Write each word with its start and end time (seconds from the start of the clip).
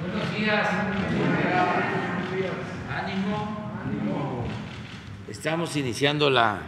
Buenos 0.00 0.36
días. 0.36 0.68
Ánimo. 2.90 4.44
Estamos 5.26 5.74
iniciando 5.76 6.28
la, 6.28 6.60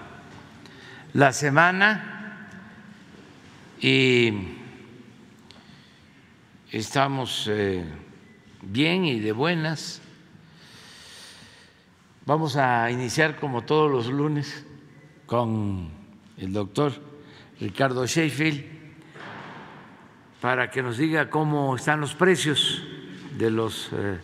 la 1.12 1.32
semana 1.34 2.48
y 3.80 4.32
estamos 6.72 7.48
eh, 7.50 7.84
bien 8.62 9.04
y 9.04 9.20
de 9.20 9.32
buenas. 9.32 10.00
Vamos 12.24 12.56
a 12.56 12.90
iniciar 12.90 13.36
como 13.36 13.62
todos 13.62 13.90
los 13.90 14.06
lunes 14.06 14.64
con 15.26 15.90
el 16.38 16.52
doctor 16.54 16.92
Ricardo 17.60 18.06
Sheffield 18.06 18.64
para 20.40 20.70
que 20.70 20.82
nos 20.82 20.96
diga 20.96 21.28
cómo 21.28 21.76
están 21.76 22.00
los 22.00 22.14
precios 22.14 22.82
de 23.38 23.50
los 23.50 23.90
eh, 23.92 24.18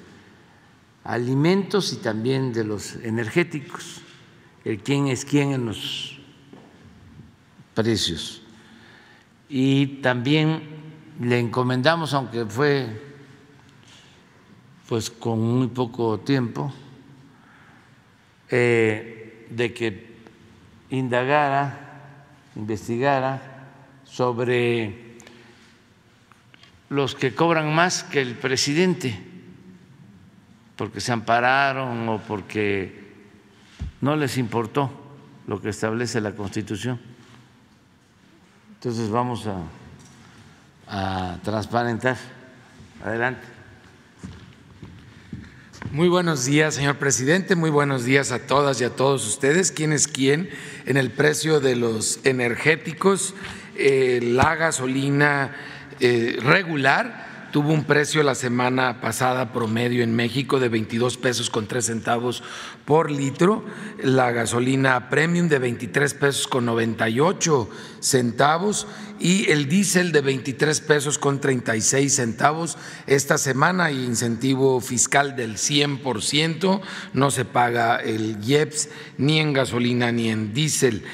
alimentos 1.05 1.93
y 1.93 1.97
también 1.97 2.53
de 2.53 2.65
los 2.65 2.97
energéticos, 2.97 4.01
el 4.65 4.81
quién 4.81 5.07
es 5.07 5.25
quién 5.25 5.53
en 5.53 5.67
los 5.67 6.19
precios. 7.75 8.43
Y 9.49 10.01
también 10.03 10.63
le 11.21 11.39
encomendamos, 11.39 12.13
aunque 12.13 12.45
fue 12.45 13.03
pues 14.89 15.11
con 15.11 15.41
muy 15.41 15.69
poco 15.69 16.19
tiempo, 16.21 16.73
eh, 18.51 19.47
de 19.49 19.73
que 19.73 20.15
indagara, 20.91 22.11
investigara 22.57 23.71
sobre 24.05 25.04
los 26.95 27.17
que 27.17 27.35
cobran 27.35 27.75
más 27.75 28.05
que 28.05 28.21
el 28.21 28.37
presidente, 28.37 29.19
porque 30.77 31.01
se 31.01 31.11
ampararon 31.11 32.09
o 32.09 32.19
porque 32.19 33.13
no 34.01 34.15
les 34.15 34.39
importó 34.39 34.91
lo 35.49 35.61
que 35.61 35.71
establece 35.71 36.21
la 36.21 36.33
Constitución. 36.33 37.01
Entonces 38.75 39.11
vamos 39.11 39.47
a, 39.49 39.63
a 40.87 41.39
transparentar. 41.43 42.17
Adelante. 43.05 43.43
Muy 45.91 46.09
buenos 46.09 46.45
días, 46.45 46.75
señor 46.75 46.97
presidente. 46.97 47.57
Muy 47.57 47.71
buenos 47.71 48.05
días 48.05 48.31
a 48.31 48.47
todas 48.47 48.81
y 48.81 48.85
a 48.85 48.91
todos 48.91 49.27
ustedes. 49.27 49.73
¿Quién 49.73 49.93
es 49.93 50.07
quién 50.07 50.49
en 50.87 50.97
el 50.97 51.11
precio 51.11 51.59
de 51.61 51.75
los 51.75 52.21
energéticos? 52.25 53.35
Eh, 53.77 54.21
la 54.23 54.55
gasolina 54.55 55.55
regular 56.43 57.35
tuvo 57.55 57.73
un 57.73 57.85
precio 57.85 58.25
la 58.25 58.35
semana 58.35 59.01
pasada 59.01 59.53
promedio 59.53 60.03
en 60.03 60.17
México 60.17 60.59
de 60.59 60.69
22 60.69 61.17
pesos 61.19 61.51
con 61.51 61.69
3 61.69 61.87
centavos 61.87 62.43
por 62.85 63.13
litro, 63.13 63.65
la 64.03 64.33
gasolina 64.33 65.09
premium 65.09 65.49
de 65.49 65.61
23 65.61 66.15
pesos 66.15 66.49
con 66.49 66.65
98 66.65 67.71
centavos 68.01 68.89
y 69.21 69.53
el 69.53 69.69
diésel 69.69 70.11
de 70.11 70.21
23 70.23 70.81
pesos 70.81 71.17
con 71.17 71.41
36 71.41 72.13
centavos. 72.13 72.77
Esta 73.07 73.39
semana. 73.39 73.85
Hay 73.85 74.05
incentivo 74.05 74.81
fiscal 74.81 75.37
del 75.37 75.55
100%, 75.55 76.81
no 77.13 77.31
se 77.31 77.45
paga 77.45 77.99
el 77.99 78.37
IEPS 78.45 78.89
ni 79.17 79.39
en 79.39 79.53
gasolina 79.53 80.11
ni 80.11 80.29
en 80.29 80.53
diésel 80.53 81.05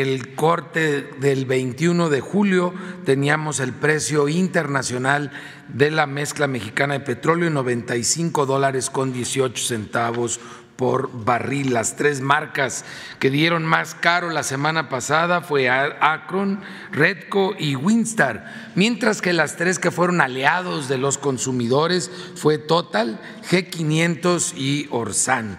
el 0.00 0.34
corte 0.34 1.02
del 1.20 1.44
21 1.44 2.08
de 2.08 2.22
julio 2.22 2.72
teníamos 3.04 3.60
el 3.60 3.74
precio 3.74 4.26
internacional 4.26 5.32
de 5.68 5.90
la 5.90 6.06
mezcla 6.06 6.46
mexicana 6.46 6.94
de 6.94 7.00
petróleo 7.00 7.48
en 7.48 7.54
95 7.54 8.46
dólares 8.46 8.88
con 8.88 9.12
18 9.12 9.62
centavos 9.62 10.40
por 10.76 11.10
barril. 11.26 11.74
Las 11.74 11.96
tres 11.96 12.22
marcas 12.22 12.86
que 13.18 13.28
dieron 13.28 13.66
más 13.66 13.94
caro 13.94 14.30
la 14.30 14.44
semana 14.44 14.88
pasada 14.88 15.42
fue 15.42 15.68
Akron, 15.68 16.62
Redco 16.90 17.54
y 17.58 17.76
Winstar, 17.76 18.72
mientras 18.74 19.20
que 19.20 19.34
las 19.34 19.56
tres 19.56 19.78
que 19.78 19.90
fueron 19.90 20.22
aliados 20.22 20.88
de 20.88 20.96
los 20.96 21.18
consumidores 21.18 22.10
fue 22.34 22.56
Total, 22.56 23.20
G500 23.50 24.56
y 24.56 24.88
Orsan. 24.90 25.58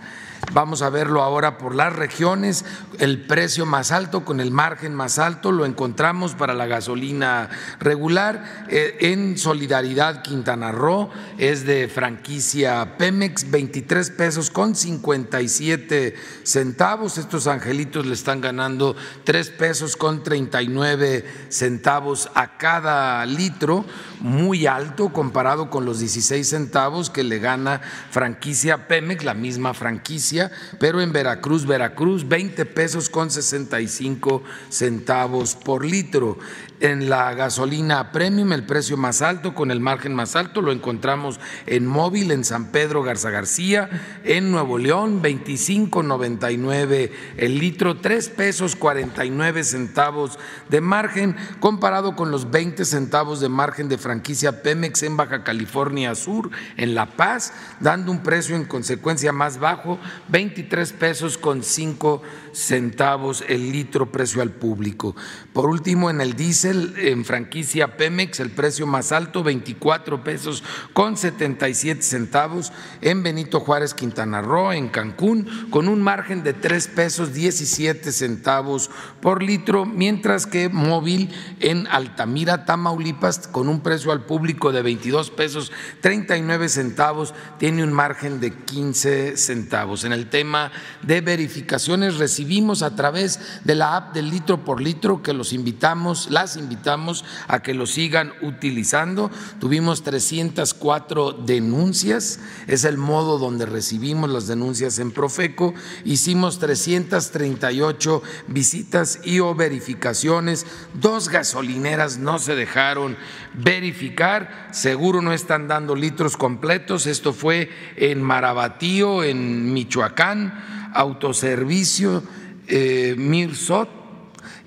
Vamos 0.51 0.83
a 0.83 0.89
verlo 0.89 1.23
ahora 1.23 1.57
por 1.57 1.73
las 1.73 1.93
regiones. 1.93 2.65
El 2.99 3.25
precio 3.25 3.65
más 3.65 3.91
alto 3.91 4.23
con 4.23 4.39
el 4.39 4.51
margen 4.51 4.93
más 4.93 5.17
alto 5.17 5.51
lo 5.51 5.65
encontramos 5.65 6.35
para 6.35 6.53
la 6.53 6.67
gasolina 6.67 7.49
regular 7.79 8.65
eh, 8.69 8.97
en 8.99 9.37
Solidaridad 9.37 10.21
Quintana 10.21 10.71
Roo. 10.71 11.09
Es 11.37 11.65
de 11.65 11.87
franquicia 11.87 12.97
Pemex, 12.97 13.49
23 13.49 14.11
pesos 14.11 14.51
con 14.51 14.75
57 14.75 16.15
centavos. 16.43 17.17
Estos 17.17 17.47
angelitos 17.47 18.05
le 18.05 18.13
están 18.13 18.41
ganando 18.41 18.95
3 19.23 19.49
pesos 19.51 19.95
con 19.95 20.23
39 20.23 21.25
centavos 21.49 22.29
a 22.35 22.57
cada 22.57 23.25
litro, 23.25 23.85
muy 24.19 24.67
alto 24.67 25.11
comparado 25.13 25.71
con 25.71 25.85
los 25.85 25.99
16 25.99 26.47
centavos 26.47 27.09
que 27.09 27.23
le 27.23 27.39
gana 27.39 27.81
franquicia 28.11 28.87
Pemex, 28.87 29.23
la 29.23 29.33
misma 29.33 29.73
franquicia 29.73 30.32
pero 30.79 31.01
en 31.01 31.13
Veracruz, 31.13 31.65
Veracruz, 31.65 32.27
20 32.27 32.65
pesos 32.65 33.09
con 33.09 33.31
65 33.31 34.43
centavos 34.69 35.55
por 35.55 35.85
litro. 35.85 36.37
En 36.79 37.09
la 37.09 37.33
gasolina 37.33 38.11
premium, 38.11 38.51
el 38.51 38.65
precio 38.65 38.97
más 38.97 39.21
alto 39.21 39.53
con 39.53 39.71
el 39.71 39.79
margen 39.79 40.13
más 40.13 40.35
alto 40.35 40.61
lo 40.61 40.71
encontramos 40.71 41.39
en 41.65 41.87
móvil 41.87 42.31
en 42.31 42.43
San 42.43 42.71
Pedro 42.71 43.03
Garza 43.03 43.29
García, 43.29 43.89
en 44.23 44.51
Nuevo 44.51 44.77
León, 44.77 45.21
25.99 45.21 47.11
el 47.37 47.59
litro, 47.59 47.97
3 47.97 48.29
pesos 48.29 48.75
49 48.75 49.63
centavos 49.63 50.37
de 50.69 50.81
margen, 50.81 51.35
comparado 51.59 52.15
con 52.15 52.31
los 52.31 52.51
20 52.51 52.85
centavos 52.85 53.39
de 53.39 53.49
margen 53.49 53.87
de 53.87 53.97
franquicia 53.97 54.61
Pemex 54.61 55.03
en 55.03 55.15
Baja 55.15 55.43
California 55.43 56.15
Sur, 56.15 56.49
en 56.77 56.95
La 56.95 57.15
Paz, 57.15 57.53
dando 57.79 58.11
un 58.11 58.23
precio 58.23 58.55
en 58.55 58.65
consecuencia 58.65 59.31
más 59.31 59.59
bajo, 59.59 59.99
23 60.29 60.93
pesos 60.93 61.37
con 61.37 61.63
5 61.63 62.21
centavos 62.53 63.43
el 63.47 63.71
litro 63.71 64.11
precio 64.11 64.41
al 64.41 64.51
público. 64.51 65.15
Por 65.51 65.69
último, 65.69 66.09
en 66.09 66.21
el 66.21 66.35
diésel, 66.35 66.93
en 66.97 67.25
franquicia 67.25 67.97
Pemex, 67.97 68.39
el 68.39 68.51
precio 68.51 68.87
más 68.87 69.11
alto, 69.11 69.43
24 69.43 70.23
pesos 70.23 70.63
con 70.93 71.17
77 71.17 72.01
centavos 72.01 72.71
en 73.01 73.23
Benito 73.23 73.59
Juárez, 73.59 73.93
Quintana 73.93 74.41
Roo, 74.41 74.71
en 74.71 74.89
Cancún, 74.89 75.67
con 75.69 75.87
un 75.87 76.01
margen 76.01 76.43
de 76.43 76.53
3 76.53 76.87
pesos 76.89 77.33
17 77.33 78.11
centavos 78.11 78.89
por 79.21 79.43
litro, 79.43 79.85
mientras 79.85 80.45
que 80.45 80.69
móvil 80.69 81.29
en 81.59 81.87
Altamira, 81.87 82.65
Tamaulipas, 82.65 83.47
con 83.47 83.67
un 83.67 83.81
precio 83.81 84.11
al 84.11 84.25
público 84.25 84.71
de 84.71 84.81
22 84.81 85.31
pesos 85.31 85.71
39 86.01 86.69
centavos, 86.69 87.33
tiene 87.57 87.83
un 87.83 87.93
margen 87.93 88.39
de 88.39 88.53
15 88.53 89.37
centavos. 89.37 90.03
En 90.03 90.13
el 90.13 90.29
tema 90.29 90.71
de 91.01 91.21
verificaciones, 91.21 92.17
recibimos 92.43 92.83
a 92.83 92.93
través 92.93 93.39
de 93.63 93.73
la 93.73 93.95
app 93.95 94.13
del 94.13 94.29
litro 94.29 94.65
por 94.65 94.81
litro 94.81 95.23
que 95.23 95.31
los 95.31 95.53
invitamos, 95.53 96.29
las 96.29 96.57
invitamos 96.57 97.23
a 97.47 97.61
que 97.61 97.73
lo 97.73 97.85
sigan 97.85 98.33
utilizando. 98.41 99.31
Tuvimos 99.61 100.03
304 100.03 101.31
denuncias, 101.31 102.41
es 102.67 102.83
el 102.83 102.97
modo 102.97 103.37
donde 103.37 103.65
recibimos 103.65 104.29
las 104.29 104.47
denuncias 104.47 104.99
en 104.99 105.11
Profeco. 105.11 105.73
Hicimos 106.03 106.59
338 106.59 108.21
visitas 108.47 109.21
y 109.23 109.39
o 109.39 109.55
verificaciones. 109.55 110.65
Dos 110.93 111.29
gasolineras 111.29 112.17
no 112.17 112.39
se 112.39 112.55
dejaron 112.55 113.15
verificar, 113.53 114.67
seguro 114.71 115.21
no 115.21 115.31
están 115.31 115.69
dando 115.69 115.95
litros 115.95 116.35
completos. 116.35 117.07
Esto 117.07 117.31
fue 117.31 117.69
en 117.95 118.21
Marabatío, 118.21 119.23
en 119.23 119.71
Michoacán, 119.71 120.82
Autoservicio 120.93 122.23
eh, 122.67 123.15
Mirsot 123.17 123.89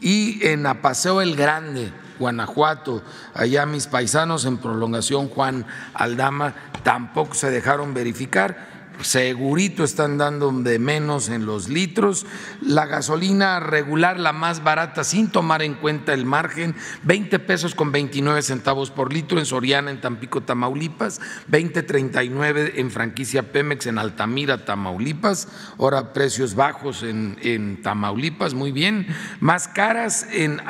y 0.00 0.46
en 0.46 0.66
Apaseo 0.66 1.22
el 1.22 1.36
Grande, 1.36 1.92
Guanajuato, 2.18 3.02
allá 3.34 3.66
mis 3.66 3.86
paisanos 3.86 4.44
en 4.44 4.58
prolongación 4.58 5.28
Juan 5.28 5.66
Aldama 5.94 6.54
tampoco 6.82 7.34
se 7.34 7.50
dejaron 7.50 7.94
verificar. 7.94 8.75
Segurito 9.02 9.84
están 9.84 10.18
dando 10.18 10.50
de 10.50 10.78
menos 10.78 11.28
en 11.28 11.46
los 11.46 11.68
litros. 11.68 12.26
La 12.60 12.86
gasolina 12.86 13.60
regular, 13.60 14.18
la 14.18 14.32
más 14.32 14.62
barata, 14.62 15.04
sin 15.04 15.28
tomar 15.30 15.62
en 15.62 15.74
cuenta 15.74 16.14
el 16.14 16.24
margen, 16.24 16.74
20 17.02 17.38
pesos 17.40 17.74
con 17.74 17.92
29 17.92 18.42
centavos 18.42 18.90
por 18.90 19.12
litro 19.12 19.38
en 19.38 19.46
Soriana, 19.46 19.90
en 19.90 20.00
Tampico, 20.00 20.42
Tamaulipas, 20.42 21.20
20.39 21.50 22.72
en 22.76 22.90
franquicia 22.90 23.52
Pemex 23.52 23.86
en 23.86 23.98
Altamira, 23.98 24.64
Tamaulipas. 24.64 25.48
Ahora 25.78 26.12
precios 26.12 26.54
bajos 26.54 27.02
en, 27.02 27.38
en 27.42 27.82
Tamaulipas, 27.82 28.54
muy 28.54 28.72
bien. 28.72 29.06
Más 29.40 29.68
caras 29.68 30.26
en 30.32 30.60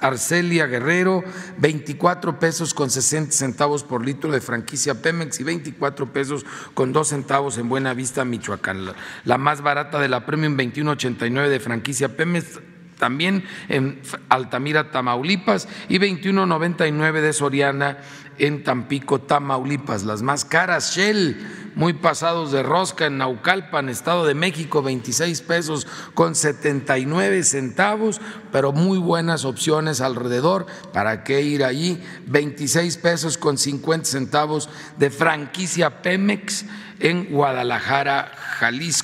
Arcelia 0.00 0.66
Guerrero, 0.66 1.24
24 1.58 2.38
pesos 2.38 2.74
con 2.74 2.90
60 2.90 3.32
centavos 3.32 3.84
por 3.84 4.04
litro 4.04 4.30
de 4.30 4.40
franquicia 4.40 5.00
Pemex 5.00 5.40
y 5.40 5.44
24 5.44 6.12
pesos 6.12 6.44
con 6.74 6.92
2 6.92 7.08
centavos 7.08 7.58
en 7.58 7.61
Buena 7.68 7.94
Vista, 7.94 8.24
Michoacán. 8.24 8.86
La, 9.24 9.38
más 9.38 9.62
barata 9.62 9.98
de 10.00 10.08
la 10.08 10.26
Premium 10.26 10.56
2189 10.56 11.48
de 11.48 11.60
franquicia 11.60 12.16
Pemex 12.16 12.60
también 12.98 13.44
en 13.68 14.00
Altamira, 14.28 14.92
Tamaulipas, 14.92 15.68
y 15.88 15.98
21.99 15.98 17.20
de 17.20 17.32
Soriana 17.32 17.98
en 18.38 18.62
Tampico, 18.62 19.20
Tamaulipas. 19.20 20.04
Las 20.04 20.22
más 20.22 20.44
caras, 20.44 20.94
Shell, 20.94 21.36
muy 21.74 21.92
pasados 21.94 22.52
de 22.52 22.62
rosca 22.62 23.06
en 23.06 23.18
Naucalpan, 23.18 23.88
Estado 23.88 24.24
de 24.24 24.34
México, 24.34 24.82
26 24.82 25.40
pesos 25.42 25.86
con 26.14 26.34
79 26.34 27.42
centavos, 27.44 28.20
pero 28.50 28.72
muy 28.72 28.98
buenas 28.98 29.44
opciones 29.44 30.00
alrededor. 30.00 30.66
¿Para 30.92 31.24
qué 31.24 31.42
ir 31.42 31.64
allí? 31.64 32.02
26 32.26 32.96
pesos 32.98 33.38
con 33.38 33.58
50 33.58 34.06
centavos 34.06 34.68
de 34.98 35.10
franquicia 35.10 36.02
Pemex 36.02 36.64
en 37.00 37.30
Guadalajara, 37.30 38.32
Jalisco. 38.58 39.01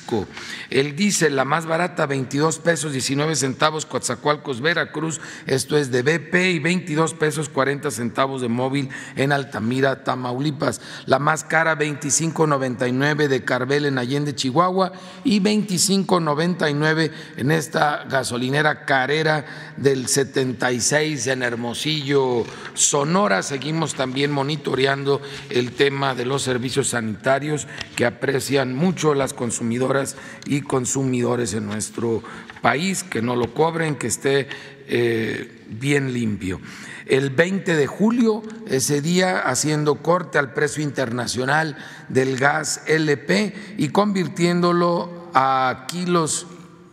El 0.69 0.95
diésel, 0.95 1.35
la 1.35 1.45
más 1.45 1.65
barata, 1.65 2.05
22 2.05 2.59
pesos 2.59 2.93
19 2.93 3.35
centavos, 3.35 3.85
Coatzacoalcos, 3.85 4.61
Veracruz, 4.61 5.19
esto 5.45 5.77
es 5.77 5.91
de 5.91 6.01
BP, 6.01 6.35
y 6.55 6.59
22 6.59 7.13
pesos 7.13 7.49
40 7.49 7.91
centavos 7.91 8.41
de 8.41 8.49
móvil 8.49 8.89
en 9.15 9.31
Altamira, 9.31 10.03
Tamaulipas. 10.03 10.81
La 11.05 11.19
más 11.19 11.43
cara, 11.43 11.77
25.99 11.77 13.27
de 13.27 13.43
Carvel 13.43 13.85
en 13.85 13.97
Allende, 13.97 14.35
Chihuahua, 14.35 14.91
y 15.23 15.41
25.99 15.41 17.11
en 17.37 17.51
esta 17.51 18.05
gasolinera 18.05 18.85
carera 18.85 19.45
del 19.77 20.07
76 20.07 21.27
en 21.27 21.43
Hermosillo, 21.43 22.43
Sonora. 22.73 23.43
Seguimos 23.43 23.93
también 23.95 24.31
monitoreando 24.31 25.21
el 25.49 25.71
tema 25.73 26.15
de 26.15 26.25
los 26.25 26.43
servicios 26.43 26.89
sanitarios 26.89 27.67
que 27.95 28.05
aprecian 28.05 28.75
mucho 28.75 29.13
las 29.13 29.33
consumidoras 29.33 29.98
y 30.45 30.61
consumidores 30.61 31.53
en 31.53 31.65
nuestro 31.65 32.23
país, 32.61 33.03
que 33.03 33.21
no 33.21 33.35
lo 33.35 33.53
cobren, 33.53 33.95
que 33.95 34.07
esté 34.07 34.47
eh, 34.87 35.63
bien 35.67 36.13
limpio. 36.13 36.59
El 37.05 37.31
20 37.31 37.75
de 37.75 37.87
julio, 37.87 38.43
ese 38.67 39.01
día, 39.01 39.39
haciendo 39.39 39.95
corte 39.95 40.37
al 40.37 40.53
precio 40.53 40.83
internacional 40.83 41.75
del 42.07 42.37
gas 42.37 42.83
LP 42.87 43.75
y 43.77 43.89
convirtiéndolo 43.89 45.29
a 45.33 45.85
kilos 45.87 46.47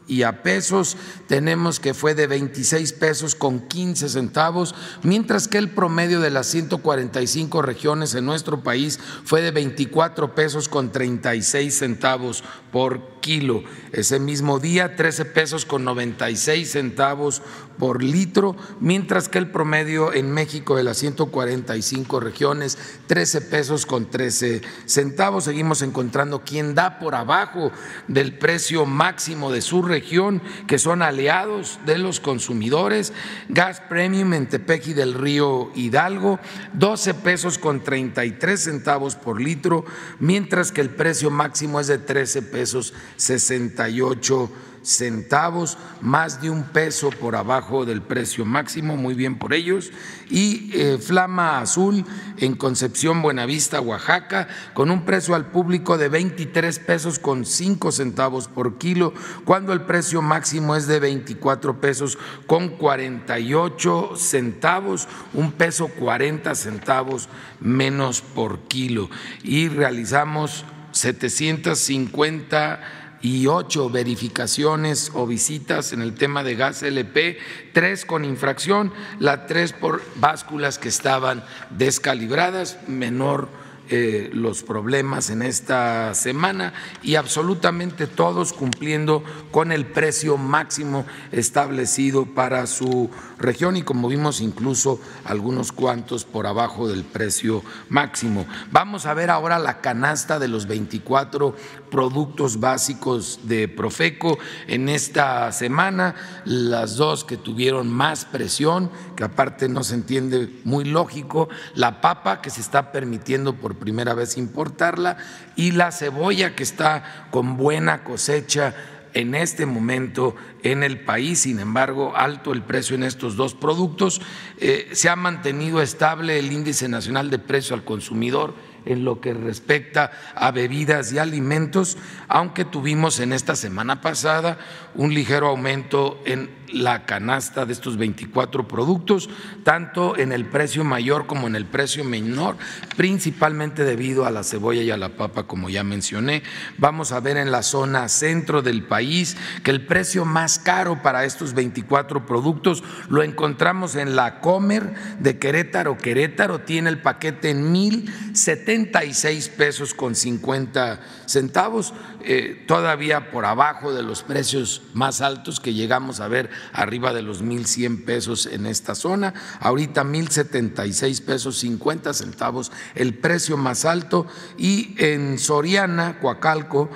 y 0.08 0.23
a 0.23 0.43
pesos 0.43 0.97
tenemos 1.26 1.81
que 1.81 1.94
fue 1.94 2.14
de 2.14 2.26
26 2.26 2.93
pesos 2.93 3.35
con 3.35 3.61
15 3.61 4.08
centavos, 4.08 4.75
mientras 5.03 5.49
que 5.49 5.58
el 5.58 5.70
promedio 5.70 6.20
de 6.20 6.31
las 6.31 6.47
145 6.47 7.62
regiones 7.62 8.14
en 8.14 8.25
nuestro 8.25 8.62
país 8.62 9.00
fue 9.25 9.43
de 9.43 9.50
24 9.50 10.35
pesos 10.35 10.69
con 10.69 10.93
36 10.93 11.76
centavos 11.76 12.44
por 12.70 13.15
kilo. 13.26 13.64
Ese 13.90 14.20
mismo 14.20 14.61
día 14.61 14.94
13 14.94 15.25
pesos 15.25 15.67
con 15.67 15.82
96 15.82 16.70
centavos 16.70 17.43
por 17.76 18.00
litro, 18.00 18.55
mientras 18.78 19.28
que 19.28 19.38
el 19.38 19.50
promedio 19.50 20.14
en 20.14 20.31
México 20.31 20.76
de 20.76 20.84
las 20.84 20.99
145 20.99 22.20
regiones 22.20 22.78
13 23.08 23.40
pesos 23.43 23.84
con 23.84 24.08
13 24.08 24.62
centavos. 24.87 25.43
Seguimos 25.43 25.82
encontrando 25.82 26.44
quien 26.44 26.76
da 26.76 27.00
por 27.00 27.17
abajo 27.17 27.73
del 28.06 28.38
precio 28.38 28.87
máximo 28.87 29.50
de 29.50 29.61
su 29.61 29.82
región, 29.82 30.40
que 30.69 30.79
son 30.79 31.02
aliados 31.02 31.81
de 31.84 31.99
los 31.99 32.20
consumidores. 32.20 33.12
Gas 33.49 33.82
Premium 33.88 34.34
en 34.34 34.49
Tepeji 34.49 34.94
del 34.94 35.14
Río 35.14 35.72
Hidalgo, 35.75 36.38
12 36.75 37.14
pesos 37.14 37.58
con 37.58 37.82
33 37.82 38.61
centavos 38.61 39.17
por 39.17 39.40
litro, 39.40 39.84
mientras 40.20 40.70
que 40.70 40.81
el 40.81 40.90
precio 40.90 41.31
máximo 41.31 41.81
es 41.81 41.88
de 41.88 41.99
13 41.99 42.43
pesos 42.43 42.94
68 43.16 44.50
centavos, 44.86 45.76
más 46.00 46.40
de 46.40 46.48
un 46.48 46.62
peso 46.62 47.10
por 47.10 47.34
abajo 47.34 47.84
del 47.84 48.02
precio 48.02 48.44
máximo, 48.44 48.96
muy 48.96 49.14
bien 49.14 49.36
por 49.36 49.52
ellos. 49.52 49.90
Y 50.30 50.70
eh, 50.74 50.98
Flama 50.98 51.58
Azul 51.58 52.04
en 52.36 52.54
Concepción, 52.54 53.20
Buenavista, 53.20 53.80
Oaxaca, 53.80 54.46
con 54.74 54.92
un 54.92 55.04
precio 55.04 55.34
al 55.34 55.46
público 55.46 55.98
de 55.98 56.08
23 56.08 56.78
pesos 56.78 57.18
con 57.18 57.44
5 57.44 57.90
centavos 57.90 58.46
por 58.46 58.78
kilo, 58.78 59.12
cuando 59.44 59.72
el 59.72 59.80
precio 59.80 60.22
máximo 60.22 60.76
es 60.76 60.86
de 60.86 61.00
24 61.00 61.80
pesos 61.80 62.16
con 62.46 62.69
48 62.69 64.12
centavos, 64.16 65.08
un 65.34 65.50
peso 65.50 65.88
40 65.88 66.54
centavos 66.54 67.28
menos 67.58 68.20
por 68.20 68.60
kilo. 68.69 69.10
Y 69.42 69.69
realizamos 69.69 70.64
750 70.92 73.06
y 73.26 73.49
ocho 73.49 73.90
verificaciones 73.90 75.11
o 75.12 75.26
visitas 75.26 75.93
en 75.93 76.00
el 76.00 76.14
tema 76.14 76.44
de 76.44 76.55
gas 76.55 76.84
LP, 76.84 77.38
tres 77.73 78.05
con 78.05 78.25
infracción, 78.25 78.93
la 79.19 79.46
tres 79.46 79.73
por 79.73 80.02
básculas 80.14 80.78
que 80.78 80.88
estaban 80.88 81.44
descalibradas, 81.70 82.78
menor 82.87 83.49
los 83.88 84.62
problemas 84.62 85.30
en 85.30 85.42
esta 85.42 86.14
semana 86.14 86.72
y 87.02 87.14
absolutamente 87.14 88.06
todos 88.06 88.52
cumpliendo 88.52 89.22
con 89.50 89.72
el 89.72 89.86
precio 89.86 90.36
máximo 90.36 91.06
establecido 91.32 92.26
para 92.26 92.66
su 92.66 93.10
región 93.38 93.76
y 93.76 93.82
como 93.82 94.08
vimos 94.08 94.40
incluso 94.40 95.00
algunos 95.24 95.72
cuantos 95.72 96.24
por 96.24 96.46
abajo 96.46 96.88
del 96.88 97.04
precio 97.04 97.62
máximo. 97.88 98.46
Vamos 98.70 99.06
a 99.06 99.14
ver 99.14 99.30
ahora 99.30 99.58
la 99.58 99.80
canasta 99.80 100.38
de 100.38 100.48
los 100.48 100.66
24 100.66 101.54
productos 101.90 102.60
básicos 102.60 103.40
de 103.44 103.68
Profeco 103.68 104.38
en 104.66 104.88
esta 104.88 105.52
semana, 105.52 106.14
las 106.44 106.96
dos 106.96 107.24
que 107.24 107.36
tuvieron 107.36 107.92
más 107.92 108.24
presión, 108.24 108.90
que 109.16 109.24
aparte 109.24 109.68
no 109.68 109.82
se 109.82 109.94
entiende 109.94 110.48
muy 110.64 110.84
lógico, 110.84 111.48
la 111.74 112.00
papa 112.00 112.40
que 112.40 112.50
se 112.50 112.60
está 112.60 112.92
permitiendo 112.92 113.54
por 113.54 113.76
primera 113.76 114.14
vez 114.14 114.36
importarla 114.36 115.16
y 115.56 115.72
la 115.72 115.90
cebolla 115.90 116.54
que 116.54 116.62
está 116.62 117.28
con 117.30 117.56
buena 117.56 118.04
cosecha 118.04 118.74
en 119.16 119.34
este 119.34 119.64
momento 119.64 120.36
en 120.62 120.82
el 120.82 121.00
país, 121.00 121.40
sin 121.40 121.58
embargo, 121.58 122.14
alto 122.14 122.52
el 122.52 122.62
precio 122.62 122.96
en 122.96 123.02
estos 123.02 123.34
dos 123.34 123.54
productos. 123.54 124.20
Eh, 124.58 124.90
se 124.92 125.08
ha 125.08 125.16
mantenido 125.16 125.80
estable 125.80 126.38
el 126.38 126.52
índice 126.52 126.86
nacional 126.86 127.30
de 127.30 127.38
precio 127.38 127.74
al 127.74 127.82
consumidor 127.82 128.54
en 128.84 129.04
lo 129.04 129.22
que 129.22 129.32
respecta 129.32 130.10
a 130.34 130.50
bebidas 130.50 131.12
y 131.12 131.19
alimentos, 131.19 131.96
aunque 132.29 132.67
tuvimos 132.67 133.19
en 133.19 133.32
esta 133.32 133.56
semana 133.56 134.02
pasada 134.02 134.58
un 134.96 135.15
ligero 135.15 135.48
aumento 135.48 136.20
en 136.24 136.56
la 136.72 137.05
canasta 137.05 137.65
de 137.65 137.72
estos 137.72 137.96
24 137.96 138.67
productos, 138.67 139.29
tanto 139.62 140.17
en 140.17 140.32
el 140.32 140.46
precio 140.46 140.84
mayor 140.84 141.26
como 141.26 141.46
en 141.46 141.56
el 141.56 141.67
precio 141.67 142.05
menor, 142.05 142.56
principalmente 142.96 143.84
debido 143.84 144.26
a 144.26 144.31
la 144.31 144.43
cebolla 144.43 144.82
y 144.82 144.91
a 144.91 144.96
la 144.96 145.10
papa, 145.10 145.44
como 145.44 145.69
ya 145.70 145.84
mencioné. 145.84 146.43
Vamos 146.79 147.12
a 147.12 147.20
ver 147.20 147.36
en 147.36 147.50
la 147.50 147.62
zona 147.62 148.08
centro 148.08 148.62
del 148.62 148.82
país 148.84 149.36
que 149.62 149.70
el 149.70 149.86
precio 149.86 150.24
más 150.24 150.58
caro 150.58 151.03
para 151.03 151.24
estos 151.24 151.55
24 151.55 152.26
productos 152.26 152.82
lo 153.08 153.22
encontramos 153.22 153.96
en 153.96 154.17
la 154.17 154.41
Comer 154.41 154.94
de 155.20 155.38
Querétaro. 155.38 155.96
Querétaro 155.96 156.60
tiene 156.60 156.91
el 156.91 156.98
paquete 157.00 157.50
en 157.50 157.72
1.076 157.72 159.50
pesos 159.50 159.94
con 159.94 160.15
50 160.15 161.00
centavos, 161.26 161.94
eh, 162.28 162.64
todavía 162.66 163.30
por 163.30 163.44
abajo 163.44 163.94
de 163.94 164.02
los 164.02 164.22
precios 164.22 164.82
más 164.94 165.20
altos 165.20 165.60
que 165.60 165.74
llegamos 165.74 166.20
a 166.20 166.28
ver 166.28 166.50
arriba 166.72 167.12
de 167.12 167.22
los 167.22 167.42
1.100 167.42 168.04
pesos 168.04 168.46
en 168.46 168.66
esta 168.66 168.94
zona, 168.94 169.32
ahorita 169.60 170.02
1.076 170.02 171.24
pesos 171.24 171.58
50 171.58 172.12
centavos 172.14 172.72
el 172.94 173.14
precio 173.14 173.56
más 173.56 173.84
alto. 173.84 174.26
Y 174.56 174.94
en 174.98 175.38
Soriana, 175.38 176.18
Coacalco, 176.20 176.90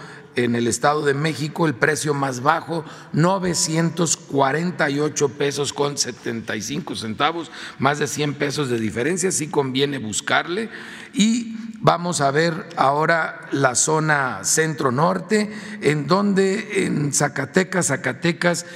en 0.44 0.56
el 0.56 0.66
Estado 0.66 1.04
de 1.04 1.14
México 1.14 1.66
el 1.66 1.74
precio 1.74 2.14
más 2.14 2.42
bajo, 2.42 2.84
948 3.12 5.28
pesos 5.30 5.72
con 5.72 5.96
75 5.96 6.96
centavos, 6.96 7.50
más 7.78 7.98
de 7.98 8.06
100 8.06 8.34
pesos 8.34 8.68
de 8.68 8.78
diferencia, 8.78 9.32
sí 9.32 9.48
conviene 9.48 9.98
buscarle. 9.98 10.68
Y 11.12 11.56
vamos 11.80 12.20
a 12.20 12.30
ver 12.30 12.68
ahora 12.76 13.48
la 13.52 13.74
zona 13.74 14.44
centro-norte, 14.44 15.50
en 15.80 16.06
donde 16.06 16.84
en 16.84 17.12
Zacatecas, 17.12 17.88
Zacatecas 17.88 18.66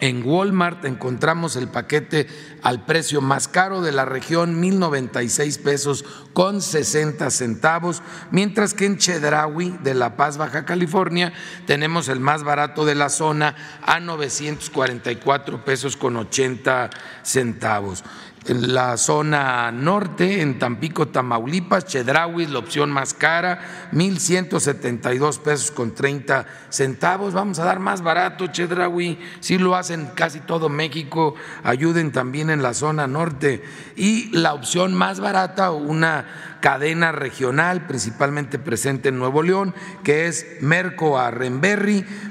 en 0.00 0.24
Walmart 0.24 0.84
encontramos 0.84 1.56
el 1.56 1.68
paquete 1.68 2.26
al 2.62 2.84
precio 2.84 3.20
más 3.20 3.48
caro 3.48 3.80
de 3.80 3.92
la 3.92 4.04
región, 4.04 4.62
1.096 4.62 5.62
pesos 5.62 6.04
con 6.32 6.60
60 6.62 7.30
centavos, 7.30 8.02
mientras 8.30 8.74
que 8.74 8.86
en 8.86 8.98
Chedraui 8.98 9.76
de 9.82 9.94
La 9.94 10.16
Paz, 10.16 10.36
Baja 10.36 10.64
California, 10.64 11.32
tenemos 11.66 12.08
el 12.08 12.20
más 12.20 12.44
barato 12.44 12.84
de 12.84 12.94
la 12.94 13.08
zona 13.08 13.54
a 13.82 14.00
944 14.00 15.64
pesos 15.64 15.96
con 15.96 16.16
80 16.16 16.90
centavos. 17.22 18.04
En 18.48 18.72
la 18.72 18.96
zona 18.96 19.70
norte, 19.70 20.40
en 20.40 20.58
Tampico, 20.58 21.08
Tamaulipas, 21.08 21.84
Chedraui 21.84 22.46
la 22.46 22.58
opción 22.58 22.90
más 22.90 23.12
cara, 23.12 23.60
1.172 23.92 25.38
pesos 25.40 25.70
con 25.70 25.94
30 25.94 26.46
centavos. 26.70 27.34
Vamos 27.34 27.58
a 27.58 27.66
dar 27.66 27.78
más 27.78 28.00
barato, 28.00 28.46
Chedraui, 28.46 29.18
si 29.40 29.58
lo 29.58 29.76
hacen 29.76 30.08
casi 30.14 30.40
todo 30.40 30.70
México, 30.70 31.34
ayuden 31.62 32.10
también 32.10 32.48
en 32.48 32.62
la 32.62 32.72
zona 32.72 33.06
norte. 33.06 33.62
Y 33.96 34.30
la 34.34 34.54
opción 34.54 34.94
más 34.94 35.20
barata, 35.20 35.70
una 35.70 36.57
cadena 36.60 37.12
regional, 37.12 37.86
principalmente 37.86 38.58
presente 38.58 39.08
en 39.10 39.18
Nuevo 39.18 39.42
León, 39.42 39.74
que 40.02 40.26
es 40.26 40.46
Merco 40.60 41.18
a. 41.18 41.32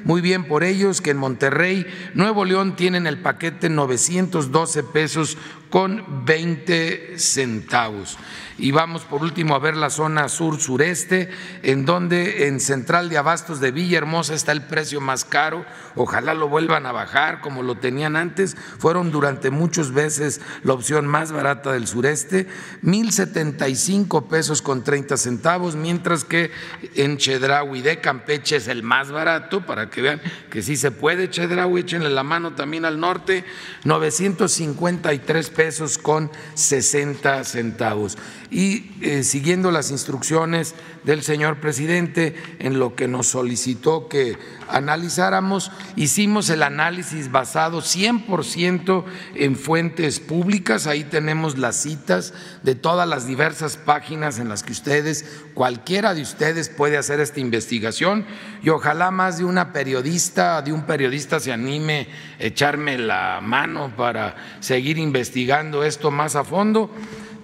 Muy 0.03 0.21
bien 0.21 0.45
por 0.45 0.63
ellos 0.63 1.01
que 1.01 1.11
en 1.11 1.17
Monterrey, 1.17 1.85
Nuevo 2.13 2.45
León 2.45 2.75
tienen 2.75 3.07
el 3.07 3.19
paquete 3.19 3.69
912 3.69 4.83
pesos 4.83 5.37
con 5.69 6.25
20 6.25 7.19
centavos. 7.19 8.17
Y 8.59 8.71
vamos 8.71 9.03
por 9.03 9.21
último 9.21 9.53
a 9.53 9.59
ver 9.59 9.77
la 9.77 9.91
zona 9.91 10.29
sur-sureste, 10.29 11.29
en 11.61 11.85
donde 11.85 12.47
en 12.47 12.59
Central 12.59 13.07
de 13.07 13.19
Abastos 13.19 13.59
de 13.59 13.69
Villahermosa 13.69 14.33
está 14.33 14.51
el 14.51 14.63
precio 14.63 14.99
más 14.99 15.25
caro. 15.25 15.63
Ojalá 15.95 16.33
lo 16.33 16.49
vuelvan 16.49 16.87
a 16.87 16.91
bajar 16.91 17.41
como 17.41 17.61
lo 17.61 17.75
tenían 17.75 18.15
antes. 18.15 18.57
Fueron 18.79 19.11
durante 19.11 19.51
muchos 19.51 19.93
veces 19.93 20.41
la 20.63 20.73
opción 20.73 21.05
más 21.05 21.31
barata 21.31 21.71
del 21.71 21.85
sureste, 21.85 22.47
1.075 22.83 24.27
pesos 24.27 24.63
con 24.63 24.83
30 24.83 25.17
centavos, 25.17 25.75
mientras 25.75 26.23
que 26.23 26.49
en 26.95 27.17
Chedraui 27.17 27.81
de 27.81 28.01
Campeche 28.01 28.55
es 28.55 28.67
el 28.67 28.81
más 28.81 29.11
barato, 29.11 29.67
para 29.67 29.91
que 29.91 30.01
vean 30.01 30.21
que 30.49 30.63
sí 30.63 30.77
se 30.77 30.89
puede 30.89 31.29
Chedraui, 31.29 31.81
échenle 31.81 32.09
la 32.09 32.23
mano 32.23 32.55
también 32.55 32.85
al 32.85 32.99
norte, 32.99 33.45
953 33.83 35.49
pesos 35.51 35.99
con 35.99 36.31
60 36.55 37.43
centavos 37.43 38.17
y 38.49 38.91
eh, 39.01 39.23
siguiendo 39.23 39.71
las 39.71 39.91
instrucciones 39.91 40.73
del 41.03 41.21
señor 41.21 41.59
presidente 41.59 42.35
en 42.59 42.79
lo 42.79 42.95
que 42.95 43.07
nos 43.07 43.27
solicitó 43.27 44.07
que 44.07 44.37
analizáramos, 44.69 45.71
hicimos 45.95 46.49
el 46.49 46.63
análisis 46.63 47.31
basado 47.31 47.81
100% 47.81 49.03
en 49.35 49.55
fuentes 49.55 50.19
públicas, 50.19 50.87
ahí 50.87 51.03
tenemos 51.03 51.57
las 51.57 51.75
citas 51.75 52.33
de 52.63 52.75
todas 52.75 53.07
las 53.07 53.27
diversas 53.27 53.77
páginas 53.77 54.39
en 54.39 54.49
las 54.49 54.63
que 54.63 54.71
ustedes, 54.71 55.41
cualquiera 55.53 56.13
de 56.13 56.21
ustedes 56.21 56.69
puede 56.69 56.97
hacer 56.97 57.19
esta 57.19 57.39
investigación 57.39 58.25
y 58.63 58.69
ojalá 58.69 59.11
más 59.11 59.37
de 59.37 59.45
una 59.45 59.73
periodista, 59.73 60.61
de 60.61 60.71
un 60.71 60.85
periodista 60.85 61.39
se 61.39 61.51
anime 61.51 62.07
a 62.39 62.43
echarme 62.43 62.97
la 62.97 63.39
mano 63.41 63.93
para 63.95 64.35
seguir 64.59 64.97
investigando 64.97 65.83
esto 65.83 66.11
más 66.11 66.35
a 66.35 66.43
fondo 66.43 66.89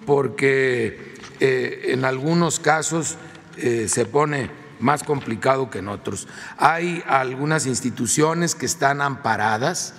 porque 0.05 1.15
eh, 1.39 1.87
en 1.89 2.05
algunos 2.05 2.59
casos 2.59 3.17
eh, 3.57 3.87
se 3.87 4.05
pone 4.05 4.49
más 4.79 5.03
complicado 5.03 5.69
que 5.69 5.79
en 5.79 5.87
otros. 5.87 6.27
Hay 6.57 7.03
algunas 7.07 7.65
instituciones 7.65 8.55
que 8.55 8.65
están 8.65 9.01
amparadas 9.01 9.93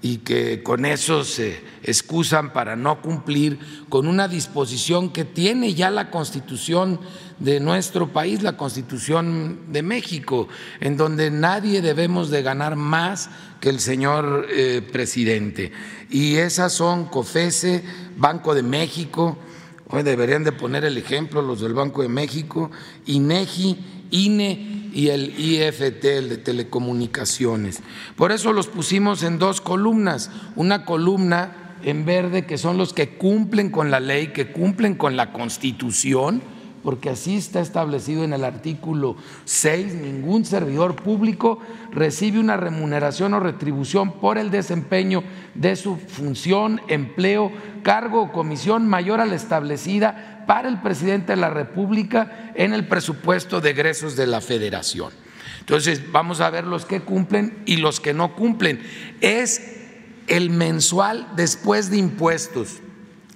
y 0.00 0.18
que 0.18 0.62
con 0.62 0.84
eso 0.84 1.24
se 1.24 1.60
excusan 1.82 2.52
para 2.52 2.76
no 2.76 3.02
cumplir 3.02 3.58
con 3.88 4.06
una 4.06 4.28
disposición 4.28 5.10
que 5.10 5.24
tiene 5.24 5.74
ya 5.74 5.90
la 5.90 6.10
constitución 6.10 7.00
de 7.40 7.58
nuestro 7.58 8.12
país, 8.12 8.42
la 8.42 8.56
constitución 8.56 9.72
de 9.72 9.82
México, 9.82 10.48
en 10.80 10.96
donde 10.96 11.30
nadie 11.30 11.82
debemos 11.82 12.30
de 12.30 12.42
ganar 12.42 12.76
más 12.76 13.28
que 13.60 13.70
el 13.70 13.80
señor 13.80 14.46
eh, 14.50 14.82
presidente. 14.92 15.72
Y 16.10 16.36
esas 16.36 16.72
son 16.72 17.06
COFESE, 17.06 17.82
Banco 18.16 18.54
de 18.54 18.62
México, 18.62 19.36
Hoy 19.90 20.02
deberían 20.02 20.44
de 20.44 20.52
poner 20.52 20.84
el 20.84 20.98
ejemplo 20.98 21.40
los 21.40 21.60
del 21.60 21.72
Banco 21.72 22.02
de 22.02 22.08
México, 22.08 22.70
INEGI, 23.06 23.78
INE 24.10 24.90
y 24.92 25.08
el 25.08 25.38
IFT, 25.38 26.04
el 26.04 26.28
de 26.28 26.36
telecomunicaciones. 26.38 27.80
Por 28.16 28.32
eso 28.32 28.52
los 28.52 28.66
pusimos 28.66 29.22
en 29.22 29.38
dos 29.38 29.60
columnas. 29.60 30.30
Una 30.56 30.84
columna 30.84 31.76
en 31.82 32.04
verde 32.04 32.44
que 32.44 32.58
son 32.58 32.76
los 32.76 32.92
que 32.92 33.16
cumplen 33.16 33.70
con 33.70 33.90
la 33.90 34.00
ley, 34.00 34.28
que 34.28 34.52
cumplen 34.52 34.94
con 34.94 35.16
la 35.16 35.32
Constitución 35.32 36.42
porque 36.82 37.10
así 37.10 37.36
está 37.36 37.60
establecido 37.60 38.24
en 38.24 38.32
el 38.32 38.44
artículo 38.44 39.16
6, 39.44 39.94
ningún 39.94 40.44
servidor 40.44 40.96
público 40.96 41.60
recibe 41.92 42.38
una 42.38 42.56
remuneración 42.56 43.34
o 43.34 43.40
retribución 43.40 44.12
por 44.12 44.38
el 44.38 44.50
desempeño 44.50 45.22
de 45.54 45.76
su 45.76 45.96
función, 45.96 46.80
empleo, 46.88 47.52
cargo 47.82 48.22
o 48.22 48.32
comisión 48.32 48.86
mayor 48.86 49.20
a 49.20 49.26
la 49.26 49.34
establecida 49.34 50.44
para 50.46 50.68
el 50.68 50.80
presidente 50.80 51.32
de 51.32 51.36
la 51.36 51.50
República 51.50 52.52
en 52.54 52.72
el 52.72 52.86
presupuesto 52.86 53.60
de 53.60 53.70
egresos 53.70 54.16
de 54.16 54.26
la 54.26 54.40
Federación. 54.40 55.12
Entonces, 55.60 56.10
vamos 56.10 56.40
a 56.40 56.48
ver 56.48 56.64
los 56.64 56.86
que 56.86 57.00
cumplen 57.00 57.62
y 57.66 57.76
los 57.76 58.00
que 58.00 58.14
no 58.14 58.34
cumplen. 58.34 58.80
Es 59.20 59.60
el 60.26 60.48
mensual 60.50 61.28
después 61.36 61.90
de 61.90 61.98
impuestos, 61.98 62.80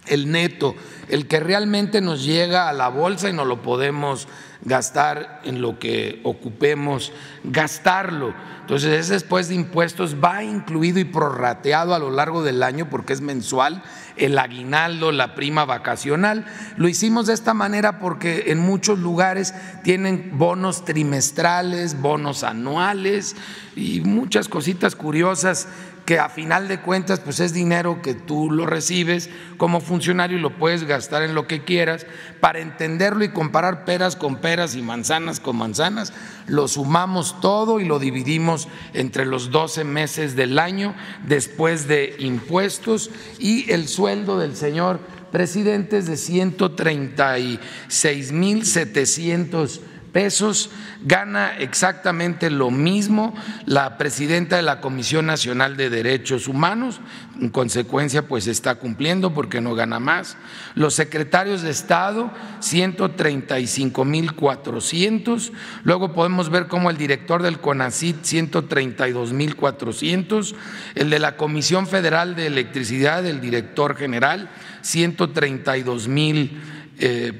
el 0.07 0.31
neto 0.31 0.75
el 1.13 1.27
que 1.27 1.41
realmente 1.41 2.01
nos 2.01 2.25
llega 2.25 2.71
a 2.71 2.73
la 2.73 2.89
bolsa 2.89 3.29
y 3.29 3.35
no 3.35 3.45
lo 3.45 3.61
podemos 3.61 4.29
gastar 4.63 5.41
en 5.45 5.61
lo 5.61 5.79
que 5.79 6.21
ocupemos, 6.23 7.13
gastarlo. 7.45 8.33
Entonces, 8.61 8.93
ese 8.93 9.15
después 9.15 9.49
de 9.49 9.57
impuestos 9.57 10.17
va 10.25 10.43
incluido 10.43 11.01
y 11.01 11.05
prorrateado 11.05 11.95
a 11.95 11.99
lo 11.99 12.11
largo 12.11 12.43
del 12.43 12.63
año 12.63 12.89
porque 12.89 13.13
es 13.13 13.21
mensual 13.21 13.83
el 14.17 14.39
aguinaldo, 14.39 15.13
la 15.13 15.35
prima 15.35 15.67
vacacional. 15.67 16.47
Lo 16.77 16.89
hicimos 16.89 17.27
de 17.27 17.35
esta 17.35 17.53
manera 17.53 17.99
porque 17.99 18.45
en 18.47 18.59
muchos 18.59 18.99
lugares 18.99 19.53
tienen 19.83 20.39
bonos 20.39 20.85
trimestrales, 20.87 22.01
bonos 22.01 22.43
anuales 22.45 23.37
y 23.77 24.01
muchas 24.01 24.49
cositas 24.49 24.97
curiosas 24.97 25.69
que 26.05 26.19
a 26.19 26.29
final 26.29 26.69
de 26.69 26.81
cuentas 26.81 27.21
pues 27.21 27.41
es 27.41 27.53
dinero 27.53 28.01
que 28.03 28.15
tú 28.15 28.51
lo 28.51 28.67
recibes 28.67 29.31
como 29.57 29.81
funcionario 29.81 30.39
y 30.39 30.41
lo 30.41 30.57
puedes 30.57 30.85
gastar 30.85 31.23
en 31.23 31.35
lo 31.35 31.47
que 31.47 31.65
quieras. 31.65 32.07
Para 32.41 32.61
entenderlo 32.61 33.25
y 33.25 33.31
comparar 33.31 33.85
peras 33.85 34.17
con 34.17 34.37
peras 34.37 34.75
y 34.75 34.81
manzanas 34.83 35.41
con 35.41 35.57
manzanas, 35.57 36.13
lo 36.47 36.69
sumamos 36.69 37.41
todo 37.41 37.81
y 37.81 37.85
lo 37.85 37.99
dividimos 37.99 38.69
entre 38.95 39.27
los 39.27 39.51
12 39.51 39.85
meses 39.85 40.37
del 40.37 40.59
año 40.59 40.95
después 41.27 41.87
de 41.87 42.17
impuestos 42.19 43.11
y 43.39 43.71
el 43.71 43.89
sueldo 43.89 44.39
del 44.39 44.57
señor 44.57 45.01
presidente 45.31 45.99
es 45.99 46.07
de 46.07 46.17
136 46.17 48.33
mil 48.33 48.65
700 48.67 49.81
pesos, 50.13 50.71
gana 51.03 51.57
exactamente 51.59 52.51
lo 52.51 52.71
mismo 52.71 53.35
la 53.67 53.99
presidenta 53.99 54.57
de 54.57 54.63
la 54.63 54.81
Comisión 54.81 55.27
Nacional 55.27 55.77
de 55.77 55.91
Derechos 55.91 56.47
Humanos, 56.47 57.01
en 57.41 57.49
consecuencia 57.49 58.29
pues 58.29 58.47
está 58.47 58.77
cumpliendo 58.77 59.35
porque 59.35 59.61
no 59.61 59.75
gana 59.75 59.99
más. 59.99 60.37
Los 60.75 60.95
secretarios 60.95 61.63
de 61.63 61.71
Estado, 61.71 62.31
135 62.61 64.05
mil 64.05 64.35
400, 64.35 65.53
luego 65.83 66.13
podemos 66.13 66.51
ver 66.51 66.69
como 66.69 66.91
el 66.91 66.97
director 66.97 67.43
del 67.43 67.59
CONACIT, 67.59 68.23
132 68.23 69.33
mil 69.33 69.57
400, 69.57 70.55
el 70.95 71.11
de 71.11 71.19
la 71.19 71.37
Comisión 71.37 71.87
Federal 71.87 72.37
de 72.37 72.47
Electricidad, 72.47 73.27
el 73.27 73.41
director 73.41 73.97
general, 73.97 74.51
132 74.83 76.09
mil 76.09 76.61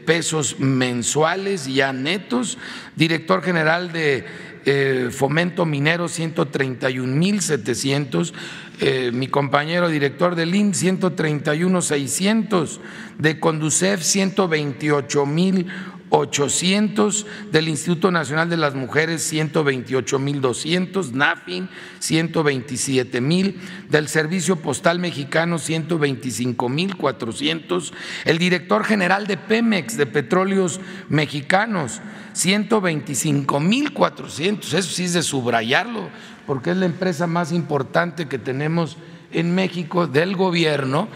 pesos 0.05 0.59
mensuales 0.59 1.73
ya 1.73 1.93
netos, 1.93 2.59
director 2.97 3.43
general 3.43 3.93
de 3.93 4.25
eh, 4.65 5.09
Fomento 5.11 5.67
Minero 5.67 6.07
131 6.07 7.17
mil 7.17 7.43
700, 7.43 8.33
eh, 8.81 9.11
mi 9.13 9.27
compañero 9.27 9.89
director 9.89 10.37
del 10.37 10.55
IN 10.55 10.73
131 10.73 11.83
600, 11.83 12.81
de 13.19 13.41
Conducef 13.41 14.03
128 14.03 15.27
mil 15.27 15.67
800, 16.15 17.27
del 17.51 17.69
Instituto 17.69 18.11
Nacional 18.11 18.51
de 18.51 18.59
las 18.59 18.75
Mujeres 18.75 19.23
128 19.23 20.19
mil 20.19 20.43
200, 20.43 21.13
NAFIN 21.15 21.71
127 22.01 23.23
mil, 23.23 23.59
del 23.89 24.09
Servicio 24.09 24.57
Postal 24.57 24.99
Mexicano 24.99 25.59
125 25.59 26.69
mil 26.69 26.97
400, 26.97 27.95
el 28.27 28.37
director 28.37 28.85
general 28.85 29.27
de 29.27 29.39
Pemex, 29.39 29.97
de 29.97 30.05
Petróleos 30.05 30.83
Mexicanos 31.09 32.03
125 32.35 33.59
mil 33.61 33.95
400, 33.95 34.75
eso 34.75 34.91
sí 34.91 35.05
es 35.05 35.15
de 35.15 35.23
subrayarlo, 35.23 36.11
porque 36.47 36.73
es 36.73 36.77
la 36.77 36.85
empresa 36.85 37.27
más 37.27 37.53
importante 37.53 38.29
que 38.29 38.39
tenemos 38.39 38.99
en 39.33 39.55
México 39.55 40.07
del 40.07 40.37
gobierno 40.37 41.09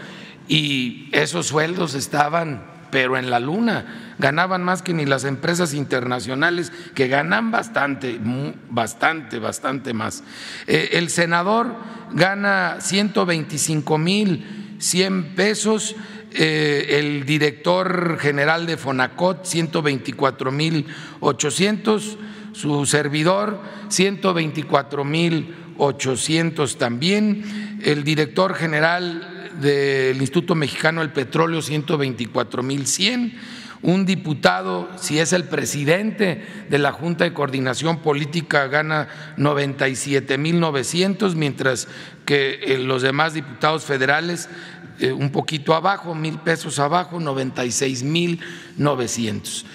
y 0.47 1.09
esos 1.11 1.45
sueldos 1.45 1.93
estaban 1.93 2.76
pero 2.91 3.17
en 3.17 3.29
la 3.29 3.39
luna 3.39 4.13
ganaban 4.19 4.63
más 4.63 4.81
que 4.81 4.93
ni 4.93 5.05
las 5.05 5.23
empresas 5.23 5.73
internacionales 5.73 6.71
que 6.95 7.07
ganan 7.07 7.51
bastante, 7.51 8.19
bastante, 8.69 9.39
bastante 9.39 9.93
más. 9.93 10.23
Eh, 10.65 10.89
el 10.93 11.09
senador 11.09 11.75
gana 12.11 12.77
125 12.79 13.97
mil 13.97 14.57
100 14.79 15.35
pesos, 15.35 15.95
eh, 16.31 16.97
el 16.99 17.25
director 17.25 18.17
general 18.19 18.65
de 18.65 18.77
Fonacot 18.77 19.45
124 19.45 20.51
mil 20.51 20.85
800, 21.19 22.17
su 22.53 22.85
servidor 22.85 23.59
124 23.89 25.03
mil 25.03 25.55
800 25.77 26.77
también, 26.77 27.79
el 27.83 28.03
director 28.03 28.55
general 28.55 29.36
del 29.61 30.19
Instituto 30.19 30.55
Mexicano 30.55 31.01
del 31.01 31.11
Petróleo 31.11 31.61
124 31.61 32.63
mil 32.63 32.87
100, 32.87 33.37
un 33.81 34.05
diputado, 34.05 34.89
si 34.97 35.19
es 35.19 35.33
el 35.33 35.43
presidente 35.43 36.43
de 36.69 36.77
la 36.79 36.91
Junta 36.91 37.23
de 37.23 37.33
Coordinación 37.33 37.99
Política, 37.99 38.67
gana 38.67 39.07
97 39.37 40.37
mil 40.37 40.59
900, 40.59 41.35
mientras 41.35 41.87
que 42.25 42.59
eh, 42.63 42.77
los 42.79 43.01
demás 43.03 43.33
diputados 43.33 43.83
federales 43.83 44.49
eh, 44.99 45.11
un 45.11 45.31
poquito 45.31 45.75
abajo, 45.75 46.15
mil 46.15 46.39
pesos 46.39 46.79
abajo, 46.79 47.19
96 47.19 48.03
mil 48.03 48.39
900. 48.77 49.65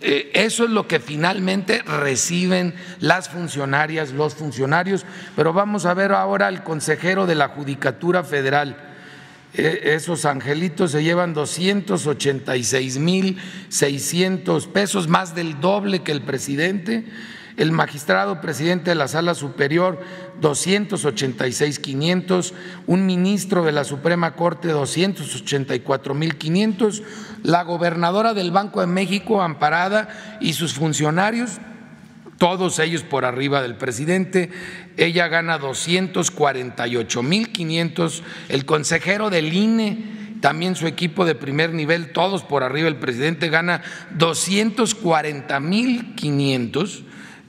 Eh, 0.00 0.32
eso 0.34 0.64
es 0.64 0.70
lo 0.70 0.88
que 0.88 0.98
finalmente 0.98 1.82
reciben 1.82 2.74
las 2.98 3.28
funcionarias, 3.28 4.12
los 4.12 4.34
funcionarios, 4.34 5.04
pero 5.36 5.52
vamos 5.52 5.86
a 5.86 5.94
ver 5.94 6.12
ahora 6.12 6.48
al 6.48 6.64
consejero 6.64 7.26
de 7.26 7.36
la 7.36 7.48
Judicatura 7.48 8.24
Federal 8.24 8.91
esos 9.54 10.24
angelitos 10.24 10.92
se 10.92 11.02
llevan 11.02 11.34
286 11.34 12.98
mil 12.98 13.38
600 13.68 14.66
pesos, 14.68 15.08
más 15.08 15.34
del 15.34 15.60
doble 15.60 16.02
que 16.02 16.12
el 16.12 16.22
presidente. 16.22 17.04
El 17.58 17.70
magistrado 17.70 18.40
presidente 18.40 18.90
de 18.90 18.94
la 18.94 19.08
Sala 19.08 19.34
Superior, 19.34 20.00
286 20.40 21.78
500. 21.78 22.54
Un 22.86 23.04
ministro 23.04 23.62
de 23.62 23.72
la 23.72 23.84
Suprema 23.84 24.34
Corte, 24.36 24.68
284 24.68 26.14
mil 26.14 26.38
500. 26.38 27.02
La 27.42 27.62
gobernadora 27.62 28.32
del 28.32 28.52
Banco 28.52 28.80
de 28.80 28.86
México, 28.86 29.42
amparada, 29.42 30.38
y 30.40 30.54
sus 30.54 30.72
funcionarios, 30.72 31.60
todos 32.42 32.80
ellos 32.80 33.04
por 33.04 33.24
arriba 33.24 33.62
del 33.62 33.76
presidente. 33.76 34.50
Ella 34.96 35.28
gana 35.28 35.58
248 35.58 37.22
mil 37.22 37.52
500. 37.52 38.24
El 38.48 38.64
consejero 38.64 39.30
del 39.30 39.52
INE, 39.52 40.38
también 40.40 40.74
su 40.74 40.88
equipo 40.88 41.24
de 41.24 41.36
primer 41.36 41.72
nivel, 41.72 42.10
todos 42.10 42.42
por 42.42 42.64
arriba 42.64 42.86
del 42.86 42.96
presidente, 42.96 43.48
gana 43.48 43.82
240 44.18 45.60
mil 45.60 46.16
500. 46.16 47.04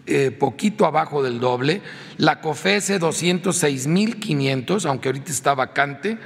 Eh, 0.05 0.31
poquito 0.31 0.86
abajo 0.86 1.24
del 1.24 1.39
doble, 1.39 1.81
la 2.17 2.41
COFESE 2.41 3.00
206 3.00 3.88
mil 3.88 4.19
500, 4.19 4.86
aunque 4.86 5.07
ahorita 5.07 5.31
está 5.31 5.53
vacante, 5.53 6.17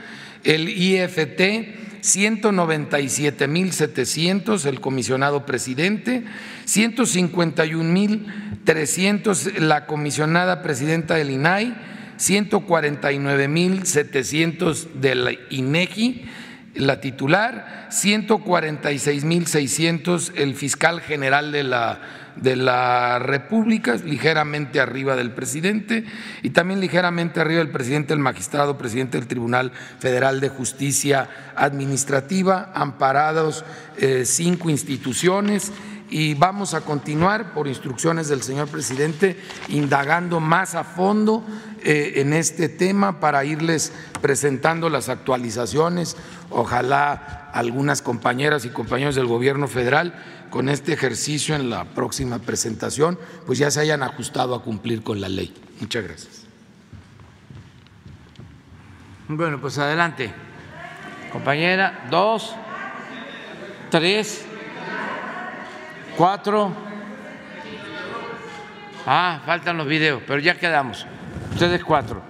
el 0.44 0.68
IFT 0.68 2.00
197.700 2.02 4.66
el 4.66 4.82
comisionado 4.82 5.46
presidente, 5.46 6.24
151.300 6.66 9.60
la 9.60 9.86
comisionada 9.86 10.64
presidenta 10.64 11.14
del 11.16 11.32
INAI, 11.32 11.76
149.700 12.18 14.94
del 14.94 15.40
INEGI, 15.50 16.26
la 16.76 17.00
titular, 17.00 17.88
146.600 17.92 20.34
el 20.36 20.56
fiscal 20.56 21.00
general 21.02 21.52
de 21.52 21.64
la 21.64 22.27
de 22.42 22.56
la 22.56 23.20
República, 23.20 23.96
ligeramente 23.96 24.80
arriba 24.80 25.16
del 25.16 25.32
presidente 25.32 26.06
y 26.44 26.52
también 26.52 26.80
ligeramente 26.80 27.40
arriba 27.40 27.60
del 27.60 27.72
presidente, 27.72 28.14
el 28.14 28.20
magistrado, 28.20 28.78
presidente 28.78 29.18
del 29.18 29.28
Tribunal 29.28 29.72
Federal 30.00 30.40
de 30.40 30.50
Justicia 30.50 31.30
Administrativa, 31.56 32.72
amparados 32.74 33.66
eh, 33.98 34.24
cinco 34.26 34.70
instituciones 34.70 35.72
y 36.10 36.36
vamos 36.36 36.74
a 36.74 36.82
continuar, 36.82 37.54
por 37.54 37.68
instrucciones 37.68 38.30
del 38.30 38.42
señor 38.42 38.70
presidente, 38.70 39.38
indagando 39.68 40.40
más 40.40 40.76
a 40.76 40.84
fondo 40.84 41.44
eh, 41.84 42.14
en 42.18 42.34
este 42.34 42.70
tema 42.70 43.20
para 43.20 43.44
irles 43.44 43.92
presentando 44.22 44.90
las 44.90 45.10
actualizaciones. 45.10 46.16
Ojalá 46.50 47.50
algunas 47.54 48.02
compañeras 48.02 48.66
y 48.66 48.70
compañeros 48.70 49.16
del 49.16 49.26
gobierno 49.26 49.68
federal 49.68 50.14
con 50.50 50.70
este 50.70 50.94
ejercicio 50.94 51.56
en 51.56 51.70
la 51.70 51.86
próxima 51.86 52.40
presentación, 52.40 53.20
pues 53.46 53.60
ya 53.60 53.70
se 53.72 53.82
hayan 53.82 54.04
ajustado 54.04 54.56
a 54.56 54.64
cumplir 54.64 55.04
con 55.04 55.20
la 55.20 55.30
ley. 55.30 55.54
Muchas 55.80 56.04
gracias. 56.04 56.46
Bueno, 59.28 59.60
pues 59.60 59.78
adelante. 59.78 60.34
Compañera, 61.32 62.08
dos, 62.10 62.56
tres, 63.92 64.46
cuatro. 66.16 66.74
Ah, 69.06 69.42
faltan 69.46 69.78
los 69.78 69.88
videos, 69.88 70.22
pero 70.26 70.40
ya 70.40 70.58
quedamos. 70.58 71.06
Ustedes 71.54 71.84
cuatro. 71.84 72.22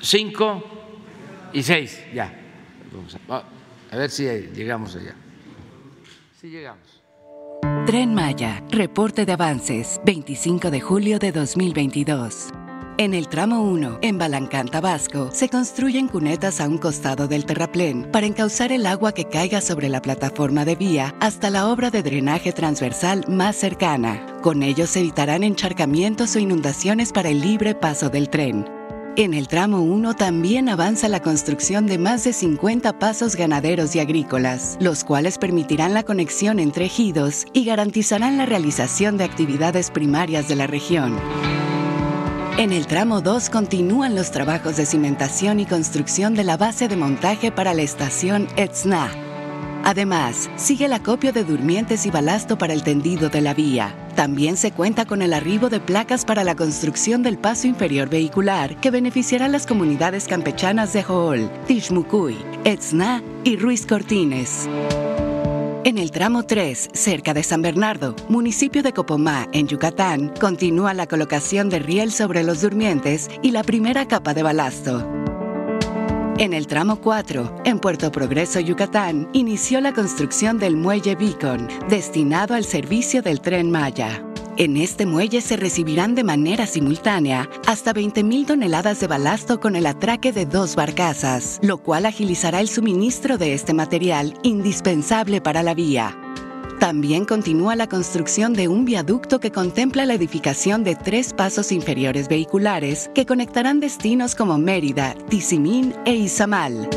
Cinco 0.00 0.62
y 1.52 1.62
seis, 1.62 2.00
ya. 2.12 2.32
A 3.90 3.96
ver 3.96 4.10
si 4.10 4.24
llegamos 4.24 4.96
allá 4.96 5.14
Tren 7.86 8.14
Maya, 8.14 8.62
reporte 8.68 9.24
de 9.24 9.32
avances, 9.32 9.98
25 10.04 10.70
de 10.70 10.78
julio 10.78 11.18
de 11.18 11.32
2022. 11.32 12.48
En 12.98 13.14
el 13.14 13.28
tramo 13.28 13.62
1, 13.62 14.00
en 14.02 14.18
Balancán, 14.18 14.68
Tabasco, 14.68 15.30
se 15.32 15.48
construyen 15.48 16.06
cunetas 16.06 16.60
a 16.60 16.68
un 16.68 16.76
costado 16.76 17.28
del 17.28 17.46
terraplén 17.46 18.10
para 18.12 18.26
encauzar 18.26 18.72
el 18.72 18.84
agua 18.84 19.12
que 19.12 19.24
caiga 19.24 19.62
sobre 19.62 19.88
la 19.88 20.02
plataforma 20.02 20.66
de 20.66 20.76
vía 20.76 21.14
hasta 21.18 21.48
la 21.48 21.66
obra 21.68 21.90
de 21.90 22.02
drenaje 22.02 22.52
transversal 22.52 23.24
más 23.26 23.56
cercana. 23.56 24.26
Con 24.42 24.62
ello 24.62 24.86
se 24.86 25.00
evitarán 25.00 25.44
encharcamientos 25.44 26.36
o 26.36 26.40
inundaciones 26.40 27.10
para 27.10 27.30
el 27.30 27.40
libre 27.40 27.74
paso 27.74 28.10
del 28.10 28.28
tren. 28.28 28.83
En 29.16 29.32
el 29.32 29.46
tramo 29.46 29.80
1 29.80 30.14
también 30.14 30.68
avanza 30.68 31.08
la 31.08 31.22
construcción 31.22 31.86
de 31.86 31.98
más 31.98 32.24
de 32.24 32.32
50 32.32 32.98
pasos 32.98 33.36
ganaderos 33.36 33.94
y 33.94 34.00
agrícolas, 34.00 34.76
los 34.80 35.04
cuales 35.04 35.38
permitirán 35.38 35.94
la 35.94 36.02
conexión 36.02 36.58
entre 36.58 36.86
ejidos 36.86 37.46
y 37.52 37.64
garantizarán 37.64 38.36
la 38.36 38.44
realización 38.44 39.16
de 39.16 39.22
actividades 39.22 39.92
primarias 39.92 40.48
de 40.48 40.56
la 40.56 40.66
región. 40.66 41.16
En 42.58 42.72
el 42.72 42.88
tramo 42.88 43.20
2 43.20 43.50
continúan 43.50 44.16
los 44.16 44.32
trabajos 44.32 44.76
de 44.76 44.84
cimentación 44.84 45.60
y 45.60 45.66
construcción 45.66 46.34
de 46.34 46.42
la 46.42 46.56
base 46.56 46.88
de 46.88 46.96
montaje 46.96 47.52
para 47.52 47.72
la 47.72 47.82
estación 47.82 48.48
Etzna. 48.56 49.12
Además, 49.84 50.50
sigue 50.56 50.86
el 50.86 50.94
acopio 50.94 51.32
de 51.32 51.44
durmientes 51.44 52.06
y 52.06 52.10
balasto 52.10 52.56
para 52.56 52.72
el 52.72 52.82
tendido 52.82 53.28
de 53.28 53.42
la 53.42 53.52
vía. 53.52 53.94
También 54.16 54.56
se 54.56 54.72
cuenta 54.72 55.04
con 55.04 55.20
el 55.20 55.34
arribo 55.34 55.68
de 55.68 55.78
placas 55.78 56.24
para 56.24 56.42
la 56.42 56.54
construcción 56.54 57.22
del 57.22 57.36
paso 57.36 57.66
inferior 57.66 58.08
vehicular 58.08 58.80
que 58.80 58.90
beneficiará 58.90 59.44
a 59.44 59.48
las 59.48 59.66
comunidades 59.66 60.26
campechanas 60.26 60.94
de 60.94 61.02
Jool, 61.02 61.50
Tishmucuy, 61.66 62.36
Etzna 62.64 63.22
y 63.44 63.56
Ruiz 63.56 63.84
Cortines. 63.84 64.68
En 65.84 65.98
el 65.98 66.12
tramo 66.12 66.44
3, 66.44 66.88
cerca 66.94 67.34
de 67.34 67.42
San 67.42 67.60
Bernardo, 67.60 68.16
municipio 68.30 68.82
de 68.82 68.94
Copomá, 68.94 69.48
en 69.52 69.68
Yucatán, 69.68 70.32
continúa 70.40 70.94
la 70.94 71.06
colocación 71.06 71.68
de 71.68 71.80
riel 71.80 72.10
sobre 72.10 72.42
los 72.42 72.62
durmientes 72.62 73.28
y 73.42 73.50
la 73.50 73.62
primera 73.62 74.08
capa 74.08 74.32
de 74.32 74.42
balasto. 74.42 75.06
En 76.36 76.52
el 76.52 76.66
tramo 76.66 76.96
4, 76.96 77.62
en 77.64 77.78
Puerto 77.78 78.10
Progreso, 78.10 78.58
Yucatán, 78.58 79.28
inició 79.32 79.80
la 79.80 79.92
construcción 79.92 80.58
del 80.58 80.76
muelle 80.76 81.14
Beacon, 81.14 81.68
destinado 81.88 82.54
al 82.54 82.64
servicio 82.64 83.22
del 83.22 83.40
tren 83.40 83.70
Maya. 83.70 84.20
En 84.56 84.76
este 84.76 85.06
muelle 85.06 85.40
se 85.40 85.56
recibirán 85.56 86.16
de 86.16 86.24
manera 86.24 86.66
simultánea 86.66 87.48
hasta 87.68 87.94
20.000 87.94 88.46
toneladas 88.46 88.98
de 88.98 89.06
balasto 89.06 89.60
con 89.60 89.76
el 89.76 89.86
atraque 89.86 90.32
de 90.32 90.44
dos 90.44 90.74
barcazas, 90.74 91.60
lo 91.62 91.78
cual 91.78 92.04
agilizará 92.04 92.60
el 92.60 92.68
suministro 92.68 93.38
de 93.38 93.54
este 93.54 93.72
material 93.72 94.36
indispensable 94.42 95.40
para 95.40 95.62
la 95.62 95.74
vía. 95.74 96.16
También 96.84 97.24
continúa 97.24 97.76
la 97.76 97.88
construcción 97.88 98.52
de 98.52 98.68
un 98.68 98.84
viaducto 98.84 99.40
que 99.40 99.50
contempla 99.50 100.04
la 100.04 100.12
edificación 100.12 100.84
de 100.84 100.94
tres 100.94 101.32
pasos 101.32 101.72
inferiores 101.72 102.28
vehiculares 102.28 103.10
que 103.14 103.24
conectarán 103.24 103.80
destinos 103.80 104.34
como 104.34 104.58
Mérida, 104.58 105.14
Tizimín 105.30 105.94
e 106.04 106.14
Izamal. 106.14 106.90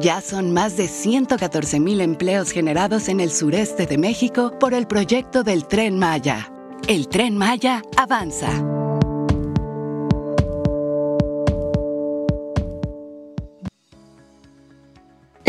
Ya 0.00 0.22
son 0.22 0.54
más 0.54 0.78
de 0.78 0.88
114 0.88 1.78
mil 1.78 2.00
empleos 2.00 2.52
generados 2.52 3.10
en 3.10 3.20
el 3.20 3.30
sureste 3.30 3.84
de 3.84 3.98
México 3.98 4.58
por 4.58 4.72
el 4.72 4.86
proyecto 4.86 5.42
del 5.42 5.66
Tren 5.66 5.98
Maya. 5.98 6.50
El 6.88 7.06
Tren 7.08 7.36
Maya 7.36 7.82
avanza. 7.98 8.81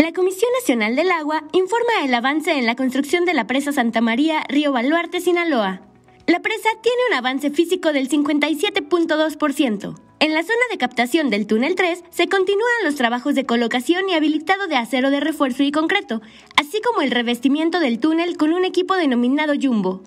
La 0.04 0.12
Comisión 0.12 0.50
Nacional 0.60 0.96
del 0.96 1.10
Agua 1.10 1.44
informa 1.52 2.04
el 2.04 2.12
avance 2.12 2.52
en 2.52 2.66
la 2.66 2.76
construcción 2.76 3.24
de 3.24 3.32
la 3.32 3.46
presa 3.46 3.72
Santa 3.72 4.02
María, 4.02 4.44
Río 4.50 4.70
Baluarte, 4.70 5.18
Sinaloa. 5.18 5.80
La 6.26 6.40
presa 6.40 6.68
tiene 6.82 6.98
un 7.08 7.14
avance 7.14 7.48
físico 7.48 7.90
del 7.90 8.10
57.2%. 8.10 9.94
En 10.20 10.34
la 10.34 10.42
zona 10.42 10.60
de 10.70 10.76
captación 10.76 11.30
del 11.30 11.46
túnel 11.46 11.74
3 11.74 12.04
se 12.10 12.28
continúan 12.28 12.84
los 12.84 12.96
trabajos 12.96 13.34
de 13.34 13.46
colocación 13.46 14.06
y 14.10 14.12
habilitado 14.12 14.66
de 14.66 14.76
acero 14.76 15.08
de 15.08 15.20
refuerzo 15.20 15.62
y 15.62 15.72
concreto, 15.72 16.20
así 16.60 16.82
como 16.82 17.00
el 17.00 17.10
revestimiento 17.10 17.80
del 17.80 17.98
túnel 17.98 18.36
con 18.36 18.52
un 18.52 18.66
equipo 18.66 18.96
denominado 18.96 19.54
Jumbo. 19.58 20.02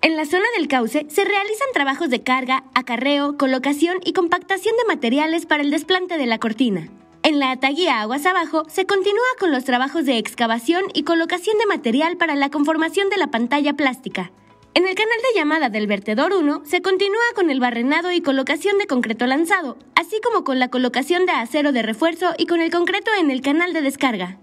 En 0.00 0.14
la 0.14 0.26
zona 0.26 0.46
del 0.56 0.68
cauce 0.68 1.06
se 1.08 1.24
realizan 1.24 1.68
trabajos 1.74 2.08
de 2.08 2.22
carga, 2.22 2.62
acarreo, 2.76 3.36
colocación 3.36 3.98
y 4.04 4.12
compactación 4.12 4.76
de 4.76 4.84
materiales 4.94 5.44
para 5.44 5.64
el 5.64 5.72
desplante 5.72 6.18
de 6.18 6.26
la 6.26 6.38
cortina. 6.38 6.88
En 7.22 7.38
la 7.38 7.50
ataguía 7.50 8.00
aguas 8.00 8.24
abajo 8.24 8.64
se 8.68 8.86
continúa 8.86 9.20
con 9.38 9.52
los 9.52 9.64
trabajos 9.64 10.06
de 10.06 10.16
excavación 10.16 10.84
y 10.94 11.02
colocación 11.02 11.58
de 11.58 11.66
material 11.66 12.16
para 12.16 12.34
la 12.34 12.48
conformación 12.48 13.10
de 13.10 13.18
la 13.18 13.30
pantalla 13.30 13.74
plástica. 13.74 14.32
En 14.72 14.88
el 14.88 14.94
canal 14.94 15.18
de 15.18 15.38
llamada 15.38 15.68
del 15.68 15.86
vertedor 15.86 16.32
1 16.32 16.62
se 16.64 16.80
continúa 16.80 17.20
con 17.34 17.50
el 17.50 17.60
barrenado 17.60 18.10
y 18.10 18.22
colocación 18.22 18.78
de 18.78 18.86
concreto 18.86 19.26
lanzado, 19.26 19.76
así 19.94 20.18
como 20.22 20.44
con 20.44 20.58
la 20.58 20.68
colocación 20.68 21.26
de 21.26 21.32
acero 21.32 21.72
de 21.72 21.82
refuerzo 21.82 22.32
y 22.38 22.46
con 22.46 22.62
el 22.62 22.70
concreto 22.70 23.10
en 23.18 23.30
el 23.30 23.42
canal 23.42 23.74
de 23.74 23.82
descarga. 23.82 24.38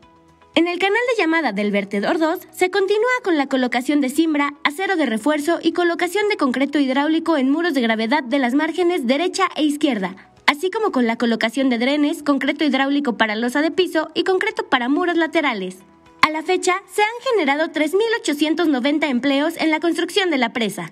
En 0.53 0.67
el 0.67 0.77
canal 0.77 0.99
de 1.09 1.21
llamada 1.21 1.53
del 1.53 1.71
vertedor 1.71 2.19
2 2.19 2.47
se 2.51 2.69
continúa 2.69 3.09
con 3.23 3.37
la 3.37 3.47
colocación 3.47 4.01
de 4.01 4.09
cimbra, 4.09 4.53
acero 4.63 4.97
de 4.97 5.07
refuerzo 5.07 5.57
y 5.63 5.71
colocación 5.71 6.29
de 6.29 6.37
concreto 6.37 6.77
hidráulico 6.77 7.37
en 7.37 7.49
muros 7.49 7.73
de 7.73 7.81
gravedad 7.81 8.21
de 8.23 8.37
las 8.37 8.53
márgenes 8.53 9.07
derecha 9.07 9.47
e 9.55 9.63
izquierda, 9.63 10.15
así 10.47 10.71
como 10.71 10.91
con 10.91 11.05
la 11.05 11.17
colocación 11.17 11.69
de 11.69 11.77
drenes, 11.77 12.23
concreto 12.23 12.63
hidráulico 12.63 13.17
para 13.17 13.36
losa 13.36 13.62
de 13.62 13.69
piso 13.69 14.10
y 14.15 14.23
concreto 14.23 14.67
para 14.67 14.89
muros 14.89 15.17
laterales. 15.17 15.77
A 16.25 16.31
la 16.31 16.41
fecha, 16.41 16.73
se 16.88 17.03
han 17.03 17.36
generado 17.36 17.71
3.890 17.71 19.07
empleos 19.07 19.55
en 19.57 19.69
la 19.69 19.79
construcción 19.79 20.31
de 20.31 20.38
la 20.38 20.53
presa. 20.53 20.91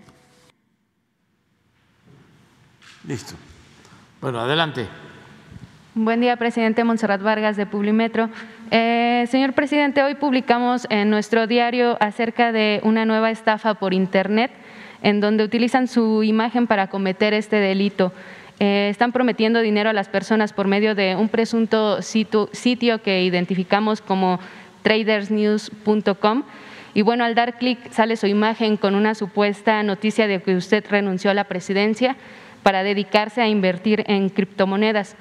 Listo. 3.07 3.35
Bueno, 4.21 4.39
adelante. 4.39 4.87
Buen 5.93 6.19
día, 6.19 6.35
presidente 6.35 6.83
Monserrat 6.83 7.21
Vargas 7.21 7.55
de 7.57 7.65
Publimetro. 7.65 8.29
Eh, 8.71 9.25
señor 9.29 9.53
presidente, 9.53 10.03
hoy 10.03 10.15
publicamos 10.15 10.87
en 10.89 11.09
nuestro 11.09 11.47
diario 11.47 11.97
acerca 12.01 12.51
de 12.51 12.81
una 12.83 13.05
nueva 13.05 13.31
estafa 13.31 13.75
por 13.75 13.93
Internet 13.93 14.51
en 15.01 15.21
donde 15.21 15.43
utilizan 15.43 15.87
su 15.87 16.23
imagen 16.23 16.65
para 16.65 16.87
cometer 16.87 17.33
este 17.33 17.57
delito. 17.57 18.11
Eh, 18.59 18.87
están 18.89 19.11
prometiendo 19.11 19.59
dinero 19.61 19.89
a 19.89 19.93
las 19.93 20.07
personas 20.07 20.53
por 20.53 20.67
medio 20.67 20.95
de 20.95 21.15
un 21.15 21.27
presunto 21.27 22.01
sitio 22.01 23.01
que 23.01 23.23
identificamos 23.23 24.01
como 24.01 24.39
tradersnews.com. 24.81 26.43
Y 26.93 27.01
bueno, 27.01 27.25
al 27.25 27.35
dar 27.35 27.57
clic 27.57 27.91
sale 27.91 28.15
su 28.15 28.27
imagen 28.27 28.77
con 28.77 28.95
una 28.95 29.15
supuesta 29.15 29.83
noticia 29.83 30.27
de 30.27 30.41
que 30.41 30.55
usted 30.55 30.85
renunció 30.89 31.31
a 31.31 31.33
la 31.33 31.43
presidencia 31.43 32.15
para 32.63 32.83
dedicarse 32.83 33.41
a 33.41 33.49
invertir 33.49 34.05
en 34.07 34.29
criptomonedas. 34.29 35.17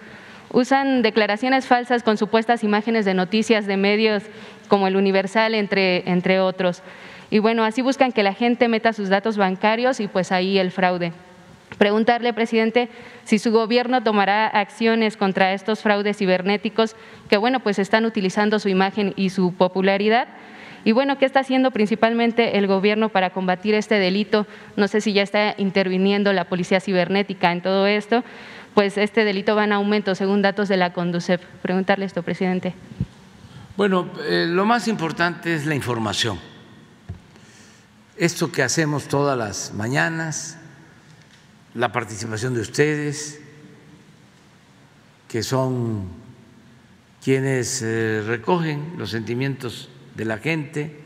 Usan 0.53 1.03
declaraciones 1.03 1.67
falsas 1.67 2.05
con 2.05 2.17
supuestas 2.17 2.63
imágenes 2.63 3.05
de 3.05 3.15
noticias 3.15 3.67
de 3.67 3.77
medios 3.77 4.23
como 4.69 4.87
el 4.87 4.95
Universal, 4.95 5.55
entre, 5.55 6.09
entre 6.09 6.39
otros. 6.39 6.83
Y 7.31 7.41
bueno, 7.41 7.65
así 7.65 7.83
buscan 7.83 8.13
que 8.13 8.23
la 8.23 8.35
gente 8.35 8.69
meta 8.69 8.93
sus 8.93 9.09
datos 9.09 9.37
bancarios 9.37 9.99
y 9.99 10.07
pues 10.07 10.31
ahí 10.31 10.59
el 10.59 10.71
fraude. 10.71 11.13
Preguntarle, 11.79 12.33
presidente, 12.33 12.89
si 13.25 13.39
su 13.39 13.51
gobierno 13.51 14.03
tomará 14.03 14.47
acciones 14.47 15.17
contra 15.17 15.53
estos 15.53 15.81
fraudes 15.81 16.17
cibernéticos 16.19 16.97
que, 17.29 17.37
bueno, 17.37 17.61
pues 17.61 17.79
están 17.79 18.05
utilizando 18.05 18.59
su 18.59 18.69
imagen 18.69 19.13
y 19.17 19.31
su 19.31 19.55
popularidad. 19.55 20.29
Y 20.85 20.93
bueno, 20.93 21.19
¿qué 21.19 21.25
está 21.25 21.41
haciendo 21.41 21.71
principalmente 21.71 22.59
el 22.59 22.67
gobierno 22.67 23.09
para 23.09 23.31
combatir 23.31 23.75
este 23.75 23.99
delito? 23.99 24.47
No 24.77 24.87
sé 24.87 25.01
si 25.01 25.13
ya 25.13 25.23
está 25.23 25.55
interviniendo 25.57 26.33
la 26.33 26.45
policía 26.45 26.81
cibernética 26.81 27.53
en 27.53 27.63
todo 27.63 27.87
esto, 27.87 28.23
pues 28.75 28.99
este 28.99 29.25
delito 29.25 29.57
va 29.57 29.65
en 29.65 29.73
aumento 29.73 30.15
según 30.15 30.43
datos 30.43 30.69
de 30.69 30.77
la 30.77 30.93
Conducef. 30.93 31.41
Preguntarle 31.63 32.05
esto, 32.05 32.23
presidente. 32.23 32.75
Bueno, 33.77 34.11
eh, 34.29 34.47
lo 34.49 34.67
más 34.67 34.87
importante 34.87 35.55
es 35.55 35.65
la 35.65 35.75
información. 35.75 36.39
Esto 38.17 38.53
que 38.53 38.63
hacemos 38.63 39.09
todas 39.09 39.37
las 39.37 39.73
mañanas, 39.75 40.59
la 41.75 41.91
participación 41.91 42.55
de 42.55 42.61
ustedes, 42.61 43.41
que 45.29 45.43
son 45.43 46.09
quienes 47.23 47.83
eh, 47.83 48.23
recogen 48.25 48.95
los 48.97 49.11
sentimientos 49.11 49.89
de 50.15 50.25
la 50.25 50.39
gente 50.39 51.01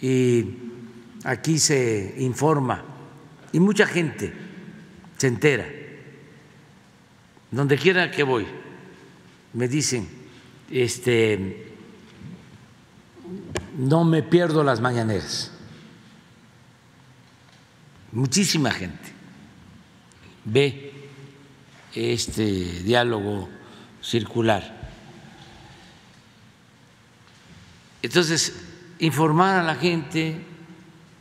y 0.00 0.54
aquí 1.24 1.58
se 1.58 2.14
informa 2.18 2.84
y 3.52 3.60
mucha 3.60 3.86
gente 3.86 4.32
se 5.18 5.26
entera. 5.26 5.66
Donde 7.50 7.76
quiera 7.76 8.10
que 8.10 8.22
voy, 8.22 8.46
me 9.52 9.68
dicen, 9.68 10.08
este, 10.70 11.72
no 13.76 14.04
me 14.04 14.22
pierdo 14.22 14.62
las 14.62 14.80
mañaneras. 14.80 15.50
Muchísima 18.12 18.70
gente 18.70 19.07
ve 20.52 20.92
este 21.94 22.44
diálogo 22.82 23.48
circular. 24.02 24.76
Entonces, 28.02 28.54
informar 28.98 29.58
a 29.58 29.62
la 29.62 29.74
gente 29.74 30.40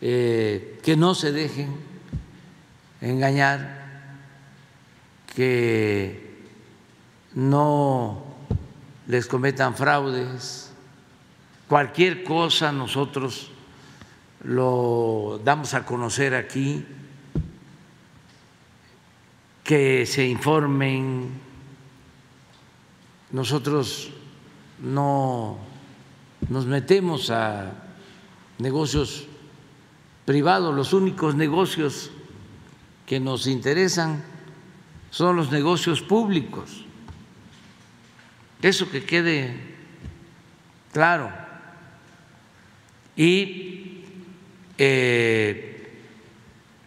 eh, 0.02 0.80
que 0.84 0.96
no 0.96 1.16
se 1.16 1.32
dejen 1.32 1.76
engañar, 3.02 4.14
que 5.36 6.46
no 7.34 8.24
les 9.08 9.26
cometan 9.28 9.76
fraudes, 9.76 10.72
cualquier 11.68 12.24
cosa 12.24 12.72
nosotros 12.72 13.52
lo 14.44 15.42
damos 15.44 15.74
a 15.74 15.86
conocer 15.86 16.36
aquí 16.36 16.86
que 19.68 20.06
se 20.06 20.26
informen. 20.26 21.30
Nosotros 23.32 24.10
no 24.80 25.58
nos 26.48 26.66
metemos 26.66 27.30
a 27.30 27.74
negocios 28.60 29.28
privados, 30.24 30.74
los 30.74 30.94
únicos 30.94 31.36
negocios 31.36 32.12
que 33.06 33.20
nos 33.20 33.46
interesan 33.46 34.24
son 35.12 35.36
los 35.36 35.52
negocios 35.52 36.02
públicos. 36.02 36.86
Eso 38.62 38.90
que 38.90 39.04
quede 39.04 39.54
claro. 40.94 41.30
Y 43.18 44.06
eh, 44.78 45.92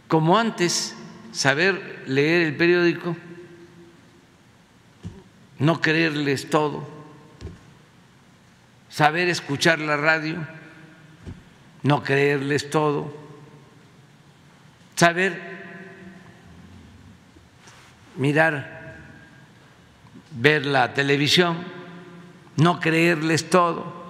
como 0.08 0.38
antes, 0.38 0.96
saber 1.32 1.99
leer 2.10 2.42
el 2.42 2.56
periódico, 2.56 3.16
no 5.60 5.80
creerles 5.80 6.50
todo, 6.50 6.88
saber 8.88 9.28
escuchar 9.28 9.78
la 9.78 9.96
radio, 9.96 10.44
no 11.84 12.02
creerles 12.02 12.68
todo, 12.68 13.16
saber 14.96 15.40
mirar, 18.16 18.96
ver 20.32 20.66
la 20.66 20.92
televisión, 20.92 21.58
no 22.56 22.80
creerles 22.80 23.48
todo. 23.48 24.00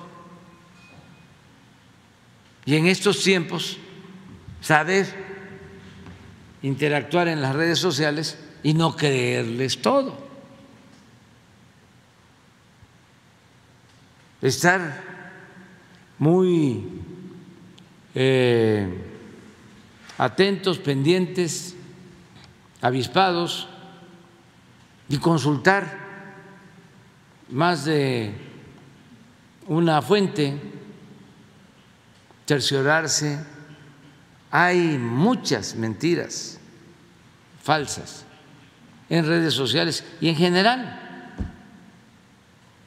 Y 2.64 2.76
en 2.76 2.86
estos 2.86 3.22
tiempos, 3.22 3.76
saber 4.62 5.29
interactuar 6.62 7.28
en 7.28 7.40
las 7.40 7.54
redes 7.54 7.78
sociales 7.78 8.38
y 8.62 8.74
no 8.74 8.96
creerles 8.96 9.80
todo. 9.80 10.16
Estar 14.42 15.02
muy 16.18 16.84
eh, 18.14 18.88
atentos, 20.18 20.78
pendientes, 20.78 21.74
avispados 22.80 23.68
y 25.08 25.18
consultar 25.18 25.98
más 27.50 27.84
de 27.84 28.32
una 29.66 30.02
fuente, 30.02 30.58
cerciorarse. 32.46 33.38
Hay 34.50 34.98
muchas 34.98 35.76
mentiras 35.76 36.58
falsas 37.62 38.24
en 39.08 39.26
redes 39.26 39.54
sociales 39.54 40.04
y 40.20 40.28
en 40.28 40.36
general. 40.36 41.00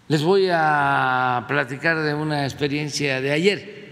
Les 0.10 0.21
voy 0.21 0.49
a 0.52 1.45
platicar 1.47 1.97
de 1.99 2.13
una 2.13 2.43
experiencia 2.43 3.21
de 3.21 3.32
ayer. 3.32 3.84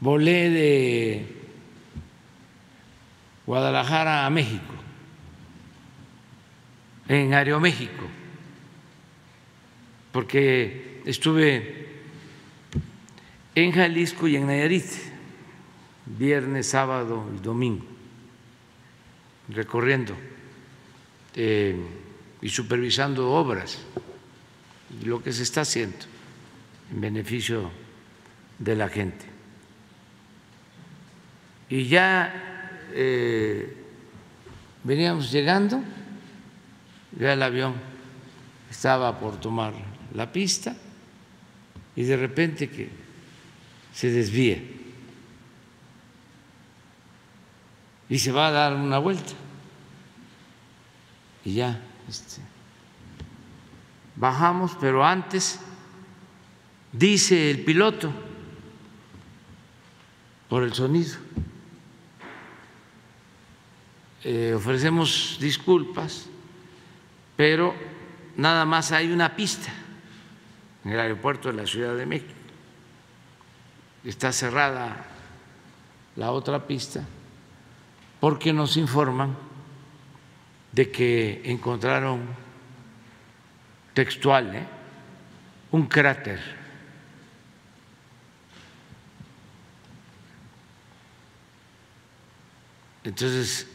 Volé 0.00 0.50
de 0.50 1.36
Guadalajara 3.44 4.26
a 4.26 4.30
México, 4.30 4.74
en 7.08 7.34
Aeroméxico, 7.34 8.06
porque 10.12 11.02
estuve 11.04 11.77
en 13.64 13.72
Jalisco 13.72 14.28
y 14.28 14.36
en 14.36 14.46
Nayarit, 14.46 14.84
viernes, 16.06 16.68
sábado 16.68 17.26
y 17.36 17.40
domingo, 17.40 17.84
recorriendo 19.48 20.14
eh, 21.34 21.76
y 22.40 22.48
supervisando 22.48 23.30
obras, 23.30 23.78
lo 25.04 25.22
que 25.22 25.32
se 25.32 25.42
está 25.42 25.62
haciendo 25.62 25.98
en 26.92 27.00
beneficio 27.00 27.70
de 28.58 28.76
la 28.76 28.88
gente. 28.88 29.24
Y 31.68 31.86
ya 31.86 32.80
eh, 32.92 33.76
veníamos 34.84 35.30
llegando, 35.30 35.82
ya 37.18 37.32
el 37.32 37.42
avión 37.42 37.74
estaba 38.70 39.18
por 39.18 39.38
tomar 39.40 39.74
la 40.14 40.30
pista 40.32 40.76
y 41.94 42.04
de 42.04 42.16
repente 42.16 42.70
que 42.70 42.97
se 43.98 44.12
desvía 44.12 44.62
y 48.08 48.16
se 48.20 48.30
va 48.30 48.46
a 48.46 48.50
dar 48.52 48.74
una 48.74 48.98
vuelta 48.98 49.32
y 51.44 51.54
ya 51.54 51.82
este, 52.08 52.40
bajamos, 54.14 54.76
pero 54.80 55.04
antes 55.04 55.58
dice 56.92 57.50
el 57.50 57.64
piloto 57.64 58.12
por 60.48 60.62
el 60.62 60.74
sonido 60.74 61.16
eh, 64.22 64.54
ofrecemos 64.54 65.38
disculpas, 65.40 66.28
pero 67.36 67.74
nada 68.36 68.64
más 68.64 68.92
hay 68.92 69.10
una 69.10 69.34
pista 69.34 69.72
en 70.84 70.92
el 70.92 71.00
aeropuerto 71.00 71.48
de 71.48 71.54
la 71.54 71.66
Ciudad 71.66 71.96
de 71.96 72.06
México. 72.06 72.37
Está 74.04 74.32
cerrada 74.32 75.04
la 76.16 76.30
otra 76.32 76.66
pista 76.66 77.04
porque 78.20 78.52
nos 78.52 78.76
informan 78.76 79.36
de 80.72 80.90
que 80.90 81.42
encontraron 81.44 82.22
textual 83.94 84.54
¿eh? 84.54 84.66
un 85.70 85.86
cráter. 85.86 86.40
Entonces, 93.04 93.66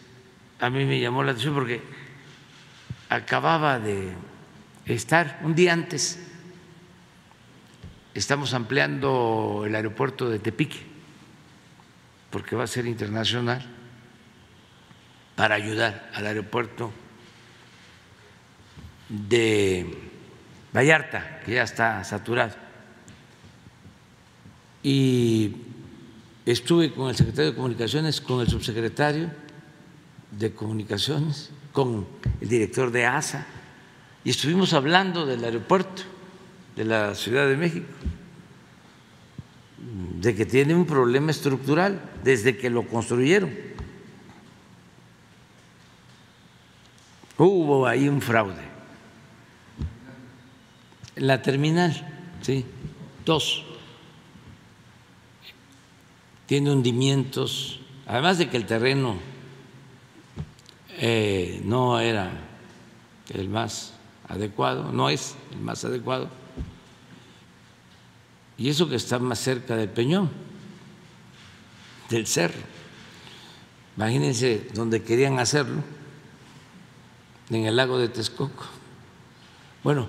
a 0.60 0.70
mí 0.70 0.86
me 0.86 1.00
llamó 1.00 1.24
la 1.24 1.32
atención 1.32 1.56
porque 1.56 1.82
acababa 3.10 3.80
de 3.80 4.14
estar 4.86 5.40
un 5.44 5.56
día 5.56 5.74
antes, 5.74 6.20
estamos 8.14 8.54
ampliando 8.54 9.64
el 9.66 9.76
aeropuerto 9.76 10.30
de 10.30 10.40
Tepique, 10.40 10.80
porque 12.30 12.56
va 12.56 12.64
a 12.64 12.68
ser 12.68 12.86
internacional, 12.86 13.66
para 15.36 15.56
ayudar 15.56 16.12
al 16.14 16.28
aeropuerto 16.28 16.92
de 19.10 19.98
Vallarta, 20.76 21.40
que 21.46 21.54
ya 21.54 21.64
está 21.64 22.04
saturado. 22.04 22.56
Y 24.84 25.56
estuve 26.46 26.94
con 26.94 27.10
el 27.10 27.16
secretario 27.16 27.52
de 27.52 27.58
Comunicaciones, 27.58 28.22
con 28.22 28.42
el 28.42 28.48
subsecretario, 28.48 29.32
de 30.32 30.54
Comunicaciones, 30.54 31.52
con 31.72 32.08
el 32.42 32.50
director 32.50 32.92
de 32.92 33.06
ASA, 33.06 33.46
y 34.24 34.30
estuvimos 34.30 34.74
hablando 34.74 35.26
del 35.26 35.44
aeropuerto 35.44 36.04
de 36.76 36.86
la 36.86 37.16
Ciudad 37.16 37.48
de 37.48 37.58
México, 37.58 37.88
de 40.20 40.36
que 40.36 40.46
tiene 40.46 40.74
un 40.74 40.86
problema 40.86 41.32
estructural 41.32 42.02
desde 42.24 42.58
que 42.58 42.70
lo 42.70 42.88
construyeron. 42.88 43.52
Hubo 47.38 47.86
ahí 47.86 48.08
un 48.08 48.22
fraude. 48.22 48.74
La 51.16 51.42
terminal, 51.42 51.94
sí, 52.42 52.66
dos. 53.26 53.66
Tiene 56.46 56.72
hundimientos, 56.72 57.80
además 58.06 58.38
de 58.38 58.50
que 58.50 58.58
el 58.58 58.66
terreno 58.66 59.18
eh, 60.98 61.62
no 61.66 62.00
era 62.00 62.32
el 63.34 63.50
más 63.50 63.94
adecuado, 64.28 64.92
no 64.92 65.10
es 65.10 65.36
el 65.52 65.60
más 65.60 65.84
adecuado, 65.86 66.30
y 68.58 68.70
eso 68.70 68.88
que 68.88 68.96
está 68.96 69.20
más 69.20 69.40
cerca 69.40 69.76
del 69.76 69.90
peñón, 69.90 70.30
del 72.10 72.28
cerro. 72.28 72.62
Imagínense 73.98 74.68
donde 74.74 75.04
querían 75.04 75.40
hacerlo, 75.40 75.84
en 77.50 77.66
el 77.66 77.76
lago 77.76 77.98
de 77.98 78.10
Texcoco. 78.10 78.66
Bueno, 79.84 80.08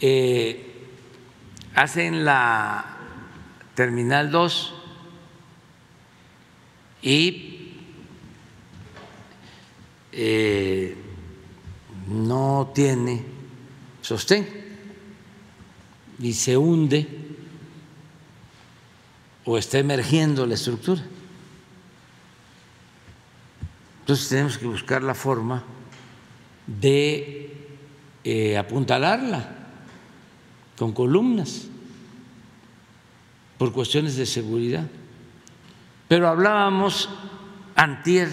eh, 0.00 0.86
hacen 1.74 2.24
la 2.24 2.98
Terminal 3.74 4.30
2 4.30 4.74
y 7.02 7.72
eh, 10.12 10.96
no 12.08 12.70
tiene 12.74 13.24
sostén 14.02 14.46
y 16.18 16.34
se 16.34 16.56
hunde 16.56 17.21
o 19.44 19.58
está 19.58 19.78
emergiendo 19.78 20.46
la 20.46 20.54
estructura. 20.54 21.02
Entonces 24.00 24.28
tenemos 24.28 24.58
que 24.58 24.66
buscar 24.66 25.02
la 25.02 25.14
forma 25.14 25.62
de 26.66 27.56
eh, 28.24 28.56
apuntalarla 28.56 29.48
con 30.76 30.92
columnas 30.92 31.68
por 33.58 33.72
cuestiones 33.72 34.16
de 34.16 34.26
seguridad. 34.26 34.86
Pero 36.08 36.28
hablábamos 36.28 37.08
antier 37.76 38.28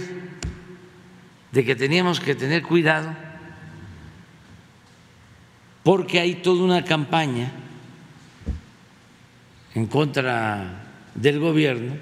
de 1.51 1.65
que 1.65 1.75
teníamos 1.75 2.19
que 2.19 2.35
tener 2.35 2.63
cuidado 2.63 3.15
porque 5.83 6.19
hay 6.19 6.35
toda 6.35 6.63
una 6.63 6.83
campaña 6.83 7.51
en 9.73 9.87
contra 9.87 10.88
del 11.21 11.39
gobierno 11.39 11.93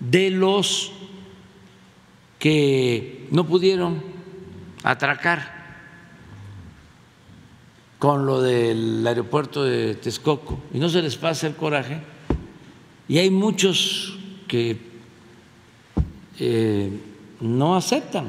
de 0.00 0.30
los 0.30 0.92
que 2.38 3.26
no 3.30 3.46
pudieron 3.46 4.02
atracar 4.84 5.58
con 7.98 8.26
lo 8.26 8.40
del 8.40 9.04
aeropuerto 9.06 9.64
de 9.64 9.94
Texcoco 9.96 10.60
y 10.72 10.78
no 10.78 10.88
se 10.88 11.02
les 11.02 11.16
pasa 11.16 11.48
el 11.48 11.56
coraje. 11.56 12.00
Y 13.08 13.18
hay 13.18 13.30
muchos 13.30 14.16
que 14.46 14.78
eh, 16.38 16.90
no 17.40 17.74
aceptan 17.76 18.26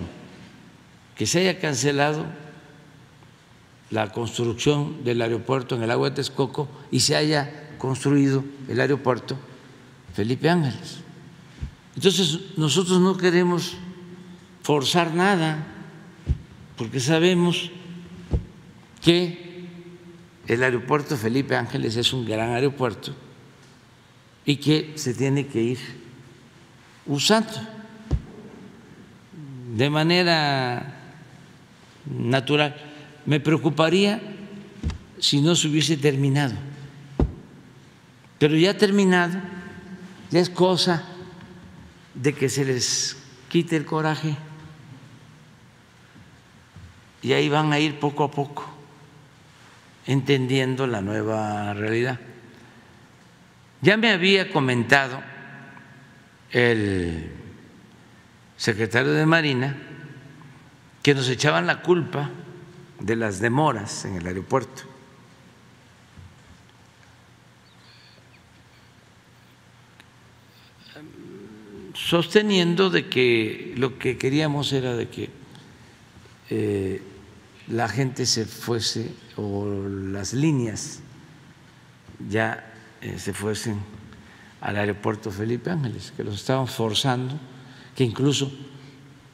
que 1.15 1.27
se 1.27 1.41
haya 1.41 1.59
cancelado 1.59 2.25
la 3.91 4.11
construcción 4.11 5.03
del 5.03 5.21
aeropuerto 5.21 5.75
en 5.75 5.83
el 5.83 5.91
agua 5.91 6.09
de 6.09 6.15
Texcoco 6.15 6.67
y 6.91 7.01
se 7.01 7.15
haya 7.15 7.75
construido 7.77 8.43
el 8.67 8.79
aeropuerto 8.79 9.35
Felipe 10.19 10.49
Ángeles. 10.49 10.97
Entonces 11.95 12.39
nosotros 12.57 12.99
no 12.99 13.15
queremos 13.15 13.77
forzar 14.63 15.13
nada 15.13 15.65
porque 16.75 16.99
sabemos 16.99 17.71
que 19.01 19.63
el 20.45 20.61
aeropuerto 20.61 21.15
Felipe 21.15 21.55
Ángeles 21.55 21.95
es 21.95 22.11
un 22.11 22.25
gran 22.25 22.49
aeropuerto 22.49 23.15
y 24.45 24.57
que 24.57 24.91
se 24.95 25.13
tiene 25.13 25.47
que 25.47 25.61
ir 25.61 25.79
usando 27.05 27.53
de 29.73 29.89
manera 29.89 30.99
natural. 32.05 32.75
Me 33.25 33.39
preocuparía 33.39 34.21
si 35.17 35.39
no 35.39 35.55
se 35.55 35.69
hubiese 35.69 35.95
terminado, 35.95 36.55
pero 38.37 38.57
ya 38.57 38.77
terminado, 38.77 39.39
ya 40.29 40.39
es 40.39 40.49
cosa 40.49 41.03
de 42.13 42.33
que 42.33 42.49
se 42.49 42.65
les 42.65 43.17
quite 43.49 43.75
el 43.75 43.85
coraje 43.85 44.35
y 47.21 47.33
ahí 47.33 47.49
van 47.49 47.73
a 47.73 47.79
ir 47.79 47.99
poco 47.99 48.23
a 48.23 48.31
poco 48.31 48.65
entendiendo 50.05 50.87
la 50.87 51.01
nueva 51.01 51.73
realidad. 51.73 52.19
Ya 53.81 53.95
me 53.97 54.11
había 54.11 54.51
comentado 54.51 55.21
el 56.51 57.31
secretario 58.57 59.11
de 59.11 59.25
Marina 59.25 59.77
que 61.03 61.13
nos 61.13 61.29
echaban 61.29 61.67
la 61.67 61.81
culpa 61.81 62.29
de 62.99 63.15
las 63.15 63.39
demoras 63.39 64.05
en 64.05 64.15
el 64.15 64.27
aeropuerto. 64.27 64.83
Sosteniendo 72.09 72.89
de 72.89 73.07
que 73.07 73.75
lo 73.77 73.99
que 73.99 74.17
queríamos 74.17 74.73
era 74.73 74.95
de 74.95 75.09
que 75.09 75.29
eh, 76.49 77.03
la 77.67 77.87
gente 77.87 78.25
se 78.25 78.45
fuese 78.45 79.11
o 79.35 79.67
las 79.87 80.33
líneas 80.33 81.01
ya 82.27 82.73
eh, 83.01 83.19
se 83.19 83.31
fuesen 83.31 83.77
al 84.59 84.77
aeropuerto 84.77 85.29
Felipe 85.29 85.69
Ángeles, 85.69 86.11
que 86.17 86.23
los 86.23 86.33
estaban 86.33 86.67
forzando, 86.67 87.39
que 87.95 88.03
incluso 88.03 88.51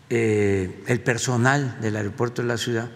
eh, 0.10 0.84
el 0.86 1.00
personal 1.00 1.80
del 1.80 1.96
aeropuerto 1.96 2.42
de 2.42 2.50
la 2.50 2.58
ciudad 2.58 2.92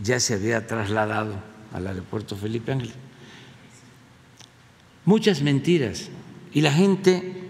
ya 0.00 0.20
se 0.20 0.34
había 0.34 0.64
trasladado 0.68 1.42
al 1.72 1.88
aeropuerto 1.88 2.36
Felipe 2.36 2.70
Ángeles. 2.70 2.94
Muchas 5.04 5.42
mentiras. 5.42 6.08
Y 6.52 6.60
la 6.60 6.72
gente, 6.72 7.43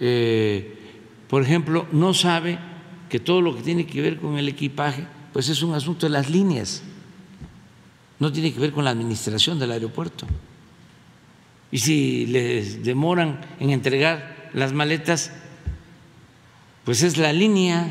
eh, 0.00 0.76
por 1.28 1.42
ejemplo, 1.42 1.86
no 1.92 2.14
sabe 2.14 2.58
que 3.08 3.20
todo 3.20 3.40
lo 3.40 3.56
que 3.56 3.62
tiene 3.62 3.86
que 3.86 4.00
ver 4.00 4.18
con 4.18 4.38
el 4.38 4.48
equipaje, 4.48 5.06
pues 5.32 5.48
es 5.48 5.62
un 5.62 5.74
asunto 5.74 6.06
de 6.06 6.10
las 6.10 6.30
líneas, 6.30 6.82
no 8.18 8.32
tiene 8.32 8.52
que 8.52 8.60
ver 8.60 8.72
con 8.72 8.84
la 8.84 8.90
administración 8.90 9.58
del 9.58 9.72
aeropuerto. 9.72 10.26
Y 11.70 11.78
si 11.78 12.26
les 12.26 12.82
demoran 12.82 13.40
en 13.60 13.70
entregar 13.70 14.50
las 14.54 14.72
maletas, 14.72 15.32
pues 16.84 17.02
es 17.02 17.18
la 17.18 17.32
línea. 17.32 17.88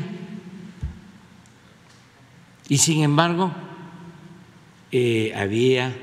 Y 2.68 2.78
sin 2.78 3.02
embargo, 3.02 3.52
eh, 4.90 5.32
había 5.36 5.96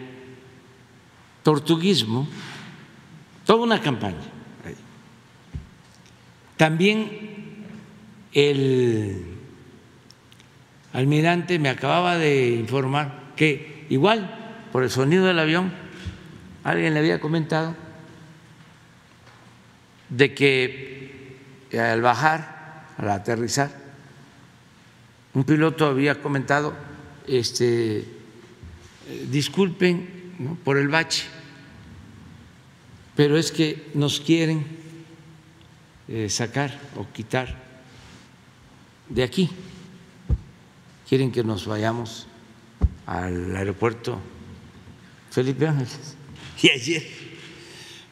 tortuguismo, 1.43 2.27
toda 3.45 3.63
una 3.63 3.81
campaña. 3.81 4.34
También 6.57 7.09
el 8.33 9.25
almirante 10.93 11.59
me 11.59 11.69
acababa 11.69 12.17
de 12.17 12.51
informar 12.51 13.33
que 13.35 13.85
igual 13.89 14.67
por 14.71 14.83
el 14.83 14.89
sonido 14.89 15.25
del 15.25 15.39
avión 15.39 15.73
alguien 16.63 16.93
le 16.93 16.99
había 16.99 17.19
comentado 17.19 17.75
de 20.09 20.33
que 20.33 21.37
al 21.77 22.01
bajar, 22.01 22.87
al 22.97 23.09
aterrizar, 23.09 23.71
un 25.33 25.43
piloto 25.43 25.85
había 25.85 26.21
comentado, 26.21 26.73
este, 27.27 28.05
disculpen 29.29 30.57
por 30.63 30.77
el 30.77 30.87
bache, 30.87 31.25
pero 33.15 33.37
es 33.37 33.51
que 33.51 33.91
nos 33.93 34.21
quieren 34.21 34.84
sacar 36.29 36.79
o 36.95 37.05
quitar 37.11 37.65
de 39.09 39.23
aquí, 39.23 39.49
quieren 41.07 41.31
que 41.31 41.43
nos 41.43 41.65
vayamos 41.65 42.27
al 43.05 43.55
aeropuerto 43.55 44.19
Felipe 45.31 45.67
Ángeles. 45.67 46.15
Y 46.61 46.69
ayer 46.69 47.03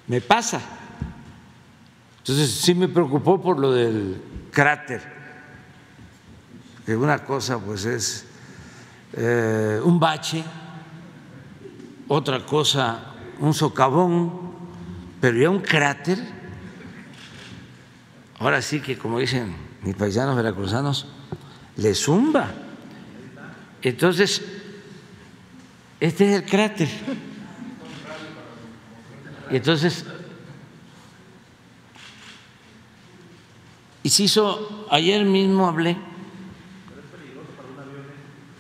me 0.06 0.20
pasa. 0.20 0.62
Entonces 2.20 2.52
sí 2.52 2.76
me 2.76 2.90
preocupó 2.90 3.42
por 3.42 3.58
lo 3.58 3.72
del 3.72 4.22
cráter, 4.52 5.02
que 6.86 6.96
una 6.96 7.24
cosa 7.24 7.58
pues 7.58 7.86
es 7.86 8.26
eh, 9.14 9.80
un 9.84 10.00
bache, 10.00 10.44
otra 12.10 12.46
cosa 12.46 13.14
un 13.40 13.54
socavón, 13.54 14.32
pero 15.20 15.38
ya 15.38 15.50
un 15.50 15.62
cráter, 15.62 16.20
ahora 18.40 18.62
sí 18.62 18.80
que 18.80 18.98
como 18.98 19.20
dicen 19.20 19.56
mis 19.84 19.96
paisanos 19.96 20.36
veracruzanos, 20.36 21.08
le 21.76 21.94
zumba. 21.94 22.52
Entonces, 23.82 24.42
este 26.00 26.30
es 26.30 26.42
el 26.42 26.46
cráter. 26.46 26.90
Entonces, 29.50 30.06
y 34.04 34.10
se 34.10 34.24
hizo, 34.24 34.88
ayer 34.90 35.26
mismo 35.26 35.68
hablé 35.68 35.98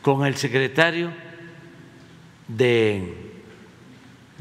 con 0.01 0.25
el 0.25 0.35
secretario 0.35 1.11
de, 2.47 3.31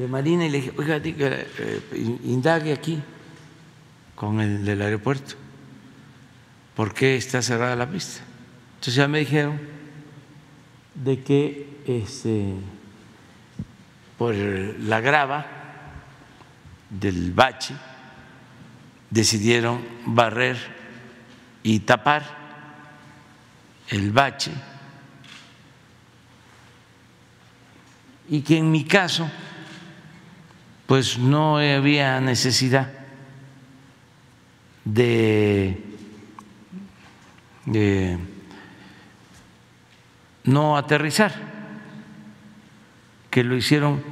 Marina 0.09 0.45
y 0.45 0.49
le 0.49 0.57
dije, 0.57 0.73
oiga, 0.75 0.99
eh, 1.01 2.19
indague 2.25 2.73
aquí 2.73 3.01
con 4.15 4.39
el 4.39 4.65
del 4.65 4.81
aeropuerto, 4.81 5.35
¿por 6.75 6.93
qué 6.93 7.15
está 7.15 7.41
cerrada 7.41 7.75
la 7.75 7.89
pista? 7.89 8.21
Entonces 8.75 8.95
ya 8.95 9.07
me 9.07 9.19
dijeron 9.19 9.59
de 10.95 11.23
que 11.23 11.79
este, 11.87 12.53
por 14.17 14.35
la 14.35 14.99
grava 14.99 15.45
del 16.89 17.31
bache 17.31 17.73
decidieron 19.09 19.83
barrer 20.05 20.57
y 21.63 21.79
tapar 21.79 22.23
el 23.89 24.11
bache. 24.11 24.51
Y 28.29 28.41
que 28.41 28.57
en 28.57 28.71
mi 28.71 28.85
caso 28.85 29.29
pues 30.87 31.17
no 31.17 31.57
había 31.57 32.19
necesidad 32.19 33.02
de, 34.85 35.81
no 40.43 40.77
aterrizar, 40.77 41.33
que 43.29 43.43
lo 43.43 43.55
hicieron 43.55 44.03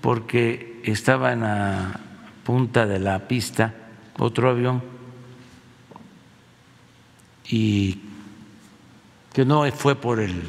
porque 0.00 0.80
estaba 0.84 1.32
en 1.32 1.40
la 1.40 2.00
punta 2.44 2.86
de 2.86 2.98
la 2.98 3.28
pista 3.28 3.74
otro 4.18 4.50
avión 4.50 4.82
y 7.48 8.00
que 9.32 9.44
no 9.44 9.70
fue 9.72 9.94
por 9.94 10.20
el 10.20 10.42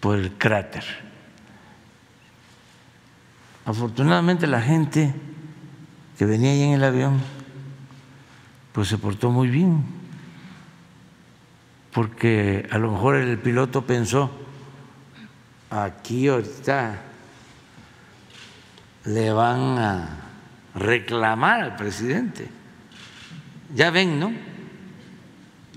por 0.00 0.18
el 0.18 0.32
cráter. 0.32 0.84
Afortunadamente 3.64 4.46
la 4.46 4.62
gente 4.62 5.12
que 6.16 6.24
venía 6.24 6.52
ahí 6.52 6.62
en 6.62 6.72
el 6.74 6.84
avión 6.84 7.35
pues 8.76 8.88
se 8.88 8.98
portó 8.98 9.30
muy 9.30 9.48
bien 9.48 9.82
porque 11.94 12.68
a 12.70 12.76
lo 12.76 12.92
mejor 12.92 13.16
el 13.16 13.38
piloto 13.38 13.86
pensó 13.86 14.30
aquí 15.70 16.28
ahorita 16.28 17.00
le 19.06 19.32
van 19.32 19.78
a 19.78 20.08
reclamar 20.74 21.62
al 21.62 21.76
presidente. 21.76 22.50
Ya 23.74 23.90
ven, 23.90 24.20
¿no? 24.20 24.30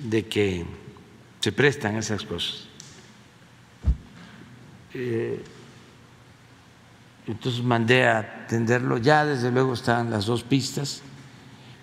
De 0.03 0.25
que 0.25 0.65
se 1.39 1.53
prestan 1.53 1.95
esas 1.95 2.23
cosas. 2.23 2.67
Eh, 4.93 5.41
entonces 7.27 7.63
mandé 7.63 8.09
a 8.09 8.19
atenderlo, 8.19 8.97
ya 8.97 9.23
desde 9.23 9.51
luego 9.51 9.73
están 9.73 10.11
las 10.11 10.25
dos 10.25 10.43
pistas 10.43 11.01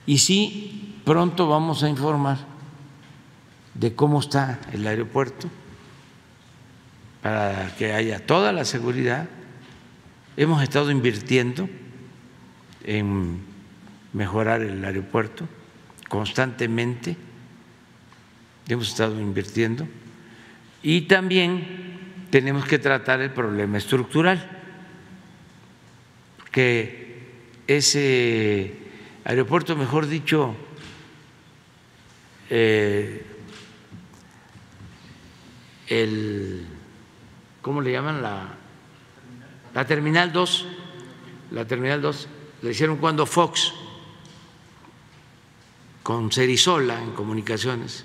y 0.05 0.19
sí, 0.19 0.96
pronto 1.07 1.47
vamos 1.47 1.85
a 1.85 1.89
informar 1.89 2.37
de 3.75 3.95
cómo 3.95 4.19
está 4.19 4.59
el 4.73 4.85
aeropuerto 4.85 5.49
para 7.23 7.73
que 7.77 7.93
haya 7.93 8.27
toda 8.27 8.51
la 8.51 8.65
seguridad. 8.65 9.29
Hemos 10.37 10.65
estado 10.65 10.91
invirtiendo 10.91 11.69
en 12.83 13.39
mejorar 14.13 14.63
el 14.63 14.85
aeropuerto 14.85 15.49
constantemente, 16.09 17.17
hemos 18.69 18.89
estado 18.89 19.21
invirtiendo. 19.21 19.87
Y 20.83 21.03
también 21.03 22.27
tenemos 22.31 22.65
que 22.65 22.81
tratar 22.81 23.21
el 23.21 23.31
problema 23.31 23.79
estructural, 23.79 24.45
que 26.51 27.29
ese 27.69 28.75
aeropuerto, 29.25 29.77
mejor 29.77 30.09
dicho, 30.09 30.57
eh, 32.51 33.25
el, 35.89 36.67
¿cómo 37.63 37.81
le 37.81 37.93
llaman? 37.93 38.23
La, 38.23 38.55
la 39.75 39.87
Terminal 39.87 40.33
2, 40.33 40.67
la 41.53 41.67
Terminal 41.67 42.01
2, 42.03 42.29
le 42.63 42.71
hicieron 42.71 42.97
cuando 42.97 43.27
Fox, 43.27 43.73
con 46.03 46.31
Cerizola 46.31 47.03
en 47.03 47.13
comunicaciones, 47.13 48.05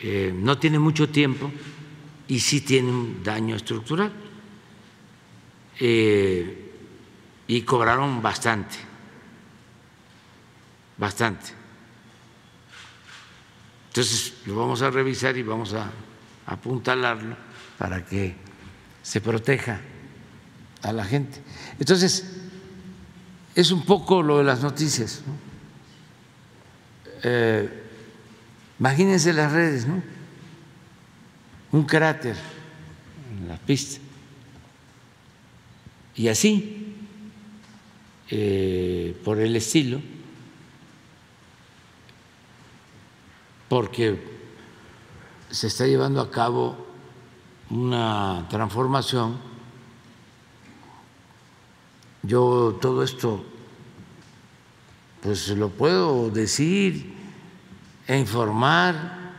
eh, 0.00 0.32
no 0.34 0.58
tiene 0.58 0.78
mucho 0.78 1.08
tiempo 1.08 1.50
y 2.26 2.40
sí 2.40 2.62
tiene 2.62 2.90
un 2.90 3.22
daño 3.22 3.54
estructural. 3.56 4.12
Eh, 5.78 6.70
y 7.46 7.62
cobraron 7.62 8.22
bastante, 8.22 8.76
bastante. 10.96 11.61
Entonces 13.92 14.32
lo 14.46 14.56
vamos 14.56 14.80
a 14.80 14.88
revisar 14.88 15.36
y 15.36 15.42
vamos 15.42 15.74
a 15.74 15.90
apuntalarlo 16.46 17.36
para 17.76 18.02
que 18.02 18.34
se 19.02 19.20
proteja 19.20 19.82
a 20.80 20.94
la 20.94 21.04
gente. 21.04 21.42
Entonces, 21.78 22.24
es 23.54 23.70
un 23.70 23.84
poco 23.84 24.22
lo 24.22 24.38
de 24.38 24.44
las 24.44 24.62
noticias. 24.62 25.20
Eh, 27.22 27.68
imagínense 28.80 29.30
las 29.34 29.52
redes, 29.52 29.86
¿no? 29.86 30.02
Un 31.72 31.84
cráter 31.84 32.36
en 33.38 33.46
la 33.46 33.58
pista. 33.58 34.00
Y 36.16 36.28
así, 36.28 36.96
eh, 38.30 39.14
por 39.22 39.38
el 39.38 39.54
estilo, 39.54 40.00
porque 43.72 44.20
se 45.50 45.68
está 45.68 45.86
llevando 45.86 46.20
a 46.20 46.30
cabo 46.30 46.76
una 47.70 48.46
transformación. 48.50 49.38
Yo 52.22 52.76
todo 52.82 53.02
esto, 53.02 53.42
pues 55.22 55.48
lo 55.48 55.70
puedo 55.70 56.28
decir 56.28 57.14
e 58.06 58.18
informar, 58.18 59.32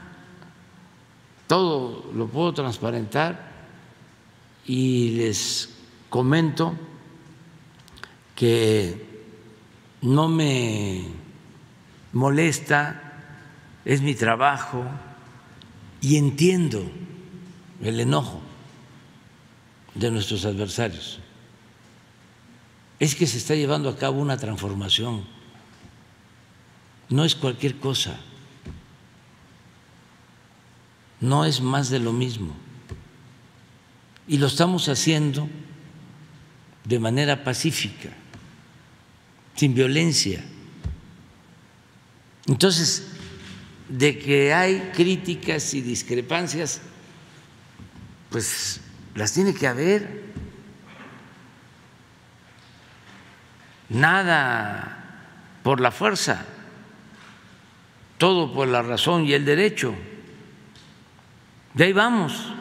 todo 1.46 2.10
lo 2.16 2.26
puedo 2.26 2.56
transparentar 2.56 3.52
y 4.66 5.12
les 5.12 5.70
comento 6.10 6.74
que 8.34 9.28
no 10.02 10.28
me 10.28 11.06
molesta 12.14 13.03
es 13.86 14.02
mi 14.02 14.16
trabajo 14.16 14.86
y 16.02 16.18
entiendo 16.18 16.90
el 17.82 18.00
enojo 18.00 18.42
de 19.96 20.12
nuestros 20.12 20.46
adversarios. 20.46 21.20
Es 23.00 23.16
que 23.16 23.28
se 23.28 23.38
está 23.38 23.56
llevando 23.56 23.90
a 23.90 23.98
cabo 23.98 24.22
una 24.22 24.38
transformación, 24.38 25.26
no 27.10 27.26
es 27.26 27.36
cualquier 27.36 27.78
cosa, 27.78 28.20
no 31.20 31.46
es 31.46 31.62
más 31.62 31.90
de 31.90 32.00
lo 32.00 32.14
mismo. 32.14 32.54
Y 34.28 34.38
lo 34.38 34.48
estamos 34.48 34.88
haciendo 34.88 35.50
de 36.86 37.00
manera 37.00 37.44
pacífica, 37.44 38.10
sin 39.56 39.74
violencia. 39.74 40.44
Entonces, 42.48 43.13
de 43.94 44.18
que 44.18 44.52
hay 44.52 44.92
críticas 44.96 45.76
y 45.76 45.82
discrepancias, 45.82 46.82
pues 48.32 48.82
las 49.14 49.32
tiene 49.34 49.54
que 49.54 49.68
haber. 49.68 50.24
Nada 53.90 55.20
por 55.62 55.80
la 55.80 55.92
fuerza, 55.92 56.44
todo 58.18 58.52
por 58.52 58.68
la 58.68 58.82
razón 58.82 59.26
y 59.26 59.34
el 59.34 59.46
derecho. 59.46 59.94
De 61.76 61.84
ahí 61.84 61.94
vamos, 61.94 62.52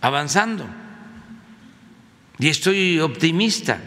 avanzando. 0.00 0.66
Y 2.40 2.48
estoy 2.48 2.98
optimista. 2.98 3.78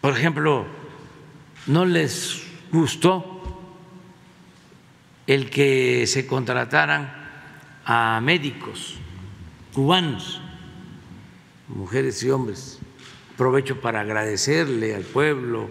Por 0.00 0.16
ejemplo, 0.16 0.64
no 1.66 1.84
les 1.84 2.42
gustó 2.72 3.35
el 5.26 5.50
que 5.50 6.06
se 6.06 6.26
contrataran 6.26 7.12
a 7.84 8.20
médicos 8.22 8.96
cubanos, 9.74 10.40
mujeres 11.68 12.22
y 12.22 12.30
hombres. 12.30 12.78
Aprovecho 13.34 13.80
para 13.80 14.00
agradecerle 14.00 14.94
al 14.94 15.02
pueblo 15.02 15.68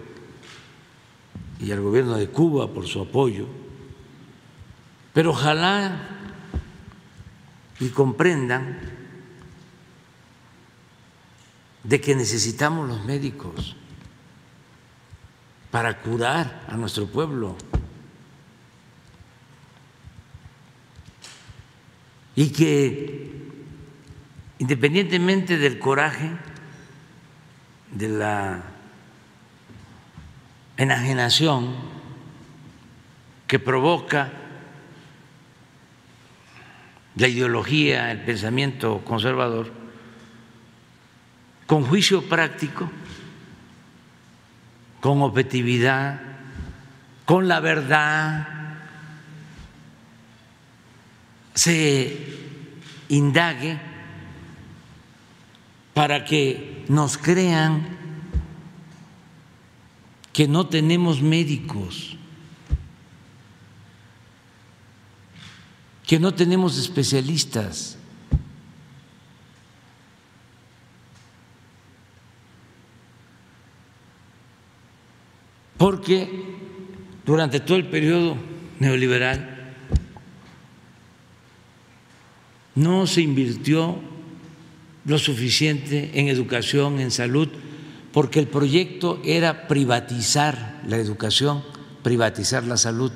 y 1.58 1.72
al 1.72 1.80
gobierno 1.80 2.16
de 2.16 2.28
Cuba 2.28 2.72
por 2.72 2.86
su 2.86 3.00
apoyo, 3.00 3.46
pero 5.12 5.30
ojalá 5.30 6.08
y 7.80 7.88
comprendan 7.88 8.78
de 11.82 12.00
que 12.00 12.14
necesitamos 12.14 12.88
los 12.88 13.04
médicos 13.04 13.76
para 15.70 16.00
curar 16.00 16.66
a 16.68 16.76
nuestro 16.76 17.06
pueblo. 17.06 17.56
Y 22.36 22.50
que 22.50 23.26
independientemente 24.58 25.58
del 25.58 25.78
coraje, 25.78 26.30
de 27.90 28.08
la 28.08 28.62
enajenación 30.76 31.74
que 33.46 33.58
provoca 33.58 34.32
la 37.16 37.28
ideología, 37.28 38.10
el 38.10 38.20
pensamiento 38.20 39.02
conservador, 39.04 39.72
con 41.66 41.84
juicio 41.84 42.28
práctico, 42.28 42.90
con 45.00 45.22
objetividad, 45.22 46.20
con 47.24 47.48
la 47.48 47.60
verdad, 47.60 48.55
se 51.56 52.14
indague 53.08 53.80
para 55.94 56.24
que 56.26 56.84
nos 56.88 57.16
crean 57.16 57.96
que 60.34 60.46
no 60.46 60.66
tenemos 60.66 61.22
médicos, 61.22 62.18
que 66.06 66.20
no 66.20 66.34
tenemos 66.34 66.76
especialistas. 66.76 67.96
Porque 75.78 76.28
durante 77.24 77.60
todo 77.60 77.78
el 77.78 77.88
periodo 77.88 78.36
neoliberal 78.78 79.55
no 82.76 83.06
se 83.06 83.22
invirtió 83.22 83.98
lo 85.04 85.18
suficiente 85.18 86.12
en 86.14 86.28
educación, 86.28 87.00
en 87.00 87.10
salud, 87.10 87.48
porque 88.12 88.38
el 88.38 88.46
proyecto 88.46 89.20
era 89.24 89.66
privatizar 89.66 90.80
la 90.86 90.96
educación, 90.96 91.64
privatizar 92.02 92.64
la 92.64 92.76
salud, 92.76 93.12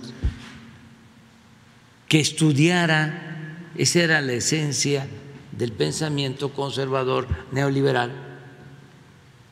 que 2.09 2.21
estudiara, 2.21 3.69
esa 3.77 4.01
era 4.01 4.21
la 4.21 4.33
esencia 4.33 5.07
del 5.53 5.73
pensamiento 5.73 6.53
conservador 6.53 7.29
neoliberal, 7.53 8.13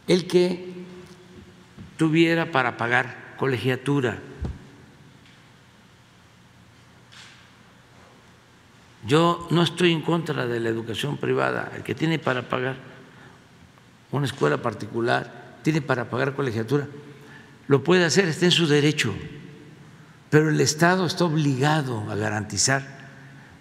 el 0.07 0.27
que 0.27 0.73
tuviera 1.97 2.51
para 2.51 2.77
pagar 2.77 3.35
colegiatura, 3.37 4.21
Yo 9.07 9.47
no 9.51 9.63
estoy 9.63 9.93
en 9.93 10.03
contra 10.03 10.47
de 10.47 10.61
la 10.61 10.69
educación 10.69 11.17
privada. 11.17 11.73
El 11.77 11.83
que 11.83 11.95
tiene 11.95 12.19
para 12.19 12.49
pagar 12.49 12.77
una 14.11 14.27
escuela 14.27 14.61
particular 14.61 15.59
tiene 15.63 15.83
para 15.83 16.09
pagar 16.09 16.35
colegiatura, 16.35 16.87
lo 17.67 17.85
puede 17.85 18.05
hacer, 18.05 18.27
está 18.27 18.47
en 18.47 18.53
su 18.53 18.67
derecho, 18.67 19.15
pero 20.31 20.49
el 20.49 20.61
Estado 20.61 21.05
está 21.05 21.25
obligado 21.25 22.11
a 22.11 22.15
garantizar 22.15 22.99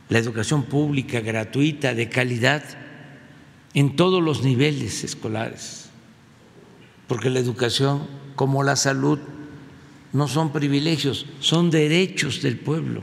la 0.09 0.19
educación 0.19 0.63
pública, 0.63 1.19
gratuita, 1.19 1.93
de 1.93 2.07
calidad, 2.07 2.63
en 3.73 3.95
todos 3.95 4.23
los 4.23 4.43
niveles 4.43 5.03
escolares, 5.03 5.89
porque 7.07 7.29
la 7.29 7.39
educación, 7.39 8.07
como 8.35 8.63
la 8.63 8.77
salud, 8.77 9.19
no 10.13 10.27
son 10.27 10.53
privilegios, 10.53 11.25
son 11.41 11.69
derechos 11.69 12.41
del 12.41 12.57
pueblo. 12.57 13.01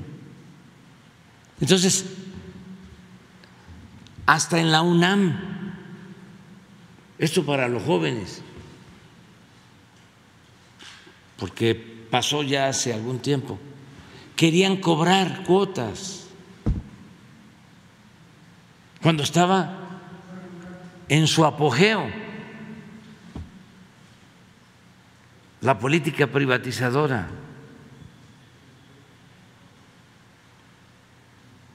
Entonces, 1.60 2.06
hasta 4.26 4.58
en 4.58 4.72
la 4.72 4.82
UNAM, 4.82 5.74
esto 7.18 7.44
para 7.44 7.68
los 7.68 7.82
jóvenes, 7.82 8.42
porque 11.36 11.74
pasó 12.10 12.42
ya 12.42 12.68
hace 12.68 12.92
algún 12.92 13.20
tiempo, 13.20 13.58
querían 14.36 14.76
cobrar 14.76 15.44
cuotas. 15.44 16.28
Cuando 19.02 19.22
estaba 19.22 19.78
en 21.08 21.26
su 21.26 21.44
apogeo 21.44 22.24
la 25.64 25.78
política 25.78 26.26
privatizadora. 26.26 27.26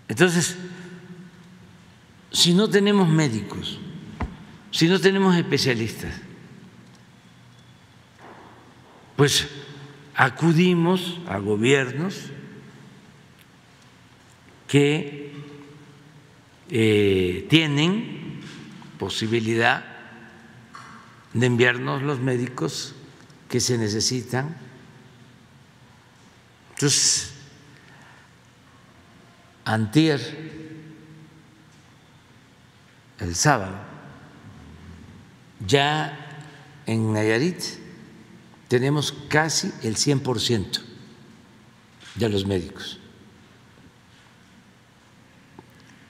Entonces, 0.08 0.58
si 2.32 2.54
no 2.54 2.70
tenemos 2.70 3.08
médicos, 3.08 3.80
si 4.72 4.88
no 4.88 5.00
tenemos 5.00 5.36
especialistas, 5.36 6.14
pues 9.16 9.48
acudimos 10.16 11.20
a 11.28 11.40
gobiernos 11.40 12.16
que 14.68 15.34
eh, 16.70 17.48
tienen 17.50 18.42
posibilidad 19.00 19.84
de 21.34 21.46
enviarnos 21.46 22.04
los 22.04 22.20
médicos 22.20 22.94
que 23.50 23.60
se 23.60 23.78
necesitan. 23.78 24.56
Entonces, 26.76 27.34
antier 29.66 30.59
el 33.20 33.36
sábado, 33.36 33.76
ya 35.66 36.42
en 36.86 37.14
Nayarit 37.14 37.62
tenemos 38.68 39.12
casi 39.28 39.72
el 39.84 39.96
100% 39.96 40.82
de 42.16 42.30
los 42.30 42.46
médicos, 42.46 43.00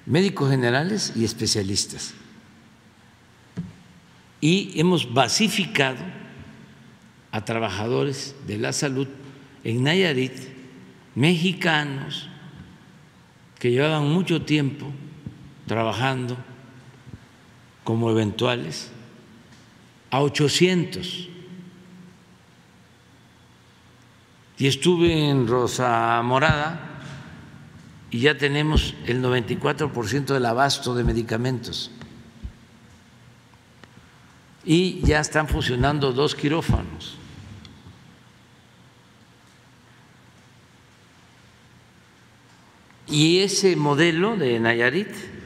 médicos 0.06 0.50
generales 0.50 1.14
y 1.16 1.26
especialistas. 1.26 2.14
Y 4.42 4.80
hemos 4.80 5.14
basificado 5.14 6.00
a 7.32 7.44
trabajadores 7.44 8.36
de 8.48 8.58
la 8.58 8.72
salud 8.72 9.08
en 9.64 9.84
Nayarit, 9.84 10.34
mexicanos 11.16 12.30
que 13.60 13.72
llevaban 13.72 14.08
mucho 14.10 14.42
tiempo 14.44 14.92
trabajando 15.68 16.38
como 17.90 18.12
eventuales 18.12 18.92
a 20.12 20.22
800. 20.22 21.28
Y 24.60 24.68
estuve 24.68 25.28
en 25.28 25.48
Rosa 25.48 26.22
Morada 26.24 27.02
y 28.12 28.20
ya 28.20 28.38
tenemos 28.38 28.94
el 29.08 29.24
94% 29.24 30.26
del 30.36 30.46
abasto 30.46 30.94
de 30.94 31.04
medicamentos. 31.04 31.90
Y 34.64 35.02
ya 35.02 35.20
están 35.20 35.48
funcionando 35.48 36.14
dos 36.14 36.36
quirófanos. 36.36 37.16
Y 43.08 43.40
ese 43.40 43.76
modelo 43.76 44.38
de 44.38 44.60
Nayarit 44.60 45.39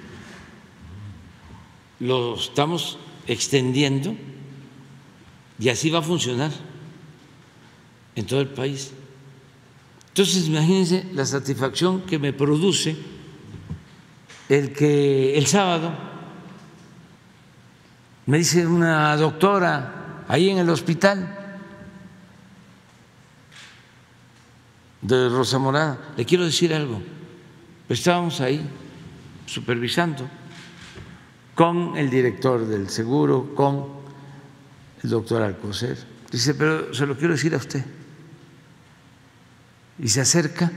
lo 2.04 2.36
estamos 2.36 2.98
extendiendo 3.28 4.14
y 5.58 5.70
así 5.70 5.90
va 5.90 6.00
a 6.00 6.02
funcionar 6.02 6.52
en 8.16 8.26
todo 8.26 8.42
el 8.42 8.50
país. 8.50 8.92
Entonces, 10.10 10.48
imagínense 10.48 11.06
la 11.14 11.26
satisfacción 11.26 12.02
que 12.02 12.20
me 12.20 12.34
produce 12.34 12.98
el 14.50 14.74
que 14.74 15.38
el 15.38 15.48
sábado 15.48 15.94
me 18.26 18.38
dice 18.38 18.68
una 18.68 19.16
doctora 19.16 20.26
ahí 20.28 20.50
en 20.50 20.58
el 20.58 20.70
hospital 20.70 21.60
de 25.02 25.30
Rosa 25.30 25.58
Morada, 25.58 26.14
le 26.18 26.26
quiero 26.26 26.44
decir 26.44 26.74
algo, 26.74 27.02
estábamos 27.88 28.42
ahí 28.42 28.62
supervisando 29.46 30.30
con 31.56 31.98
el 31.98 32.10
director 32.10 32.66
del 32.66 32.90
seguro, 32.90 33.54
con 33.56 33.88
el 35.04 35.10
doctor 35.10 35.42
Alcocer. 35.42 35.98
Dice, 36.32 36.56
pero 36.56 36.94
se 36.94 37.06
lo 37.06 37.16
quiero 37.16 37.34
decir 37.34 37.54
a 37.54 37.58
usted. 37.58 37.84
Y 40.00 40.08
se 40.08 40.22
acerca 40.22 40.72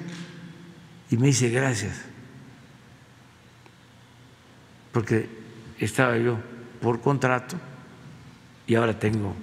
y 1.11 1.17
me 1.17 1.29
dice, 1.29 1.49
gracias, 1.49 2.03
porque 4.93 5.29
estaba 5.79 6.19
yo 6.19 6.39
por 6.81 7.01
contrato 7.01 7.57
y 8.67 8.75
ahora 8.75 8.99
tengo 8.99 9.35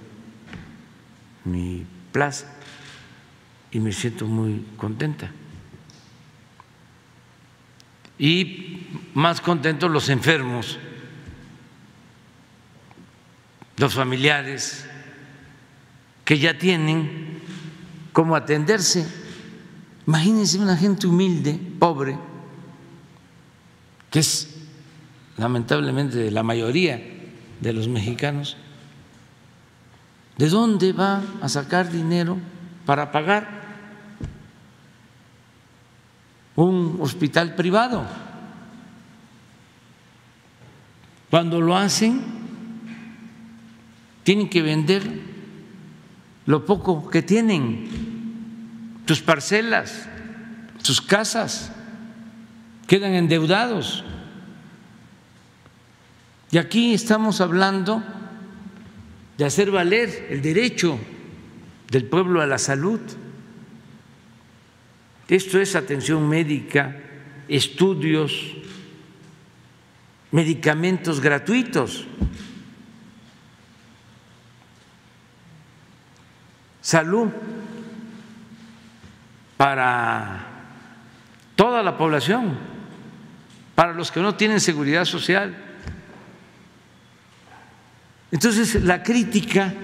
mi 1.44 1.84
plaza 2.12 2.46
y 3.72 3.80
me 3.80 3.92
siento 3.92 4.26
muy 4.26 4.64
contenta. 4.76 5.32
Y 8.16 8.86
más 9.14 9.40
contentos 9.40 9.90
los 9.90 10.08
enfermos 10.08 10.78
los 13.76 13.94
familiares 13.94 14.86
que 16.24 16.38
ya 16.38 16.56
tienen 16.56 17.40
cómo 18.12 18.36
atenderse. 18.36 19.06
Imagínense 20.06 20.58
una 20.58 20.76
gente 20.76 21.06
humilde, 21.06 21.58
pobre, 21.78 22.18
que 24.10 24.20
es 24.20 24.54
lamentablemente 25.36 26.30
la 26.30 26.42
mayoría 26.42 27.02
de 27.60 27.72
los 27.72 27.88
mexicanos, 27.88 28.56
¿de 30.36 30.48
dónde 30.48 30.92
va 30.92 31.22
a 31.40 31.48
sacar 31.48 31.90
dinero 31.90 32.38
para 32.86 33.10
pagar 33.10 33.62
un 36.56 36.98
hospital 37.00 37.54
privado? 37.54 38.04
Cuando 41.30 41.60
lo 41.60 41.76
hacen 41.76 42.43
tienen 44.24 44.48
que 44.48 44.62
vender 44.62 45.02
lo 46.46 46.66
poco 46.66 47.08
que 47.08 47.22
tienen, 47.22 49.02
sus 49.06 49.20
parcelas, 49.22 50.08
sus 50.82 51.00
casas, 51.00 51.72
quedan 52.86 53.14
endeudados. 53.14 54.04
Y 56.50 56.58
aquí 56.58 56.94
estamos 56.94 57.40
hablando 57.40 58.02
de 59.38 59.44
hacer 59.44 59.70
valer 59.70 60.28
el 60.30 60.42
derecho 60.42 60.98
del 61.90 62.04
pueblo 62.06 62.40
a 62.40 62.46
la 62.46 62.58
salud. 62.58 63.00
Esto 65.28 65.60
es 65.60 65.74
atención 65.74 66.28
médica, 66.28 66.96
estudios, 67.48 68.54
medicamentos 70.30 71.20
gratuitos. 71.20 72.06
Salud 76.94 77.28
para 79.56 80.46
toda 81.56 81.82
la 81.82 81.98
población, 81.98 82.56
para 83.74 83.94
los 83.94 84.12
que 84.12 84.20
no 84.20 84.36
tienen 84.36 84.60
seguridad 84.60 85.04
social. 85.04 85.56
Entonces, 88.30 88.84
la 88.84 89.02
crítica 89.02 89.74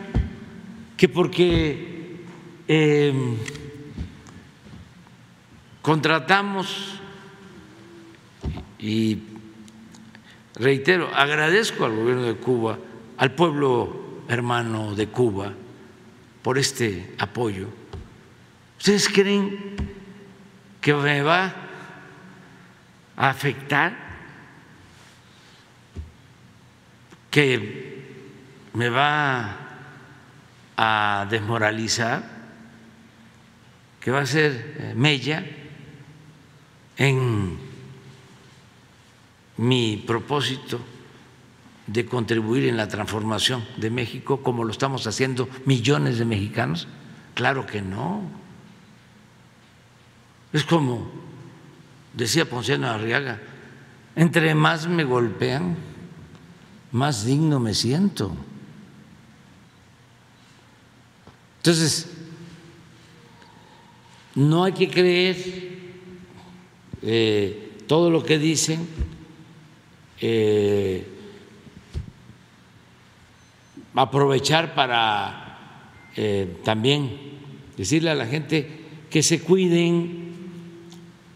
que 0.96 1.08
porque 1.08 2.22
em, 2.68 3.34
contratamos 5.82 7.00
y 8.78 9.18
reitero, 10.54 11.10
agradezco 11.12 11.86
al 11.86 11.96
gobierno 11.96 12.22
de 12.22 12.36
Cuba, 12.36 12.78
al 13.16 13.34
pueblo 13.34 14.22
hermano 14.28 14.94
de 14.94 15.08
Cuba, 15.08 15.54
por 16.42 16.58
este 16.58 17.14
apoyo. 17.18 17.68
¿Ustedes 18.78 19.08
creen 19.08 19.76
que 20.80 20.94
me 20.94 21.22
va 21.22 21.54
a 23.16 23.28
afectar? 23.28 24.10
¿Que 27.30 28.00
me 28.72 28.88
va 28.88 29.56
a 30.76 31.26
desmoralizar? 31.28 32.22
¿Que 34.00 34.10
va 34.10 34.20
a 34.20 34.26
ser 34.26 34.76
eh, 34.78 34.92
mella 34.96 35.44
en 36.96 37.58
mi 39.58 40.02
propósito 40.06 40.80
de 41.92 42.06
contribuir 42.06 42.66
en 42.68 42.76
la 42.76 42.86
transformación 42.86 43.64
de 43.76 43.90
México 43.90 44.44
como 44.44 44.62
lo 44.62 44.70
estamos 44.70 45.08
haciendo 45.08 45.48
millones 45.64 46.18
de 46.18 46.24
mexicanos? 46.24 46.86
Claro 47.34 47.66
que 47.66 47.82
no. 47.82 48.22
Es 50.52 50.62
como 50.62 51.10
decía 52.14 52.48
Ponciano 52.48 52.88
Arriaga, 52.88 53.40
entre 54.14 54.54
más 54.54 54.86
me 54.86 55.02
golpean, 55.02 55.76
más 56.92 57.24
digno 57.24 57.58
me 57.58 57.74
siento. 57.74 58.36
Entonces, 61.56 62.08
no 64.36 64.62
hay 64.62 64.72
que 64.72 64.88
creer 64.88 65.36
eh, 67.02 67.82
todo 67.88 68.10
lo 68.10 68.24
que 68.24 68.38
dicen. 68.38 68.86
Eh, 70.20 71.16
aprovechar 73.94 74.74
para 74.74 75.80
eh, 76.16 76.60
también 76.64 77.18
decirle 77.76 78.10
a 78.10 78.14
la 78.14 78.26
gente 78.26 78.80
que 79.08 79.22
se 79.22 79.40
cuiden 79.40 80.34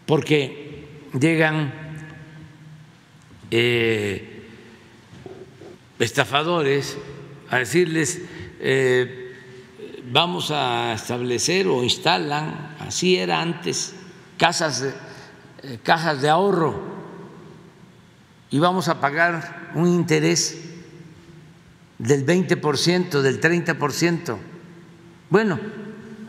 porque 0.05 0.85
llegan 1.19 1.73
eh, 3.51 4.43
estafadores 5.99 6.97
a 7.49 7.57
decirles 7.57 8.21
eh, 8.59 9.33
vamos 10.11 10.51
a 10.51 10.93
establecer 10.93 11.67
o 11.67 11.83
instalan, 11.83 12.75
así 12.79 13.17
era 13.17 13.41
antes, 13.41 13.95
casas, 14.37 14.93
cajas 15.83 16.21
de 16.21 16.29
ahorro. 16.29 16.95
Y 18.51 18.59
vamos 18.59 18.87
a 18.87 19.01
pagar 19.01 19.71
un 19.73 19.87
interés 19.87 20.64
del 21.97 22.25
20%, 22.25 23.21
del 23.21 23.39
30%. 23.39 24.37
Bueno, 25.29 25.59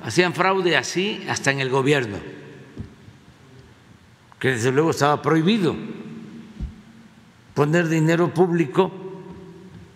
hacían 0.02 0.34
fraude 0.34 0.76
así 0.76 1.24
hasta 1.28 1.50
en 1.50 1.60
el 1.60 1.70
gobierno, 1.70 2.18
que 4.38 4.50
desde 4.50 4.72
luego 4.72 4.90
estaba 4.90 5.22
prohibido 5.22 5.76
poner 7.54 7.88
dinero 7.88 8.32
público 8.34 8.92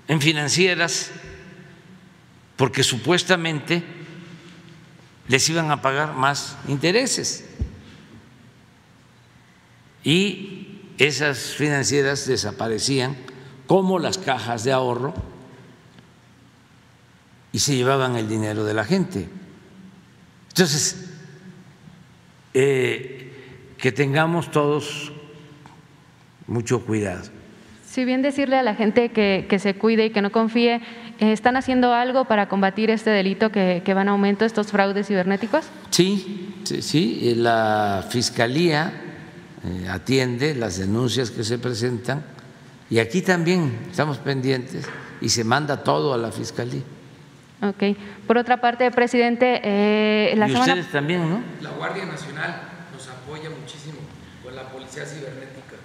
en 0.09 0.21
financieras 0.21 1.11
porque 2.57 2.83
supuestamente 2.83 3.83
les 5.29 5.49
iban 5.49 5.71
a 5.71 5.81
pagar 5.81 6.15
más 6.15 6.57
intereses. 6.67 7.45
Y 10.03 10.81
esas 10.99 11.55
financieras 11.55 12.27
desaparecían 12.27 13.17
como 13.67 13.99
las 13.99 14.19
cajas 14.19 14.65
de 14.65 14.73
ahorro 14.73 15.15
y 17.53 17.59
se 17.59 17.77
llevaban 17.77 18.17
el 18.17 18.29
dinero 18.29 18.65
de 18.65 18.75
la 18.75 18.85
gente. 18.85 19.29
Entonces, 20.49 21.11
eh, 22.55 23.33
que 23.79 23.93
tengamos 23.93 24.51
todos 24.51 25.13
mucho 26.47 26.85
cuidado. 26.85 27.23
Si 27.87 28.05
bien 28.05 28.23
decirle 28.23 28.57
a 28.57 28.63
la 28.63 28.75
gente 28.75 29.11
que, 29.11 29.59
se 29.59 29.75
cuide 29.75 30.07
y 30.07 30.11
que 30.11 30.23
no 30.23 30.31
confíe, 30.31 30.77
eh, 31.19 31.33
¿están 31.33 31.57
haciendo 31.57 31.93
algo 31.93 32.25
para 32.27 32.49
combatir 32.49 32.91
este 32.91 33.11
delito 33.11 33.51
que, 33.51 33.83
que 33.85 33.95
van 33.95 34.09
a 34.09 34.13
aumento, 34.13 34.45
estos 34.45 34.69
fraudes 34.69 35.09
cibernéticos? 35.09 35.65
Sí, 35.91 36.55
sí, 36.65 36.83
sí. 36.83 37.35
La 37.37 38.05
Fiscalía 38.09 38.93
eh, 39.65 39.89
atiende 39.89 40.55
las 40.55 40.79
denuncias 40.79 41.31
que 41.31 41.43
se 41.43 41.59
presentan 41.59 42.25
y 42.89 42.99
aquí 42.99 43.23
también 43.23 43.79
estamos 43.91 44.19
pendientes 44.19 44.87
y 45.21 45.29
se 45.29 45.45
manda 45.45 45.83
todo 45.83 46.15
a 46.15 46.19
la 46.19 46.33
Fiscalía. 46.33 46.83
Ok. 47.63 47.97
Por 48.27 48.39
otra 48.39 48.59
parte, 48.59 48.91
presidente, 48.91 49.61
eh, 49.63 50.35
la 50.37 50.49
y 50.49 50.55
ustedes 50.55 50.91
también, 50.91 51.29
¿no? 51.29 51.43
La 51.61 51.71
Guardia 51.71 52.07
Nacional 52.07 52.63
nos 52.93 53.09
apoya 53.09 53.51
muchísimo 53.51 53.99
con 54.43 54.57
la 54.57 54.63
Policía 54.63 55.05
Cibernética. 55.05 55.77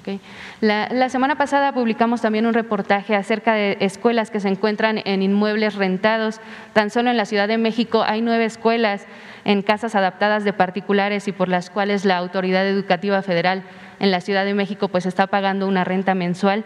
Okay. 0.00 0.20
La, 0.60 0.88
la, 0.92 1.08
semana 1.08 1.36
pasada 1.36 1.72
publicamos 1.72 2.20
también 2.20 2.44
un 2.44 2.52
reportaje 2.52 3.16
acerca 3.16 3.54
de 3.54 3.78
escuelas 3.80 4.30
que 4.30 4.38
se 4.38 4.48
encuentran 4.48 5.00
en 5.04 5.22
inmuebles 5.22 5.74
rentados. 5.74 6.40
Tan 6.74 6.90
solo 6.90 7.10
en 7.10 7.16
la 7.16 7.24
Ciudad 7.24 7.48
de 7.48 7.56
México 7.56 8.04
hay 8.06 8.20
nueve 8.20 8.44
escuelas 8.44 9.06
en 9.46 9.62
casas 9.62 9.94
adaptadas 9.94 10.44
de 10.44 10.52
particulares 10.52 11.26
y 11.26 11.32
por 11.32 11.48
las 11.48 11.70
cuales 11.70 12.04
la 12.04 12.18
Autoridad 12.18 12.68
Educativa 12.68 13.22
Federal 13.22 13.62
en 13.98 14.10
la 14.10 14.20
Ciudad 14.20 14.44
de 14.44 14.52
México 14.52 14.88
pues 14.88 15.06
está 15.06 15.26
pagando 15.26 15.66
una 15.66 15.84
renta 15.84 16.14
mensual. 16.14 16.64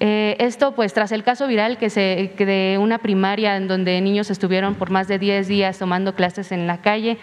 Eh, 0.00 0.36
esto, 0.40 0.72
pues, 0.72 0.92
tras 0.92 1.12
el 1.12 1.22
caso 1.22 1.46
viral 1.46 1.78
que, 1.78 1.88
se, 1.88 2.32
de 2.36 2.78
una 2.80 2.98
primaria 2.98 3.56
en 3.56 3.68
donde 3.68 4.00
niños 4.00 4.30
estuvieron 4.30 4.74
por 4.74 4.90
más 4.90 5.06
de 5.08 5.18
10 5.18 5.46
días 5.46 5.78
tomando 5.78 6.14
clases 6.14 6.52
en 6.52 6.66
la 6.66 6.78
calle, 6.78 7.18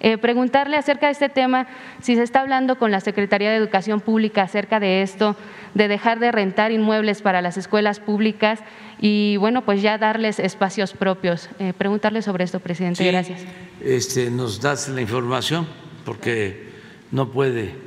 eh, 0.00 0.18
preguntarle 0.18 0.76
acerca 0.76 1.06
de 1.06 1.12
este 1.12 1.28
tema, 1.28 1.66
si 2.02 2.16
se 2.16 2.22
está 2.22 2.40
hablando 2.40 2.78
con 2.78 2.90
la 2.90 3.00
Secretaría 3.00 3.50
de 3.50 3.56
Educación 3.56 4.00
Pública 4.00 4.42
acerca 4.42 4.80
de 4.80 5.02
esto, 5.02 5.36
de 5.74 5.88
dejar 5.88 6.18
de 6.18 6.32
rentar 6.32 6.72
inmuebles 6.72 7.22
para 7.22 7.40
las 7.42 7.56
escuelas 7.56 8.00
públicas 8.00 8.60
y, 9.00 9.36
bueno, 9.38 9.64
pues 9.64 9.80
ya 9.80 9.96
darles 9.96 10.38
espacios 10.38 10.92
propios. 10.92 11.48
Eh, 11.58 11.72
preguntarle 11.76 12.22
sobre 12.22 12.44
esto, 12.44 12.60
presidente. 12.60 13.06
Gracias. 13.06 13.40
Este, 13.80 14.30
nos 14.30 14.60
das 14.60 14.88
la 14.88 15.00
información 15.00 15.66
porque 16.04 16.70
no 17.12 17.30
puede 17.30 17.86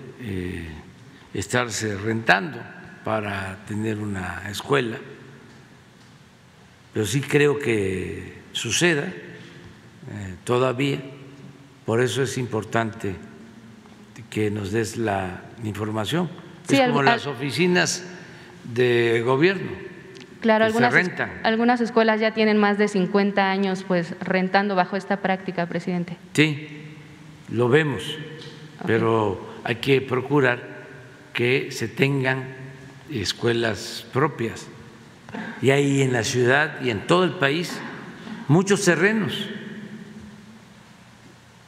estarse 1.34 1.96
rentando 1.96 2.60
para 3.04 3.58
tener 3.68 3.98
una 3.98 4.44
escuela, 4.50 4.98
pero 6.94 7.06
sí 7.06 7.22
creo 7.22 7.60
que 7.60 8.40
suceda 8.52 9.04
eh, 9.04 10.36
todavía, 10.44 11.00
por 11.86 12.02
eso 12.02 12.24
es 12.24 12.38
importante 12.38 13.16
que 14.30 14.52
nos 14.52 14.72
des 14.72 14.98
la 14.98 15.42
información. 15.64 16.30
es 16.70 16.82
como 16.82 17.04
las 17.04 17.26
oficinas 17.26 18.06
de 18.64 19.22
gobierno. 19.26 19.72
Claro, 20.42 20.66
algunas, 20.66 20.94
algunas 21.44 21.82
escuelas 21.82 22.22
ya 22.22 22.34
tienen 22.34 22.58
más 22.58 22.78
de 22.78 22.88
50 22.88 23.50
años 23.50 23.84
pues 23.86 24.16
rentando 24.22 24.74
bajo 24.74 24.96
esta 24.96 25.18
práctica, 25.18 25.66
presidente. 25.66 26.16
Sí, 26.34 26.68
lo 27.50 27.68
vemos, 27.68 28.18
pero 28.86 29.50
hay 29.66 29.76
que 29.76 30.00
procurar 30.02 30.86
que 31.34 31.72
se 31.72 31.88
tengan 31.90 32.59
escuelas 33.12 34.06
propias. 34.14 34.68
Y 35.62 35.72
hay 35.72 36.02
en 36.02 36.14
la 36.14 36.24
ciudad 36.24 36.82
y 36.82 36.90
en 36.90 37.06
todo 37.06 37.24
el 37.24 37.32
país 37.32 37.80
muchos 38.48 38.84
terrenos. 38.84 39.48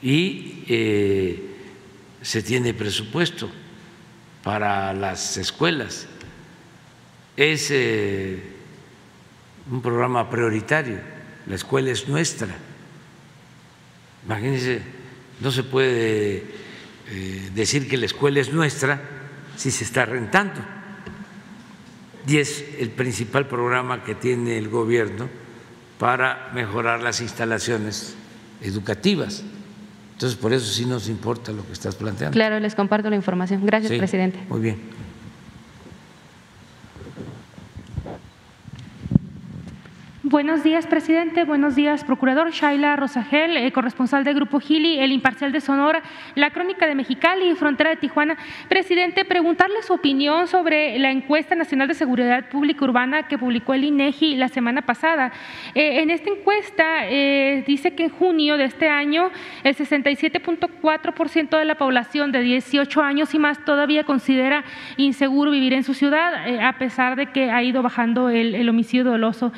Y 0.02 0.64
eh, 0.68 1.56
se 2.22 2.42
tiene 2.42 2.74
presupuesto 2.74 3.50
para 4.44 4.94
las 4.94 5.38
escuelas. 5.38 6.08
Es 7.38 7.70
eh, 7.72 8.42
un 9.70 9.82
programa 9.82 10.30
prioritario. 10.30 11.00
La 11.48 11.56
escuela 11.56 11.92
es 11.92 12.08
nuestra. 12.08 12.50
Imagínense, 14.26 14.82
no 15.40 15.52
se 15.52 15.64
puede 15.64 16.44
eh, 17.10 17.50
decir 17.54 17.88
que 17.88 17.98
la 17.98 18.06
escuela 18.06 18.40
es 18.40 18.54
nuestra 18.54 19.02
si 19.56 19.72
se 19.72 19.84
está 19.84 20.06
rentando 20.06 20.81
y 22.28 22.38
es 22.38 22.64
el 22.80 22.90
principal 22.90 23.48
programa 23.48 24.04
que 24.04 24.16
tiene 24.16 24.58
el 24.58 24.70
gobierno 24.70 25.28
para 25.98 26.50
mejorar 26.54 27.02
las 27.02 27.22
instalaciones 27.22 28.16
educativas. 28.62 29.44
Entonces, 30.14 30.38
por 30.38 30.54
eso 30.54 30.66
sí 30.66 30.86
nos 30.86 31.10
importa 31.10 31.52
lo 31.52 31.66
que 31.66 31.74
estás 31.74 31.96
planteando. 31.96 32.34
Claro, 32.34 32.60
les 32.60 32.76
comparto 32.76 33.10
la 33.10 33.16
información. 33.16 33.66
Gracias, 33.66 33.92
presidente. 33.98 34.40
Muy 34.50 34.62
bien. 34.62 34.78
Buenos 40.32 40.64
días, 40.64 40.88
presidente. 40.88 41.44
Buenos 41.44 41.76
días, 41.76 42.06
procurador. 42.06 42.52
Shaila 42.52 42.96
Rosagel, 42.96 43.58
eh, 43.58 43.70
corresponsal 43.74 44.24
del 44.24 44.36
Grupo 44.36 44.62
Gili, 44.62 44.98
El 44.98 45.12
Imparcial 45.12 45.52
de 45.52 45.60
Sonora, 45.60 46.02
La 46.36 46.52
Crónica 46.52 46.88
de 46.88 46.96
Mexicali 46.96 47.50
y 47.50 47.56
Frontera 47.56 47.90
de 47.90 47.98
Tijuana. 47.98 48.38
Presidente, 48.70 49.26
preguntarle 49.26 49.82
su 49.82 49.92
opinión 49.92 50.48
sobre 50.48 50.98
la 51.00 51.12
encuesta 51.12 51.54
nacional 51.54 51.90
de 51.90 51.96
seguridad 51.96 52.48
pública 52.48 52.86
urbana 52.86 53.28
que 53.28 53.38
publicó 53.38 53.74
el 53.74 53.84
INEGI 53.84 54.38
la 54.38 54.48
semana 54.48 54.84
pasada. 54.84 55.34
Eh, 55.76 56.02
en 56.02 56.10
esta 56.10 56.30
encuesta 56.30 57.10
eh, 57.10 57.66
dice 57.68 57.94
que 57.94 58.06
en 58.06 58.10
junio 58.12 58.56
de 58.56 58.64
este 58.64 58.88
año 58.88 59.32
el 59.66 59.76
67.4% 59.76 61.60
de 61.60 61.66
la 61.66 61.76
población 61.76 62.32
de 62.32 62.40
18 62.40 63.02
años 63.02 63.34
y 63.34 63.40
más 63.40 63.66
todavía 63.66 64.06
considera 64.06 64.64
inseguro 64.96 65.52
vivir 65.52 65.74
en 65.74 65.84
su 65.84 65.94
ciudad, 65.94 66.32
a 66.66 66.78
pesar 66.78 67.18
de 67.18 67.34
que 67.34 67.52
ha 67.52 67.62
ido 67.64 67.84
bajando 67.84 68.30
el, 68.30 68.56
el 68.56 68.70
homicidio 68.70 69.04
doloso. 69.04 69.52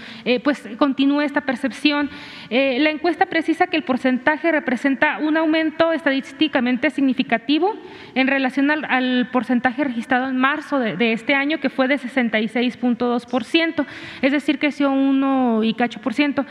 pues 0.43 0.62
continúe 0.77 1.21
esta 1.21 1.41
percepción. 1.41 2.09
Eh, 2.49 2.77
la 2.79 2.89
encuesta 2.89 3.25
precisa 3.25 3.67
que 3.67 3.77
el 3.77 3.83
porcentaje 3.83 4.51
representa 4.51 5.17
un 5.19 5.37
aumento 5.37 5.91
estadísticamente 5.91 6.89
significativo 6.89 7.73
en 8.15 8.27
relación 8.27 8.71
al, 8.71 9.29
porcentaje 9.31 9.83
registrado 9.83 10.29
en 10.29 10.37
marzo 10.37 10.79
de, 10.79 11.13
este 11.13 11.33
año, 11.35 11.59
que 11.59 11.69
fue 11.69 11.87
de 11.87 11.95
66.2%, 11.95 13.85
es 14.21 14.31
decir, 14.31 14.59
creció 14.59 14.91
uno 14.91 15.63
y 15.63 15.73
cacho 15.73 16.01
por 16.01 16.13
ciento. 16.13 16.45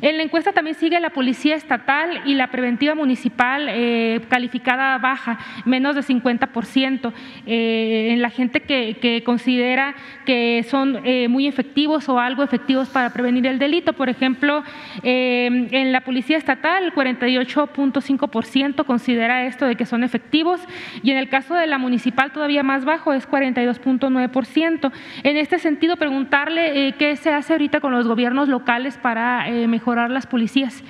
En 0.00 0.16
la 0.16 0.22
encuesta 0.22 0.52
también 0.52 0.76
sigue 0.76 1.00
la 1.00 1.10
policía 1.10 1.56
estatal 1.56 2.22
y 2.24 2.34
la 2.34 2.48
preventiva 2.50 2.94
municipal 2.94 3.66
eh, 3.68 4.20
calificada 4.28 4.98
baja, 4.98 5.38
menos 5.64 5.94
de 5.94 6.02
50%, 6.02 7.12
eh, 7.46 8.08
en 8.12 8.22
la 8.22 8.30
gente 8.30 8.60
que, 8.60 9.22
considera 9.24 9.94
que 10.24 10.64
son 10.68 11.02
muy 11.28 11.46
efectivos 11.46 12.08
o 12.08 12.18
algo 12.18 12.42
efectivos 12.42 12.88
para 12.88 13.10
prevenir 13.12 13.46
el 13.46 13.58
delito. 13.58 13.92
Por 13.92 14.08
ejemplo, 14.08 14.62
eh, 15.02 15.68
en 15.70 15.92
la 15.92 16.02
Policía 16.02 16.36
Estatal, 16.36 16.84
el 16.84 16.94
48.5% 16.94 18.84
considera 18.84 19.46
esto 19.46 19.66
de 19.66 19.76
que 19.76 19.86
son 19.86 20.04
efectivos 20.04 20.60
y 21.02 21.10
en 21.10 21.16
el 21.16 21.28
caso 21.28 21.54
de 21.54 21.66
la 21.66 21.78
municipal 21.78 22.32
todavía 22.32 22.62
más 22.62 22.84
bajo, 22.84 23.12
es 23.12 23.28
42.9%. 23.28 24.92
En 25.22 25.36
este 25.36 25.58
sentido, 25.58 25.96
preguntarle 25.96 26.88
eh, 26.88 26.94
qué 26.98 27.16
se 27.16 27.32
hace 27.32 27.54
ahorita 27.54 27.80
con 27.80 27.92
los 27.92 28.06
gobiernos 28.06 28.48
locales 28.48 28.96
para 28.98 29.48
eh, 29.48 29.66
mejorar 29.88 30.10
las 30.10 30.26
policías. 30.26 30.82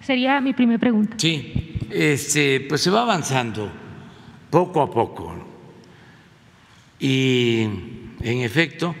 Sería 0.00 0.40
mi 0.40 0.54
primera 0.54 0.78
pregunta. 0.78 1.16
Sí, 1.18 1.76
este, 1.90 2.64
pues 2.66 2.80
se 2.80 2.88
va 2.88 3.02
avanzando 3.02 3.70
poco 4.48 4.80
a 4.80 4.90
poco. 4.90 5.34
Y 6.98 7.60
en 8.22 8.40
efecto, 8.40 8.94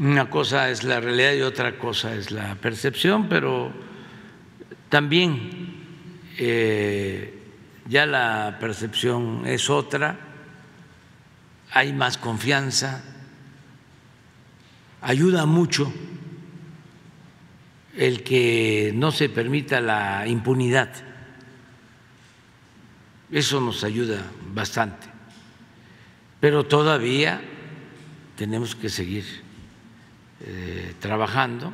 una 0.00 0.28
cosa 0.28 0.70
es 0.70 0.82
la 0.82 0.98
realidad 0.98 1.34
y 1.34 1.42
otra 1.42 1.78
cosa 1.78 2.16
es 2.16 2.32
la 2.32 2.56
percepción, 2.56 3.28
pero 3.28 3.70
también 4.88 5.76
eh, 6.38 7.32
ya 7.88 8.06
la 8.06 8.56
percepción 8.58 9.42
es 9.46 9.70
otra, 9.70 10.18
hay 11.70 11.92
más 11.92 12.18
confianza, 12.18 13.04
ayuda 15.00 15.46
mucho 15.46 15.92
el 17.96 18.22
que 18.22 18.92
no 18.94 19.12
se 19.12 19.28
permita 19.28 19.80
la 19.80 20.26
impunidad. 20.26 20.90
Eso 23.30 23.60
nos 23.60 23.84
ayuda 23.84 24.22
bastante. 24.52 25.06
Pero 26.40 26.64
todavía 26.64 27.40
tenemos 28.36 28.74
que 28.74 28.88
seguir 28.88 29.24
eh, 30.46 30.94
trabajando 31.00 31.72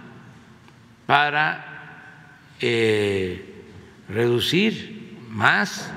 para 1.06 2.36
eh, 2.60 3.64
reducir 4.08 5.16
más 5.28 5.90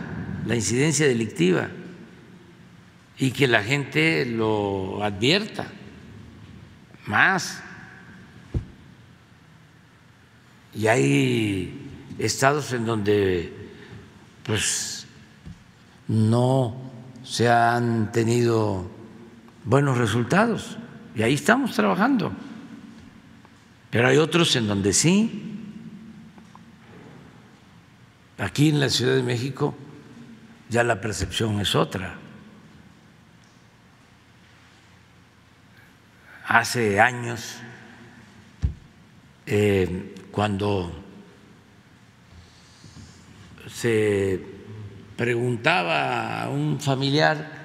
la 0.46 0.56
incidencia 0.56 1.08
delictiva 1.08 1.70
y 3.18 3.32
que 3.32 3.48
la 3.48 3.64
gente 3.64 4.26
lo 4.26 5.04
advierta 5.04 5.68
más. 7.06 7.62
Y 10.76 10.88
hay 10.88 11.90
estados 12.18 12.74
en 12.74 12.86
donde 12.86 13.54
pues 14.44 15.08
no 16.08 16.76
se 17.24 17.50
han 17.50 18.12
tenido 18.12 18.90
buenos 19.64 19.98
resultados 19.98 20.78
y 21.16 21.22
ahí 21.22 21.36
estamos 21.36 21.74
trabajando. 21.74 22.32
Pero 23.90 24.08
hay 24.08 24.18
otros 24.18 24.56
en 24.56 24.68
donde 24.68 24.94
sí. 24.94 25.50
Aquí 28.40 28.70
en 28.70 28.80
la 28.80 28.90
Ciudad 28.90 29.16
de 29.16 29.24
México 29.24 29.76
ya 30.70 30.84
la 30.84 31.00
percepción 31.00 31.62
es 31.62 31.76
otra. 31.76 32.16
Hace 36.48 37.00
años, 37.00 37.58
eh, 39.46 40.13
cuando 40.34 40.92
se 43.74 44.42
preguntaba 45.16 46.44
a 46.44 46.50
un 46.50 46.82
familiar 46.82 47.64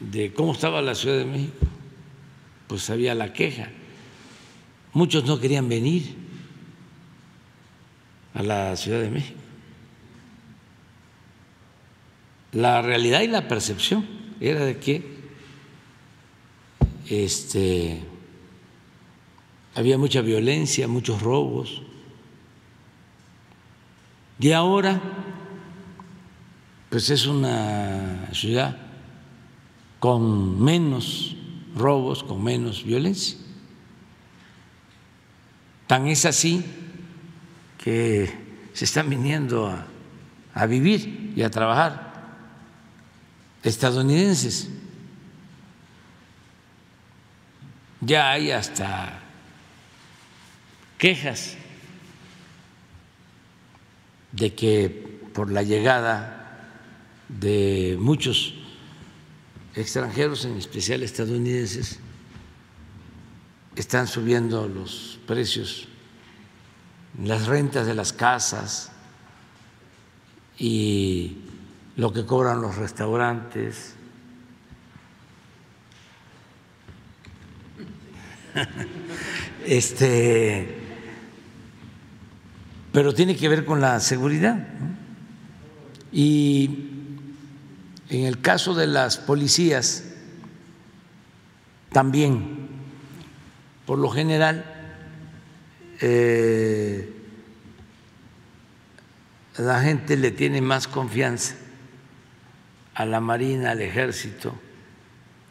de 0.00 0.32
cómo 0.32 0.52
estaba 0.52 0.82
la 0.82 0.96
Ciudad 0.96 1.18
de 1.18 1.26
México, 1.26 1.66
pues 2.66 2.90
había 2.90 3.14
la 3.14 3.32
queja 3.32 3.68
Muchos 4.94 5.24
no 5.24 5.40
querían 5.40 5.68
venir 5.68 6.14
a 8.34 8.42
la 8.42 8.76
Ciudad 8.76 9.00
de 9.00 9.10
México. 9.10 9.38
La 12.52 12.82
realidad 12.82 13.22
y 13.22 13.28
la 13.28 13.48
percepción 13.48 14.06
era 14.38 14.66
de 14.66 14.76
que 14.76 15.02
este, 17.08 18.02
había 19.74 19.98
mucha 19.98 20.20
violencia, 20.20 20.88
muchos 20.88 21.22
robos. 21.22 21.82
Y 24.38 24.52
ahora, 24.52 25.00
pues 26.90 27.10
es 27.10 27.26
una 27.26 28.28
ciudad 28.32 28.76
con 29.98 30.60
menos 30.60 31.36
robos, 31.76 32.24
con 32.24 32.42
menos 32.42 32.84
violencia. 32.84 33.38
Tan 35.86 36.08
es 36.08 36.24
así 36.24 36.64
que 37.78 38.32
se 38.72 38.84
están 38.84 39.08
viniendo 39.08 39.68
a, 40.54 40.66
vivir 40.66 41.32
y 41.36 41.42
a 41.42 41.50
trabajar 41.50 42.12
estadounidenses. 43.62 44.68
Ya 48.00 48.30
hay 48.30 48.50
hasta 48.50 49.21
quejas 51.02 51.56
de 54.30 54.54
que 54.54 55.18
por 55.34 55.50
la 55.50 55.64
llegada 55.64 56.70
de 57.28 57.96
muchos 57.98 58.54
extranjeros, 59.74 60.44
en 60.44 60.56
especial 60.58 61.02
estadounidenses, 61.02 61.98
están 63.74 64.06
subiendo 64.06 64.68
los 64.68 65.18
precios, 65.26 65.88
las 67.20 67.46
rentas 67.46 67.84
de 67.84 67.96
las 67.96 68.12
casas 68.12 68.92
y 70.56 71.38
lo 71.96 72.12
que 72.12 72.24
cobran 72.24 72.62
los 72.62 72.76
restaurantes. 72.76 73.96
Este, 79.64 80.81
pero 82.92 83.14
tiene 83.14 83.36
que 83.36 83.48
ver 83.48 83.64
con 83.64 83.80
la 83.80 83.98
seguridad. 84.00 84.68
Y 86.12 86.90
en 88.10 88.26
el 88.26 88.40
caso 88.40 88.74
de 88.74 88.86
las 88.86 89.16
policías, 89.16 90.04
también 91.90 92.68
por 93.86 93.98
lo 93.98 94.10
general, 94.10 94.64
eh, 96.00 97.12
la 99.58 99.80
gente 99.80 100.16
le 100.16 100.30
tiene 100.30 100.60
más 100.60 100.86
confianza 100.86 101.56
a 102.94 103.06
la 103.06 103.20
Marina, 103.20 103.70
al 103.70 103.80
Ejército, 103.80 104.54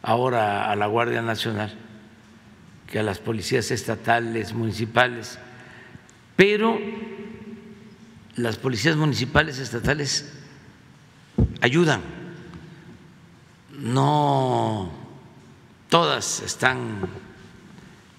ahora 0.02 0.70
a 0.70 0.76
la 0.76 0.86
Guardia 0.86 1.22
Nacional, 1.22 1.76
que 2.86 3.00
a 3.00 3.02
las 3.02 3.18
policías 3.18 3.70
estatales, 3.70 4.52
municipales. 4.52 5.38
Pero 6.36 6.78
las 8.36 8.56
policías 8.56 8.96
municipales, 8.96 9.58
estatales, 9.58 10.32
ayudan. 11.60 12.00
No 13.78 14.92
todas 15.88 16.40
están 16.40 17.00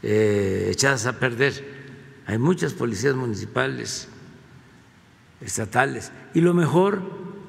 eh, 0.03 0.70
echadas 0.72 1.05
a 1.07 1.20
perder. 1.20 1.74
Hay 2.28 2.38
muchas 2.38 2.74
policías 2.74 3.16
municipales, 3.16 4.07
estatales, 5.41 6.11
y 6.34 6.41
lo 6.41 6.53
mejor 6.53 7.01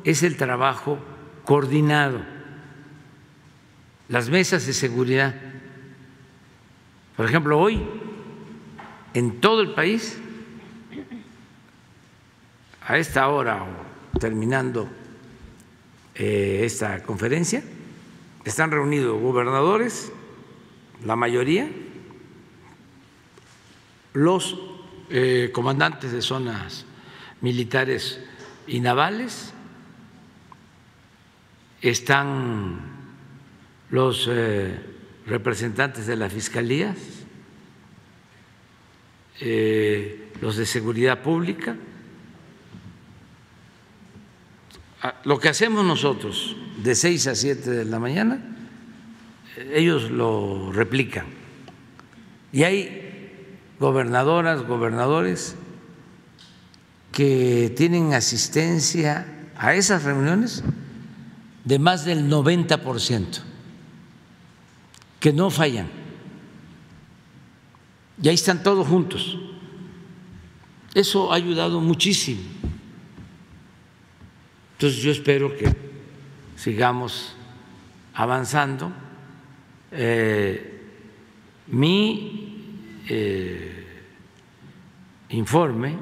es 0.04 0.22
el 0.22 0.36
trabajo 0.36 0.98
coordinado. 1.44 2.24
Las 4.08 4.30
mesas 4.30 4.66
de 4.66 4.72
seguridad. 4.72 5.34
Por 7.16 7.26
ejemplo, 7.26 7.58
hoy 7.58 7.82
en 9.14 9.40
todo 9.40 9.60
el 9.60 9.74
país, 9.74 10.18
a 12.86 12.98
esta 12.98 13.28
hora 13.28 13.64
o 13.64 14.18
terminando 14.18 14.88
eh, 16.14 16.62
esta 16.64 17.02
conferencia, 17.02 17.62
están 18.44 18.70
reunidos 18.70 19.20
gobernadores, 19.20 20.12
la 21.04 21.16
mayoría, 21.16 21.68
los 24.12 24.58
eh, 25.10 25.50
comandantes 25.52 26.12
de 26.12 26.22
zonas 26.22 26.84
militares 27.40 28.20
y 28.66 28.80
navales, 28.80 29.52
están 31.80 32.80
los 33.90 34.28
eh, 34.30 34.78
representantes 35.26 36.06
de 36.06 36.16
las 36.16 36.32
fiscalías, 36.32 36.96
los 40.40 40.56
de 40.56 40.64
seguridad 40.64 41.22
pública. 41.22 41.74
Ah, 41.74 41.94
lo 45.24 45.38
que 45.38 45.48
hacemos 45.48 45.84
nosotros 45.84 46.56
de 46.82 46.94
6 46.94 47.26
a 47.26 47.34
7 47.34 47.70
de 47.70 47.84
la 47.84 47.98
mañana, 47.98 48.42
ellos 49.72 50.10
lo 50.10 50.72
replican. 50.72 51.26
Y 52.52 52.62
hay 52.62 53.48
gobernadoras, 53.78 54.66
gobernadores 54.66 55.56
que 57.12 57.72
tienen 57.76 58.14
asistencia 58.14 59.26
a 59.56 59.74
esas 59.74 60.04
reuniones 60.04 60.64
de 61.64 61.78
más 61.78 62.04
del 62.04 62.30
90%, 62.30 63.40
que 65.20 65.32
no 65.32 65.50
fallan. 65.50 65.88
Y 68.22 68.28
ahí 68.28 68.34
están 68.34 68.62
todos 68.62 68.86
juntos. 68.86 69.38
Eso 70.94 71.32
ha 71.32 71.36
ayudado 71.36 71.80
muchísimo. 71.80 72.40
Entonces 74.84 75.02
yo 75.02 75.12
espero 75.12 75.56
que 75.56 75.74
sigamos 76.56 77.34
avanzando. 78.12 78.92
Eh, 79.90 80.82
mi 81.68 83.00
eh, 83.08 84.02
informe 85.30 85.96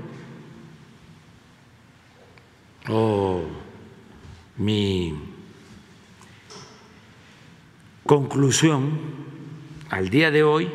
o 2.88 3.44
mi 4.56 5.14
conclusión 8.04 8.98
al 9.90 10.10
día 10.10 10.32
de 10.32 10.42
hoy 10.42 10.68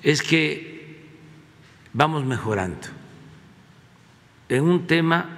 es 0.00 0.22
que 0.22 1.08
vamos 1.92 2.24
mejorando 2.24 2.86
en 4.48 4.62
un 4.62 4.86
tema 4.86 5.33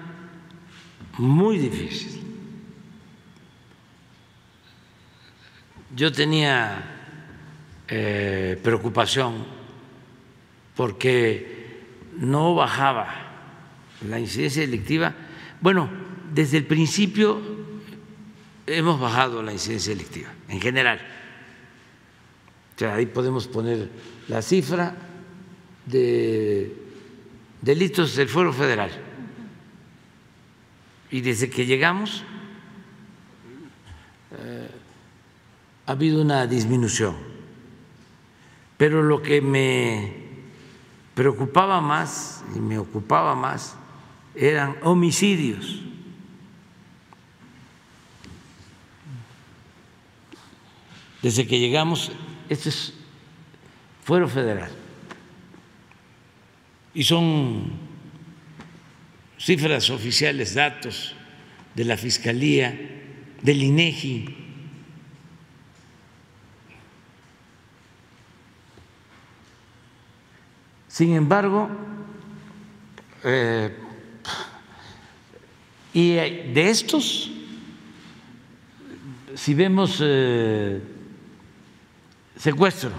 muy 1.18 1.58
difícil. 1.58 2.22
Yo 5.94 6.12
tenía 6.12 6.84
eh, 7.88 8.58
preocupación 8.62 9.46
porque 10.74 11.84
no 12.18 12.54
bajaba 12.54 13.08
la 14.06 14.20
incidencia 14.20 14.62
delictiva. 14.62 15.14
Bueno, 15.60 15.88
desde 16.34 16.58
el 16.58 16.66
principio 16.66 17.40
hemos 18.66 19.00
bajado 19.00 19.42
la 19.42 19.52
incidencia 19.52 19.92
delictiva 19.92 20.28
en 20.48 20.60
general. 20.60 21.00
Ahí 22.92 23.06
podemos 23.06 23.46
poner 23.48 23.88
la 24.28 24.42
cifra 24.42 24.94
de 25.86 26.76
delitos 27.62 28.16
del 28.16 28.28
Fuero 28.28 28.52
Federal. 28.52 29.05
Y 31.11 31.20
desde 31.20 31.48
que 31.48 31.66
llegamos 31.66 32.24
eh, 34.32 34.68
ha 35.86 35.92
habido 35.92 36.20
una 36.20 36.46
disminución. 36.46 37.16
Pero 38.76 39.02
lo 39.02 39.22
que 39.22 39.40
me 39.40 40.26
preocupaba 41.14 41.80
más 41.80 42.44
y 42.54 42.59
me 42.59 42.78
ocupaba 42.78 43.34
más 43.34 43.76
eran 44.34 44.76
homicidios. 44.82 45.80
Desde 51.22 51.46
que 51.46 51.59
llegamos, 51.59 52.12
este 52.48 52.68
es 52.68 52.92
fuero 54.04 54.28
federal. 54.28 54.70
Y 56.94 57.02
son 57.02 57.86
cifras 59.47 59.90
oficiales, 59.90 60.55
datos 60.55 61.14
de 61.76 61.84
la 61.84 61.97
Fiscalía, 61.97 62.76
del 63.40 63.62
INEGI. 63.62 64.36
Sin 70.88 71.14
embargo, 71.14 71.70
eh, 73.22 73.72
y 75.94 76.14
de 76.14 76.68
estos, 76.68 77.30
si 79.36 79.55
vemos 79.55 80.01
eh, 80.03 80.80
secuestro, 82.36 82.90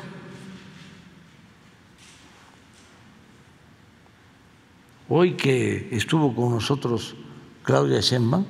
Hoy 5.09 5.35
que 5.35 5.87
estuvo 5.91 6.35
con 6.35 6.51
nosotros 6.51 7.15
Claudia 7.63 8.01
Sheinbaum, 8.01 8.45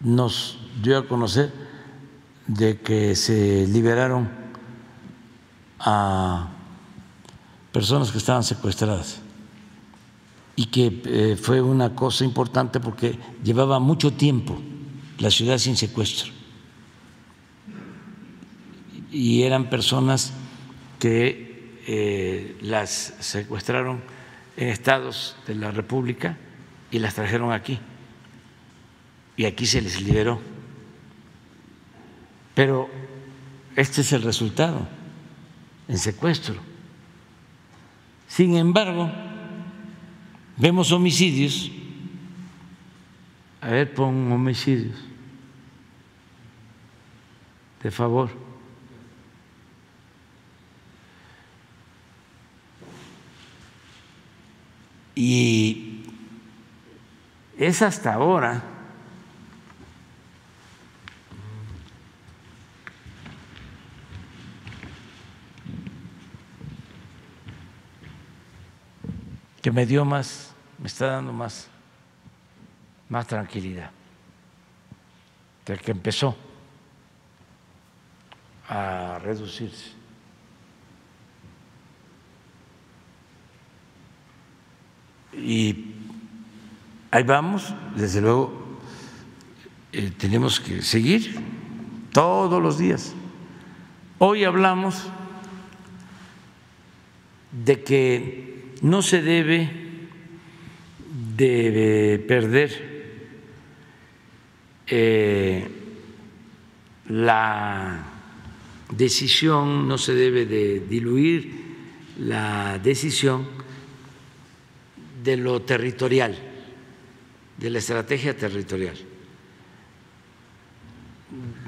nos 0.00 0.58
dio 0.80 0.98
a 0.98 1.08
conocer 1.08 1.52
de 2.46 2.80
que 2.80 3.16
se 3.16 3.66
liberaron 3.66 4.28
a 5.80 6.48
personas 7.72 8.12
que 8.12 8.18
estaban 8.18 8.44
secuestradas 8.44 9.20
y 10.54 10.66
que 10.66 11.02
eh, 11.04 11.36
fue 11.36 11.60
una 11.60 11.96
cosa 11.96 12.24
importante 12.24 12.78
porque 12.78 13.18
llevaba 13.42 13.80
mucho 13.80 14.12
tiempo 14.12 14.60
la 15.18 15.30
ciudad 15.30 15.58
sin 15.58 15.76
secuestro. 15.76 16.32
Y 19.10 19.42
eran 19.42 19.70
personas 19.70 20.32
que 21.00 21.51
eh, 21.86 22.56
las 22.60 23.14
secuestraron 23.20 24.00
en 24.56 24.68
estados 24.68 25.36
de 25.46 25.54
la 25.54 25.70
República 25.70 26.36
y 26.90 26.98
las 26.98 27.14
trajeron 27.14 27.52
aquí. 27.52 27.78
Y 29.36 29.46
aquí 29.46 29.66
se 29.66 29.80
les 29.80 30.00
liberó. 30.00 30.40
Pero 32.54 32.88
este 33.74 34.02
es 34.02 34.12
el 34.12 34.22
resultado 34.22 34.86
en 35.88 35.98
secuestro. 35.98 36.56
Sin 38.28 38.56
embargo, 38.56 39.10
vemos 40.56 40.92
homicidios. 40.92 41.70
A 43.60 43.68
ver, 43.68 43.94
pon 43.94 44.30
homicidios. 44.32 44.96
De 47.82 47.90
favor. 47.90 48.51
Y 55.14 56.04
es 57.58 57.82
hasta 57.82 58.14
ahora 58.14 58.62
que 69.62 69.70
me 69.70 69.86
dio 69.86 70.04
más, 70.04 70.52
me 70.78 70.88
está 70.88 71.06
dando 71.06 71.32
más, 71.32 71.68
más 73.08 73.26
tranquilidad, 73.26 73.90
de 75.64 75.78
que 75.78 75.92
empezó 75.92 76.36
a 78.68 79.20
reducirse. 79.22 80.01
Y 85.36 85.86
ahí 87.10 87.22
vamos, 87.22 87.74
desde 87.96 88.20
luego, 88.20 88.62
eh, 89.92 90.10
tenemos 90.16 90.60
que 90.60 90.82
seguir 90.82 91.40
todos 92.12 92.62
los 92.62 92.78
días. 92.78 93.14
Hoy 94.18 94.44
hablamos 94.44 95.08
de 97.64 97.82
que 97.82 98.74
no 98.82 99.02
se 99.02 99.22
debe 99.22 99.70
de 101.36 102.24
perder 102.26 102.92
eh, 104.86 105.68
la 107.08 108.04
decisión, 108.90 109.88
no 109.88 109.98
se 109.98 110.14
debe 110.14 110.46
de 110.46 110.80
diluir 110.80 111.62
la 112.18 112.78
decisión 112.78 113.46
de 115.22 115.36
lo 115.36 115.62
territorial, 115.62 116.36
de 117.56 117.70
la 117.70 117.78
estrategia 117.78 118.36
territorial, 118.36 118.96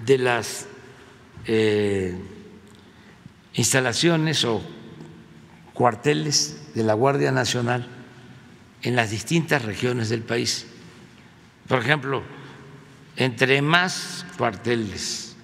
de 0.05 0.19
las 0.19 0.67
eh, 1.47 2.17
instalaciones 3.55 4.45
o 4.45 4.63
cuarteles 5.73 6.75
de 6.75 6.83
la 6.83 6.95
Guardia 6.95 7.33
Nacional 7.33 7.87
en 8.83 8.97
las 8.97 9.11
distintas 9.11 9.65
regiones 9.65 10.09
del 10.09 10.23
país. 10.23 10.67
Por 11.69 11.81
ejemplo, 11.81 12.23
entre 13.17 13.63
más 13.63 14.27
cuarteles 14.37 15.37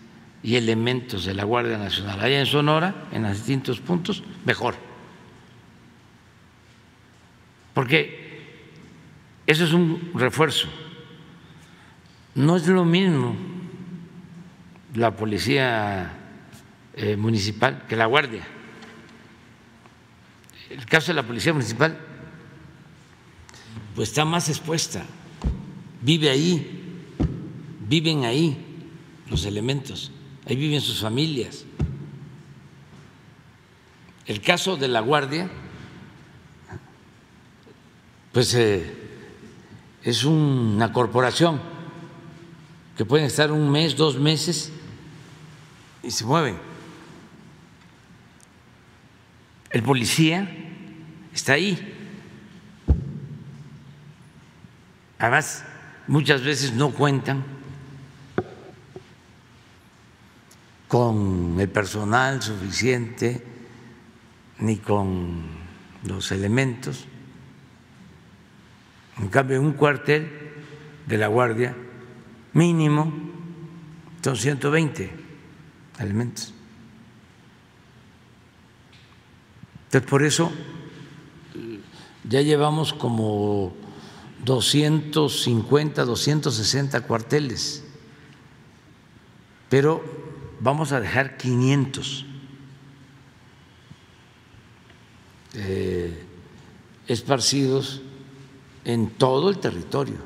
y 0.42 0.56
elementos 0.56 1.24
de 1.24 1.34
la 1.34 1.44
Guardia 1.44 1.78
Nacional 1.78 2.20
haya 2.20 2.40
en 2.40 2.46
Sonora, 2.46 3.08
en 3.12 3.22
los 3.22 3.32
distintos 3.32 3.80
puntos, 3.80 4.22
mejor. 4.44 4.89
Porque 7.74 8.20
eso 9.46 9.64
es 9.64 9.72
un 9.72 10.12
refuerzo. 10.14 10.68
No 12.34 12.56
es 12.56 12.66
lo 12.66 12.84
mismo 12.84 13.36
la 14.94 15.14
policía 15.16 16.12
eh, 16.94 17.16
municipal 17.16 17.86
que 17.88 17.96
la 17.96 18.06
Guardia. 18.06 18.46
El 20.68 20.86
caso 20.86 21.08
de 21.08 21.14
la 21.14 21.24
policía 21.24 21.52
municipal, 21.52 21.98
pues 23.94 24.08
está 24.08 24.24
más 24.24 24.48
expuesta, 24.48 25.04
vive 26.00 26.30
ahí, 26.30 27.02
viven 27.88 28.24
ahí 28.24 28.56
los 29.28 29.44
elementos, 29.46 30.12
ahí 30.46 30.54
viven 30.56 30.80
sus 30.80 31.00
familias. 31.00 31.64
El 34.26 34.40
caso 34.40 34.76
de 34.76 34.86
la 34.86 35.00
Guardia, 35.00 35.50
pues 38.32 38.54
eh, 38.54 38.84
es 40.02 40.24
una 40.24 40.92
corporación 40.92 41.60
que 42.96 43.04
pueden 43.04 43.26
estar 43.26 43.50
un 43.50 43.70
mes, 43.70 43.96
dos 43.96 44.18
meses 44.18 44.72
y 46.02 46.10
se 46.10 46.24
mueven. 46.24 46.56
El 49.70 49.82
policía 49.82 50.50
está 51.32 51.54
ahí. 51.54 51.96
Además, 55.18 55.64
muchas 56.06 56.42
veces 56.42 56.72
no 56.72 56.90
cuentan 56.90 57.44
con 60.88 61.56
el 61.60 61.68
personal 61.68 62.42
suficiente 62.42 63.44
ni 64.58 64.76
con 64.76 65.42
los 66.04 66.32
elementos. 66.32 67.06
En 69.20 69.28
cambio, 69.28 69.60
un 69.60 69.72
cuartel 69.72 70.30
de 71.06 71.18
la 71.18 71.28
Guardia 71.28 71.76
mínimo 72.54 73.12
son 74.22 74.36
120 74.36 75.10
elementos. 75.98 76.54
Entonces, 79.84 80.08
por 80.08 80.22
eso 80.22 80.50
ya 82.24 82.40
llevamos 82.40 82.94
como 82.94 83.74
250, 84.44 86.04
260 86.04 87.00
cuarteles, 87.02 87.84
pero 89.68 90.02
vamos 90.60 90.92
a 90.92 91.00
dejar 91.00 91.36
500 91.36 92.26
eh, 95.54 96.24
esparcidos 97.06 98.02
en 98.84 99.10
todo 99.10 99.50
el 99.50 99.58
territorio, 99.58 100.18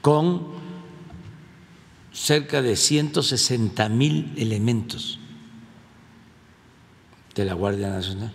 con 0.00 0.46
cerca 2.12 2.62
de 2.62 2.76
160 2.76 3.88
mil 3.88 4.32
elementos 4.36 5.18
de 7.34 7.44
la 7.44 7.54
Guardia 7.54 7.88
Nacional. 7.88 8.32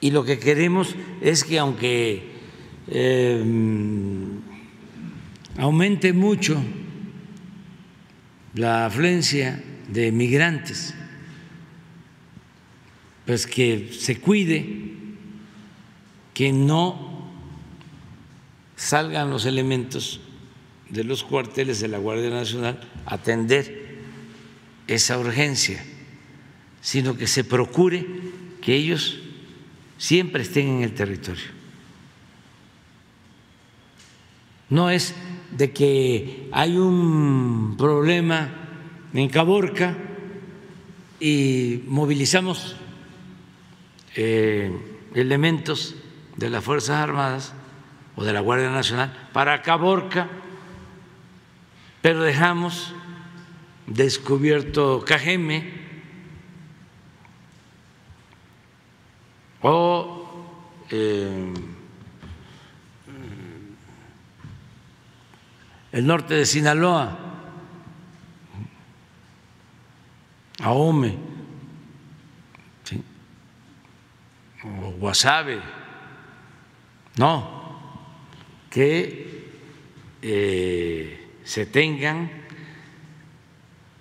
Y 0.00 0.10
lo 0.10 0.24
que 0.24 0.38
queremos 0.38 0.94
es 1.20 1.44
que 1.44 1.58
aunque 1.58 2.34
em, 2.88 4.40
aumente 5.56 6.12
mucho 6.12 6.62
la 8.54 8.86
afluencia 8.86 9.62
de 9.88 10.12
migrantes, 10.12 10.94
pues 13.26 13.46
que 13.46 13.90
se 13.92 14.20
cuide 14.20 14.92
que 16.34 16.52
no 16.52 17.30
salgan 18.76 19.30
los 19.30 19.46
elementos 19.46 20.20
de 20.90 21.04
los 21.04 21.22
cuarteles 21.22 21.80
de 21.80 21.88
la 21.88 21.98
Guardia 21.98 22.30
Nacional 22.30 22.80
a 23.06 23.14
atender 23.14 23.96
esa 24.86 25.18
urgencia, 25.18 25.82
sino 26.80 27.16
que 27.16 27.26
se 27.26 27.44
procure 27.44 28.06
que 28.60 28.74
ellos 28.74 29.18
siempre 29.96 30.42
estén 30.42 30.68
en 30.68 30.82
el 30.82 30.92
territorio. 30.94 31.44
No 34.68 34.90
es 34.90 35.14
de 35.50 35.72
que 35.72 36.48
hay 36.52 36.76
un 36.76 37.76
problema 37.78 38.50
en 39.14 39.28
Caborca 39.28 39.96
y 41.20 41.82
movilizamos 41.86 42.76
eh, 44.14 44.72
elementos 45.14 45.96
de 46.36 46.50
las 46.50 46.64
Fuerzas 46.64 46.96
Armadas 46.96 47.54
o 48.16 48.24
de 48.24 48.32
la 48.32 48.40
Guardia 48.40 48.70
Nacional 48.70 49.28
para 49.32 49.62
Caborca, 49.62 50.28
pero 52.00 52.22
dejamos 52.22 52.94
descubierto 53.86 55.04
Cajeme 55.06 55.84
o 59.62 60.44
eh, 60.90 61.52
el 65.92 66.06
norte 66.06 66.34
de 66.34 66.44
Sinaloa, 66.44 67.18
Ahome, 70.60 71.18
o 74.64 75.12
no, 77.16 77.80
que 78.70 79.50
eh, 80.22 81.28
se 81.44 81.66
tengan 81.66 82.30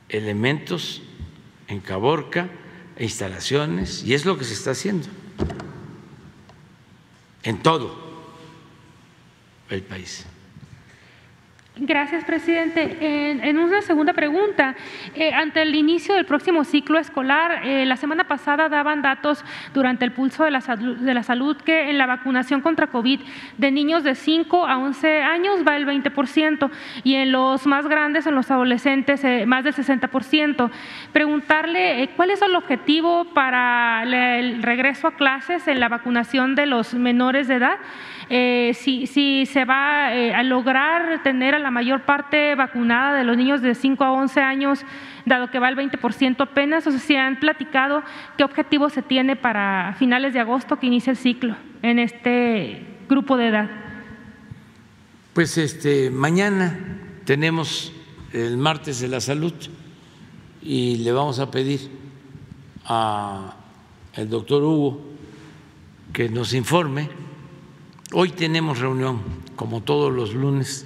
elementos 0.09 1.01
en 1.67 1.79
Caborca 1.79 2.49
e 2.95 3.03
instalaciones, 3.03 4.03
y 4.03 4.13
es 4.13 4.25
lo 4.25 4.37
que 4.37 4.45
se 4.45 4.53
está 4.53 4.71
haciendo 4.71 5.07
en 7.43 7.61
todo 7.61 7.95
el 9.69 9.81
país. 9.83 10.25
Gracias, 11.75 12.23
presidente. 12.23 12.97
En, 13.01 13.57
una 13.57 13.81
segunda 13.81 14.13
pregunta, 14.13 14.75
eh, 15.15 15.33
ante 15.33 15.63
el 15.63 15.73
inicio 15.73 16.13
del 16.13 16.27
próximo 16.27 16.63
ciclo 16.65 16.99
escolar, 16.99 17.65
eh, 17.65 17.83
la 17.87 17.97
semana 17.97 18.25
pasada 18.25 18.69
daban 18.69 19.01
datos 19.01 19.43
durante 19.73 20.05
el 20.05 20.11
pulso 20.11 20.43
de 20.43 20.51
la, 20.51 20.61
salud, 20.61 20.97
de 20.97 21.13
la 21.15 21.23
salud 21.23 21.57
que 21.57 21.89
en 21.89 21.97
la 21.97 22.05
vacunación 22.05 22.61
contra 22.61 22.85
COVID 22.85 23.21
de 23.57 23.71
niños 23.71 24.03
de 24.03 24.13
5 24.13 24.67
a 24.67 24.77
11 24.77 25.23
años 25.23 25.67
va 25.67 25.75
el 25.75 25.87
20% 25.87 26.69
y 27.03 27.15
en 27.15 27.31
los 27.31 27.65
más 27.65 27.87
grandes, 27.87 28.27
en 28.27 28.35
los 28.35 28.51
adolescentes, 28.51 29.23
eh, 29.23 29.47
más 29.47 29.63
del 29.63 29.73
60%. 29.73 30.69
Preguntarle 31.11 32.07
cuál 32.15 32.29
es 32.29 32.43
el 32.43 32.55
objetivo 32.55 33.25
para 33.33 34.03
el 34.03 34.61
regreso 34.61 35.07
a 35.07 35.15
clases 35.15 35.67
en 35.67 35.79
la 35.79 35.89
vacunación 35.89 36.53
de 36.53 36.67
los 36.67 36.93
menores 36.93 37.47
de 37.47 37.55
edad 37.55 37.79
eh, 38.35 38.73
si, 38.73 39.45
se 39.45 39.63
va 39.63 40.11
eh, 40.11 40.33
a 40.33 40.41
lograr 40.41 41.21
tener 41.21 41.53
a 41.53 41.59
la 41.59 41.69
mayor 41.69 42.01
parte 42.01 42.55
vacunada 42.55 43.15
de 43.15 43.23
los 43.23 43.37
niños 43.37 43.61
de 43.61 43.75
5 43.75 44.03
a 44.03 44.11
11 44.11 44.41
años, 44.41 44.83
dado 45.27 45.51
que 45.51 45.59
va 45.59 45.69
el 45.69 45.75
20% 45.75 46.41
apenas, 46.41 46.87
o 46.87 46.89
sea, 46.89 46.99
si 46.99 47.15
han 47.15 47.39
platicado 47.39 48.01
qué 48.35 48.43
objetivo 48.43 48.89
se 48.89 49.03
tiene 49.03 49.35
para 49.35 49.95
finales 49.99 50.33
de 50.33 50.39
agosto 50.39 50.79
que 50.79 50.87
inicia 50.87 51.11
el 51.11 51.17
ciclo 51.17 51.55
en 51.83 51.99
este 51.99 52.83
grupo 53.07 53.37
de 53.37 53.49
edad. 53.49 53.69
Pues 55.33 55.59
este 55.59 56.09
mañana 56.09 56.75
tenemos 57.25 57.93
el 58.31 58.57
martes 58.57 58.99
de 58.99 59.09
la 59.09 59.21
salud 59.21 59.53
y 60.63 60.95
le 60.97 61.11
vamos 61.11 61.37
a 61.37 61.51
pedir 61.51 61.81
al 62.85 64.27
doctor 64.27 64.63
Hugo 64.63 65.03
que 66.11 66.29
nos 66.29 66.55
informe. 66.55 67.22
Hoy 68.15 68.29
tenemos 68.29 68.77
reunión, 68.77 69.21
como 69.55 69.81
todos 69.81 70.13
los 70.13 70.35
lunes, 70.35 70.85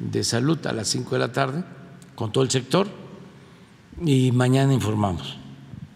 de 0.00 0.24
salud 0.24 0.58
a 0.66 0.72
las 0.72 0.88
5 0.88 1.10
de 1.10 1.18
la 1.20 1.32
tarde 1.32 1.62
con 2.16 2.32
todo 2.32 2.42
el 2.42 2.50
sector 2.50 2.88
y 4.04 4.32
mañana 4.32 4.74
informamos, 4.74 5.38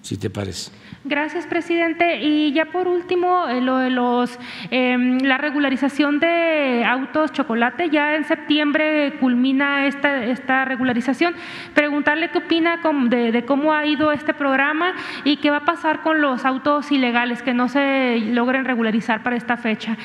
si 0.03 0.17
te 0.17 0.31
parece. 0.31 0.71
Gracias, 1.07 1.47
presidente. 1.47 2.23
Y 2.23 2.55
ya 2.55 2.65
por 2.65 2.89
último, 2.89 3.47
eh, 3.47 3.61
lo 3.61 3.77
de 3.77 3.91
los, 3.91 4.39
em, 4.71 5.19
la 5.19 5.37
regularización 5.37 6.19
de 6.19 6.83
autos 6.83 7.31
chocolate. 7.31 7.91
Ya 7.91 8.15
en 8.17 8.25
septiembre 8.25 9.13
culmina 9.21 9.85
esta, 9.85 10.25
esta 10.25 10.65
regularización. 10.65 11.35
Preguntarle 11.75 12.31
qué 12.31 12.39
opina 12.39 12.81
de, 13.11 13.33
de, 13.33 13.45
cómo 13.45 13.75
ha 13.75 13.85
ido 13.85 14.13
este 14.13 14.33
programa 14.33 14.95
y 15.25 15.37
qué 15.37 15.51
va 15.51 15.59
a 15.59 15.65
pasar 15.67 16.01
con 16.01 16.23
los 16.23 16.47
autos 16.47 16.91
ilegales 16.91 17.43
que 17.43 17.53
no 17.53 17.69
se 17.69 18.19
logren 18.33 18.65
regularizar 18.65 19.23
para 19.23 19.37
esta 19.37 19.59
fecha. 19.59 19.99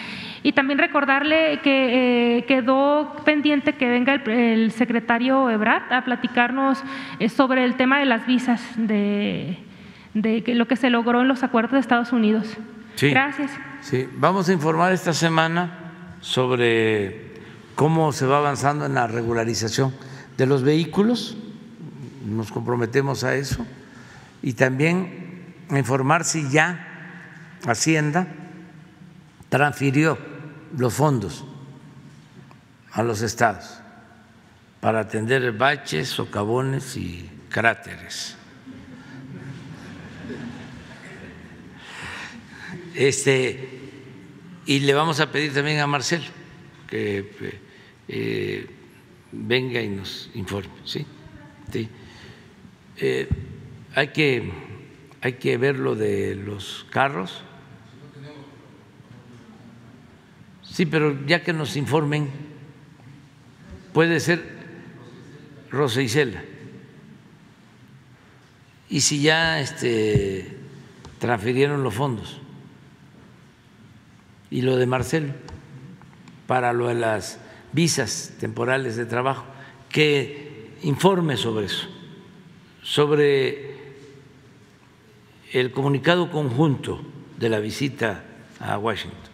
Y 0.44 0.52
también 0.52 0.80
recordarle 0.80 1.60
que 1.64 2.40
eh, 2.40 2.46
quedó 2.46 3.16
pendiente 3.24 3.72
que 3.72 3.88
venga 3.88 4.16
el, 4.16 4.30
el 4.30 4.72
secretario 4.72 5.50
Ebrard 5.50 5.94
a 5.94 6.04
platicarnos 6.04 6.84
eh, 7.20 7.30
sobre 7.30 7.64
el 7.64 7.76
tema 7.76 8.00
de 8.00 8.06
las 8.06 8.28
visas 8.28 8.74
de 8.76 9.69
de 10.22 10.44
lo 10.56 10.68
que 10.68 10.76
se 10.76 10.90
logró 10.90 11.22
en 11.22 11.28
los 11.28 11.44
acuerdos 11.44 11.74
de 11.74 11.80
Estados 11.80 12.12
Unidos. 12.12 12.48
Gracias. 13.02 13.52
Sí, 13.82 14.08
vamos 14.18 14.50
a 14.50 14.54
informar 14.54 14.92
esta 14.92 15.14
semana 15.14 16.18
sobre 16.22 17.34
cómo 17.76 18.12
se 18.12 18.26
va 18.26 18.38
avanzando 18.38 18.86
en 18.86 18.94
la 18.94 19.08
regularización 19.08 19.94
de 20.38 20.46
los 20.46 20.64
vehículos, 20.64 21.38
nos 22.26 22.52
comprometemos 22.52 23.24
a 23.24 23.36
eso, 23.36 23.66
y 24.42 24.54
también 24.54 25.56
a 25.70 25.78
informar 25.78 26.26
si 26.26 26.50
ya 26.50 26.86
Hacienda 27.66 28.28
transfirió 29.50 30.18
los 30.78 30.94
fondos 30.94 31.46
a 32.92 33.04
los 33.04 33.22
estados 33.22 33.80
para 34.80 35.02
atender 35.02 35.52
baches, 35.52 36.08
socavones 36.08 36.96
y 36.96 37.30
cráteres. 37.50 38.39
Este, 43.00 43.58
y 44.66 44.82
le 44.82 44.94
vamos 44.94 45.22
a 45.22 45.32
pedir 45.32 45.54
también 45.54 45.80
a 45.80 45.88
Marcelo 45.88 46.26
que 46.90 47.32
eh, 48.10 48.68
venga 49.32 49.82
y 49.82 49.88
nos 49.88 50.30
informe. 50.34 50.74
¿sí? 50.84 51.08
Eh, 52.98 53.30
hay, 53.96 54.10
que, 54.10 54.52
hay 55.22 55.34
que 55.36 55.56
ver 55.56 55.80
lo 55.80 55.96
de 55.96 56.36
los 56.36 56.86
carros. 56.90 57.42
Sí, 60.62 60.86
pero 60.86 61.26
ya 61.26 61.42
que 61.42 61.54
nos 61.54 61.78
informen, 61.78 62.28
puede 63.94 64.20
ser 64.20 64.44
Rosa 65.72 66.02
Isela. 66.02 66.44
Y 68.90 69.00
si 69.00 69.22
ya 69.22 69.62
este, 69.62 70.58
transfirieron 71.18 71.82
los 71.82 71.94
fondos 71.94 72.42
y 74.52 74.62
lo 74.62 74.78
de 74.78 74.86
Marcelo 74.86 75.34
para 76.48 76.74
lo 76.74 76.88
de 76.88 76.96
las 76.96 77.40
visas 77.72 78.34
temporales 78.40 78.96
de 78.96 79.06
trabajo, 79.06 79.46
que 79.90 80.72
informe 80.82 81.38
sobre 81.38 81.68
eso, 81.68 81.88
sobre 82.82 83.78
el 85.52 85.72
comunicado 85.72 86.32
conjunto 86.32 87.02
de 87.38 87.50
la 87.50 87.60
visita 87.60 88.24
a 88.60 88.78
Washington. 88.78 89.30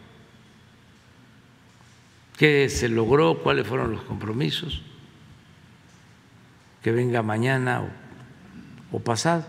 ¿Qué 2.37 2.69
se 2.69 2.89
logró? 2.89 3.39
¿Cuáles 3.39 3.65
fueron 3.65 3.91
los 3.91 4.03
compromisos? 4.03 4.81
Que 6.83 6.91
venga 6.91 7.21
mañana 7.21 7.83
o, 8.91 8.99
pasado. 8.99 9.45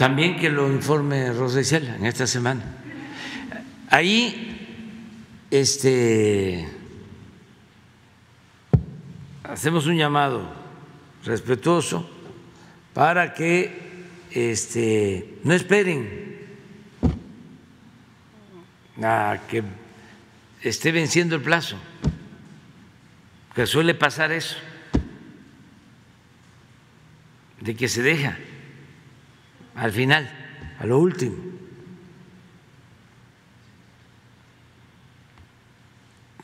También 0.00 0.36
que 0.36 0.48
lo 0.48 0.72
informe 0.72 1.30
Rosa 1.30 1.60
Isela 1.60 1.94
en 1.94 2.06
esta 2.06 2.26
semana. 2.26 2.62
Ahí 3.90 5.44
este, 5.50 6.66
hacemos 9.44 9.84
un 9.84 9.98
llamado 9.98 10.50
respetuoso 11.22 12.08
para 12.94 13.34
que 13.34 14.06
este, 14.30 15.34
no 15.44 15.52
esperen 15.52 16.46
a 19.02 19.38
que 19.50 19.62
esté 20.62 20.92
venciendo 20.92 21.36
el 21.36 21.42
plazo, 21.42 21.76
que 23.54 23.66
suele 23.66 23.94
pasar 23.94 24.32
eso, 24.32 24.56
de 27.60 27.76
que 27.76 27.86
se 27.86 28.00
deja 28.00 28.38
al 29.74 29.92
final, 29.92 30.30
a 30.78 30.86
lo 30.86 30.98
último. 30.98 31.36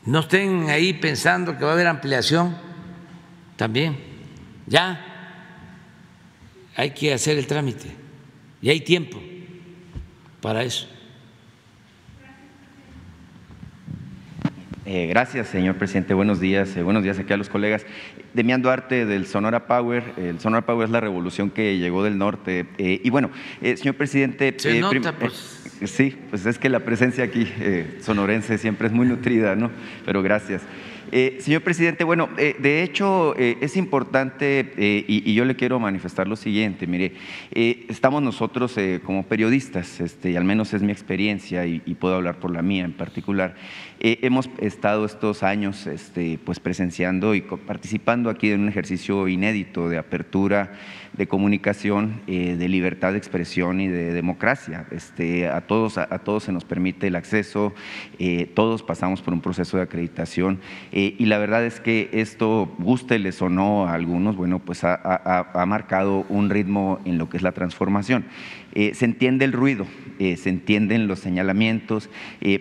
No 0.05 0.19
estén 0.19 0.69
ahí 0.69 0.93
pensando 0.93 1.57
que 1.57 1.65
va 1.65 1.71
a 1.71 1.73
haber 1.73 1.87
ampliación 1.87 2.55
también. 3.57 3.97
Ya 4.65 5.03
hay 6.75 6.91
que 6.91 7.13
hacer 7.13 7.37
el 7.37 7.45
trámite 7.45 7.87
y 8.61 8.69
hay 8.69 8.81
tiempo 8.81 9.21
para 10.41 10.63
eso. 10.63 10.87
Eh, 14.85 15.07
gracias, 15.07 15.49
señor 15.49 15.75
presidente. 15.75 16.13
Buenos 16.13 16.39
días. 16.39 16.77
Eh, 16.77 16.83
buenos 16.83 17.03
días 17.03 17.19
aquí 17.19 17.33
a 17.33 17.37
los 17.37 17.49
colegas. 17.49 17.85
Demian 18.33 18.61
Duarte 18.61 19.05
del 19.05 19.25
Sonora 19.25 19.67
Power. 19.67 20.03
El 20.17 20.39
Sonora 20.39 20.65
Power 20.65 20.85
es 20.85 20.91
la 20.91 20.99
revolución 20.99 21.49
que 21.49 21.77
llegó 21.77 22.03
del 22.03 22.17
norte. 22.17 22.65
Eh, 22.77 23.01
y 23.03 23.09
bueno, 23.09 23.29
señor 23.61 23.95
presidente. 23.95 24.53
Se 24.57 24.79
nota, 24.79 25.13
pues. 25.13 25.79
sí, 25.85 26.15
pues 26.29 26.45
es 26.45 26.57
que 26.57 26.69
la 26.69 26.79
presencia 26.79 27.23
aquí 27.23 27.47
sonorense 28.01 28.57
siempre 28.57 28.87
es 28.87 28.93
muy 28.93 29.07
nutrida, 29.07 29.55
¿no? 29.55 29.71
Pero 30.05 30.21
gracias. 30.21 30.61
Eh, 31.11 31.37
señor 31.39 31.61
presidente, 31.61 32.03
bueno, 32.03 32.29
eh, 32.37 32.55
de 32.59 32.83
hecho 32.83 33.33
eh, 33.37 33.57
es 33.61 33.77
importante 33.77 34.73
y, 35.07 35.33
yo 35.33 35.45
le 35.45 35.55
quiero 35.55 35.79
manifestar 35.79 36.27
lo 36.27 36.35
siguiente. 36.35 36.87
Mire, 36.87 37.13
estamos 37.51 38.21
nosotros 38.21 38.75
como 39.03 39.23
periodistas, 39.23 40.01
este, 40.01 40.31
y 40.31 40.35
al 40.35 40.43
menos 40.43 40.73
es 40.73 40.81
mi 40.81 40.91
experiencia 40.91 41.65
y, 41.65 41.79
puedo 41.99 42.15
hablar 42.15 42.39
por 42.39 42.51
la 42.51 42.61
mía 42.61 42.85
en 42.85 42.93
particular. 42.93 43.55
hemos 43.99 44.49
estado 44.59 45.05
estos 45.05 45.43
años, 45.43 45.87
este, 45.87 46.39
pues 46.43 46.59
presenciando 46.59 47.35
y 47.35 47.41
participando 47.41 48.29
aquí 48.29 48.51
en 48.51 48.61
un 48.61 48.69
ejercicio 48.69 49.27
inédito 49.27 49.89
de 49.89 49.97
apertura 49.97 50.73
de 51.17 51.27
comunicación, 51.27 52.21
de 52.27 52.69
libertad 52.69 53.11
de 53.11 53.17
expresión 53.17 53.81
y 53.81 53.87
de 53.87 54.13
democracia. 54.13 54.85
Este, 54.91 55.47
a 55.47 55.61
todos 55.61 55.97
a, 55.97 56.05
todos 56.19 56.43
se 56.43 56.51
nos 56.51 56.63
permite 56.63 57.07
el 57.07 57.15
acceso, 57.15 57.73
todos 58.53 58.83
pasamos 58.83 59.21
por 59.21 59.33
un 59.33 59.41
proceso 59.41 59.77
de 59.77 59.83
acreditación. 59.83 60.59
Eh, 60.91 61.15
y 61.17 61.25
la 61.25 61.37
verdad 61.37 61.65
es 61.65 61.79
que 61.79 62.09
esto, 62.13 62.73
gusteles 62.77 63.41
o 63.41 63.49
no 63.49 63.87
a 63.87 63.93
algunos, 63.93 64.35
bueno, 64.35 64.59
pues 64.59 64.83
ha, 64.83 65.65
marcado 65.67 66.25
un 66.29 66.49
ritmo 66.49 66.99
en 67.05 67.17
lo 67.17 67.29
que 67.29 67.37
es 67.37 67.43
la 67.43 67.51
transformación. 67.51 68.25
Eh, 68.73 68.93
se 68.93 69.05
entiende 69.05 69.45
el 69.45 69.53
ruido, 69.53 69.87
eh, 70.19 70.37
se 70.37 70.49
entienden 70.49 71.07
los 71.07 71.19
señalamientos, 71.19 72.09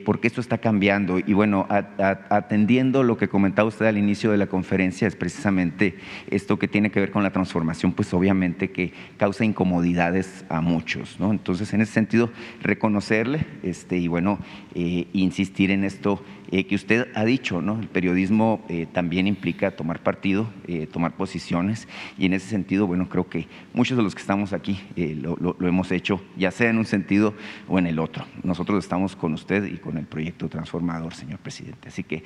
porque 0.05 0.29
esto 0.29 0.41
está 0.41 0.59
cambiando. 0.59 1.19
Y 1.19 1.33
bueno, 1.33 1.67
atendiendo 1.69 3.03
lo 3.03 3.17
que 3.17 3.29
comentaba 3.29 3.69
usted 3.69 3.87
al 3.87 3.99
inicio 3.99 4.31
de 4.31 4.37
la 4.37 4.47
conferencia, 4.47 5.07
es 5.07 5.17
precisamente 5.17 5.97
esto 6.29 6.59
que 6.59 6.69
tiene 6.69 6.91
que 6.91 7.01
ver 7.01 7.11
con 7.11 7.23
la 7.23 7.31
transformación, 7.31 7.93
pues 7.93 8.13
obviamente 8.15 8.71
que 8.71 8.93
causa 9.17 9.45
incomodidades 9.45 10.45
a 10.49 10.61
muchos. 10.61 11.21
¿no? 11.21 11.31
Entonces, 11.31 11.73
en 11.75 11.83
ese 11.83 11.93
sentido, 11.93 12.31
reconocerle 12.63 13.47
este, 13.63 13.99
y 13.99 14.09
bueno, 14.09 14.39
insistir 14.75 15.71
en 15.71 15.85
esto 15.85 16.23
que 16.51 16.75
usted 16.75 17.09
ha 17.15 17.25
dicho, 17.25 17.61
¿no? 17.61 17.81
El 17.81 17.89
periodismo 17.89 18.65
eh, 18.69 18.87
también 18.93 19.27
implica 19.27 19.73
tomar 19.73 20.01
partido, 20.03 20.49
eh, 20.67 20.87
tomar 20.87 21.17
posiciones 21.17 21.89
y 22.19 22.27
en 22.27 22.35
ese 22.35 22.49
sentido, 22.49 22.87
bueno, 22.87 23.09
creo 23.09 23.29
que 23.29 23.47
muchos 23.75 23.97
de 23.97 24.03
los 24.03 24.15
que 24.15 24.21
estamos 24.21 24.53
aquí 24.53 24.81
eh, 24.97 25.17
lo, 25.21 25.57
hemos 25.61 25.91
hecho, 25.91 26.23
ya 26.37 26.51
sea 26.51 26.71
en 26.71 26.79
un 26.79 26.85
sentido 26.85 27.35
o 27.69 27.79
en 27.79 27.87
el 27.87 27.99
otro. 27.99 28.25
Nosotros 28.43 28.83
estamos 28.83 29.17
con 29.17 29.33
usted 29.35 29.65
y 29.65 29.79
con 29.79 29.99
el 29.99 30.07
proyecto 30.07 30.49
transformador, 30.49 31.15
señor 31.15 31.39
presidente. 31.39 31.89
Así 31.89 32.03
que 32.03 32.25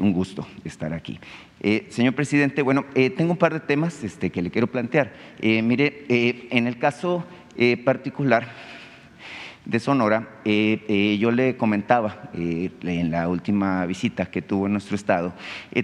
un 0.00 0.12
gusto 0.12 0.46
estar 0.64 0.92
aquí. 0.92 1.18
señor 1.90 2.14
presidente, 2.14 2.62
bueno, 2.62 2.84
tengo 3.16 3.32
un 3.32 3.38
par 3.38 3.52
de 3.52 3.60
temas 3.60 4.02
este, 4.02 4.30
que 4.30 4.42
le 4.42 4.50
quiero 4.50 4.66
plantear. 4.66 5.12
mire, 5.42 6.04
en 6.08 6.66
el 6.66 6.78
caso 6.78 7.24
particular 7.84 8.48
de 9.68 9.80
Sonora, 9.80 10.26
eh, 10.46 10.82
eh, 10.88 11.18
yo 11.18 11.30
le 11.30 11.58
comentaba 11.58 12.30
eh, 12.32 12.70
en 12.80 13.10
la 13.10 13.28
última 13.28 13.84
visita 13.84 14.24
que 14.24 14.40
tuvo 14.40 14.64
en 14.64 14.72
nuestro 14.72 14.96
estado, 14.96 15.34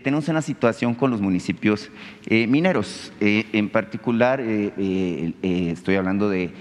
tenemos 0.02 0.26
una 0.28 0.40
situación 0.40 0.94
con 0.94 1.10
los 1.10 1.20
municipios 1.20 1.90
mineros. 2.30 3.12
en 3.20 3.68
particular, 3.68 4.40
estoy 4.40 5.96
hablando 5.96 6.30
de 6.30 6.52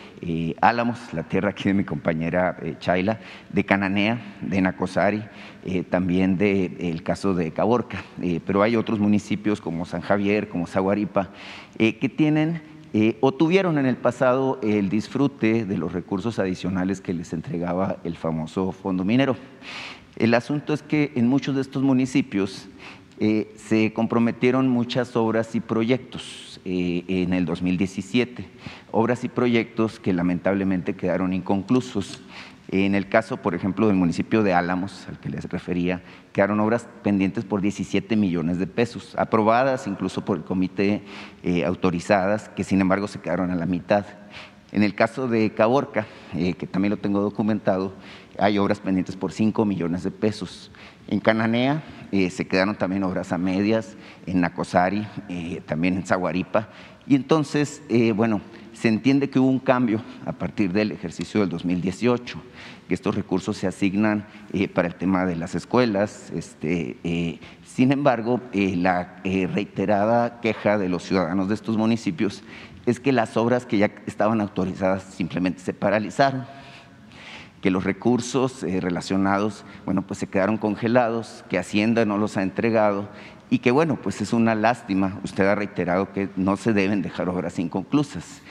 Álamos, 0.60 1.00
la 1.14 1.24
tierra 1.24 1.52
aquí 1.52 1.64
de 1.64 1.74
mi 1.74 1.86
compañera 1.86 2.58
Chaila, 2.80 3.20
de 3.50 3.64
Cananea, 3.64 4.20
de 4.42 4.62
Nacosari, 4.62 5.24
también 5.90 6.38
del 6.38 7.04
caso 7.04 7.34
de 7.34 7.52
Caborca, 7.52 8.04
pero 8.46 8.62
hay 8.62 8.76
otros 8.76 9.00
municipios 9.00 9.62
como 9.62 9.86
San 9.86 10.02
Javier, 10.02 10.50
como 10.50 10.68
Zaguaripa, 10.68 11.30
que 11.78 12.14
tienen 12.16 12.73
eh, 12.94 13.18
o 13.22 13.32
tuvieron 13.32 13.80
en 13.80 13.88
el 13.88 13.98
pasado 13.98 14.60
el 14.62 14.90
disfrute 14.90 15.66
de 15.66 15.78
los 15.78 15.94
recursos 15.94 16.38
adicionales 16.38 17.02
que 17.02 17.14
les 17.14 17.34
entregaba 17.34 17.98
el 18.04 18.16
famoso 18.16 18.72
fondo 18.72 19.04
minero. 19.04 19.36
El 20.16 20.36
asunto 20.36 20.74
es 20.74 20.84
que 20.84 21.12
en 21.16 21.28
muchos 21.28 21.56
de 21.56 21.62
estos 21.62 21.82
municipios 21.82 22.68
eh, 23.20 23.52
se 23.56 23.94
comprometieron 23.94 24.68
muchas 24.70 25.16
obras 25.16 25.56
y 25.56 25.60
proyectos 25.60 26.60
eh, 26.66 27.04
en 27.08 27.34
el 27.34 27.46
2017, 27.46 28.46
obras 28.92 29.24
y 29.24 29.30
proyectos 29.30 30.00
que 30.00 30.14
lamentablemente 30.14 30.96
quedaron 30.96 31.34
inconclusos. 31.34 32.22
En 32.76 32.96
el 32.96 33.08
caso, 33.08 33.38
por 33.38 33.54
ejemplo, 33.54 33.86
del 33.86 33.96
municipio 33.96 34.42
de 34.42 34.56
Álamos, 34.56 35.08
al 35.08 35.20
que 35.20 35.30
les 35.30 35.44
refería, 35.44 36.02
quedaron 36.32 36.60
obras 36.60 36.88
pendientes 37.04 37.46
por 37.46 37.62
17 37.62 38.16
millones 38.16 38.58
de 38.58 38.66
pesos, 38.66 39.14
aprobadas 39.16 39.86
incluso 39.86 40.26
por 40.26 40.38
el 40.38 40.44
comité, 40.44 41.04
eh, 41.44 41.66
autorizadas, 41.66 42.50
que 42.50 42.64
sin 42.64 42.82
embargo 42.82 43.08
se 43.08 43.20
quedaron 43.20 43.52
a 43.52 43.56
la 43.56 43.68
mitad. 43.68 44.08
En 44.72 44.82
el 44.82 44.96
caso 44.96 45.28
de 45.28 45.54
Caborca, 45.54 46.08
eh, 46.34 46.56
que 46.56 46.66
también 46.66 46.90
lo 46.90 46.98
tengo 46.98 47.22
documentado, 47.22 47.94
hay 48.40 48.58
obras 48.58 48.80
pendientes 48.80 49.16
por 49.16 49.32
5 49.32 49.66
millones 49.66 50.02
de 50.02 50.10
pesos. 50.10 50.72
En 51.08 51.20
Cananea 51.20 51.84
eh, 52.12 52.32
se 52.32 52.48
quedaron 52.48 52.76
también 52.76 53.04
obras 53.04 53.32
a 53.32 53.38
medias, 53.38 53.98
en 54.26 54.42
Nacosari, 54.42 55.06
también 55.68 55.98
en 55.98 56.08
Zaguaripa. 56.08 56.70
Y 57.06 57.14
entonces, 57.14 57.84
bueno, 58.16 58.42
se 58.84 58.90
entiende 58.90 59.30
que 59.30 59.40
hubo 59.40 59.48
un 59.48 59.60
cambio 59.60 60.02
a 60.26 60.34
partir 60.34 60.74
del 60.74 60.92
ejercicio 60.92 61.40
del 61.40 61.48
2018 61.48 62.38
que 62.86 62.94
estos 62.94 63.16
recursos 63.16 63.56
se 63.56 63.66
asignan 63.66 64.26
eh, 64.52 64.68
para 64.68 64.90
el 64.90 64.96
tema 64.96 65.26
de 65.26 65.38
las 65.38 65.56
escuelas. 65.56 66.34
Este, 66.36 66.98
eh, 67.06 67.40
sin 67.66 67.94
embargo, 67.94 68.42
eh, 68.52 68.76
la 68.76 69.22
reiterada 69.24 70.42
queja 70.42 70.78
de 70.78 70.90
los 70.90 71.04
ciudadanos 71.04 71.48
de 71.48 71.56
estos 71.56 71.78
municipios 71.78 72.44
es 72.86 73.00
que 73.00 73.14
las 73.14 73.38
obras 73.38 73.66
que 73.66 73.78
ya 73.78 73.90
estaban 74.06 74.42
autorizadas 74.42 75.04
simplemente 75.04 75.62
se 75.62 75.74
paralizaron 75.74 76.46
que 77.62 77.72
los 77.72 77.86
recursos 77.86 78.64
relacionados, 78.64 79.64
bueno, 79.86 80.02
pues 80.02 80.20
se 80.20 80.28
quedaron 80.28 80.58
congelados, 80.58 81.46
que 81.50 81.58
Hacienda 81.58 82.04
no 82.04 82.18
los 82.18 82.36
ha 82.36 82.44
entregado 82.44 83.08
y 83.54 83.60
que, 83.60 83.70
bueno, 83.70 84.00
pues 84.02 84.20
es 84.20 84.34
una 84.34 84.56
lástima. 84.56 85.20
Usted 85.24 85.46
ha 85.46 85.54
reiterado 85.54 86.12
que 86.12 86.28
no 86.36 86.58
se 86.58 86.74
deben 86.74 87.04
dejar 87.04 87.30
obras 87.30 87.60
inconclusas. 87.60 88.42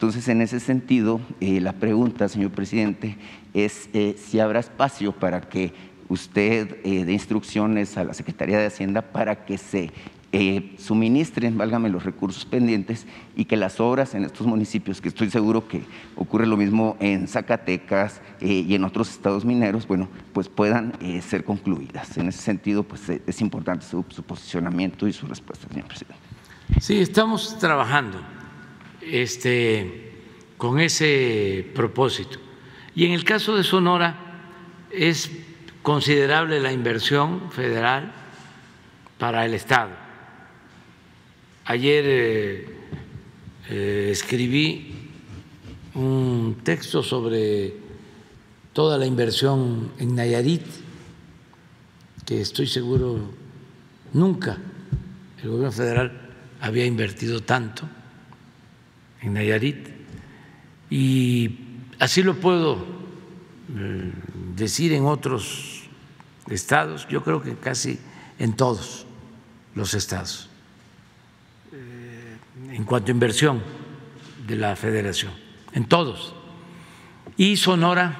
Entonces, 0.00 0.28
en 0.28 0.40
ese 0.40 0.60
sentido, 0.60 1.20
eh, 1.40 1.60
la 1.60 1.74
pregunta, 1.74 2.26
señor 2.26 2.52
presidente, 2.52 3.18
es 3.52 3.90
eh, 3.92 4.16
si 4.16 4.40
habrá 4.40 4.58
espacio 4.58 5.12
para 5.12 5.42
que 5.42 5.74
usted 6.08 6.78
eh, 6.84 7.04
dé 7.04 7.12
instrucciones 7.12 7.98
a 7.98 8.04
la 8.04 8.14
Secretaría 8.14 8.58
de 8.58 8.64
Hacienda 8.64 9.02
para 9.02 9.44
que 9.44 9.58
se 9.58 9.92
suministren, 10.78 11.58
válgame, 11.58 11.90
los 11.90 12.04
recursos 12.04 12.46
pendientes 12.46 13.06
y 13.36 13.44
que 13.44 13.58
las 13.58 13.78
obras 13.78 14.14
en 14.14 14.24
estos 14.24 14.46
municipios, 14.46 15.02
que 15.02 15.08
estoy 15.08 15.28
seguro 15.28 15.68
que 15.68 15.82
ocurre 16.16 16.46
lo 16.46 16.56
mismo 16.56 16.96
en 16.98 17.28
Zacatecas 17.28 18.22
y 18.40 18.74
en 18.74 18.84
otros 18.84 19.10
estados 19.10 19.44
mineros, 19.44 19.86
bueno, 19.86 20.08
pues 20.32 20.48
puedan 20.48 20.94
ser 21.20 21.44
concluidas. 21.44 22.16
En 22.16 22.28
ese 22.28 22.40
sentido, 22.40 22.84
pues 22.84 23.10
es 23.10 23.40
importante 23.40 23.84
su, 23.84 24.02
su 24.08 24.22
posicionamiento 24.22 25.06
y 25.08 25.12
su 25.12 25.26
respuesta, 25.26 25.68
señor 25.68 25.88
presidente. 25.88 26.22
Sí, 26.78 27.00
estamos 27.00 27.58
trabajando 27.58 28.39
este, 29.02 30.12
con 30.56 30.80
ese 30.80 31.66
propósito. 31.74 32.38
Y 32.94 33.06
en 33.06 33.12
el 33.12 33.24
caso 33.24 33.56
de 33.56 33.64
Sonora 33.64 34.16
es 34.90 35.30
considerable 35.82 36.60
la 36.60 36.72
inversión 36.72 37.50
federal 37.50 38.12
para 39.18 39.44
el 39.44 39.54
Estado. 39.54 39.90
Ayer 41.64 42.04
eh, 42.06 42.76
eh, 43.68 44.08
escribí 44.10 44.94
un 45.94 46.58
texto 46.62 47.02
sobre 47.02 47.74
toda 48.72 48.98
la 48.98 49.06
inversión 49.06 49.92
en 49.98 50.14
Nayarit, 50.14 50.62
que 52.26 52.40
estoy 52.40 52.66
seguro 52.66 53.18
nunca 54.12 54.58
el 55.42 55.48
gobierno 55.48 55.72
federal 55.72 56.12
había 56.60 56.84
invertido 56.84 57.40
tanto 57.40 57.88
en 59.22 59.34
Nayarit. 59.34 59.88
Y 60.88 61.58
así 61.98 62.22
lo 62.22 62.34
puedo 62.34 62.84
eh, 63.76 64.12
decir 64.56 64.92
en 64.92 65.04
otros 65.04 65.82
estados, 66.48 67.06
yo 67.08 67.22
creo 67.22 67.42
que 67.42 67.54
casi 67.54 67.98
en 68.38 68.54
todos 68.54 69.06
los 69.74 69.94
estados, 69.94 70.48
eh, 71.72 72.36
en 72.70 72.84
cuanto 72.84 73.12
a 73.12 73.14
inversión 73.14 73.62
de 74.46 74.56
la 74.56 74.74
federación, 74.74 75.32
en 75.72 75.84
todos. 75.84 76.34
Y 77.36 77.56
Sonora 77.56 78.18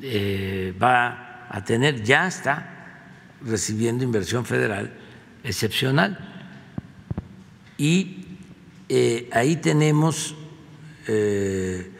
eh, 0.00 0.74
va 0.82 1.46
a 1.50 1.64
tener, 1.64 2.02
ya 2.02 2.26
está 2.26 2.72
recibiendo 3.44 4.04
inversión 4.04 4.44
federal 4.44 4.92
excepcional. 5.44 6.18
Y 7.76 8.21
eh, 8.94 9.30
ahí 9.32 9.56
tenemos 9.56 10.34
eh, 11.06 11.90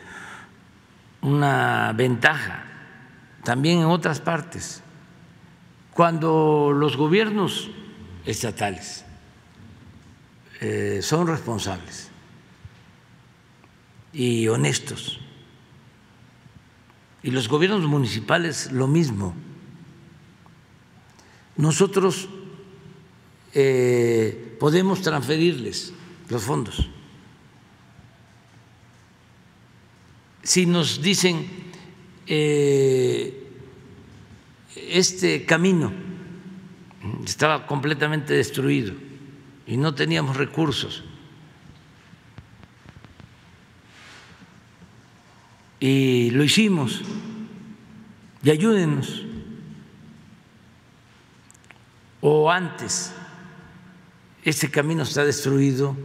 una 1.23 1.91
ventaja 1.95 2.67
también 3.45 3.79
en 3.79 3.87
otras 3.87 4.21
partes. 4.21 4.83
Cuando 5.95 6.71
los 6.75 6.99
gobiernos 6.99 7.71
estatales 8.27 9.07
eh, 10.61 10.99
son 11.01 11.29
responsables 11.29 12.11
y 14.13 14.49
honestos, 14.49 15.19
y 17.23 17.31
los 17.31 17.49
gobiernos 17.49 17.87
municipales 17.87 18.71
lo 18.71 18.87
mismo, 18.87 19.35
nosotros 21.57 22.29
podemos 24.59 25.01
transferirles 25.01 25.95
los 26.33 26.43
fondos. 26.43 26.89
Si 30.43 30.67
nos 30.67 31.01
dicen 31.01 31.47
eh, 32.27 33.49
este 34.75 35.45
camino 35.45 35.93
estaba 37.25 37.67
completamente 37.67 38.33
destruido 38.33 38.95
y 39.67 39.77
no 39.77 39.95
teníamos 39.95 40.37
recursos, 40.37 41.05
y 45.79 46.31
lo 46.31 46.45
hicimos, 46.45 47.03
y 48.43 48.51
ayúdenos. 48.51 49.25
O 52.21 52.51
antes, 52.51 53.13
este 54.45 54.71
camino 54.71 55.03
está 55.03 55.25
destruido, 55.25 55.97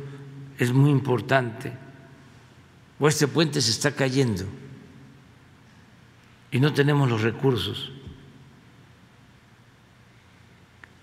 es 0.57 0.73
muy 0.73 0.89
importante, 0.89 1.73
o 2.99 3.07
este 3.07 3.27
puente 3.27 3.61
se 3.61 3.71
está 3.71 3.91
cayendo 3.91 4.45
y 6.51 6.59
no 6.59 6.73
tenemos 6.73 7.09
los 7.09 7.21
recursos. 7.21 7.91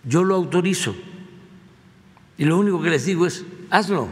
Yo 0.05 0.25
lo 0.25 0.35
autorizo 0.35 0.95
y 2.37 2.45
lo 2.45 2.59
único 2.59 2.83
que 2.83 2.91
les 2.91 3.07
digo 3.07 3.27
es, 3.27 3.45
hazlo, 3.71 4.09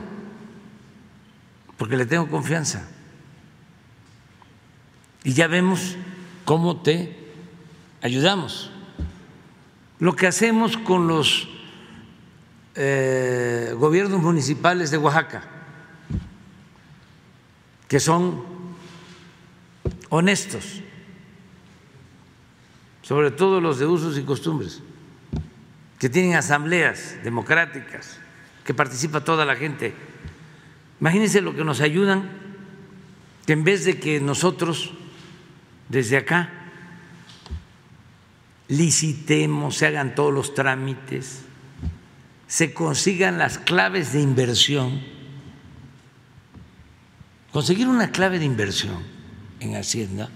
porque 1.77 1.97
le 1.97 2.07
tengo 2.07 2.29
confianza. 2.29 2.89
Y 5.25 5.33
ya 5.33 5.49
vemos 5.49 5.97
cómo 6.45 6.81
te 6.83 7.17
ayudamos. 8.01 8.71
Lo 9.99 10.17
que 10.17 10.27
hacemos 10.27 10.77
con 10.77 11.07
los 11.07 11.49
eh, 12.75 13.75
gobiernos 13.77 14.21
municipales 14.23 14.91
de 14.91 14.99
Oaxaca, 14.99 15.43
que 17.89 18.01
son 18.01 18.45
honestos, 20.09 20.81
sobre 23.03 23.31
todo 23.31 23.61
los 23.61 23.79
de 23.79 23.87
usos 23.87 24.17
y 24.19 24.23
costumbres, 24.23 24.83
que 25.99 26.09
tienen 26.09 26.35
asambleas 26.35 27.17
democráticas, 27.23 28.19
que 28.65 28.75
participa 28.75 29.23
toda 29.23 29.45
la 29.45 29.57
gente. 29.57 29.95
Imagínense 31.01 31.41
lo 31.41 31.55
que 31.55 31.65
nos 31.65 31.81
ayudan, 31.81 32.31
que 33.47 33.53
en 33.53 33.65
vez 33.65 33.85
de 33.85 33.99
que 33.99 34.21
nosotros 34.21 34.95
desde 35.93 36.17
acá, 36.17 36.49
licitemos, 38.69 39.77
se 39.77 39.87
hagan 39.87 40.15
todos 40.15 40.33
los 40.33 40.55
trámites, 40.55 41.45
se 42.53 42.75
consigan 42.75 43.39
las 43.39 43.57
claves 43.57 44.13
de 44.13 44.21
inversión. 44.21 45.01
Conseguir 47.51 47.89
una 47.89 48.13
clave 48.13 48.39
de 48.39 48.45
inversión 48.45 49.03
en 49.59 49.75
Hacienda 49.75 50.29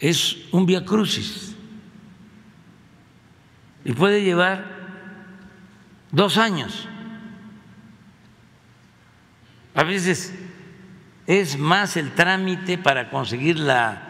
es 0.00 0.38
un 0.50 0.66
via 0.66 0.84
crucis 0.84 1.54
y 3.84 3.92
puede 3.92 4.24
llevar 4.24 4.66
dos 6.10 6.36
años. 6.36 6.88
A 9.76 9.84
veces 9.84 10.34
es 11.28 11.56
más 11.56 11.96
el 11.96 12.16
trámite 12.16 12.78
para 12.78 13.10
conseguir 13.10 13.60
la 13.60 14.02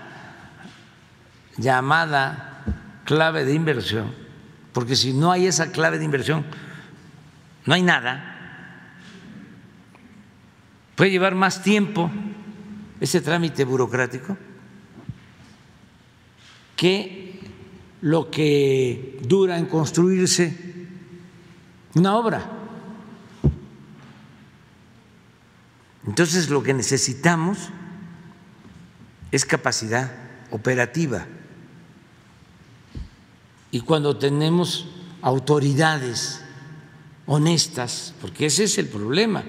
llamada 1.58 2.64
clave 3.04 3.44
de 3.44 3.52
inversión, 3.52 4.21
porque 4.72 4.96
si 4.96 5.12
no 5.12 5.30
hay 5.32 5.46
esa 5.46 5.70
clave 5.72 5.98
de 5.98 6.04
inversión, 6.04 6.44
no 7.66 7.74
hay 7.74 7.82
nada. 7.82 8.32
Puede 10.96 11.10
llevar 11.10 11.34
más 11.34 11.62
tiempo 11.62 12.10
ese 13.00 13.20
trámite 13.20 13.64
burocrático 13.64 14.36
que 16.76 17.40
lo 18.00 18.30
que 18.30 19.18
dura 19.22 19.58
en 19.58 19.66
construirse 19.66 20.72
una 21.94 22.16
obra. 22.16 22.50
Entonces 26.06 26.50
lo 26.50 26.62
que 26.62 26.74
necesitamos 26.74 27.70
es 29.30 29.44
capacidad 29.44 30.12
operativa. 30.50 31.26
Y 33.72 33.80
cuando 33.80 34.16
tenemos 34.16 34.86
autoridades 35.20 36.44
honestas, 37.26 38.14
porque 38.20 38.46
ese 38.46 38.64
es 38.64 38.78
el 38.78 38.86
problema. 38.86 39.42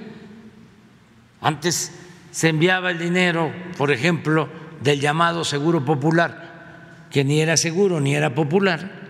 Antes 1.42 1.92
se 2.32 2.50
enviaba 2.50 2.90
el 2.90 2.98
dinero, 2.98 3.54
por 3.78 3.92
ejemplo, 3.92 4.50
del 4.82 5.00
llamado 5.00 5.44
seguro 5.44 5.86
popular, 5.86 7.06
que 7.12 7.24
ni 7.24 7.40
era 7.40 7.56
seguro 7.56 8.00
ni 8.00 8.16
era 8.16 8.34
popular, 8.34 9.04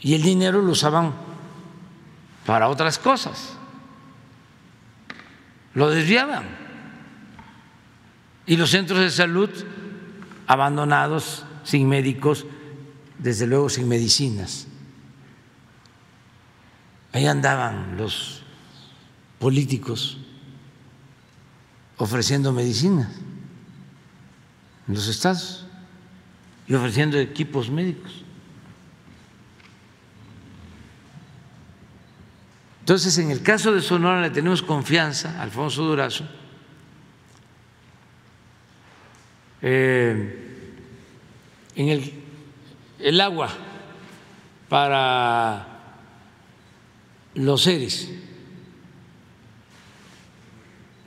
y 0.00 0.14
el 0.14 0.22
dinero 0.22 0.60
lo 0.60 0.72
usaban 0.72 1.14
para 2.44 2.68
otras 2.68 2.98
cosas 2.98 3.56
lo 5.74 5.90
desviaban. 5.90 6.44
Y 8.46 8.56
los 8.56 8.70
centros 8.70 9.00
de 9.00 9.10
salud 9.10 9.50
abandonados, 10.46 11.44
sin 11.64 11.88
médicos, 11.88 12.46
desde 13.18 13.46
luego 13.46 13.68
sin 13.68 13.88
medicinas. 13.88 14.66
Ahí 17.12 17.26
andaban 17.26 17.96
los 17.96 18.42
políticos 19.38 20.18
ofreciendo 21.96 22.52
medicinas 22.52 23.08
en 24.88 24.94
los 24.94 25.06
estados 25.06 25.66
y 26.66 26.74
ofreciendo 26.74 27.18
equipos 27.18 27.70
médicos. 27.70 28.24
Entonces, 32.80 33.16
en 33.16 33.30
el 33.30 33.42
caso 33.42 33.72
de 33.72 33.80
Sonora 33.80 34.20
le 34.20 34.30
tenemos 34.30 34.60
confianza 34.62 35.38
a 35.38 35.42
Alfonso 35.42 35.84
Durazo. 35.84 36.28
Eh, 39.62 40.68
en 41.76 41.88
el, 41.88 42.23
el 43.04 43.20
agua 43.20 43.50
para 44.66 45.66
los 47.34 47.62
seres 47.62 48.10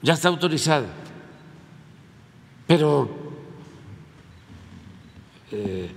ya 0.04 0.14
está 0.14 0.28
autorizado, 0.28 0.86
pero 2.68 3.10
eh, 5.52 5.90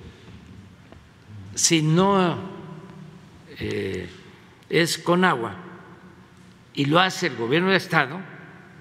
si 1.54 1.82
no 1.82 2.38
eh, 3.58 4.08
es 4.70 4.96
con 4.96 5.22
agua, 5.26 5.54
y 6.72 6.86
lo 6.86 6.98
hace 6.98 7.26
el 7.26 7.36
gobierno 7.36 7.68
de 7.68 7.76
Estado, 7.76 8.18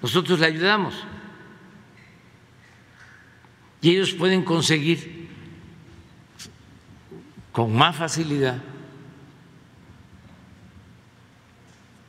nosotros 0.00 0.40
le 0.40 0.46
ayudamos. 0.46 0.94
Y 3.82 3.90
ellos 3.90 4.14
pueden 4.14 4.42
conseguir 4.42 5.19
con 7.60 7.74
más 7.74 7.94
facilidad 7.94 8.56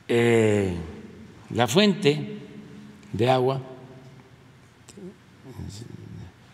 eh, 0.08 0.74
la 1.50 1.68
fuente 1.68 2.38
de 3.12 3.30
agua, 3.30 3.60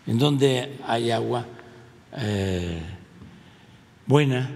en 0.05 0.19
donde 0.19 0.81
hay 0.85 1.12
agua 1.12 1.47
eh, 2.16 2.83
buena 4.05 4.51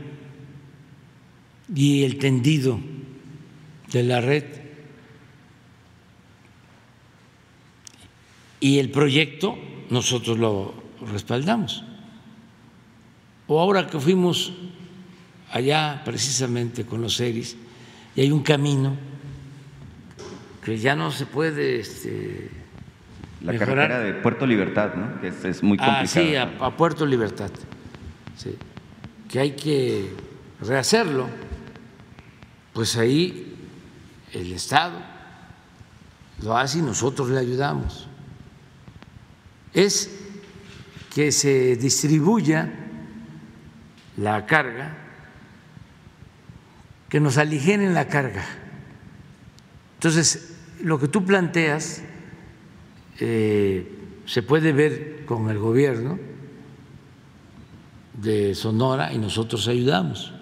y 1.73 2.02
el 2.02 2.19
tendido 2.19 2.81
de 3.93 4.02
la 4.02 4.20
red 4.20 4.44
y 8.59 8.81
el 8.81 8.90
proyecto 8.90 9.56
nosotros 9.89 10.36
lo 10.36 10.74
respaldamos. 11.12 11.91
O 13.47 13.60
ahora 13.60 13.86
que 13.86 13.98
fuimos 13.98 14.52
allá 15.51 16.02
precisamente 16.05 16.85
con 16.85 17.02
los 17.02 17.16
seres 17.16 17.56
y 18.14 18.20
hay 18.20 18.31
un 18.31 18.43
camino 18.43 18.97
que 20.64 20.78
ya 20.78 20.94
no 20.94 21.10
se 21.10 21.27
puede 21.27 21.81
este, 21.81 22.51
la 23.43 23.59
carretera 23.59 24.01
de 24.01 24.14
Puerto 24.14 24.47
Libertad, 24.47 24.94
¿no? 24.94 25.20
que 25.20 25.28
es, 25.28 25.62
muy 25.62 25.77
complicada. 25.77 26.01
Ah, 26.01 26.06
sí, 26.06 26.36
a, 26.36 26.77
Puerto 26.77 27.05
Libertad, 27.05 27.51
sí. 28.36 28.56
que 29.28 29.40
hay 29.40 29.51
que 29.52 30.14
rehacerlo, 30.60 31.28
pues 32.73 32.97
ahí 32.97 33.56
el 34.32 34.52
Estado 34.52 34.98
lo 36.43 36.56
hace 36.56 36.78
y 36.78 36.82
nosotros 36.82 37.28
le 37.28 37.39
ayudamos 37.39 38.09
es 39.74 40.10
que 41.14 41.32
se 41.32 41.77
distribuya 41.77 42.81
la 44.16 44.47
carga, 44.47 44.97
que 47.09 47.20
nos 47.20 47.39
aligeren 47.39 47.94
la 47.94 48.09
carga. 48.09 48.44
Entonces, 49.94 50.56
lo 50.82 50.98
que 50.98 51.09
tú 51.09 51.24
planteas 51.24 52.02
eh, 53.20 53.98
se 54.26 54.43
puede 54.43 54.72
ver 54.72 55.24
con 55.26 55.51
el 55.51 55.59
gobierno 55.59 56.18
de 58.14 58.55
Sonora 58.55 59.12
y 59.12 59.18
nosotros 59.18 59.68
ayudamos. 59.68 60.32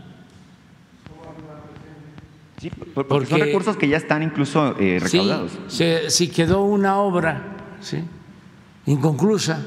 Sí, 2.61 2.71
porque, 2.95 3.27
son 3.27 3.41
recursos 3.41 3.77
que 3.77 3.89
ya 3.89 3.97
están 3.97 4.23
incluso 4.23 4.79
eh, 4.79 4.99
recaudados. 5.01 5.53
Sí, 5.69 5.95
si 6.09 6.29
quedó 6.29 6.63
una 6.63 6.99
obra, 6.99 7.57
¿sí? 7.81 8.05
inconclusa, 8.85 9.65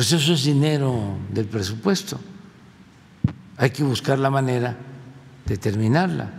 pues 0.00 0.12
eso 0.12 0.32
es 0.32 0.44
dinero 0.44 1.18
del 1.28 1.44
presupuesto. 1.44 2.18
Hay 3.58 3.68
que 3.68 3.84
buscar 3.84 4.18
la 4.18 4.30
manera 4.30 4.74
de 5.44 5.58
terminarla. 5.58 6.30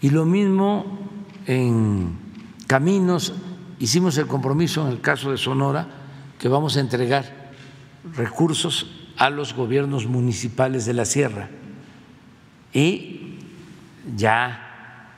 Y 0.00 0.08
lo 0.08 0.24
mismo 0.24 0.98
en 1.44 2.16
caminos, 2.66 3.34
hicimos 3.78 4.16
el 4.16 4.26
compromiso 4.26 4.86
en 4.86 4.92
el 4.92 5.02
caso 5.02 5.30
de 5.30 5.36
Sonora 5.36 5.86
que 6.38 6.48
vamos 6.48 6.78
a 6.78 6.80
entregar 6.80 7.52
recursos 8.14 8.86
a 9.18 9.28
los 9.28 9.52
gobiernos 9.52 10.06
municipales 10.06 10.86
de 10.86 10.94
la 10.94 11.04
sierra 11.04 11.50
y 12.72 13.36
ya 14.16 15.10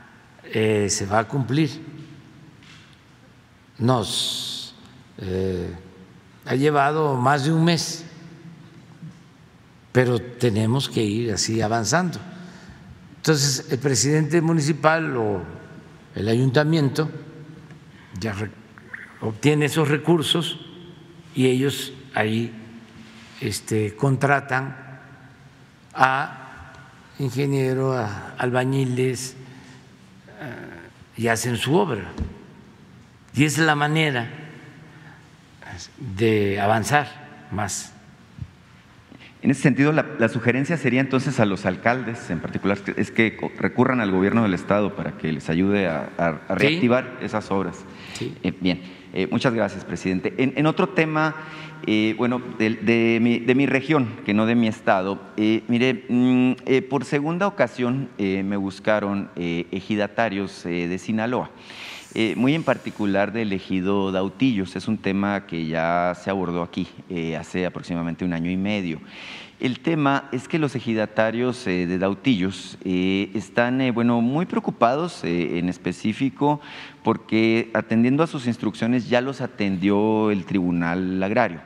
eh, 0.43 0.89
se 0.91 1.07
va 1.07 1.21
a 1.21 1.29
cumplir 1.29 1.71
nos 3.79 4.75
eh, 5.19 5.73
ha 6.49 6.55
llevado 6.55 7.15
más 7.15 7.45
de 7.45 7.53
un 7.53 7.63
mes, 7.63 8.07
pero 9.93 10.19
tenemos 10.19 10.89
que 10.89 11.03
ir 11.03 11.31
así 11.31 11.61
avanzando. 11.61 12.19
Entonces, 13.17 13.67
el 13.71 13.79
presidente 13.79 14.41
municipal 14.41 15.15
o 15.19 15.43
el 16.15 16.27
ayuntamiento 16.27 17.11
ya 18.19 18.35
obtiene 19.21 19.67
esos 19.67 19.89
recursos 19.89 20.59
y 21.35 21.49
ellos 21.49 21.93
ahí 22.15 22.51
este, 23.43 23.95
contratan 23.95 24.75
a 25.93 26.73
ingenieros, 27.19 27.95
a 27.95 28.37
albañiles 28.39 29.37
eh, 30.41 31.19
y 31.19 31.29
hacen 31.29 31.59
su 31.59 31.75
obra. 31.75 32.11
Y 33.35 33.45
es 33.45 33.59
la 33.59 33.75
manera 33.75 34.48
de 35.99 36.61
avanzar 36.61 37.07
más. 37.51 37.93
En 39.41 39.53
ese 39.53 39.63
sentido, 39.63 39.93
la, 39.93 40.29
sugerencia 40.29 40.77
sería 40.77 41.01
entonces 41.01 41.39
a 41.39 41.47
los 41.47 41.65
alcaldes, 41.65 42.29
en 42.29 42.41
particular, 42.41 42.77
es 42.97 43.13
que 43.13 43.37
recurran 43.59 44.01
al 44.01 44.11
gobierno 44.11 44.43
del 44.43 44.53
Estado 44.53 44.97
para 44.97 45.13
que 45.13 45.33
les 45.33 45.49
ayude 45.49 45.87
a, 45.87 46.41
reactivar 46.49 47.19
esas 47.23 47.49
obras. 47.53 47.85
Eh, 48.21 48.53
bien, 48.61 48.83
eh, 49.13 49.29
muchas 49.31 49.55
gracias, 49.55 49.85
presidente. 49.85 50.35
En, 50.39 50.67
otro 50.67 50.89
tema, 50.89 51.37
eh, 51.87 52.17
bueno, 52.19 52.43
de, 52.59 53.55
mi, 53.57 53.67
región, 53.67 54.09
que 54.27 54.35
no 54.35 54.45
de 54.45 54.57
mi 54.57 54.67
estado, 54.67 55.23
mire, 55.37 56.05
mm, 56.09 56.55
por 56.91 57.05
segunda 57.05 57.47
ocasión 57.47 58.09
me 58.19 58.57
buscaron 58.57 59.31
ejidatarios 59.37 60.65
de 60.65 60.99
Sinaloa. 60.99 61.53
Eh, 62.15 62.35
muy 62.37 62.55
en 62.55 62.63
particular 62.63 63.33
del 63.33 63.53
ejido 63.53 64.11
Dautillos. 64.13 64.77
Es 64.77 64.89
un 64.89 64.97
tema 64.97 65.47
que 65.47 65.67
ya 65.67 66.17
se 66.23 66.31
abordó 66.31 66.63
aquí 66.63 66.89
eh, 67.11 67.37
hace 67.37 67.67
aproximadamente 67.67 68.25
un 68.25 68.33
año 68.33 68.51
y 68.51 68.57
medio. 68.57 68.99
El 69.61 69.81
tema 69.81 70.29
es 70.33 70.49
que 70.49 70.59
los 70.59 70.75
ejidatarios 70.75 71.67
eh, 71.67 71.87
de 71.87 71.99
Dautillos 71.99 72.79
están 72.85 73.93
bueno, 73.93 74.21
muy 74.21 74.47
preocupados 74.47 75.23
en 75.25 75.69
específico 75.69 76.61
porque 77.03 77.71
atendiendo 77.75 78.23
a 78.23 78.29
sus 78.29 78.47
instrucciones 78.47 79.09
ya 79.09 79.21
los 79.21 79.41
atendió 79.41 80.31
el 80.31 80.45
Tribunal 80.45 81.23
Agrario. 81.23 81.61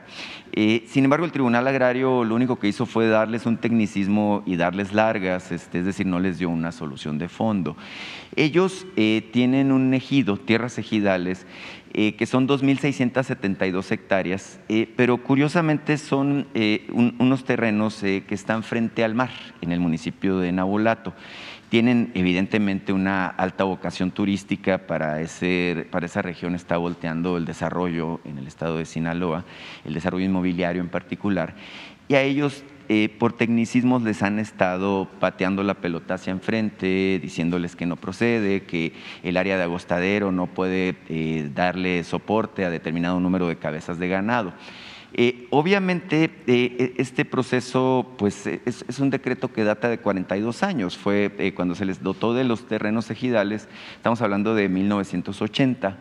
Eh, 0.54 0.84
sin 0.86 1.04
embargo, 1.04 1.24
el 1.24 1.32
Tribunal 1.32 1.66
Agrario 1.66 2.24
lo 2.24 2.34
único 2.34 2.58
que 2.58 2.68
hizo 2.68 2.84
fue 2.84 3.08
darles 3.08 3.46
un 3.46 3.56
tecnicismo 3.56 4.42
y 4.44 4.56
darles 4.56 4.92
largas, 4.92 5.50
este, 5.50 5.78
es 5.78 5.86
decir, 5.86 6.06
no 6.06 6.20
les 6.20 6.38
dio 6.38 6.50
una 6.50 6.72
solución 6.72 7.18
de 7.18 7.28
fondo. 7.28 7.76
Ellos 8.36 8.86
eh, 8.96 9.28
tienen 9.32 9.72
un 9.72 9.94
ejido, 9.94 10.36
tierras 10.36 10.78
ejidales, 10.78 11.46
eh, 11.94 12.16
que 12.16 12.26
son 12.26 12.46
2.672 12.46 13.92
hectáreas, 13.92 14.60
pero 14.96 15.22
curiosamente 15.22 15.98
son 15.98 16.46
unos 17.18 17.44
terrenos 17.44 18.00
que 18.00 18.24
están 18.30 18.62
frente 18.62 19.04
al 19.04 19.14
mar, 19.14 19.30
en 19.60 19.72
el 19.72 19.80
municipio 19.80 20.38
de 20.38 20.52
Nabolato 20.52 21.12
tienen 21.72 22.10
evidentemente 22.12 22.92
una 22.92 23.28
alta 23.28 23.64
vocación 23.64 24.10
turística 24.10 24.86
para, 24.86 25.22
ese, 25.22 25.86
para 25.90 26.04
esa 26.04 26.20
región, 26.20 26.54
está 26.54 26.76
volteando 26.76 27.38
el 27.38 27.46
desarrollo 27.46 28.20
en 28.26 28.36
el 28.36 28.46
estado 28.46 28.76
de 28.76 28.84
Sinaloa, 28.84 29.46
el 29.86 29.94
desarrollo 29.94 30.26
inmobiliario 30.26 30.82
en 30.82 30.90
particular, 30.90 31.54
y 32.08 32.14
a 32.14 32.20
ellos 32.20 32.62
eh, 32.90 33.08
por 33.18 33.32
tecnicismos 33.32 34.02
les 34.02 34.22
han 34.22 34.38
estado 34.38 35.08
pateando 35.18 35.62
la 35.62 35.72
pelota 35.72 36.12
hacia 36.12 36.32
enfrente, 36.32 37.18
diciéndoles 37.22 37.74
que 37.74 37.86
no 37.86 37.96
procede, 37.96 38.64
que 38.64 38.92
el 39.22 39.38
área 39.38 39.56
de 39.56 39.62
agostadero 39.62 40.30
no 40.30 40.48
puede 40.48 40.96
eh, 41.08 41.48
darle 41.54 42.04
soporte 42.04 42.66
a 42.66 42.70
determinado 42.70 43.18
número 43.18 43.48
de 43.48 43.56
cabezas 43.56 43.98
de 43.98 44.08
ganado. 44.08 44.52
Eh, 45.14 45.46
obviamente, 45.50 46.30
eh, 46.46 46.94
este 46.96 47.24
proceso 47.24 48.06
pues, 48.16 48.46
es, 48.46 48.98
un 48.98 49.10
decreto 49.10 49.52
que 49.52 49.62
data 49.62 49.88
de 49.88 49.98
42 49.98 50.62
años, 50.62 50.96
fue 50.96 51.34
eh, 51.38 51.52
cuando 51.54 51.74
se 51.74 51.84
les 51.84 52.02
dotó 52.02 52.32
de 52.32 52.44
los 52.44 52.66
terrenos 52.66 53.10
ejidales, 53.10 53.68
estamos 53.96 54.22
hablando 54.22 54.54
de 54.54 54.68
1980. 54.68 55.98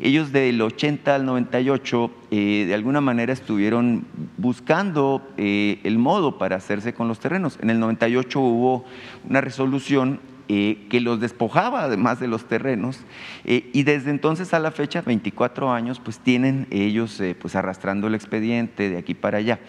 Ellos 0.00 0.32
del 0.32 0.60
80 0.60 1.14
al 1.14 1.24
98 1.24 2.10
de 2.30 2.72
alguna 2.72 3.00
manera 3.00 3.32
estuvieron 3.32 4.06
buscando 4.36 5.28
el 5.36 5.98
modo 5.98 6.38
para 6.38 6.54
hacerse 6.54 6.94
con 6.94 7.08
los 7.08 7.18
terrenos. 7.18 7.58
En 7.60 7.68
el 7.68 7.80
98 7.80 8.38
hubo 8.38 8.84
una 9.28 9.40
resolución 9.40 10.20
eh, 10.50 10.86
que 10.88 11.00
los 11.00 11.20
despojaba 11.20 11.82
además 11.82 12.20
de 12.20 12.26
los 12.26 12.48
terrenos 12.48 13.00
eh, 13.44 13.68
y 13.74 13.82
desde 13.82 14.10
entonces 14.10 14.54
a 14.54 14.58
la 14.58 14.70
fecha, 14.70 15.02
24 15.02 15.70
años, 15.70 16.00
pues 16.00 16.20
tienen 16.20 16.66
ellos 16.70 17.20
eh, 17.20 17.36
pues 17.38 17.54
arrastrando 17.54 18.06
el 18.06 18.14
expediente 18.14 18.88
de 18.88 18.96
aquí 18.96 19.12
para 19.12 19.38
allá. 19.38 19.60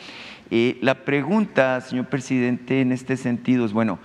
la 0.50 1.04
pregunta, 1.04 1.82
señor 1.82 2.08
presidente, 2.08 2.80
en 2.80 2.94
este 2.94 3.18
sentido 3.18 3.66
es, 3.66 3.74
bueno, 3.74 4.00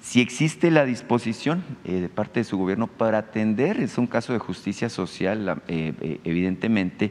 si 0.00 0.20
existe 0.20 0.70
la 0.70 0.84
disposición 0.84 1.64
de 1.84 2.08
parte 2.08 2.40
de 2.40 2.44
su 2.44 2.56
gobierno 2.56 2.86
para 2.86 3.18
atender, 3.18 3.80
es 3.80 3.98
un 3.98 4.06
caso 4.06 4.32
de 4.32 4.38
justicia 4.38 4.88
social, 4.88 5.60
evidentemente, 5.66 7.10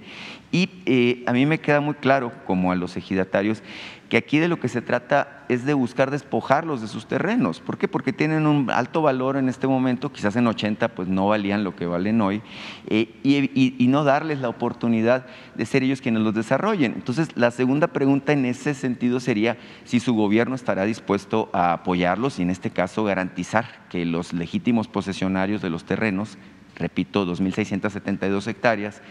y 0.51 1.23
a 1.27 1.33
mí 1.33 1.45
me 1.45 1.59
queda 1.59 1.81
muy 1.81 1.93
claro, 1.93 2.31
como 2.47 2.71
a 2.71 2.75
los 2.75 2.97
ejidatarios, 2.97 3.61
que 4.09 4.17
aquí 4.17 4.39
de 4.39 4.47
lo 4.47 4.59
que 4.59 4.67
se 4.67 4.81
trata 4.81 5.45
es 5.49 5.65
de 5.65 5.73
buscar 5.75 6.09
despojarlos 6.09 6.81
de 6.81 6.87
sus 6.87 7.05
terrenos. 7.05 7.59
¿Por 7.59 7.77
qué? 7.77 7.87
Porque 7.87 8.11
tienen 8.11 8.47
un 8.47 8.71
alto 8.71 9.03
valor 9.03 9.37
en 9.37 9.49
este 9.49 9.67
momento, 9.67 10.11
quizás 10.11 10.35
en 10.35 10.47
80 10.47 10.89
pues 10.89 11.07
no 11.07 11.27
valían 11.27 11.63
lo 11.63 11.75
que 11.75 11.85
valen 11.85 12.19
hoy, 12.21 12.41
eh, 12.87 13.19
y, 13.23 13.87
no 13.87 14.03
darles 14.03 14.39
la 14.39 14.49
oportunidad 14.49 15.25
de 15.55 15.65
ser 15.65 15.83
ellos 15.83 16.01
quienes 16.01 16.21
los 16.21 16.33
desarrollen. 16.33 16.93
Entonces, 16.93 17.29
la 17.35 17.49
segunda 17.49 17.87
pregunta 17.87 18.33
en 18.33 18.45
ese 18.45 18.73
sentido 18.73 19.19
sería 19.19 19.57
si 19.83 19.99
su 19.99 20.13
gobierno 20.13 20.55
estará 20.55 20.85
dispuesto 20.85 21.49
a 21.53 21.73
apoyarlos 21.73 22.37
y 22.39 22.43
en 22.43 22.51
este 22.51 22.69
caso 22.69 23.03
garantizar 23.03 23.87
que 23.89 24.05
los 24.05 24.33
legítimos 24.33 24.87
posesionarios 24.87 25.61
de 25.61 25.69
los 25.69 25.85
terrenos 25.85 26.37
repito, 26.79 27.25
2.672 27.25 28.47
hectáreas, 28.47 29.01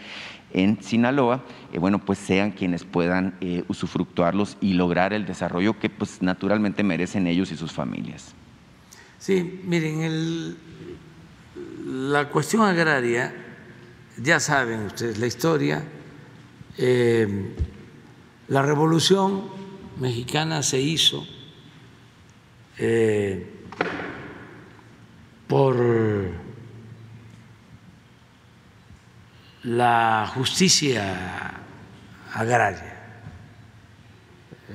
en 0.51 0.81
Sinaloa, 0.81 1.43
eh, 1.71 1.79
bueno, 1.79 1.99
pues 1.99 2.17
sean 2.17 2.51
quienes 2.51 2.83
puedan 2.83 3.35
eh, 3.41 3.63
usufructuarlos 3.67 4.57
y 4.61 4.73
lograr 4.73 5.13
el 5.13 5.25
desarrollo 5.25 5.79
que 5.79 5.89
pues 5.89 6.21
naturalmente 6.21 6.83
merecen 6.83 7.27
ellos 7.27 7.51
y 7.51 7.57
sus 7.57 7.71
familias. 7.71 8.33
Sí, 9.19 9.61
miren, 9.63 10.57
la 11.85 12.29
cuestión 12.29 12.63
agraria, 12.63 13.33
ya 14.17 14.39
saben 14.39 14.85
ustedes 14.85 15.19
la 15.19 15.27
historia, 15.27 15.83
eh, 16.77 17.53
la 18.47 18.61
revolución 18.61 19.43
mexicana 19.99 20.63
se 20.63 20.79
hizo 20.79 21.25
por 25.47 25.75
la 29.69 30.25
justicia 30.33 31.53
agraria. 32.33 32.97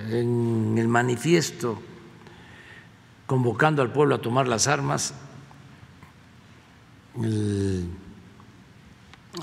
En 0.09 0.77
el 0.79 0.87
manifiesto 0.87 1.83
convocando 3.27 3.83
al 3.83 3.93
pueblo 3.93 4.15
a 4.15 4.21
tomar 4.21 4.47
las 4.47 4.69
armas, 4.69 5.15
el 7.21 7.89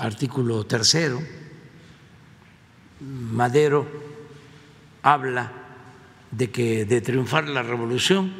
artículo 0.00 0.64
tercero, 0.64 1.20
Madero 3.00 3.86
habla 5.02 5.52
de 6.30 6.50
que 6.50 6.86
de 6.86 7.00
triunfar 7.02 7.46
la 7.48 7.62
revolución 7.62 8.32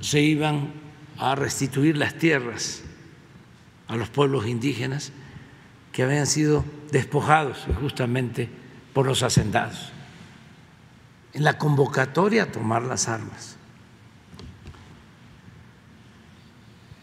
se 0.00 0.20
iban 0.20 0.70
a 1.16 1.34
restituir 1.34 1.96
las 1.96 2.18
tierras 2.18 2.82
a 3.88 3.96
los 3.96 4.10
pueblos 4.10 4.46
indígenas 4.46 5.12
que 5.94 6.02
habían 6.02 6.26
sido 6.26 6.64
despojados 6.90 7.66
justamente 7.80 8.50
por 8.92 9.06
los 9.06 9.22
hacendados, 9.22 9.92
en 11.32 11.44
la 11.44 11.56
convocatoria 11.56 12.42
a 12.42 12.52
tomar 12.52 12.82
las 12.82 13.08
armas. 13.08 13.56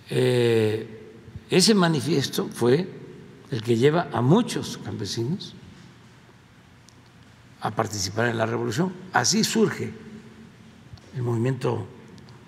Eh, 0.10 1.14
ese 1.50 1.74
manifiesto 1.74 2.50
fue 2.50 2.86
el 3.50 3.64
que 3.64 3.78
lleva 3.78 4.10
a 4.12 4.22
muchos 4.22 4.78
campesinos 4.78 5.56
a 7.62 7.72
participar 7.72 8.28
en 8.28 8.38
la 8.38 8.46
revolución. 8.46 8.92
Así 9.14 9.46
surge 9.46 9.94
el 11.16 11.22
movimiento 11.24 11.88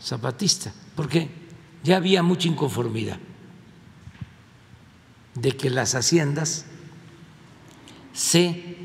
zapatista, 0.02 0.74
porque 0.94 1.30
ya 1.84 1.95
había 1.95 2.22
mucha 2.22 2.49
inconformidad 2.49 3.18
de 5.36 5.56
que 5.58 5.70
las 5.70 5.96
haciendas 5.96 6.66
se 8.14 8.78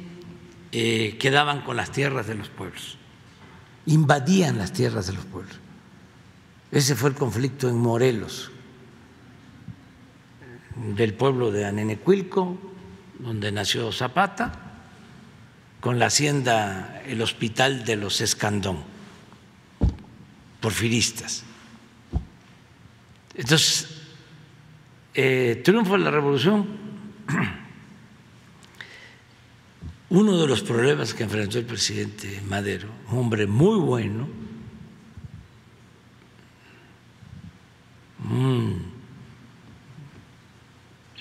eh, 0.73 1.17
quedaban 1.19 1.63
con 1.63 1.77
las 1.77 1.93
tierras 1.93 2.27
de 2.27 2.35
los 2.35 2.49
pueblos, 2.49 2.97
invadían 3.87 4.59
las 4.59 4.73
tierras 4.73 5.07
de 5.07 5.13
los 5.15 5.25
pueblos. 5.27 5.59
Ese 6.71 6.95
fue 6.95 7.11
el 7.11 7.17
conflicto 7.17 7.69
en 7.69 7.77
Morelos, 7.77 8.51
del 10.95 11.15
pueblo 11.15 11.51
de 11.51 11.65
Anenecuilco, 11.65 12.59
donde 13.19 13.51
nació 13.51 13.91
Zapata, 13.93 14.53
con 15.81 15.99
la 15.99 16.07
hacienda, 16.07 17.03
el 17.07 17.23
hospital 17.23 17.85
de 17.85 17.97
los 17.97 18.21
Escandón, 18.21 18.79
porfiristas. 20.61 21.45
Entonces, 23.35 23.98
eh, 25.21 25.57
triunfo 25.65 25.95
de 25.95 25.99
la 25.99 26.13
revolución, 26.13 26.65
uno 30.11 30.41
de 30.41 30.47
los 30.47 30.63
problemas 30.63 31.13
que 31.13 31.25
enfrentó 31.25 31.59
el 31.59 31.65
presidente 31.65 32.41
Madero, 32.47 32.87
un 33.11 33.19
hombre 33.19 33.49
muy 33.49 33.81
bueno, 33.81 34.29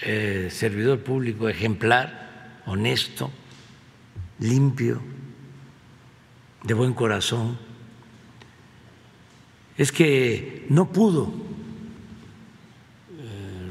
eh, 0.03 0.49
servidor 0.52 0.99
público 0.99 1.49
ejemplar, 1.49 2.61
honesto, 2.68 3.32
limpio, 4.38 5.02
de 6.61 6.74
buen 6.76 6.94
corazón, 6.94 7.57
es 9.76 9.91
que 9.91 10.68
no 10.69 10.91
pudo 10.91 11.47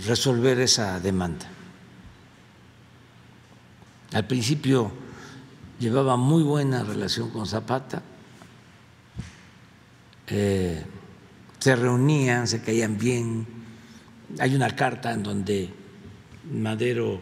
resolver 0.06 0.60
esa 0.60 1.00
demanda. 1.00 1.46
Al 4.12 4.26
principio 4.26 4.92
llevaba 5.78 6.16
muy 6.16 6.42
buena 6.42 6.84
relación 6.84 7.30
con 7.30 7.46
Zapata, 7.46 8.02
eh, 10.28 10.84
se 11.58 11.76
reunían, 11.76 12.46
se 12.46 12.62
caían 12.62 12.98
bien. 12.98 13.46
Hay 14.38 14.54
una 14.54 14.74
carta 14.74 15.12
en 15.12 15.22
donde 15.22 15.72
Madero 16.50 17.20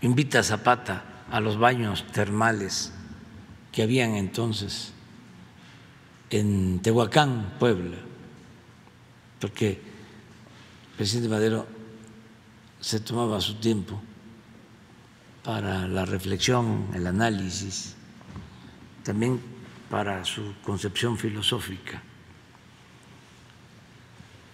invita 0.00 0.40
a 0.40 0.42
Zapata 0.42 1.24
a 1.30 1.40
los 1.40 1.58
baños 1.58 2.04
termales 2.12 2.92
que 3.72 3.82
habían 3.82 4.14
entonces 4.14 4.92
en 6.30 6.80
Tehuacán, 6.80 7.54
Puebla, 7.58 7.96
porque 9.40 9.87
presidente 10.98 11.28
Madero 11.28 11.64
se 12.80 12.98
tomaba 12.98 13.40
su 13.40 13.54
tiempo 13.54 14.02
para 15.44 15.86
la 15.86 16.04
reflexión, 16.04 16.88
el 16.92 17.06
análisis, 17.06 17.94
también 19.04 19.40
para 19.88 20.24
su 20.24 20.54
concepción 20.64 21.16
filosófica, 21.16 22.02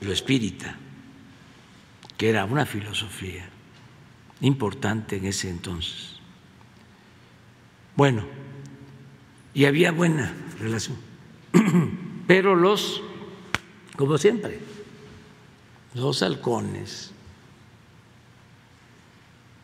lo 0.03 0.13
espírita, 0.13 0.77
que 2.19 2.29
era 2.29 2.45
una 2.45 2.67
filosofía 2.67 3.49
importante 4.43 5.17
en 5.17 5.25
ese 5.25 5.49
entonces. 5.49 6.17
Bueno, 7.97 8.27
y 9.55 9.65
había 9.65 9.93
buena 9.93 10.35
relación, 10.61 10.99
pero 12.27 12.55
los, 12.55 13.03
como 13.97 14.19
siempre, 14.19 14.74
los 15.95 16.23
halcones, 16.23 17.13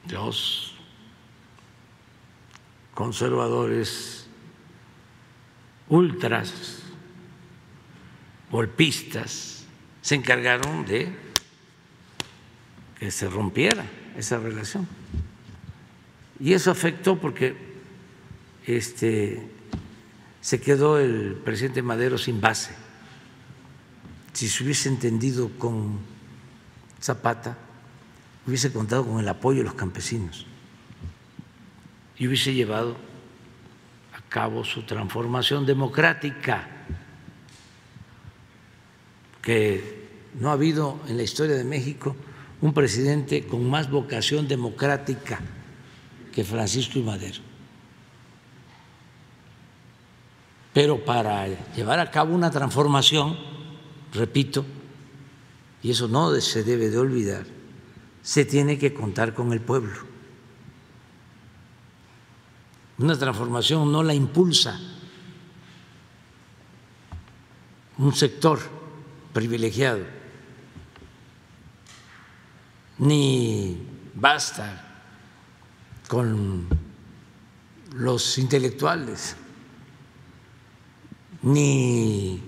los 0.08 0.74
conservadores 2.94 4.26
ultras, 5.88 6.82
golpistas, 8.50 9.64
se 10.02 10.14
encargaron 10.14 10.86
de 10.86 11.12
que 12.98 13.10
se 13.10 13.28
rompiera 13.28 13.84
esa 14.16 14.38
relación. 14.38 14.86
Y 16.38 16.52
eso 16.52 16.70
afectó 16.70 17.18
porque 17.18 17.56
este, 18.66 19.48
se 20.40 20.60
quedó 20.60 20.98
el 20.98 21.34
presidente 21.44 21.82
Madero 21.82 22.18
sin 22.18 22.40
base. 22.40 22.74
Si 24.32 24.48
se 24.48 24.62
hubiese 24.62 24.88
entendido 24.88 25.50
con 25.58 26.09
Zapata, 27.00 27.56
hubiese 28.46 28.72
contado 28.72 29.06
con 29.06 29.20
el 29.20 29.28
apoyo 29.28 29.58
de 29.58 29.64
los 29.64 29.74
campesinos 29.74 30.46
y 32.18 32.26
hubiese 32.26 32.52
llevado 32.52 32.96
a 34.12 34.20
cabo 34.28 34.64
su 34.64 34.82
transformación 34.82 35.64
democrática, 35.64 36.68
que 39.40 40.08
no 40.38 40.50
ha 40.50 40.52
habido 40.52 41.00
en 41.08 41.16
la 41.16 41.22
historia 41.22 41.56
de 41.56 41.64
México 41.64 42.14
un 42.60 42.74
presidente 42.74 43.46
con 43.46 43.68
más 43.68 43.90
vocación 43.90 44.46
democrática 44.46 45.40
que 46.32 46.44
Francisco 46.44 46.98
y 46.98 47.02
Madero. 47.02 47.40
Pero 50.72 51.04
para 51.04 51.48
llevar 51.74 51.98
a 51.98 52.10
cabo 52.10 52.34
una 52.34 52.50
transformación, 52.50 53.36
repito, 54.12 54.64
y 55.82 55.90
eso 55.90 56.08
no 56.08 56.32
se 56.40 56.64
debe 56.64 56.90
de 56.90 56.98
olvidar, 56.98 57.46
se 58.22 58.44
tiene 58.44 58.78
que 58.78 58.92
contar 58.92 59.34
con 59.34 59.52
el 59.52 59.60
pueblo. 59.60 60.10
Una 62.98 63.18
transformación 63.18 63.90
no 63.90 64.02
la 64.02 64.12
impulsa 64.12 64.78
un 68.00 68.14
sector 68.14 68.58
privilegiado, 69.34 70.04
ni 72.98 73.86
basta 74.14 75.04
con 76.08 76.66
los 77.94 78.38
intelectuales, 78.38 79.36
ni 81.42 82.42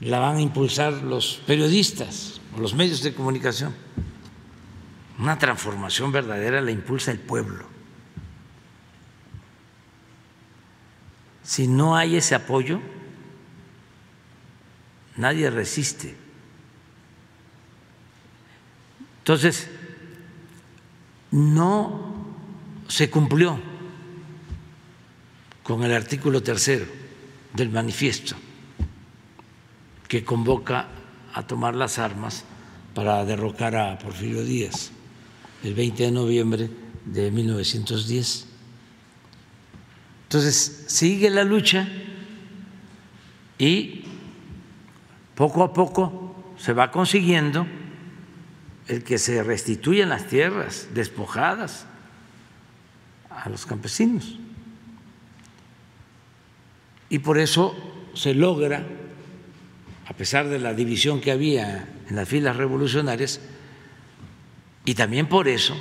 la 0.00 0.18
van 0.18 0.36
a 0.36 0.40
impulsar 0.40 0.92
los 0.92 1.42
periodistas 1.46 2.40
o 2.56 2.60
los 2.60 2.74
medios 2.74 3.02
de 3.02 3.14
comunicación. 3.14 3.74
Una 5.18 5.38
transformación 5.38 6.12
verdadera 6.12 6.60
la 6.60 6.70
impulsa 6.70 7.10
el 7.10 7.18
pueblo. 7.18 7.66
Si 11.42 11.66
no 11.66 11.96
hay 11.96 12.16
ese 12.16 12.34
apoyo, 12.34 12.80
nadie 15.16 15.50
resiste. 15.50 16.14
Entonces, 19.18 19.68
no 21.30 22.14
se 22.86 23.10
cumplió 23.10 23.60
con 25.62 25.82
el 25.82 25.92
artículo 25.92 26.42
tercero 26.42 26.86
del 27.52 27.70
manifiesto 27.70 28.36
que 30.08 30.24
convoca 30.24 30.88
a 31.34 31.46
tomar 31.46 31.74
las 31.74 31.98
armas 31.98 32.44
para 32.94 33.24
derrocar 33.24 33.76
a 33.76 33.98
Porfirio 33.98 34.42
Díaz 34.42 34.90
el 35.62 35.74
20 35.74 36.02
de 36.04 36.10
noviembre 36.10 36.70
de 37.04 37.30
1910. 37.30 38.46
Entonces, 40.24 40.84
sigue 40.88 41.30
la 41.30 41.44
lucha 41.44 41.88
y 43.58 44.04
poco 45.34 45.62
a 45.62 45.72
poco 45.72 46.54
se 46.58 46.72
va 46.72 46.90
consiguiendo 46.90 47.66
el 48.88 49.04
que 49.04 49.18
se 49.18 49.42
restituyan 49.42 50.08
las 50.08 50.26
tierras 50.26 50.88
despojadas 50.94 51.86
a 53.30 53.48
los 53.48 53.66
campesinos. 53.66 54.38
Y 57.10 57.20
por 57.20 57.38
eso 57.38 57.74
se 58.14 58.34
logra, 58.34 58.86
a 60.08 60.14
pesar 60.14 60.48
de 60.48 60.58
la 60.58 60.72
división 60.72 61.20
que 61.20 61.30
había 61.30 61.86
en 62.08 62.16
las 62.16 62.26
filas 62.26 62.56
revolucionarias, 62.56 63.40
y 64.86 64.94
también 64.94 65.28
por 65.28 65.48
eso, 65.48 65.76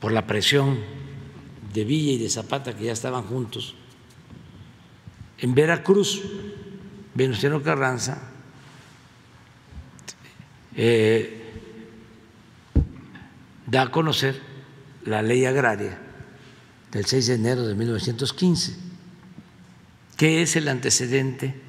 por 0.00 0.10
la 0.10 0.26
presión 0.26 0.80
de 1.72 1.84
Villa 1.84 2.12
y 2.12 2.18
de 2.18 2.28
Zapata, 2.28 2.74
que 2.74 2.86
ya 2.86 2.92
estaban 2.92 3.22
juntos, 3.22 3.76
en 5.38 5.54
Veracruz, 5.54 6.20
Venustiano 7.14 7.62
Carranza 7.62 8.18
eh, 10.74 11.42
da 13.66 13.82
a 13.82 13.90
conocer 13.92 14.40
la 15.04 15.22
ley 15.22 15.44
agraria 15.44 15.96
del 16.90 17.04
6 17.04 17.26
de 17.28 17.34
enero 17.34 17.66
de 17.68 17.76
1915, 17.76 18.74
que 20.16 20.42
es 20.42 20.56
el 20.56 20.66
antecedente 20.66 21.62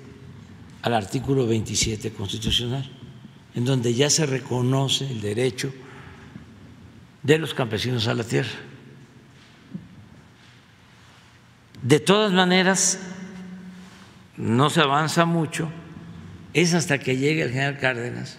al 0.86 0.94
artículo 0.94 1.48
27 1.48 2.14
constitucional, 2.14 2.88
en 3.56 3.66
donde 3.66 3.96
ya 3.96 4.08
se 4.12 4.28
reconoce 4.28 5.10
el 5.10 5.20
derecho 5.20 5.74
de 7.24 7.40
los 7.40 7.56
campesinos 7.56 8.08
a 8.08 8.14
la 8.14 8.24
tierra. 8.24 8.54
De 11.82 12.00
todas 12.00 12.32
maneras, 12.34 13.00
no 14.38 14.70
se 14.70 14.82
avanza 14.82 15.26
mucho, 15.26 15.72
es 16.54 16.76
hasta 16.76 17.00
que 17.00 17.18
llegue 17.18 17.42
el 17.42 17.50
general 17.50 17.80
Cárdenas 17.80 18.38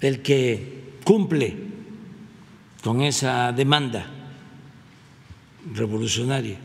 el 0.00 0.22
que 0.22 0.94
cumple 1.04 1.56
con 2.82 3.02
esa 3.02 3.52
demanda 3.52 4.06
revolucionaria, 5.74 6.56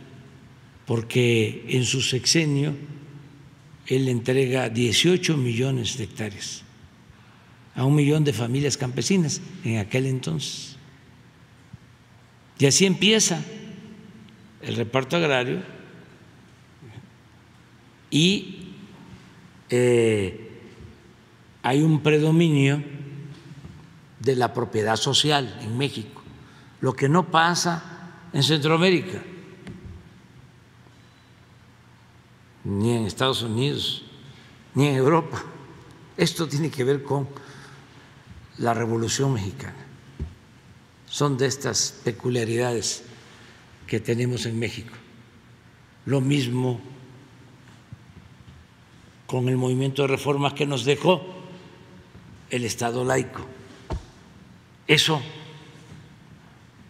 porque 0.86 1.66
en 1.68 1.84
su 1.84 2.00
sexenio 2.02 2.93
él 3.88 4.08
entrega 4.08 4.70
18 4.70 5.38
millones 5.38 5.98
de 5.98 6.06
hectáreas 6.06 6.64
a 7.76 7.86
un 7.86 7.96
millón 7.96 8.24
de 8.24 8.34
familias 8.34 8.78
campesinas 8.78 9.42
en 9.64 9.78
aquel 9.78 10.06
entonces. 10.06 10.78
Y 12.60 12.66
así 12.66 12.86
empieza 12.86 13.44
el 14.62 14.76
reparto 14.76 15.18
agrario 15.18 15.62
y 18.10 18.74
eh, 19.70 20.52
hay 21.64 21.82
un 21.82 22.02
predominio 22.02 22.84
de 24.20 24.36
la 24.36 24.54
propiedad 24.54 24.96
social 24.96 25.60
en 25.62 25.78
México. 25.78 26.22
lo 26.80 26.94
que 26.94 27.08
no 27.08 27.32
pasa 27.32 28.28
en 28.34 28.44
Centroamérica, 28.44 29.24
ni 32.64 32.96
en 32.96 33.06
Estados 33.06 33.42
Unidos, 33.42 34.04
ni 34.74 34.88
en 34.88 34.96
Europa. 34.96 35.44
Esto 36.18 36.48
tiene 36.48 36.70
que 36.70 36.84
ver 36.84 37.04
con 37.04 37.28
la 38.58 38.74
Revolución 38.74 39.34
Mexicana. 39.34 39.86
Son 41.08 41.38
de 41.38 41.48
estas 41.48 42.00
peculiaridades 42.04 43.04
que 43.88 44.00
tenemos 44.00 44.46
en 44.46 44.58
México. 44.58 44.94
Lo 46.06 46.22
mismo 46.22 46.80
con 49.28 49.50
el 49.50 49.58
movimiento 49.58 50.04
de 50.04 50.10
reformas 50.10 50.54
que 50.54 50.66
nos 50.66 50.86
dejó 50.86 51.22
el 52.50 52.66
Estado 52.66 53.04
laico. 53.04 53.42
Eso 54.86 55.22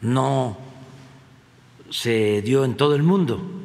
no 0.01 0.57
se 1.89 2.41
dio 2.41 2.65
en 2.65 2.75
todo 2.75 2.95
el 2.95 3.03
mundo. 3.03 3.62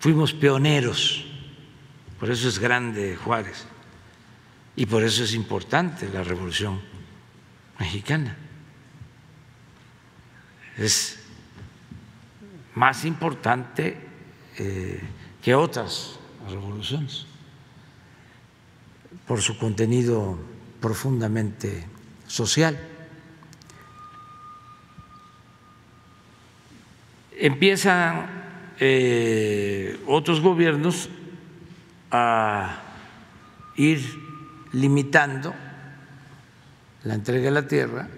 Fuimos 0.00 0.32
pioneros, 0.32 1.24
por 2.20 2.30
eso 2.30 2.48
es 2.48 2.58
grande 2.58 3.16
Juárez 3.16 3.66
y 4.76 4.86
por 4.86 5.02
eso 5.02 5.24
es 5.24 5.34
importante 5.34 6.08
la 6.08 6.22
Revolución 6.22 6.80
Mexicana. 7.80 8.36
Es 10.76 11.18
más 12.76 13.04
importante 13.04 13.98
eh, 14.56 15.00
que 15.42 15.54
otras 15.56 16.20
revoluciones 16.48 17.26
por 19.26 19.42
su 19.42 19.58
contenido 19.58 20.38
profundamente 20.80 21.84
social. 22.28 22.78
Empiezan 27.36 28.47
eh, 28.80 30.00
otros 30.06 30.40
gobiernos 30.40 31.08
a 32.10 32.82
ir 33.76 34.00
limitando 34.72 35.54
la 37.04 37.14
entrega 37.14 37.44
de 37.46 37.50
la 37.50 37.66
tierra 37.66 38.08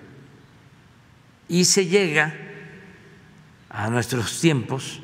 y 1.48 1.64
se 1.64 1.86
llega 1.86 2.34
a 3.68 3.88
nuestros 3.90 4.40
tiempos 4.40 5.00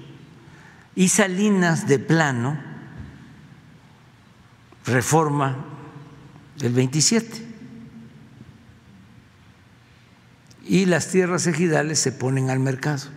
y 0.94 1.08
Salinas 1.08 1.86
de 1.86 1.98
plano 1.98 2.58
reforma 4.86 5.56
el 6.60 6.72
27 6.72 7.46
y 10.64 10.86
las 10.86 11.08
tierras 11.08 11.46
ejidales 11.46 11.98
se 11.98 12.12
ponen 12.12 12.50
al 12.50 12.58
mercado. 12.58 13.15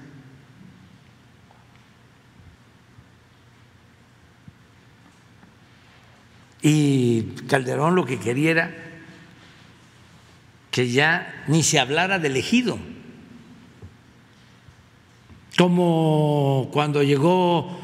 Y 6.61 7.23
Calderón 7.47 7.95
lo 7.95 8.05
que 8.05 8.19
quería 8.19 8.51
era 8.51 8.75
que 10.71 10.89
ya 10.89 11.43
ni 11.47 11.63
se 11.63 11.79
hablara 11.79 12.19
del 12.19 12.37
ejido 12.37 12.77
como 15.59 16.69
cuando 16.71 17.03
llegó 17.03 17.77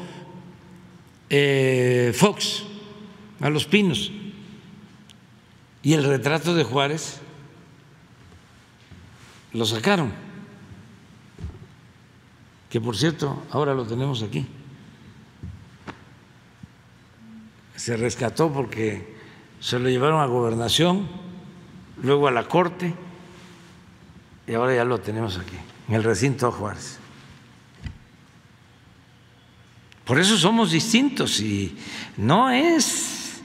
eh, 1.28 2.10
Fox 2.16 2.62
a 3.38 3.50
Los 3.50 3.66
Pinos 3.66 4.10
y 5.82 5.92
el 5.92 6.02
retrato 6.02 6.54
de 6.54 6.64
Juárez 6.64 7.20
lo 9.52 9.66
sacaron, 9.66 10.10
que 12.70 12.80
por 12.80 12.96
cierto 12.96 13.42
ahora 13.50 13.74
lo 13.74 13.86
tenemos 13.86 14.22
aquí. 14.22 14.46
Se 17.76 17.96
rescató 17.96 18.52
porque 18.52 19.16
se 19.60 19.78
lo 19.78 19.88
llevaron 19.88 20.20
a 20.20 20.26
gobernación, 20.26 21.08
luego 22.02 22.28
a 22.28 22.30
la 22.30 22.48
corte 22.48 22.94
y 24.46 24.54
ahora 24.54 24.74
ya 24.74 24.84
lo 24.84 24.98
tenemos 24.98 25.38
aquí, 25.38 25.56
en 25.88 25.94
el 25.94 26.04
recinto 26.04 26.50
Juárez. 26.52 26.98
Por 30.04 30.20
eso 30.20 30.36
somos 30.36 30.70
distintos 30.70 31.40
y 31.40 31.76
no 32.16 32.50
es 32.50 33.42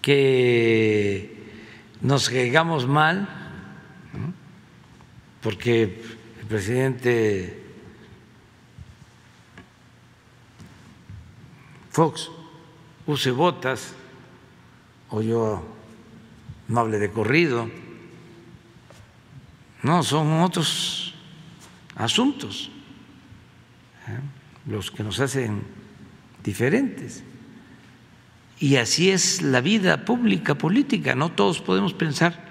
que 0.00 1.36
nos 2.00 2.30
caigamos 2.30 2.86
mal, 2.86 3.28
porque 5.42 6.02
el 6.40 6.46
presidente 6.46 7.64
Fox 11.90 12.30
use 13.08 13.32
botas 13.32 13.94
o 15.10 15.20
yo 15.22 15.64
no 16.68 16.80
hable 16.80 17.00
de 17.00 17.10
corrido. 17.10 17.68
No, 19.82 20.04
son 20.04 20.40
otros 20.42 21.14
asuntos. 21.96 22.70
¿eh? 24.06 24.20
los 24.68 24.90
que 24.90 25.02
nos 25.02 25.18
hacen 25.18 25.62
diferentes. 26.44 27.24
Y 28.60 28.76
así 28.76 29.10
es 29.10 29.42
la 29.42 29.60
vida 29.60 30.04
pública, 30.04 30.56
política, 30.56 31.14
no 31.14 31.32
todos 31.32 31.60
podemos 31.60 31.94
pensar 31.94 32.44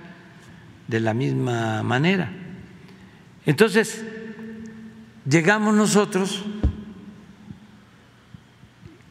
de 0.87 0.99
la 0.99 1.13
misma 1.13 1.83
manera. 1.83 2.31
Entonces, 3.45 4.03
llegamos 5.29 5.75
nosotros 5.75 6.43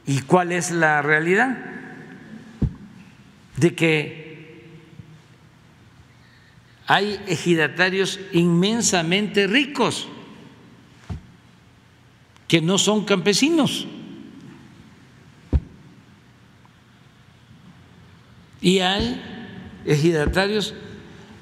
y 0.06 0.20
cuál 0.20 0.52
es 0.52 0.70
la 0.70 1.02
realidad 1.02 1.56
de 3.56 3.74
que 3.74 4.26
hay 6.86 7.20
ejidatarios 7.26 8.20
inmensamente 8.32 9.46
ricos 9.48 10.08
que 12.46 12.60
no 12.60 12.78
son 12.78 13.04
campesinos. 13.04 13.88
Y 18.60 18.78
hay 18.78 19.20
ejidatarios 19.84 20.74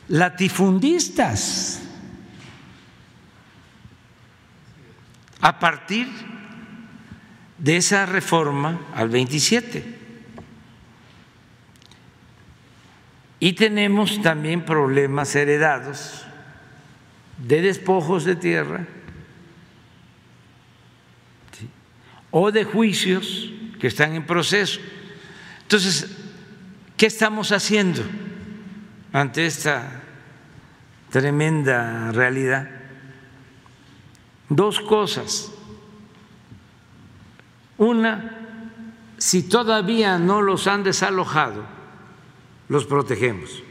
latifundistas 0.09 1.83
a 5.41 5.59
partir 5.59 6.34
de 7.65 7.79
esa 7.79 8.05
reforma 8.05 8.79
al 8.95 9.09
27. 9.09 9.83
Y 13.41 13.55
tenemos 13.55 14.21
también 14.21 14.67
problemas 14.67 15.35
heredados 15.35 16.27
de 17.39 17.63
despojos 17.63 18.27
de 18.27 18.37
tierra 18.37 18.87
o 22.31 22.53
de 22.53 22.65
juicios 22.65 23.51
que 23.81 23.87
están 23.87 24.15
en 24.15 24.27
proceso. 24.27 24.79
Entonces, 25.63 26.19
¿qué 26.99 27.07
estamos 27.07 27.51
haciendo 27.51 28.03
ante 29.11 29.47
esta 29.47 30.03
tremenda 31.09 32.13
realidad? 32.13 32.69
Dos 34.51 34.81
cosas. 34.81 35.54
Una, 37.79 38.45
si 39.19 39.43
todavía 39.43 40.19
no 40.19 40.43
los 40.43 40.67
han 40.67 40.85
desalojado, 40.85 41.65
los 42.69 42.87
protegemos. 42.87 43.63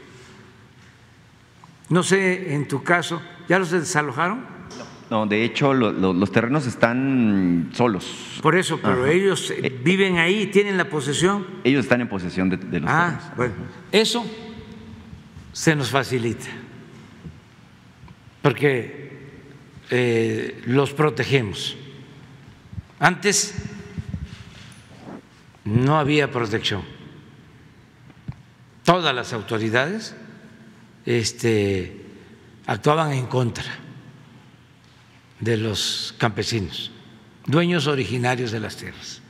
No 1.88 2.02
sé, 2.02 2.54
en 2.54 2.66
tu 2.66 2.82
caso, 2.82 3.20
¿ya 3.48 3.58
los 3.58 3.70
desalojaron? 3.70 4.54
No, 5.10 5.26
de 5.26 5.44
hecho 5.44 5.74
los 5.74 6.32
terrenos 6.32 6.66
están 6.66 7.70
solos. 7.74 8.40
Por 8.42 8.56
eso, 8.56 8.80
pero 8.82 9.06
ellos 9.06 9.50
eh, 9.50 9.72
viven 9.82 10.18
ahí, 10.18 10.46
tienen 10.46 10.76
la 10.76 10.88
posesión. 10.88 11.46
Ellos 11.62 11.84
están 11.84 12.00
en 12.00 12.08
posesión 12.08 12.48
de, 12.48 12.80
los 12.80 12.90
ah, 12.90 13.32
Bueno, 13.36 13.54
eso 13.92 14.24
se 15.52 15.76
nos 15.76 15.90
facilita, 15.90 16.46
porque 18.42 19.30
eh, 19.90 20.62
los 20.66 20.92
protegemos. 20.92 21.76
Antes 22.98 23.54
no 25.64 25.98
había 25.98 26.30
protección. 26.30 26.82
Todas 28.84 29.14
las 29.14 29.32
autoridades 29.32 30.14
este, 31.06 32.04
actuaban 32.66 33.12
en 33.12 33.26
contra 33.26 33.64
de 35.40 35.56
los 35.56 36.14
campesinos, 36.18 36.90
dueños 37.46 37.86
originarios 37.86 38.50
de 38.50 38.60
las 38.60 38.76
tierras. 38.76 39.20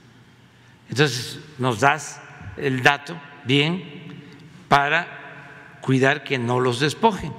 Entonces, 0.89 1.39
nos 1.59 1.81
das 1.81 2.21
el 2.57 2.83
dato 2.83 3.21
bien 3.45 3.83
para 4.69 5.79
cuidar 5.81 6.25
que 6.25 6.39
no 6.39 6.61
los 6.61 6.81
despojen. 6.81 7.33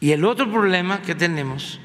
Y 0.00 0.12
el 0.12 0.24
otro 0.24 0.50
problema 0.50 1.02
que 1.02 1.14
tenemos, 1.14 1.78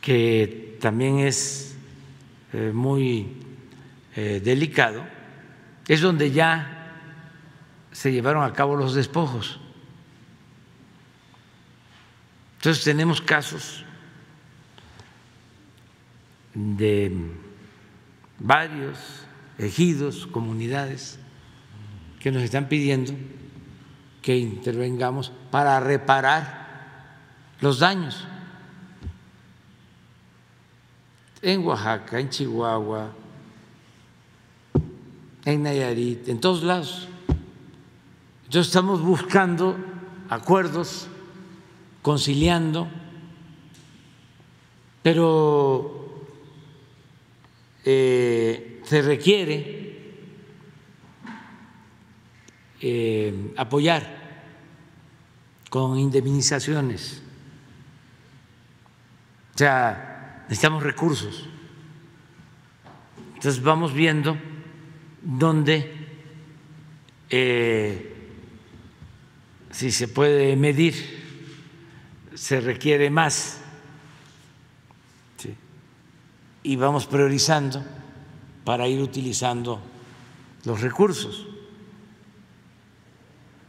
que 0.00 0.71
también 0.82 1.20
es 1.20 1.76
eh, 2.52 2.72
muy 2.74 3.36
eh, 4.16 4.40
delicado, 4.44 5.04
es 5.86 6.00
donde 6.00 6.32
ya 6.32 6.98
se 7.92 8.10
llevaron 8.10 8.42
a 8.42 8.52
cabo 8.52 8.74
los 8.74 8.92
despojos. 8.92 9.60
Entonces 12.56 12.82
tenemos 12.82 13.22
casos 13.22 13.84
de 16.52 17.12
varios 18.40 18.98
ejidos, 19.58 20.26
comunidades, 20.26 21.20
que 22.18 22.32
nos 22.32 22.42
están 22.42 22.68
pidiendo 22.68 23.12
que 24.20 24.36
intervengamos 24.36 25.30
para 25.52 25.78
reparar 25.78 27.14
los 27.60 27.78
daños. 27.78 28.26
En 31.42 31.66
Oaxaca, 31.66 32.20
en 32.20 32.30
Chihuahua, 32.30 33.12
en 35.44 35.62
Nayarit, 35.64 36.28
en 36.28 36.40
todos 36.40 36.62
lados. 36.62 37.08
Entonces 38.44 38.68
estamos 38.68 39.02
buscando 39.02 39.76
acuerdos, 40.28 41.08
conciliando, 42.00 42.88
pero 45.02 46.24
eh, 47.84 48.80
se 48.84 49.02
requiere 49.02 49.82
eh, 52.80 53.52
apoyar 53.56 54.22
con 55.70 55.98
indemnizaciones. 55.98 57.22
O 59.54 59.58
sea, 59.58 60.11
necesitamos 60.42 60.82
recursos. 60.82 61.48
Entonces 63.34 63.62
vamos 63.62 63.92
viendo 63.92 64.36
dónde 65.22 66.02
eh, 67.28 68.12
si 69.70 69.90
se 69.90 70.06
puede 70.06 70.54
medir, 70.54 70.94
se 72.34 72.60
requiere 72.60 73.10
más. 73.10 73.58
Y 76.64 76.76
vamos 76.76 77.06
priorizando 77.06 77.82
para 78.64 78.86
ir 78.86 79.00
utilizando 79.00 79.80
los 80.64 80.80
recursos. 80.80 81.48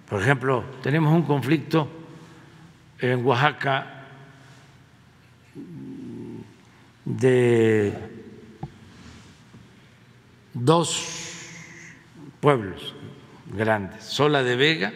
Por 0.08 0.22
ejemplo, 0.22 0.64
tenemos 0.84 1.12
un 1.12 1.24
conflicto 1.24 1.90
en 3.00 3.26
Oaxaca 3.26 3.93
de 7.06 7.94
dos 10.54 11.08
pueblos 12.40 12.96
grandes, 13.52 14.04
Sola 14.04 14.44
de 14.44 14.56
Vega 14.56 14.94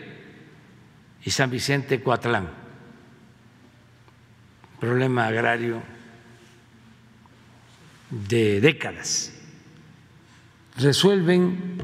y 1.23 1.31
San 1.31 1.49
Vicente 1.49 2.01
Coatlán. 2.01 2.49
Problema 4.79 5.27
agrario 5.27 5.81
de 8.09 8.61
décadas. 8.61 9.33
Resuelven 10.77 11.77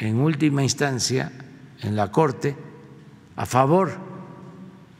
en 0.00 0.18
última 0.18 0.62
instancia 0.62 1.32
en 1.80 1.96
la 1.96 2.10
Corte 2.10 2.56
a 3.36 3.46
favor 3.46 3.92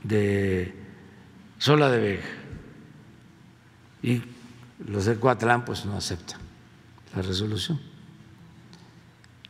de 0.04 0.74
Sola 1.58 1.90
de 1.90 1.98
Vega 1.98 2.28
y 4.02 4.22
los 4.86 5.04
de 5.04 5.18
Coatlán 5.18 5.64
pues 5.64 5.84
no 5.84 5.96
aceptan 5.96 6.40
la 7.14 7.22
resolución. 7.22 7.80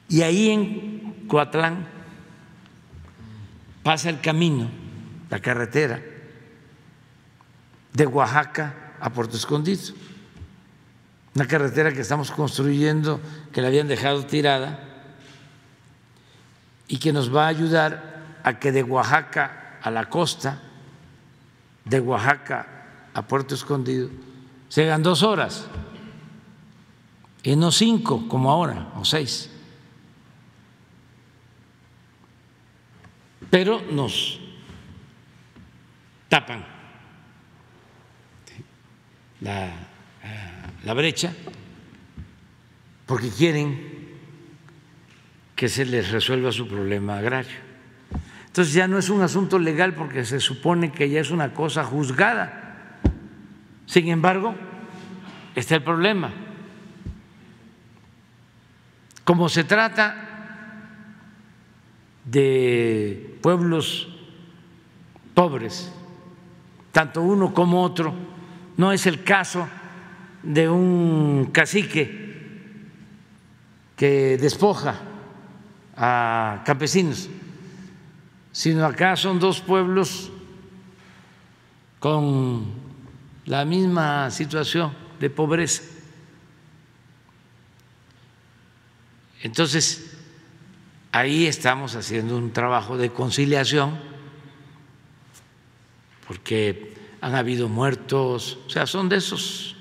Y 0.08 0.22
ahí 0.22 0.50
en 0.50 1.26
Coatlán 1.28 1.86
pasa 3.82 4.10
el 4.10 4.20
camino, 4.20 4.68
la 5.30 5.40
carretera 5.40 6.02
de 7.92 8.06
Oaxaca 8.06 8.94
a 9.00 9.10
Puerto 9.10 9.36
Escondido, 9.36 9.94
una 11.34 11.46
carretera 11.46 11.92
que 11.92 12.00
estamos 12.00 12.30
construyendo, 12.30 13.20
que 13.52 13.62
la 13.62 13.68
habían 13.68 13.88
dejado 13.88 14.26
tirada 14.26 14.78
y 16.88 16.98
que 16.98 17.12
nos 17.12 17.34
va 17.34 17.46
a 17.46 17.48
ayudar 17.48 18.40
a 18.44 18.58
que 18.58 18.70
de 18.70 18.82
Oaxaca 18.82 19.78
a 19.82 19.90
la 19.90 20.08
costa, 20.08 20.60
de 21.84 22.00
Oaxaca 22.00 22.66
a 23.14 23.22
Puerto 23.26 23.54
Escondido, 23.54 24.10
sean 24.72 25.02
dos 25.02 25.22
horas 25.22 25.66
y 27.42 27.54
no 27.56 27.70
cinco 27.70 28.26
como 28.26 28.50
ahora, 28.50 28.88
o 28.96 29.04
seis. 29.04 29.50
Pero 33.50 33.82
nos 33.90 34.40
tapan 36.30 36.64
la 39.42 40.94
brecha 40.94 41.34
porque 43.04 43.28
quieren 43.28 44.08
que 45.54 45.68
se 45.68 45.84
les 45.84 46.10
resuelva 46.10 46.50
su 46.50 46.66
problema 46.66 47.18
agrario. 47.18 47.58
Entonces 48.46 48.72
ya 48.72 48.88
no 48.88 48.96
es 48.96 49.10
un 49.10 49.20
asunto 49.20 49.58
legal 49.58 49.92
porque 49.92 50.24
se 50.24 50.40
supone 50.40 50.92
que 50.92 51.10
ya 51.10 51.20
es 51.20 51.30
una 51.30 51.52
cosa 51.52 51.84
juzgada. 51.84 52.61
Sin 53.92 54.08
embargo, 54.08 54.54
está 55.54 55.74
el 55.74 55.82
problema. 55.82 56.32
Como 59.22 59.50
se 59.50 59.64
trata 59.64 60.16
de 62.24 63.36
pueblos 63.42 64.08
pobres, 65.34 65.92
tanto 66.90 67.20
uno 67.20 67.52
como 67.52 67.82
otro, 67.82 68.14
no 68.78 68.92
es 68.92 69.04
el 69.04 69.22
caso 69.22 69.68
de 70.42 70.70
un 70.70 71.50
cacique 71.52 72.88
que 73.94 74.38
despoja 74.38 74.94
a 75.98 76.62
campesinos 76.64 77.28
sino 78.52 78.86
acá 78.86 79.16
son 79.16 79.38
dos 79.38 79.60
pueblos 79.60 80.30
con 81.98 82.81
la 83.46 83.64
misma 83.64 84.30
situación 84.30 84.94
de 85.18 85.30
pobreza. 85.30 85.82
Entonces, 89.42 90.16
ahí 91.10 91.46
estamos 91.46 91.96
haciendo 91.96 92.36
un 92.36 92.52
trabajo 92.52 92.96
de 92.96 93.10
conciliación, 93.10 93.98
porque 96.26 96.94
han 97.20 97.34
habido 97.34 97.68
muertos, 97.68 98.58
o 98.66 98.70
sea, 98.70 98.86
son 98.86 99.08
de 99.08 99.16
esos 99.16 99.76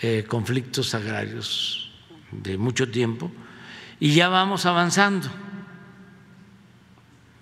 eh, 0.00 0.24
conflictos 0.26 0.94
agrarios 0.94 1.92
de 2.30 2.56
mucho 2.56 2.90
tiempo, 2.90 3.30
y 3.98 4.14
ya 4.14 4.28
vamos 4.28 4.66
avanzando. 4.66 5.28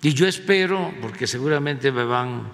Y 0.01 0.13
yo 0.13 0.27
espero, 0.27 0.93
porque 1.01 1.27
seguramente 1.27 1.91
me 1.91 2.03
van 2.03 2.51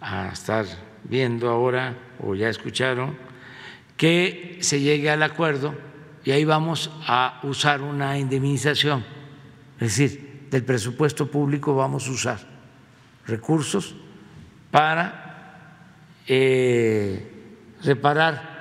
a 0.00 0.28
estar 0.28 0.66
viendo 1.04 1.48
ahora 1.48 1.96
o 2.20 2.34
ya 2.34 2.48
escucharon, 2.48 3.16
que 3.96 4.58
se 4.60 4.80
llegue 4.80 5.10
al 5.10 5.22
acuerdo 5.22 5.74
y 6.24 6.32
ahí 6.32 6.44
vamos 6.44 6.90
a 7.06 7.40
usar 7.44 7.82
una 7.82 8.18
indemnización. 8.18 9.04
Es 9.80 9.96
decir, 9.96 10.48
del 10.50 10.64
presupuesto 10.64 11.30
público 11.30 11.74
vamos 11.74 12.08
a 12.08 12.10
usar 12.10 12.38
recursos 13.26 13.94
para 14.70 15.78
eh, 16.26 17.32
reparar 17.82 18.56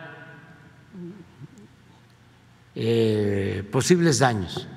eh, 2.75 3.63
posibles 3.71 4.19
daños 4.19 4.67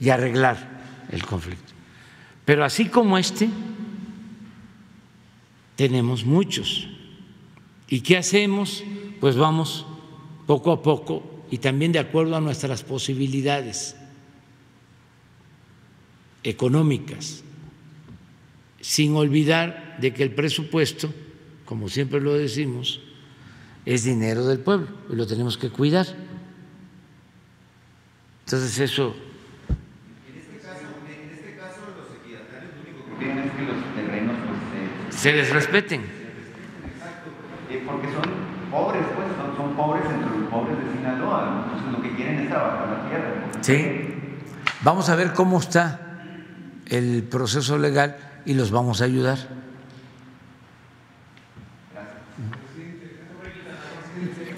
y 0.00 0.10
arreglar 0.10 0.56
el 1.10 1.24
conflicto. 1.24 1.72
Pero 2.44 2.64
así 2.64 2.86
como 2.88 3.16
este, 3.16 3.48
tenemos 5.76 6.24
muchos. 6.24 6.88
¿Y 7.88 8.00
qué 8.00 8.16
hacemos? 8.16 8.84
Pues 9.20 9.36
vamos 9.36 9.86
poco 10.46 10.72
a 10.72 10.82
poco 10.82 11.44
y 11.50 11.58
también 11.58 11.92
de 11.92 11.98
acuerdo 11.98 12.36
a 12.36 12.40
nuestras 12.40 12.82
posibilidades 12.82 13.96
económicas, 16.42 17.42
sin 18.80 19.14
olvidar 19.16 19.96
de 20.00 20.12
que 20.12 20.22
el 20.22 20.34
presupuesto, 20.34 21.12
como 21.64 21.88
siempre 21.88 22.20
lo 22.20 22.34
decimos, 22.34 23.00
es 23.86 24.04
dinero 24.04 24.46
del 24.46 24.60
pueblo 24.60 24.88
y 25.10 25.16
lo 25.16 25.26
tenemos 25.26 25.56
que 25.56 25.70
cuidar. 25.70 26.06
Entonces 28.44 28.78
eso 28.78 29.14
se 35.24 35.32
les 35.32 35.48
respeten. 35.48 36.02
Eh, 37.70 37.82
porque 37.86 38.08
son 38.08 38.24
pobres, 38.70 39.02
pues, 39.16 39.26
son, 39.56 39.74
pobres 39.74 40.04
entre 40.04 40.38
los 40.38 40.50
pobres 40.50 40.76
de 40.76 40.92
Sinaloa, 40.92 41.64
entonces 41.64 41.92
lo 41.92 42.02
que 42.02 42.14
quieren 42.14 42.40
es 42.40 42.50
trabajar 42.50 42.88
la 42.88 43.08
tierra. 43.08 43.32
Sí, 43.62 44.14
vamos 44.82 45.08
a 45.08 45.16
ver 45.16 45.32
cómo 45.32 45.60
está 45.60 45.98
el 46.88 47.22
proceso 47.22 47.78
legal 47.78 48.18
y 48.44 48.52
los 48.52 48.70
vamos 48.70 49.00
a 49.00 49.06
ayudar. 49.06 49.38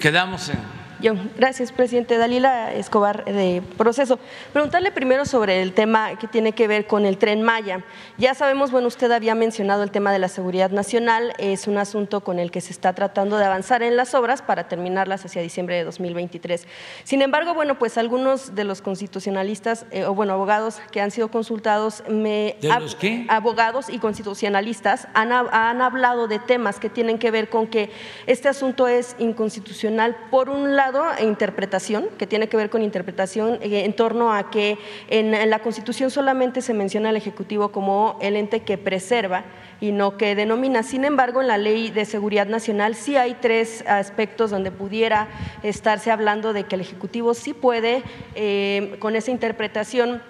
Quedamos 0.01 0.49
en 0.49 0.76
yo, 1.01 1.13
gracias, 1.37 1.71
presidente. 1.71 2.17
Dalila 2.17 2.73
Escobar 2.73 3.23
de 3.25 3.61
Proceso. 3.77 4.19
Preguntarle 4.51 4.91
primero 4.91 5.25
sobre 5.25 5.61
el 5.61 5.73
tema 5.73 6.17
que 6.17 6.27
tiene 6.27 6.53
que 6.53 6.67
ver 6.67 6.87
con 6.87 7.05
el 7.05 7.17
tren 7.17 7.43
Maya. 7.43 7.83
Ya 8.17 8.33
sabemos, 8.33 8.71
bueno, 8.71 8.87
usted 8.87 9.11
había 9.11 9.35
mencionado 9.35 9.83
el 9.83 9.91
tema 9.91 10.11
de 10.11 10.19
la 10.19 10.27
seguridad 10.27 10.71
nacional, 10.71 11.33
es 11.37 11.67
un 11.67 11.77
asunto 11.77 12.21
con 12.21 12.39
el 12.39 12.49
que 12.49 12.61
se 12.61 12.71
está 12.71 12.93
tratando 12.93 13.37
de 13.37 13.45
avanzar 13.45 13.83
en 13.83 13.95
las 13.95 14.15
obras 14.15 14.41
para 14.41 14.67
terminarlas 14.67 15.23
hacia 15.23 15.41
diciembre 15.41 15.75
de 15.75 15.83
2023. 15.83 16.65
Sin 17.03 17.21
embargo, 17.21 17.53
bueno, 17.53 17.77
pues 17.77 17.97
algunos 17.97 18.55
de 18.55 18.63
los 18.63 18.81
constitucionalistas, 18.81 19.85
eh, 19.91 20.05
o 20.05 20.15
bueno, 20.15 20.33
abogados 20.33 20.79
que 20.91 21.01
han 21.01 21.11
sido 21.11 21.29
consultados, 21.29 22.03
me, 22.09 22.55
¿De 22.61 22.69
los 22.79 22.95
qué? 22.95 23.25
abogados 23.29 23.89
y 23.89 23.99
constitucionalistas 23.99 25.07
han, 25.13 25.31
han 25.31 25.81
hablado 25.81 26.27
de 26.27 26.39
temas 26.39 26.79
que 26.79 26.89
tienen 26.89 27.19
que 27.19 27.29
ver 27.29 27.49
con 27.49 27.67
que 27.67 27.91
este 28.25 28.49
asunto 28.49 28.87
es 28.87 29.15
inconstitucional, 29.19 30.15
por 30.31 30.49
un 30.49 30.75
lado, 30.75 30.86
interpretación, 31.21 32.07
que 32.17 32.27
tiene 32.27 32.47
que 32.49 32.57
ver 32.57 32.69
con 32.69 32.81
interpretación 32.81 33.59
eh, 33.61 33.85
en 33.85 33.93
torno 33.93 34.33
a 34.33 34.49
que 34.49 34.77
en, 35.09 35.49
la 35.49 35.59
Constitución 35.59 36.11
solamente 36.11 36.61
se 36.61 36.73
menciona 36.73 37.09
al 37.09 37.17
Ejecutivo 37.17 37.69
como 37.69 38.17
el 38.21 38.35
ente 38.35 38.61
que 38.61 38.77
preserva 38.77 39.43
y 39.79 39.91
no 39.91 40.17
que 40.17 40.35
denomina. 40.35 40.83
Sin 40.83 41.05
embargo, 41.05 41.41
en 41.41 41.47
la 41.47 41.57
Ley 41.57 41.91
de 41.91 42.05
Seguridad 42.05 42.47
Nacional 42.47 42.95
sí 42.95 43.15
hay 43.15 43.35
tres 43.35 43.83
aspectos 43.87 44.51
donde 44.51 44.71
pudiera 44.71 45.27
estarse 45.63 46.11
hablando 46.11 46.53
de 46.53 46.63
que 46.63 46.75
el 46.75 46.81
Ejecutivo 46.81 47.33
sí 47.33 47.53
puede, 47.53 48.03
eh, 48.35 48.95
con 48.99 49.15
esa 49.15 49.31
interpretación, 49.31 50.21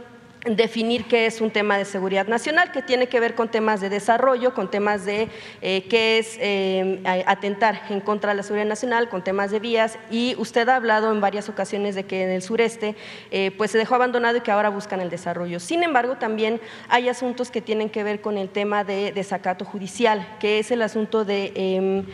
definir 0.45 1.05
qué 1.05 1.25
es 1.25 1.41
un 1.41 1.51
tema 1.51 1.77
de 1.77 1.85
seguridad 1.85 2.27
nacional, 2.27 2.71
que 2.71 2.81
tiene 2.81 3.07
que 3.07 3.19
ver 3.19 3.35
con 3.35 3.49
temas 3.49 3.81
de 3.81 3.89
desarrollo, 3.89 4.53
con 4.53 4.69
temas 4.69 5.05
de 5.05 5.29
eh, 5.61 5.85
qué 5.89 6.19
es 6.19 6.37
eh, 6.39 7.01
atentar 7.25 7.81
en 7.89 7.99
contra 7.99 8.31
de 8.31 8.37
la 8.37 8.43
seguridad 8.43 8.67
nacional, 8.67 9.09
con 9.09 9.23
temas 9.23 9.51
de 9.51 9.59
vías. 9.59 9.97
Y 10.09 10.35
usted 10.37 10.69
ha 10.69 10.75
hablado 10.75 11.11
en 11.11 11.21
varias 11.21 11.49
ocasiones 11.49 11.95
de 11.95 12.05
que 12.05 12.23
en 12.23 12.29
el 12.29 12.41
sureste 12.41 12.95
eh, 13.31 13.51
pues 13.57 13.71
se 13.71 13.77
dejó 13.77 13.95
abandonado 13.95 14.37
y 14.37 14.41
que 14.41 14.51
ahora 14.51 14.69
buscan 14.69 15.01
el 15.01 15.09
desarrollo. 15.09 15.59
Sin 15.59 15.83
embargo, 15.83 16.15
también 16.17 16.61
hay 16.89 17.09
asuntos 17.09 17.51
que 17.51 17.61
tienen 17.61 17.89
que 17.89 18.03
ver 18.03 18.21
con 18.21 18.37
el 18.37 18.49
tema 18.49 18.83
de 18.83 19.11
desacato 19.11 19.65
judicial, 19.65 20.37
que 20.39 20.59
es 20.59 20.71
el 20.71 20.81
asunto 20.81 21.25
de 21.25 22.05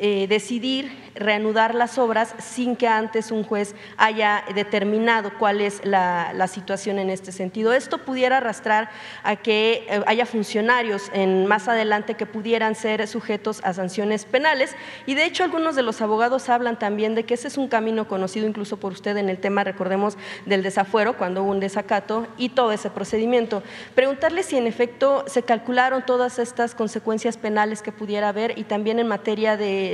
em, 0.00 0.28
decidir 0.28 1.10
reanudar 1.14 1.74
las 1.74 1.98
obras 1.98 2.34
sin 2.38 2.76
que 2.76 2.88
antes 2.88 3.30
un 3.30 3.44
juez 3.44 3.74
haya 3.96 4.44
determinado 4.54 5.32
cuál 5.38 5.60
es 5.60 5.84
la, 5.84 6.34
situación 6.50 6.98
en 6.98 7.10
este 7.10 7.30
sentido. 7.32 7.72
Esto 7.72 7.98
pudiera 7.98 8.38
arrastrar 8.38 8.90
a 9.22 9.36
que 9.36 9.86
eh, 9.88 10.02
haya 10.06 10.26
funcionarios 10.26 11.10
en, 11.12 11.46
más 11.46 11.68
adelante 11.68 12.14
que 12.14 12.26
pudieran 12.26 12.74
ser 12.74 13.06
sujetos 13.06 13.60
a 13.62 13.72
sanciones 13.72 14.24
penales 14.24 14.74
y 15.06 15.14
de 15.14 15.26
hecho 15.26 15.44
algunos 15.44 15.76
de 15.76 15.82
los 15.82 16.00
abogados 16.00 16.48
hablan 16.48 16.78
también 16.78 17.14
de 17.14 17.24
que 17.24 17.34
ese 17.34 17.46
es 17.46 17.56
un 17.56 17.68
camino 17.68 18.08
conocido 18.08 18.48
incluso 18.48 18.78
por 18.78 18.92
usted 18.92 19.16
en 19.16 19.28
el 19.28 19.38
tema, 19.38 19.62
recordemos, 19.62 20.16
del 20.46 20.62
desafuero, 20.62 21.16
cuando 21.16 21.42
hubo 21.42 21.50
un 21.50 21.60
desacato 21.60 22.26
y 22.36 22.48
todo 22.48 22.72
ese 22.72 22.90
procedimiento. 22.90 23.62
Preguntarle 23.94 24.42
si 24.42 24.56
en 24.56 24.66
efecto 24.66 25.24
se 25.26 25.42
calcularon 25.42 26.04
todas 26.04 26.38
estas 26.38 26.74
consecuencias 26.74 27.36
penales 27.36 27.82
que 27.82 27.92
pudiera 27.92 28.30
haber 28.30 28.58
y 28.58 28.64
también 28.64 28.98
en 28.98 29.06
materia 29.06 29.56
de 29.56 29.89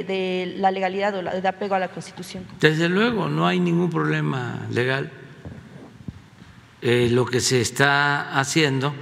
la 0.59 0.71
legalidad 0.71 1.13
de 1.13 1.49
apego 1.49 1.75
a 1.75 1.79
la 1.79 1.89
Constitución. 1.89 2.45
Desde 2.61 2.89
luego, 2.89 3.29
no 3.29 3.47
hay 3.47 3.61
ningún 3.61 3.91
problema 3.91 4.67
legal. 4.71 5.11
Eh, 6.83 7.09
lo 7.11 7.27
que 7.27 7.41
se 7.41 7.61
está 7.61 8.39
haciendo 8.39 8.95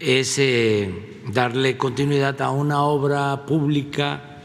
es 0.00 0.38
eh, 0.38 1.22
darle 1.32 1.76
continuidad 1.76 2.40
a 2.42 2.50
una 2.50 2.82
obra 2.82 3.46
pública 3.46 4.40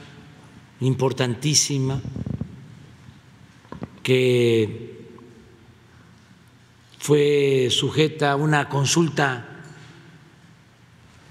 importantísima 0.80 2.02
que 4.02 5.08
fue 7.00 7.68
sujeta 7.70 8.32
a 8.32 8.36
una 8.36 8.70
consulta 8.70 9.46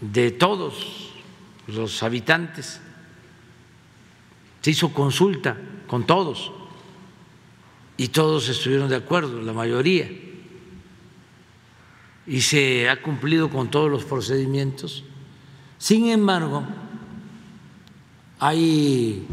de 0.00 0.32
todos 0.32 1.12
los 1.66 2.02
habitantes 2.02 2.80
se 4.62 4.70
hizo 4.70 4.92
consulta 4.94 5.58
con 5.88 6.06
todos 6.06 6.52
y 7.96 8.08
todos 8.08 8.48
estuvieron 8.48 8.88
de 8.88 8.96
acuerdo, 8.96 9.42
la 9.42 9.52
mayoría. 9.52 10.10
Y 12.26 12.40
se 12.40 12.88
ha 12.88 13.02
cumplido 13.02 13.50
con 13.50 13.70
todos 13.70 13.90
los 13.90 14.04
procedimientos. 14.04 15.04
Sin 15.78 16.08
embargo, 16.08 16.64
hay 18.38 19.26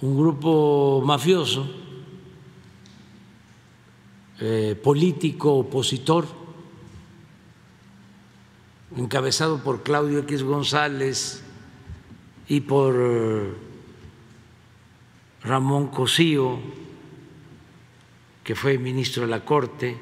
un 0.00 0.18
grupo 0.18 1.02
mafioso, 1.04 1.70
eh, 4.40 4.74
político, 4.82 5.56
opositor, 5.56 6.26
encabezado 8.96 9.62
por 9.62 9.82
Claudio 9.82 10.20
X 10.20 10.42
González, 10.42 11.44
y 12.50 12.62
por 12.62 12.96
eh, 12.98 13.54
Ramón 15.44 15.86
Cosío, 15.86 16.58
que 18.42 18.56
fue 18.56 18.76
ministro 18.76 19.22
de 19.22 19.28
la 19.28 19.44
Corte, 19.44 19.96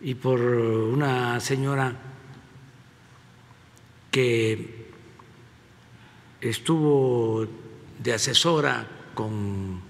y 0.00 0.16
por 0.16 0.40
una 0.40 1.38
señora 1.38 1.94
que 4.10 4.88
estuvo 6.40 7.46
de 8.00 8.14
asesora 8.14 8.84
con 9.14 9.80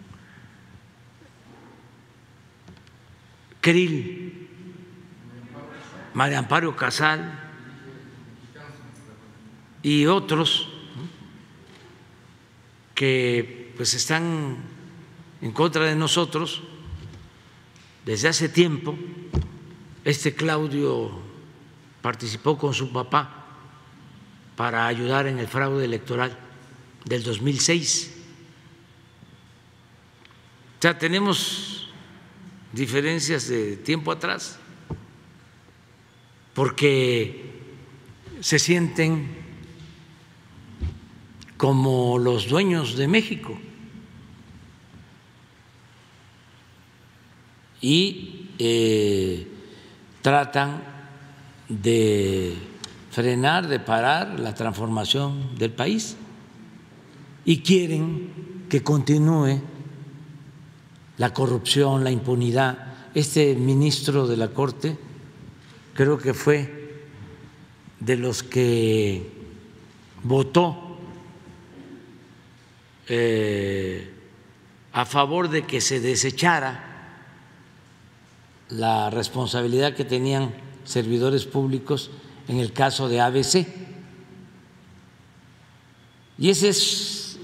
Krill, 3.62 4.46
María 6.12 6.38
Amparo 6.38 6.76
Casal 6.76 7.40
y 9.82 10.04
otros 10.04 10.71
que 12.94 13.72
pues 13.76 13.94
están 13.94 14.56
en 15.40 15.52
contra 15.52 15.84
de 15.84 15.96
nosotros 15.96 16.62
desde 18.04 18.28
hace 18.28 18.48
tiempo. 18.48 18.96
Este 20.04 20.34
Claudio 20.34 21.10
participó 22.00 22.58
con 22.58 22.74
su 22.74 22.92
papá 22.92 23.46
para 24.56 24.86
ayudar 24.86 25.26
en 25.26 25.38
el 25.38 25.48
fraude 25.48 25.84
electoral 25.84 26.36
del 27.04 27.22
2006. 27.22 28.14
O 30.78 30.82
sea, 30.82 30.98
tenemos 30.98 31.88
diferencias 32.72 33.48
de 33.48 33.76
tiempo 33.76 34.10
atrás 34.10 34.58
porque 36.54 37.52
se 38.40 38.58
sienten 38.58 39.41
como 41.62 42.18
los 42.18 42.48
dueños 42.48 42.96
de 42.96 43.06
México. 43.06 43.56
Y 47.80 48.50
eh, 48.58 49.46
tratan 50.22 50.82
de 51.68 52.56
frenar, 53.12 53.68
de 53.68 53.78
parar 53.78 54.40
la 54.40 54.56
transformación 54.56 55.56
del 55.56 55.70
país 55.70 56.16
y 57.44 57.58
quieren 57.58 58.64
que 58.68 58.82
continúe 58.82 59.60
la 61.16 61.32
corrupción, 61.32 62.02
la 62.02 62.10
impunidad. 62.10 63.12
Este 63.14 63.54
ministro 63.54 64.26
de 64.26 64.36
la 64.36 64.48
Corte 64.48 64.98
creo 65.94 66.18
que 66.18 66.34
fue 66.34 67.04
de 68.00 68.16
los 68.16 68.42
que 68.42 69.30
votó 70.24 70.88
eh, 73.08 74.10
a 74.92 75.04
favor 75.04 75.48
de 75.48 75.66
que 75.66 75.80
se 75.80 76.00
desechara 76.00 76.88
la 78.68 79.10
responsabilidad 79.10 79.94
que 79.94 80.04
tenían 80.04 80.54
servidores 80.84 81.44
públicos 81.44 82.10
en 82.48 82.58
el 82.58 82.72
caso 82.72 83.08
de 83.08 83.20
ABC. 83.20 83.66
Y 86.38 86.50
ese 86.50 86.68
es 86.68 87.38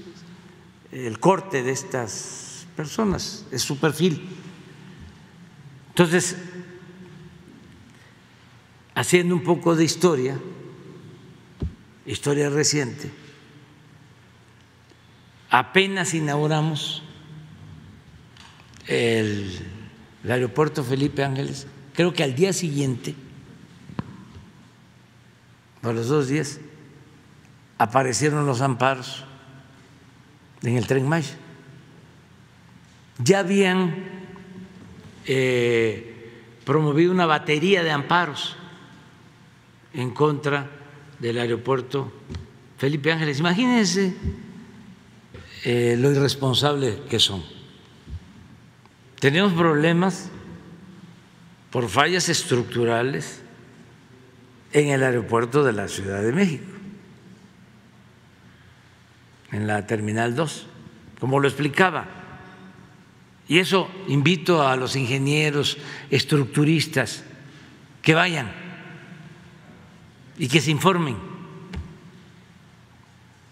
el 0.91 1.19
corte 1.19 1.63
de 1.63 1.71
estas 1.71 2.65
personas, 2.75 3.45
es 3.51 3.61
su 3.61 3.77
perfil. 3.77 4.27
Entonces, 5.89 6.35
haciendo 8.95 9.35
un 9.35 9.43
poco 9.43 9.75
de 9.75 9.83
historia 9.83 10.39
historia 12.11 12.49
reciente, 12.49 13.11
apenas 15.49 16.13
inauguramos 16.13 17.03
el, 18.87 19.65
aeropuerto 20.27 20.83
Felipe 20.83 21.23
Ángeles, 21.23 21.67
creo 21.93 22.13
que 22.13 22.23
al 22.23 22.35
día 22.35 22.53
siguiente, 22.53 23.15
a 25.81 25.91
los 25.91 26.07
dos 26.07 26.27
días, 26.27 26.59
aparecieron 27.77 28.45
los 28.45 28.61
amparos 28.61 29.23
en 30.61 30.75
el 30.75 30.85
tren 30.85 31.07
Maya. 31.07 31.37
Ya 33.23 33.39
habían 33.39 33.95
eh, 35.25 36.31
promovido 36.65 37.11
una 37.11 37.25
batería 37.25 37.83
de 37.83 37.91
amparos 37.91 38.55
en 39.93 40.11
contra 40.11 40.69
del 41.19 41.39
aeropuerto 41.39 42.11
Felipe 42.77 43.11
Ángeles. 43.11 43.39
Imagínense 43.39 44.15
eh, 45.63 45.95
lo 45.97 46.11
irresponsable 46.11 47.01
que 47.09 47.19
son. 47.19 47.43
Tenemos 49.19 49.53
problemas 49.53 50.29
por 51.71 51.89
fallas 51.89 52.29
estructurales 52.29 53.41
en 54.71 54.89
el 54.89 55.03
aeropuerto 55.03 55.63
de 55.63 55.73
la 55.73 55.87
Ciudad 55.87 56.21
de 56.21 56.31
México, 56.31 56.71
en 59.51 59.67
la 59.67 59.85
Terminal 59.85 60.35
2, 60.35 60.67
como 61.19 61.39
lo 61.39 61.47
explicaba. 61.47 62.07
Y 63.47 63.57
eso 63.57 63.89
invito 64.07 64.67
a 64.67 64.75
los 64.75 64.95
ingenieros 64.95 65.77
estructuristas 66.11 67.23
que 68.01 68.13
vayan 68.13 68.51
y 70.37 70.47
que 70.47 70.61
se 70.61 70.71
informen. 70.71 71.17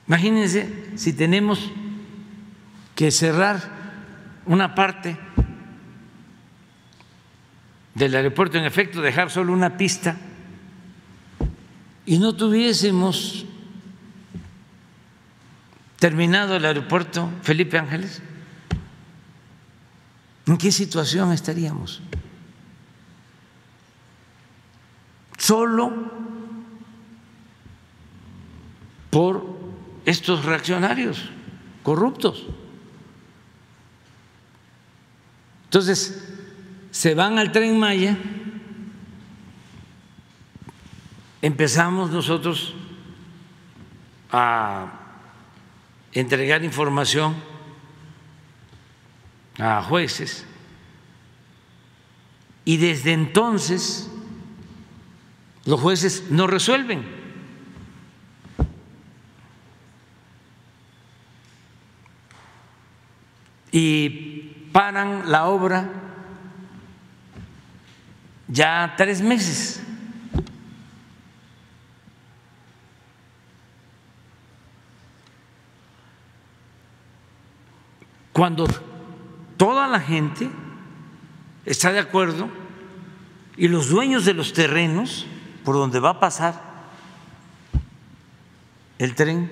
Imagínense 0.07 0.91
si 0.95 1.13
tenemos 1.13 1.71
que 2.97 3.11
cerrar 3.11 3.61
una 4.47 4.73
parte 4.73 5.19
del 7.93 8.15
aeropuerto, 8.15 8.57
en 8.57 8.65
efecto, 8.65 9.01
dejar 9.01 9.29
solo 9.29 9.53
una 9.53 9.77
pista 9.77 10.17
y 12.07 12.17
no 12.17 12.35
tuviésemos 12.35 13.45
terminado 15.99 16.55
el 16.55 16.65
aeropuerto 16.65 17.29
Felipe 17.43 17.77
Ángeles, 17.77 18.23
¿en 20.47 20.57
qué 20.57 20.71
situación 20.71 21.31
estaríamos? 21.33 22.01
Solo 25.37 25.93
por 29.11 29.55
estos 30.03 30.45
reaccionarios 30.45 31.29
corruptos. 31.83 32.47
Entonces, 35.77 36.27
se 36.89 37.13
van 37.13 37.37
al 37.37 37.51
tren 37.51 37.77
Maya, 37.77 38.17
empezamos 41.39 42.09
nosotros 42.09 42.73
a 44.31 44.91
entregar 46.13 46.63
información 46.63 47.35
a 49.59 49.83
jueces 49.83 50.47
y 52.65 52.77
desde 52.77 53.13
entonces 53.13 54.09
los 55.65 55.79
jueces 55.79 56.31
no 56.31 56.47
resuelven. 56.47 57.17
y 63.71 64.26
paran 64.72 65.30
la 65.31 65.48
obra 65.48 65.89
ya 68.48 68.94
tres 68.98 69.22
meses. 69.22 69.81
Cuando 78.31 78.68
toda 79.57 79.88
la 79.88 79.99
gente 79.99 80.49
está 81.65 81.91
de 81.91 81.99
acuerdo 81.99 82.49
y 83.57 83.68
los 83.68 83.89
dueños 83.89 84.26
de 84.26 84.35
los 84.35 84.53
terrenos 84.53 85.26
por 85.65 85.76
donde 85.76 85.99
va 85.99 86.11
a 86.11 86.19
pasar 86.19 86.61
el 88.99 89.15
tren 89.15 89.52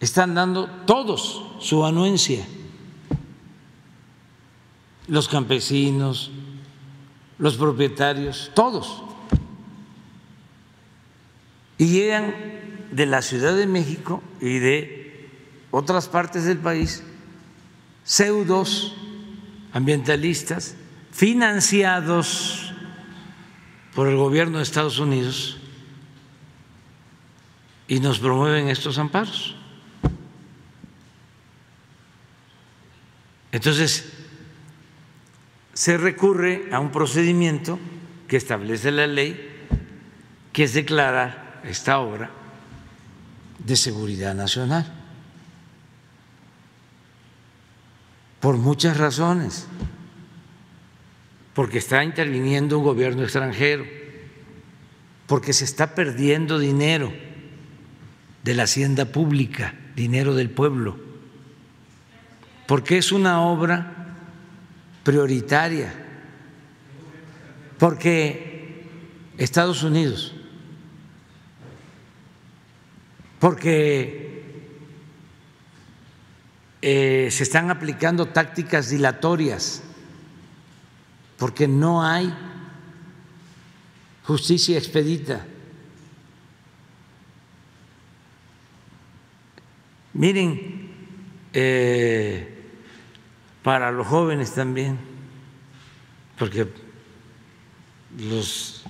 están 0.00 0.34
dando 0.34 0.68
todos 0.86 1.44
su 1.60 1.84
anuencia, 1.84 2.44
los 5.10 5.28
campesinos, 5.28 6.30
los 7.38 7.56
propietarios, 7.56 8.52
todos. 8.54 9.02
Y 11.78 11.88
llegan 11.88 12.32
de 12.92 13.06
la 13.06 13.20
Ciudad 13.20 13.56
de 13.56 13.66
México 13.66 14.22
y 14.40 14.58
de 14.58 15.28
otras 15.72 16.08
partes 16.08 16.44
del 16.44 16.58
país 16.58 17.02
pseudos 18.04 18.94
ambientalistas 19.72 20.76
financiados 21.10 22.72
por 23.96 24.06
el 24.06 24.16
gobierno 24.16 24.58
de 24.58 24.62
Estados 24.62 25.00
Unidos 25.00 25.58
y 27.88 27.98
nos 27.98 28.20
promueven 28.20 28.68
estos 28.68 28.96
amparos. 28.98 29.56
Entonces, 33.50 34.19
se 35.74 35.96
recurre 35.96 36.68
a 36.72 36.80
un 36.80 36.90
procedimiento 36.90 37.78
que 38.28 38.36
establece 38.36 38.90
la 38.90 39.06
ley, 39.06 39.48
que 40.52 40.64
es 40.64 40.74
declarar 40.74 41.60
esta 41.64 41.98
obra 41.98 42.30
de 43.58 43.76
seguridad 43.76 44.34
nacional, 44.34 44.86
por 48.40 48.56
muchas 48.56 48.96
razones, 48.96 49.66
porque 51.54 51.78
está 51.78 52.02
interviniendo 52.02 52.78
un 52.78 52.84
gobierno 52.84 53.22
extranjero, 53.22 53.84
porque 55.26 55.52
se 55.52 55.64
está 55.64 55.94
perdiendo 55.94 56.58
dinero 56.58 57.12
de 58.42 58.54
la 58.54 58.64
hacienda 58.64 59.04
pública, 59.06 59.74
dinero 59.94 60.34
del 60.34 60.50
pueblo. 60.50 60.98
Porque 62.66 62.98
es 62.98 63.12
una 63.12 63.42
obra 63.42 63.99
prioritaria, 65.10 65.92
porque 67.80 68.86
Estados 69.38 69.82
Unidos, 69.82 70.32
porque 73.40 74.44
eh, 76.80 77.28
se 77.32 77.42
están 77.42 77.72
aplicando 77.72 78.26
tácticas 78.26 78.90
dilatorias, 78.90 79.82
porque 81.38 81.66
no 81.66 82.04
hay 82.04 82.32
justicia 84.22 84.78
expedita. 84.78 85.44
Miren, 90.12 90.88
eh, 91.52 92.59
para 93.62 93.90
los 93.92 94.06
jóvenes 94.06 94.54
también, 94.54 94.98
porque 96.38 96.66
los 98.18 98.84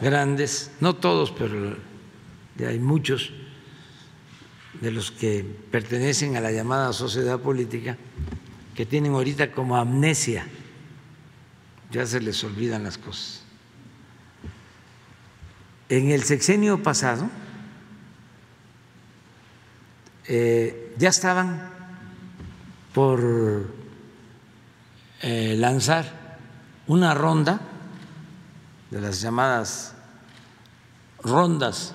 grandes, 0.00 0.70
no 0.80 0.96
todos, 0.96 1.30
pero 1.30 1.76
hay 2.66 2.78
muchos 2.78 3.32
de 4.80 4.90
los 4.90 5.10
que 5.10 5.44
pertenecen 5.70 6.36
a 6.36 6.40
la 6.40 6.52
llamada 6.52 6.92
sociedad 6.92 7.40
política 7.40 7.96
que 8.74 8.86
tienen 8.86 9.12
ahorita 9.12 9.52
como 9.52 9.76
amnesia, 9.76 10.46
ya 11.90 12.06
se 12.06 12.20
les 12.20 12.42
olvidan 12.44 12.84
las 12.84 12.98
cosas. 12.98 13.42
En 15.88 16.10
el 16.10 16.22
sexenio 16.22 16.82
pasado 16.82 17.30
eh, 20.26 20.94
ya 20.98 21.08
estaban 21.08 21.70
por 22.92 23.77
eh, 25.20 25.56
lanzar 25.58 26.38
una 26.86 27.12
ronda 27.12 27.60
de 28.90 29.00
las 29.00 29.20
llamadas 29.20 29.94
rondas 31.22 31.92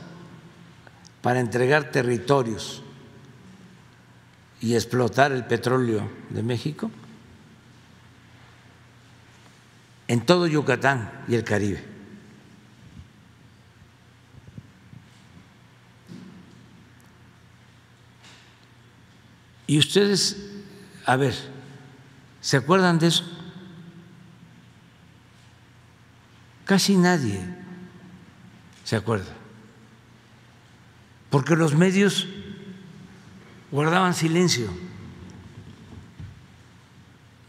para 1.21 1.39
entregar 1.39 1.89
territorios 1.91 2.83
y 4.59 4.75
explotar 4.75 5.31
el 5.31 5.45
petróleo 5.45 6.09
de 6.29 6.43
México 6.43 6.91
en 10.07 10.25
todo 10.25 10.47
Yucatán 10.47 11.09
y 11.27 11.35
el 11.35 11.43
Caribe. 11.45 11.83
Y 19.65 19.79
ustedes, 19.79 20.37
a 21.05 21.15
ver, 21.15 21.52
¿se 22.43 22.57
acuerdan 22.57 22.99
de 22.99 23.07
eso? 23.07 23.23
Casi 26.65 26.97
nadie 26.97 27.39
se 28.83 28.97
acuerda. 28.97 29.31
Porque 31.29 31.55
los 31.55 31.73
medios 31.73 32.27
guardaban 33.71 34.13
silencio. 34.13 34.67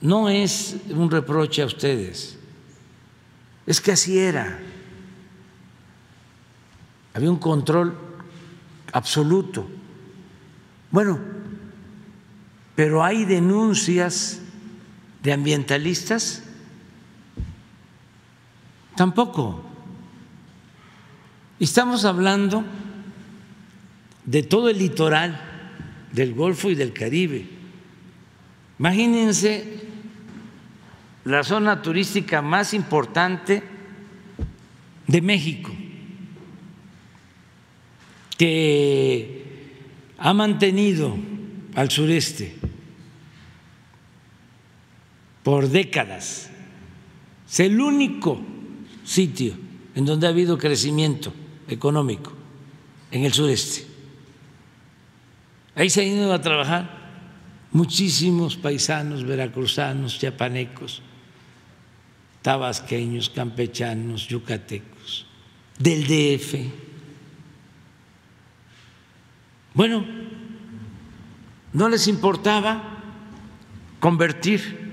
No 0.00 0.28
es 0.28 0.76
un 0.90 1.10
reproche 1.10 1.62
a 1.62 1.66
ustedes, 1.66 2.38
es 3.66 3.80
que 3.80 3.92
así 3.92 4.18
era. 4.18 4.60
Había 7.14 7.30
un 7.30 7.38
control 7.38 7.96
absoluto. 8.92 9.66
Bueno, 10.90 11.18
pero 12.76 13.02
hay 13.02 13.24
denuncias 13.24 14.40
de 15.24 15.32
ambientalistas, 15.32 16.42
tampoco. 18.94 19.64
Estamos 21.58 22.04
hablando 22.04 22.62
de 24.26 24.42
todo 24.42 24.68
el 24.68 24.78
litoral 24.78 25.40
del 26.12 26.34
Golfo 26.34 26.70
y 26.70 26.74
del 26.74 26.92
Caribe. 26.92 27.46
Imagínense 28.78 29.80
la 31.24 31.42
zona 31.42 31.80
turística 31.80 32.42
más 32.42 32.74
importante 32.74 33.62
de 35.06 35.22
México, 35.22 35.72
que 38.36 39.72
ha 40.18 40.34
mantenido 40.34 41.16
al 41.74 41.90
sureste 41.90 42.56
por 45.44 45.68
décadas. 45.68 46.50
Es 47.48 47.60
el 47.60 47.80
único 47.80 48.40
sitio 49.04 49.54
en 49.94 50.04
donde 50.04 50.26
ha 50.26 50.30
habido 50.30 50.58
crecimiento 50.58 51.32
económico 51.68 52.32
en 53.12 53.24
el 53.24 53.32
sureste. 53.32 53.86
Ahí 55.76 55.90
se 55.90 56.00
han 56.00 56.08
ido 56.08 56.32
a 56.32 56.40
trabajar 56.40 57.04
muchísimos 57.70 58.56
paisanos 58.56 59.24
veracruzanos, 59.24 60.18
chiapanecos, 60.18 61.02
tabasqueños, 62.42 63.28
campechanos, 63.28 64.26
yucatecos, 64.26 65.26
del 65.78 66.06
DF. 66.06 66.54
Bueno, 69.74 70.04
no 71.72 71.88
les 71.88 72.06
importaba 72.06 73.02
convertir 73.98 74.83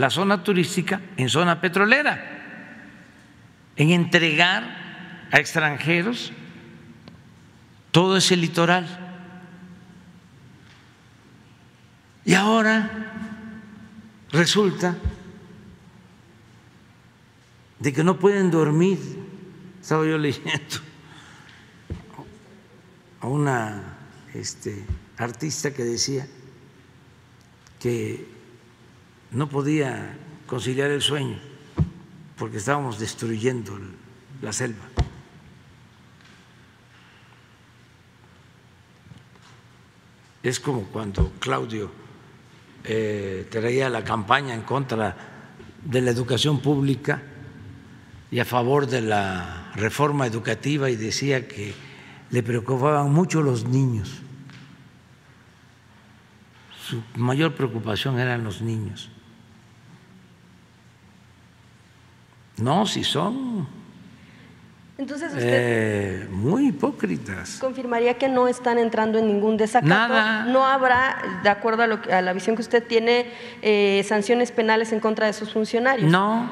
la 0.00 0.08
zona 0.08 0.42
turística 0.42 0.98
en 1.18 1.28
zona 1.28 1.60
petrolera, 1.60 2.16
en 3.76 3.90
entregar 3.90 5.26
a 5.30 5.38
extranjeros 5.38 6.32
todo 7.90 8.16
ese 8.16 8.34
litoral. 8.34 8.86
Y 12.24 12.32
ahora 12.32 13.12
resulta 14.32 14.96
de 17.78 17.92
que 17.92 18.02
no 18.02 18.18
pueden 18.18 18.50
dormir. 18.50 18.98
Estaba 19.82 20.06
yo 20.06 20.16
leyendo 20.16 20.76
a 23.20 23.26
una 23.26 23.98
este, 24.32 24.82
artista 25.18 25.74
que 25.74 25.84
decía 25.84 26.26
que 27.78 28.39
no 29.32 29.48
podía 29.48 30.16
conciliar 30.46 30.90
el 30.90 31.02
sueño 31.02 31.38
porque 32.36 32.56
estábamos 32.56 32.98
destruyendo 32.98 33.78
la 34.40 34.52
selva. 34.52 34.84
Es 40.42 40.58
como 40.58 40.84
cuando 40.84 41.32
Claudio 41.38 41.90
eh, 42.84 43.46
traía 43.50 43.90
la 43.90 44.02
campaña 44.04 44.54
en 44.54 44.62
contra 44.62 45.14
de 45.84 46.00
la 46.00 46.10
educación 46.10 46.60
pública 46.60 47.22
y 48.30 48.38
a 48.38 48.46
favor 48.46 48.86
de 48.86 49.02
la 49.02 49.72
reforma 49.74 50.26
educativa 50.26 50.88
y 50.88 50.96
decía 50.96 51.46
que 51.46 51.74
le 52.30 52.42
preocupaban 52.42 53.12
mucho 53.12 53.42
los 53.42 53.66
niños. 53.66 54.22
Su 56.88 57.02
mayor 57.16 57.54
preocupación 57.54 58.18
eran 58.18 58.44
los 58.44 58.62
niños. 58.62 59.10
No, 62.60 62.86
si 62.86 63.04
son 63.04 63.66
Entonces 64.98 65.32
eh, 65.36 66.26
muy 66.30 66.68
hipócritas. 66.68 67.58
Confirmaría 67.58 68.18
que 68.18 68.28
no 68.28 68.48
están 68.48 68.78
entrando 68.78 69.18
en 69.18 69.26
ningún 69.26 69.56
desacato. 69.56 69.88
Nada. 69.88 70.44
No 70.44 70.64
habrá, 70.64 71.40
de 71.42 71.48
acuerdo 71.48 71.82
a, 71.82 71.86
lo, 71.86 72.00
a 72.12 72.20
la 72.20 72.32
visión 72.32 72.54
que 72.56 72.62
usted 72.62 72.86
tiene, 72.86 73.26
eh, 73.62 74.04
sanciones 74.06 74.52
penales 74.52 74.92
en 74.92 75.00
contra 75.00 75.26
de 75.26 75.32
sus 75.32 75.52
funcionarios. 75.52 76.10
No, 76.10 76.48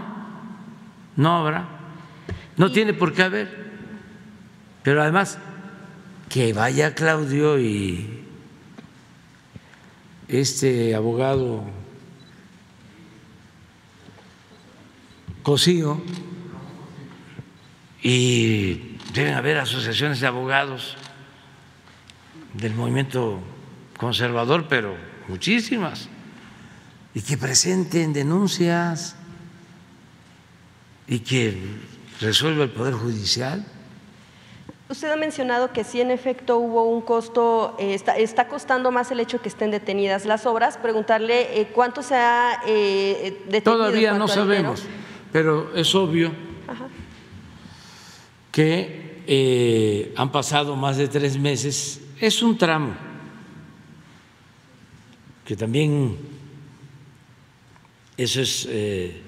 no 1.17 1.39
habrá. 1.39 1.69
No 2.57 2.73
tiene 2.73 2.95
por 2.95 3.13
qué 3.13 3.23
haber. 3.23 3.69
Pero 4.83 5.03
además, 5.03 5.39
que 6.29 6.53
vaya 6.53 6.95
Claudio 6.95 7.59
y 7.59 8.25
este 10.29 10.95
abogado 10.95 11.65
Cosío 15.49 15.99
y 18.03 18.99
deben 19.15 19.33
haber 19.33 19.57
asociaciones 19.57 20.21
de 20.21 20.27
abogados 20.27 20.95
del 22.53 22.75
movimiento 22.75 23.41
conservador, 23.97 24.69
pero 24.69 24.95
muchísimas, 25.27 26.11
y 27.15 27.23
que 27.23 27.39
presenten 27.39 28.13
denuncias 28.13 29.17
y 31.07 31.21
que 31.21 31.57
resuelva 32.21 32.65
el 32.65 32.71
Poder 32.71 32.93
Judicial. 32.93 33.65
Usted 34.91 35.11
ha 35.11 35.17
mencionado 35.17 35.73
que 35.73 35.83
sí, 35.83 36.03
en 36.03 36.11
efecto, 36.11 36.59
hubo 36.59 36.85
un 36.85 37.01
costo, 37.01 37.75
eh, 37.79 37.95
está, 37.95 38.19
está, 38.19 38.49
costando 38.49 38.91
más 38.91 39.11
el 39.13 39.21
hecho 39.21 39.41
que 39.41 39.49
estén 39.49 39.71
detenidas 39.71 40.27
las 40.27 40.45
obras. 40.45 40.77
Preguntarle 40.77 41.59
eh, 41.59 41.69
cuánto 41.73 42.03
se 42.03 42.17
ha 42.17 42.61
eh, 42.67 43.41
detenido. 43.47 43.79
Todavía 43.79 44.13
no 44.13 44.29
sabemos. 44.29 44.83
Dinero? 44.83 45.08
Pero 45.33 45.75
es 45.75 45.95
obvio 45.95 46.33
que 48.51 49.23
eh, 49.27 50.15
han 50.17 50.33
pasado 50.33 50.75
más 50.75 50.97
de 50.97 51.07
tres 51.07 51.39
meses. 51.39 52.01
Es 52.19 52.43
un 52.43 52.57
tramo 52.57 52.97
que 55.45 55.55
también 55.55 56.17
eso 58.17 58.41
es 58.41 58.67
eh, 58.71 59.21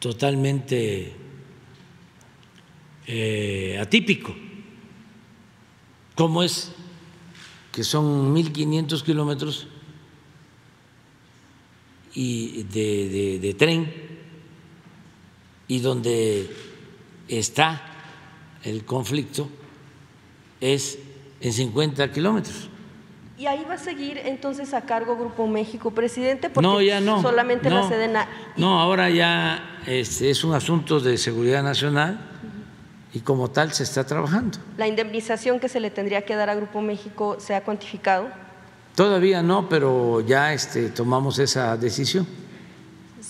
totalmente 0.00 1.14
eh, 3.06 3.78
atípico. 3.80 4.34
¿Cómo 6.14 6.42
es 6.42 6.72
que 7.70 7.84
son 7.84 8.34
1.500 8.34 9.02
kilómetros 9.02 9.68
de, 12.14 13.38
de 13.40 13.54
tren 13.54 14.15
y 15.68 15.80
donde 15.80 16.50
está 17.28 17.82
el 18.62 18.84
conflicto 18.84 19.48
es 20.60 20.98
en 21.40 21.52
50 21.52 22.10
kilómetros. 22.12 22.68
¿Y 23.38 23.46
ahí 23.46 23.64
va 23.68 23.74
a 23.74 23.78
seguir 23.78 24.18
entonces 24.24 24.72
a 24.72 24.82
cargo 24.82 25.16
Grupo 25.16 25.46
México, 25.46 25.90
presidente? 25.90 26.48
Porque 26.48 26.66
no, 26.66 26.80
ya 26.80 27.00
no. 27.00 27.20
Solamente 27.20 27.68
no, 27.68 27.82
la 27.82 27.88
Sedena. 27.88 28.28
No, 28.56 28.80
ahora 28.80 29.10
ya 29.10 29.80
es, 29.86 30.22
es, 30.22 30.42
un 30.42 30.54
asunto 30.54 31.00
de 31.00 31.18
seguridad 31.18 31.62
nacional 31.62 32.18
y 33.12 33.20
como 33.20 33.50
tal 33.50 33.72
se 33.72 33.82
está 33.82 34.06
trabajando. 34.06 34.58
¿La 34.78 34.88
indemnización 34.88 35.60
que 35.60 35.68
se 35.68 35.80
le 35.80 35.90
tendría 35.90 36.24
que 36.24 36.34
dar 36.34 36.48
a 36.48 36.54
Grupo 36.54 36.80
México 36.80 37.36
se 37.38 37.54
ha 37.54 37.62
cuantificado? 37.62 38.28
Todavía 38.94 39.42
no, 39.42 39.68
pero 39.68 40.22
ya 40.22 40.54
este, 40.54 40.88
tomamos 40.88 41.38
esa 41.38 41.76
decisión 41.76 42.26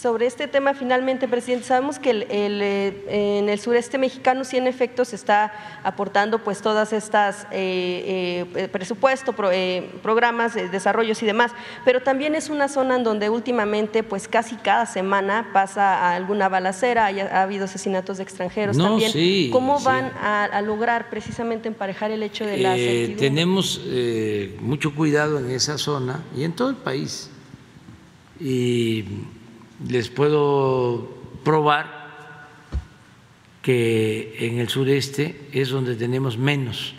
Sobre 0.07 0.27
este 0.27 0.47
tema, 0.47 0.73
finalmente, 0.73 1.27
presidente, 1.27 1.67
sabemos 1.67 1.99
que 1.99 2.11
el, 2.11 2.27
eh, 2.31 3.39
en 3.41 3.49
el 3.49 3.59
sureste 3.59 3.99
mexicano 3.99 4.45
sí 4.45 4.57
en 4.57 4.69
efecto 4.69 5.05
se 5.05 5.17
está 5.17 5.53
aportando 5.83 6.39
pues 6.45 6.63
todas 6.63 6.93
estas 6.93 7.49
eh, 7.51 8.47
eh, 8.55 8.69
presupuestos, 8.69 9.35
programas, 10.05 10.55
desarrollos 10.55 11.21
y 11.25 11.27
demás, 11.27 11.51
pero 11.85 12.03
también 12.05 12.37
es 12.37 12.51
una 12.51 12.69
zona 12.69 12.95
en 12.95 13.03
donde 13.03 13.31
últimamente 13.31 14.05
pues 14.05 14.29
casi 14.29 14.55
cada 14.55 14.87
semana 14.87 15.51
pasa 15.53 16.15
alguna 16.15 16.49
balacera, 16.49 17.07
ha 17.07 17.43
habido 17.43 17.65
asesinatos 17.65 18.19
de 18.19 18.23
extranjeros 18.23 18.79
también. 18.79 19.51
¿Cómo 19.51 19.81
van 19.81 20.13
a, 20.23 20.63
lograr 20.63 21.11
precisamente 21.11 21.67
emparejar 21.67 22.13
el 22.13 22.23
hecho 22.23 22.47
de 22.47 22.59
la 22.59 22.77
Tenemos 23.19 23.81
mucho 24.61 24.95
cuidado 24.95 25.41
en 25.41 25.51
esa 25.51 25.77
zona 25.79 26.23
y 26.37 26.45
en 26.45 26.53
todo 26.53 26.71
el 26.71 26.77
país. 26.77 27.29
Y 28.39 29.05
les 29.85 30.09
puedo 30.09 31.09
probar 31.45 32.07
que 33.63 34.37
en 34.39 34.59
el 34.59 34.69
sureste 34.69 35.49
es 35.53 35.71
donde 35.71 35.97
tenemos 35.97 36.39
menos 36.39 36.95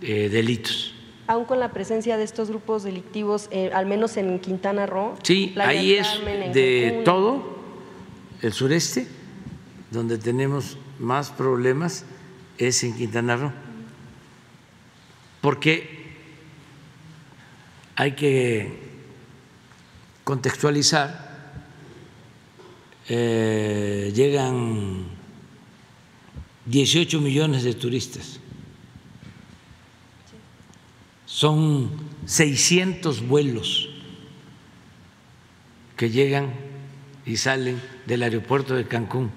eh, 0.00 0.28
delitos. 0.28 0.94
Aún 1.26 1.44
con 1.44 1.60
la 1.60 1.72
presencia 1.72 2.16
de 2.16 2.24
estos 2.24 2.48
grupos 2.48 2.84
delictivos, 2.84 3.48
eh, 3.50 3.70
al 3.74 3.86
menos 3.86 4.16
en 4.16 4.38
Quintana 4.38 4.86
Roo. 4.86 5.16
Sí, 5.22 5.54
ahí 5.58 5.94
es 5.94 6.08
de 6.54 7.02
todo 7.04 7.58
el 8.40 8.52
sureste, 8.52 9.08
donde 9.90 10.18
tenemos 10.18 10.78
más 10.98 11.30
problemas, 11.30 12.04
es 12.56 12.82
en 12.84 12.96
Quintana 12.96 13.36
Roo. 13.36 13.52
Porque 15.40 15.98
hay 17.96 18.12
que 18.12 18.87
contextualizar, 20.28 21.54
eh, 23.08 24.12
llegan 24.14 25.06
18 26.66 27.18
millones 27.22 27.62
de 27.62 27.72
turistas. 27.72 28.38
Son 31.24 31.90
600 32.26 33.26
vuelos 33.26 33.88
que 35.96 36.10
llegan 36.10 36.52
y 37.24 37.38
salen 37.38 37.80
del 38.04 38.22
aeropuerto 38.22 38.74
de 38.74 38.86
Cancún. 38.86 39.30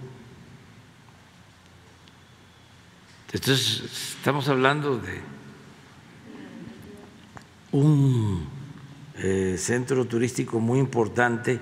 Entonces, 3.31 4.15
estamos 4.17 4.49
hablando 4.49 4.97
de 4.97 5.21
un 7.71 8.60
eh, 9.23 9.55
centro 9.59 10.05
turístico 10.05 10.59
muy 10.59 10.79
importante. 10.79 11.59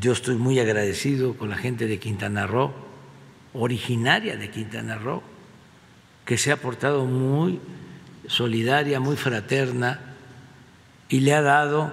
Yo 0.00 0.12
estoy 0.12 0.34
muy 0.34 0.58
agradecido 0.58 1.34
con 1.36 1.48
la 1.48 1.56
gente 1.56 1.86
de 1.86 2.00
Quintana 2.00 2.46
Roo, 2.46 2.72
originaria 3.54 4.36
de 4.36 4.50
Quintana 4.50 4.96
Roo, 4.96 5.22
que 6.24 6.36
se 6.36 6.50
ha 6.50 6.56
portado 6.56 7.04
muy 7.04 7.60
solidaria, 8.26 8.98
muy 8.98 9.16
fraterna 9.16 10.00
y 11.08 11.20
le 11.20 11.34
ha 11.34 11.40
dado 11.40 11.92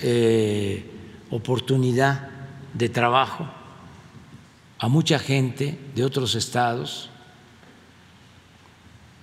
eh, 0.00 0.84
oportunidad 1.30 2.30
de 2.74 2.88
trabajo 2.88 3.48
a 4.80 4.88
mucha 4.88 5.20
gente 5.20 5.78
de 5.94 6.04
otros 6.04 6.34
estados. 6.34 7.10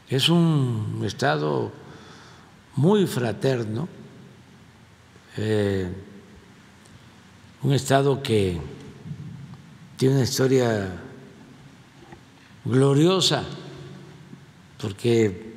Es 0.07 0.29
un 0.29 1.01
estado 1.05 1.73
muy 2.75 3.05
fraterno 3.05 3.89
eh, 5.37 5.89
un 7.61 7.73
Estado 7.73 8.21
que 8.21 8.59
tiene 9.97 10.15
una 10.15 10.23
historia 10.23 10.91
gloriosa, 12.63 13.43
porque 14.79 15.55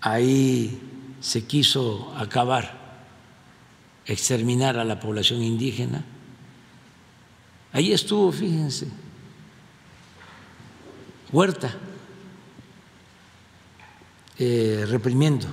ahí 0.00 0.80
se 1.20 1.44
quiso 1.44 2.14
acabar, 2.16 3.02
exterminar 4.06 4.78
a 4.78 4.84
la 4.84 5.00
población 5.00 5.42
indígena. 5.42 6.04
Ahí 7.72 7.92
estuvo, 7.92 8.30
fíjense, 8.32 8.88
Huerta, 11.32 11.74
eh, 14.38 14.84
reprimiendo 14.88 15.48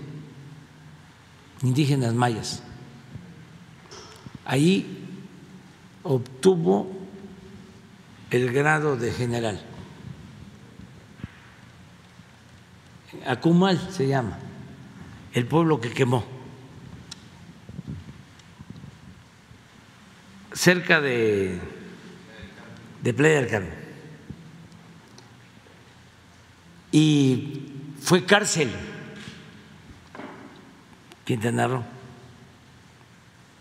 indígenas 1.63 2.13
mayas. 2.13 2.61
Ahí 4.45 4.85
obtuvo 6.03 6.91
el 8.29 8.51
grado 8.51 8.97
de 8.97 9.11
general. 9.11 9.61
Acumal 13.25 13.79
se 13.91 14.07
llama, 14.07 14.37
el 15.33 15.45
pueblo 15.45 15.79
que 15.79 15.91
quemó. 15.91 16.25
Cerca 20.51 20.99
de, 20.99 21.59
de 23.01 23.13
Playa. 23.13 23.61
Y 26.91 27.71
fue 28.01 28.25
cárcel 28.25 28.69
Quintana 31.25 31.67
Roo. 31.67 31.83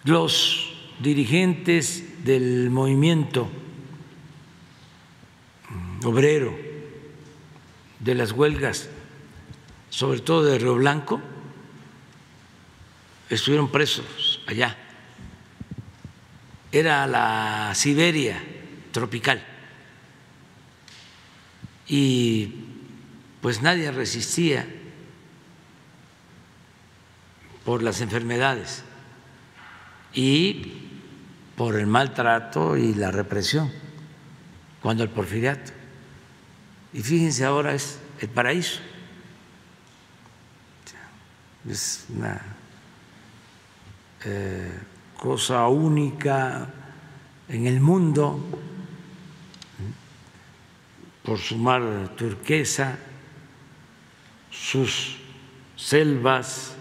Los 0.05 0.72
dirigentes 1.03 2.24
del 2.24 2.70
movimiento 2.70 3.51
obrero, 6.05 6.57
de 7.99 8.15
las 8.15 8.33
huelgas, 8.33 8.89
sobre 9.91 10.20
todo 10.20 10.45
de 10.45 10.59
Río 10.59 10.74
Blanco, 10.77 11.20
estuvieron 13.31 13.70
presos 13.70 14.41
allá. 14.47 14.77
Era 16.70 17.07
la 17.07 17.73
Siberia 17.74 18.43
tropical. 18.93 19.45
Y 21.89 22.55
pues 23.41 23.61
nadie 23.61 23.91
resistía 23.91 24.66
por 27.65 27.83
las 27.83 28.01
enfermedades 28.01 28.85
y 30.15 30.82
por 31.57 31.77
el 31.77 31.87
maltrato 31.87 32.77
y 32.77 32.95
la 32.95 33.11
represión, 33.11 33.70
cuando 34.81 35.03
el 35.03 35.11
porfiriato. 35.11 35.73
Y 36.93 37.03
fíjense, 37.03 37.45
ahora 37.45 37.74
es 37.74 37.99
el 38.20 38.29
paraíso. 38.29 38.81
Es 41.69 42.07
una 42.09 42.41
eh, 44.24 44.70
cosa 45.19 45.69
única 45.69 46.69
en 47.49 47.66
el 47.66 47.81
mundo, 47.81 48.41
por 51.23 51.39
su 51.39 51.57
mar 51.57 52.15
turquesa, 52.16 52.99
sus 54.51 55.19
selvas, 55.77 56.74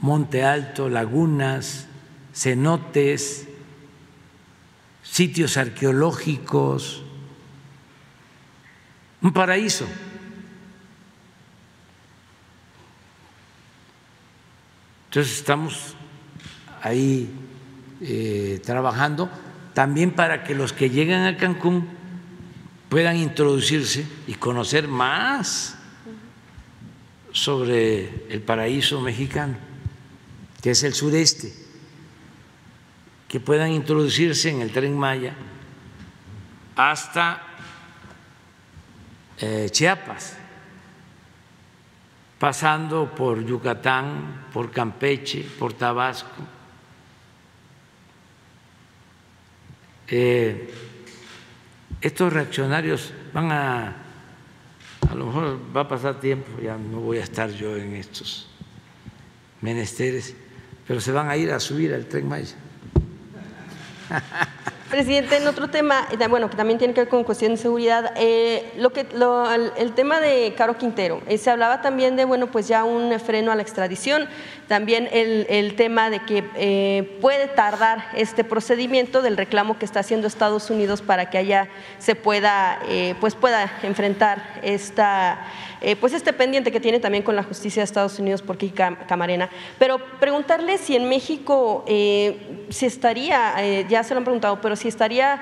monte 0.00 0.44
alto, 0.44 0.88
lagunas, 0.88 1.86
cenotes, 2.34 3.47
sitios 5.10 5.56
arqueológicos, 5.56 7.02
un 9.20 9.32
paraíso. 9.32 9.86
Entonces 15.06 15.38
estamos 15.38 15.94
ahí 16.82 17.30
eh, 18.00 18.60
trabajando 18.64 19.30
también 19.74 20.12
para 20.12 20.44
que 20.44 20.54
los 20.54 20.72
que 20.72 20.90
llegan 20.90 21.24
a 21.24 21.36
Cancún 21.36 21.88
puedan 22.88 23.16
introducirse 23.16 24.06
y 24.26 24.34
conocer 24.34 24.86
más 24.86 25.76
sobre 27.32 28.26
el 28.32 28.42
paraíso 28.42 29.00
mexicano, 29.00 29.56
que 30.62 30.72
es 30.72 30.82
el 30.82 30.94
sureste 30.94 31.67
que 33.28 33.40
puedan 33.40 33.70
introducirse 33.70 34.48
en 34.48 34.62
el 34.62 34.72
tren 34.72 34.96
Maya 34.96 35.34
hasta 36.74 37.42
eh, 39.38 39.68
Chiapas, 39.70 40.36
pasando 42.38 43.14
por 43.14 43.44
Yucatán, 43.44 44.46
por 44.52 44.70
Campeche, 44.70 45.44
por 45.58 45.74
Tabasco. 45.74 46.42
Eh, 50.08 50.72
estos 52.00 52.32
reaccionarios 52.32 53.12
van 53.34 53.52
a, 53.52 53.96
a 55.10 55.14
lo 55.14 55.26
mejor 55.26 55.76
va 55.76 55.82
a 55.82 55.88
pasar 55.88 56.18
tiempo, 56.18 56.48
ya 56.62 56.78
no 56.78 57.00
voy 57.00 57.18
a 57.18 57.24
estar 57.24 57.50
yo 57.50 57.76
en 57.76 57.94
estos 57.96 58.48
menesteres, 59.60 60.34
pero 60.86 61.00
se 61.00 61.12
van 61.12 61.28
a 61.28 61.36
ir 61.36 61.52
a 61.52 61.60
subir 61.60 61.92
al 61.92 62.06
tren 62.06 62.26
Maya 62.26 62.56
Presidente, 64.90 65.36
en 65.36 65.46
otro 65.46 65.68
tema, 65.68 66.08
bueno, 66.30 66.48
que 66.48 66.56
también 66.56 66.78
tiene 66.78 66.94
que 66.94 67.02
ver 67.02 67.08
con 67.10 67.22
cuestión 67.22 67.52
de 67.52 67.58
seguridad, 67.58 68.14
eh, 68.16 68.72
lo 68.78 68.90
que, 68.90 69.06
el, 69.76 69.92
tema 69.92 70.18
de 70.18 70.54
Caro 70.56 70.78
Quintero, 70.78 71.20
eh, 71.26 71.36
se 71.36 71.50
hablaba 71.50 71.82
también 71.82 72.16
de, 72.16 72.24
bueno, 72.24 72.46
pues 72.46 72.68
ya 72.68 72.84
un 72.84 73.12
freno 73.20 73.52
a 73.52 73.54
la 73.54 73.60
extradición, 73.60 74.28
también 74.66 75.06
el, 75.12 75.74
tema 75.76 76.08
de 76.08 76.20
que 76.20 76.42
eh, 76.56 77.18
puede 77.20 77.48
tardar 77.48 78.06
este 78.14 78.44
procedimiento 78.44 79.20
del 79.20 79.36
reclamo 79.36 79.78
que 79.78 79.84
está 79.84 80.00
haciendo 80.00 80.26
Estados 80.26 80.70
Unidos 80.70 81.02
para 81.02 81.28
que 81.28 81.36
allá 81.36 81.68
se 81.98 82.14
pueda, 82.14 82.78
pues 83.20 83.34
pueda 83.34 83.70
enfrentar 83.82 84.42
esta 84.62 85.38
eh, 85.80 85.96
pues 85.96 86.12
este 86.12 86.32
pendiente 86.32 86.72
que 86.72 86.80
tiene 86.80 87.00
también 87.00 87.22
con 87.22 87.36
la 87.36 87.42
justicia 87.42 87.80
de 87.80 87.84
Estados 87.84 88.18
Unidos 88.18 88.42
por 88.42 88.58
Kiki 88.58 88.74
Camarena. 89.06 89.48
Pero 89.78 89.98
preguntarle 90.18 90.78
si 90.78 90.96
en 90.96 91.08
México 91.08 91.84
eh, 91.86 92.64
se 92.68 92.86
estaría, 92.86 93.54
eh, 93.58 93.86
ya 93.88 94.02
se 94.02 94.14
lo 94.14 94.18
han 94.18 94.24
preguntado, 94.24 94.60
pero 94.60 94.76
si 94.76 94.88
estaría 94.88 95.40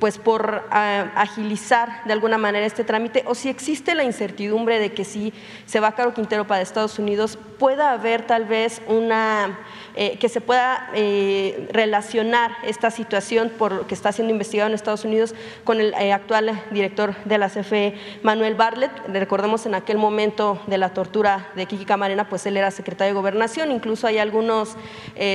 pues 0.00 0.18
por 0.18 0.64
agilizar 0.70 2.04
de 2.04 2.12
alguna 2.12 2.36
manera 2.36 2.66
este 2.66 2.84
trámite 2.84 3.22
o 3.26 3.34
si 3.34 3.48
existe 3.48 3.94
la 3.94 4.04
incertidumbre 4.04 4.78
de 4.78 4.92
que 4.92 5.04
si 5.04 5.32
se 5.66 5.80
va 5.80 5.92
Caro 5.92 6.12
Quintero 6.12 6.46
para 6.46 6.60
Estados 6.60 6.98
Unidos 6.98 7.38
pueda 7.58 7.92
haber 7.92 8.26
tal 8.26 8.44
vez 8.44 8.82
una 8.86 9.58
eh, 9.96 10.18
que 10.18 10.28
se 10.28 10.40
pueda 10.40 10.90
eh, 10.94 11.68
relacionar 11.70 12.50
esta 12.64 12.90
situación 12.90 13.48
por 13.56 13.86
que 13.86 13.94
está 13.94 14.10
siendo 14.10 14.32
investigado 14.32 14.68
en 14.68 14.74
Estados 14.74 15.04
Unidos 15.04 15.36
con 15.62 15.80
el 15.80 15.94
eh, 15.94 16.12
actual 16.12 16.60
director 16.72 17.14
de 17.24 17.38
la 17.38 17.48
CFE, 17.48 17.94
Manuel 18.24 18.56
Bartlett. 18.56 18.90
Recordemos 19.06 19.66
en 19.66 19.76
aquel 19.76 19.98
momento 19.98 20.60
de 20.66 20.78
la 20.78 20.88
tortura 20.88 21.52
de 21.54 21.66
Kiki 21.66 21.84
Camarena, 21.84 22.28
pues 22.28 22.44
él 22.46 22.56
era 22.56 22.72
secretario 22.72 23.14
de 23.14 23.20
Gobernación, 23.20 23.70
incluso 23.70 24.08
hay 24.08 24.18
algunos 24.18 24.76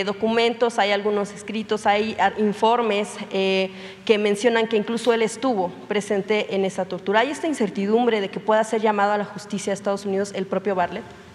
documentos, 0.05 0.77
hay 0.77 0.91
algunos 0.91 1.31
escritos, 1.31 1.85
hay 1.85 2.17
informes 2.37 3.15
que 3.29 4.17
mencionan 4.17 4.67
que 4.67 4.75
incluso 4.75 5.13
él 5.13 5.21
estuvo 5.21 5.69
presente 5.87 6.53
en 6.53 6.65
esa 6.65 6.85
tortura. 6.85 7.21
¿Hay 7.21 7.31
esta 7.31 7.47
incertidumbre 7.47 8.19
de 8.19 8.29
que 8.29 8.39
pueda 8.39 8.63
ser 8.63 8.81
llamado 8.81 9.13
a 9.13 9.17
la 9.17 9.25
justicia 9.25 9.71
de 9.71 9.75
Estados 9.75 10.05
Unidos 10.05 10.31
el 10.35 10.45
propio 10.45 10.75
Bartlett? 10.75 11.28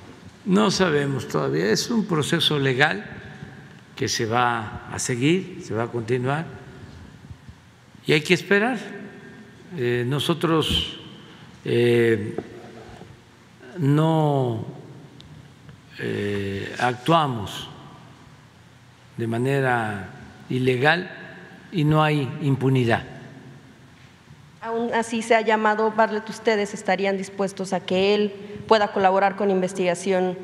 No 0.44 0.70
sabemos 0.70 1.26
todavía, 1.26 1.70
es 1.70 1.90
un 1.90 2.04
proceso 2.04 2.58
legal 2.58 3.04
que 3.96 4.08
se 4.08 4.26
va 4.26 4.88
a 4.92 4.98
seguir, 4.98 5.62
se 5.64 5.72
va 5.72 5.84
a 5.84 5.88
continuar 5.88 6.44
y 8.06 8.12
hay 8.12 8.20
que 8.20 8.34
esperar. 8.34 8.78
Eh, 9.76 10.04
nosotros 10.06 10.98
eh, 11.64 12.36
no 13.78 14.66
eh, 15.98 16.74
actuamos 16.78 17.68
de 19.16 19.26
manera 19.26 20.10
ilegal 20.50 21.10
y 21.72 21.84
no 21.84 22.02
hay 22.02 22.30
impunidad. 22.42 23.04
Aún 24.60 24.92
así 24.92 25.22
se 25.22 25.34
ha 25.34 25.40
llamado, 25.40 25.90
Barlet, 25.90 26.28
ustedes 26.28 26.74
estarían 26.74 27.16
dispuestos 27.16 27.72
a 27.72 27.80
que 27.80 28.14
él 28.14 28.32
pueda 28.66 28.92
colaborar 28.92 29.36
con 29.36 29.50
investigación 29.50 30.36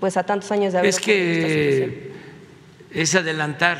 pues 0.00 0.16
a 0.16 0.24
tantos 0.24 0.50
años 0.52 0.72
de 0.72 0.78
haber 0.78 0.88
Es 0.88 1.00
que 1.00 2.12
es 2.90 3.14
adelantar 3.14 3.78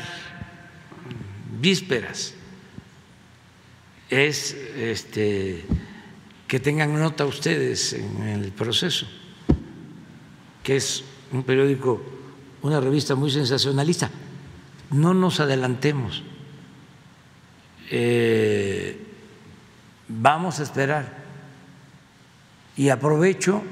vísperas, 1.59 2.33
es 4.09 4.53
este, 4.77 5.65
que 6.47 6.59
tengan 6.59 6.97
nota 6.99 7.25
ustedes 7.25 7.93
en 7.93 8.23
el 8.23 8.51
proceso, 8.51 9.07
que 10.63 10.77
es 10.77 11.03
un 11.31 11.43
periódico, 11.43 12.01
una 12.61 12.79
revista 12.79 13.15
muy 13.15 13.31
sensacionalista. 13.31 14.09
No 14.91 15.13
nos 15.13 15.39
adelantemos. 15.39 16.23
Eh, 17.89 18.97
vamos 20.07 20.59
a 20.59 20.63
esperar. 20.63 21.17
Y 22.77 22.89
aprovecho 22.89 23.63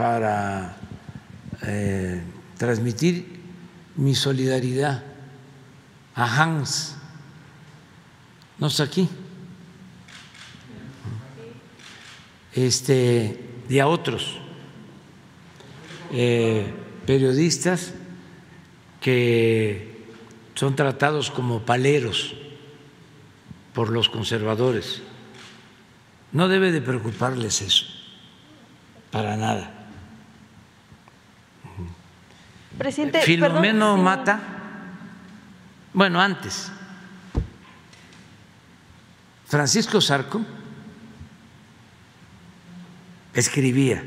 para 0.00 0.76
eh, 1.60 2.22
transmitir 2.56 3.38
mi 3.96 4.14
solidaridad 4.14 5.04
a 6.14 6.42
Hans, 6.42 6.96
no 8.58 8.68
está 8.68 8.84
aquí, 8.84 9.06
este, 12.54 13.44
y 13.68 13.78
a 13.78 13.88
otros 13.88 14.38
eh, 16.12 16.72
periodistas 17.04 17.92
que 19.02 20.06
son 20.54 20.76
tratados 20.76 21.30
como 21.30 21.66
paleros 21.66 22.36
por 23.74 23.90
los 23.90 24.08
conservadores. 24.08 25.02
No 26.32 26.48
debe 26.48 26.72
de 26.72 26.80
preocuparles 26.80 27.60
eso, 27.60 27.84
para 29.10 29.36
nada. 29.36 29.76
Presidente, 32.80 33.20
Filomeno 33.20 33.98
Mata, 33.98 34.40
bueno, 35.92 36.18
antes, 36.18 36.72
Francisco 39.46 40.00
Sarco 40.00 40.40
escribía 43.34 44.02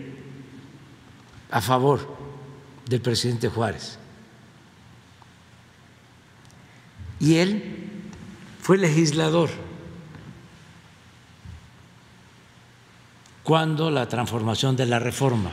a 1.51 1.61
favor 1.61 2.17
del 2.87 2.99
presidente 2.99 3.47
Juárez. 3.47 3.99
Y 7.19 7.35
él 7.35 8.01
fue 8.59 8.79
legislador 8.79 9.51
cuando 13.43 13.91
la 13.91 14.07
transformación 14.07 14.75
de 14.75 14.87
la 14.87 14.97
reforma 14.97 15.51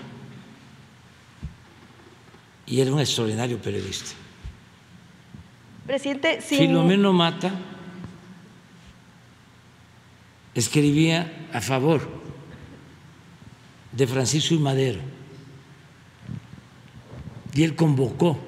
y 2.70 2.80
era 2.80 2.92
un 2.92 3.00
extraordinario 3.00 3.58
periodista. 3.58 4.12
Presidente, 5.86 6.40
Filomeno 6.40 7.12
Mata 7.12 7.50
escribía 10.54 11.48
a 11.52 11.60
favor 11.60 12.08
de 13.90 14.06
Francisco 14.06 14.54
y 14.54 14.58
Madero 14.58 15.00
y 17.52 17.64
él 17.64 17.74
convocó 17.74 18.38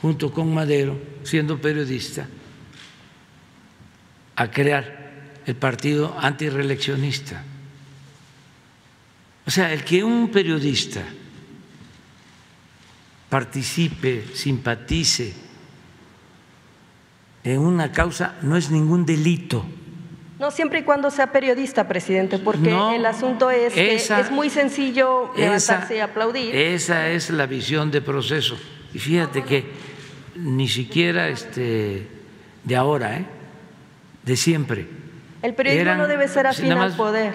junto 0.00 0.32
con 0.32 0.52
Madero, 0.52 0.98
siendo 1.22 1.60
periodista, 1.60 2.26
a 4.36 4.50
crear 4.50 5.32
el 5.44 5.56
partido 5.56 6.16
antireeleccionista. 6.18 7.44
O 9.46 9.50
sea, 9.50 9.72
el 9.72 9.84
que 9.84 10.02
un 10.02 10.30
periodista 10.30 11.04
participe, 13.34 14.26
simpatice 14.32 15.34
en 17.42 17.58
una 17.58 17.90
causa 17.90 18.36
no 18.42 18.56
es 18.56 18.70
ningún 18.70 19.04
delito. 19.04 19.66
No 20.38 20.52
siempre 20.52 20.78
y 20.78 20.82
cuando 20.84 21.10
sea 21.10 21.32
periodista, 21.32 21.88
presidente, 21.88 22.38
porque 22.38 22.70
el 22.94 23.04
asunto 23.04 23.50
es 23.50 23.72
que 23.72 23.96
es 23.96 24.30
muy 24.30 24.50
sencillo 24.50 25.32
levantarse 25.36 25.96
y 25.96 25.98
aplaudir. 25.98 26.54
Esa 26.54 27.10
es 27.10 27.28
la 27.30 27.46
visión 27.46 27.90
de 27.90 28.02
proceso. 28.02 28.56
Y 28.94 29.00
fíjate 29.00 29.42
que 29.42 29.64
ni 30.36 30.68
siquiera 30.68 31.28
este 31.28 32.06
de 32.62 32.76
ahora, 32.76 33.16
¿eh? 33.16 33.26
de 34.22 34.36
siempre. 34.36 34.86
El 35.42 35.54
periodismo 35.54 35.94
no 35.96 36.06
debe 36.06 36.28
ser 36.28 36.46
afín 36.46 36.70
al 36.70 36.94
poder. 36.94 37.34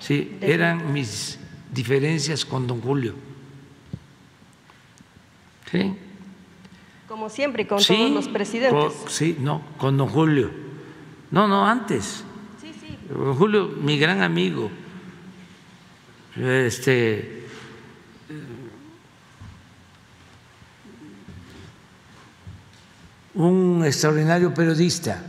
Sí, 0.00 0.36
eran 0.40 0.92
mis 0.92 1.38
diferencias 1.70 2.44
con 2.44 2.66
don 2.66 2.80
Julio 2.80 3.30
como 7.08 7.28
siempre, 7.28 7.66
con 7.66 7.82
todos 7.82 8.10
los 8.10 8.28
presidentes. 8.28 8.92
sí, 9.08 9.36
no, 9.38 9.62
con 9.78 9.96
don 9.96 10.08
Julio. 10.08 10.50
No, 11.30 11.48
no, 11.48 11.66
antes. 11.66 12.24
Sí, 12.60 12.72
sí. 12.78 12.98
Don 13.08 13.34
Julio, 13.36 13.68
mi 13.68 13.98
gran 13.98 14.22
amigo. 14.22 14.70
Este. 16.36 17.46
Un 23.34 23.82
extraordinario 23.84 24.52
periodista. 24.52 25.22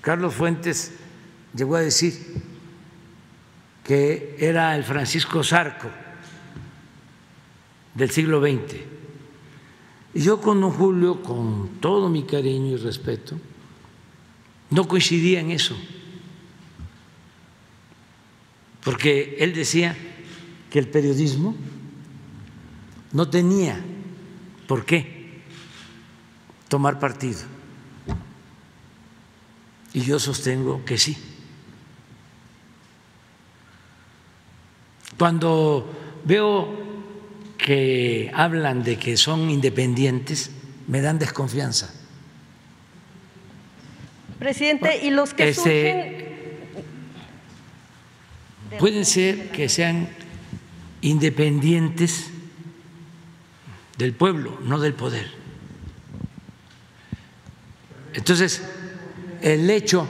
Carlos 0.00 0.34
Fuentes 0.34 0.92
llegó 1.54 1.76
a 1.76 1.80
decir 1.80 2.42
que 3.82 4.36
era 4.38 4.76
el 4.76 4.84
Francisco 4.84 5.42
Zarco 5.42 5.88
del 7.96 8.10
siglo 8.10 8.40
XX. 8.40 8.76
Y 10.14 10.20
yo 10.20 10.40
con 10.40 10.60
don 10.60 10.70
Julio, 10.70 11.22
con 11.22 11.80
todo 11.80 12.08
mi 12.08 12.22
cariño 12.22 12.74
y 12.74 12.76
respeto, 12.76 13.38
no 14.70 14.86
coincidía 14.88 15.40
en 15.40 15.50
eso, 15.50 15.76
porque 18.82 19.36
él 19.40 19.52
decía 19.54 19.96
que 20.70 20.78
el 20.78 20.88
periodismo 20.88 21.54
no 23.12 23.28
tenía 23.28 23.82
¿por 24.66 24.84
qué 24.84 25.42
tomar 26.68 26.98
partido? 26.98 27.40
Y 29.92 30.00
yo 30.02 30.18
sostengo 30.18 30.84
que 30.84 30.98
sí. 30.98 31.16
Cuando 35.16 35.90
veo 36.24 36.85
que 37.58 38.30
hablan 38.34 38.82
de 38.82 38.98
que 38.98 39.16
son 39.16 39.50
independientes, 39.50 40.50
me 40.86 41.00
dan 41.00 41.18
desconfianza. 41.18 41.92
Presidente, 44.38 45.00
y 45.02 45.10
los 45.10 45.34
que 45.34 45.54
surgen... 45.54 46.26
Pueden 48.78 49.04
ser 49.06 49.50
que 49.52 49.68
sean 49.68 50.08
independientes 51.00 52.30
del 53.96 54.12
pueblo, 54.12 54.58
no 54.62 54.80
del 54.80 54.92
poder. 54.92 55.30
Entonces, 58.12 58.62
el 59.40 59.70
hecho 59.70 60.06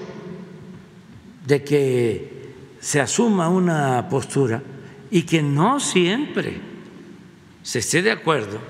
de 1.47 1.63
que 1.63 2.55
se 2.81 3.01
asuma 3.01 3.49
una 3.49 4.09
postura 4.09 4.63
y 5.11 5.23
que 5.23 5.43
no 5.43 5.79
siempre 5.79 6.61
se 7.67 7.81
esté 7.81 8.01
de 8.01 8.13
acuerdo 8.13 8.61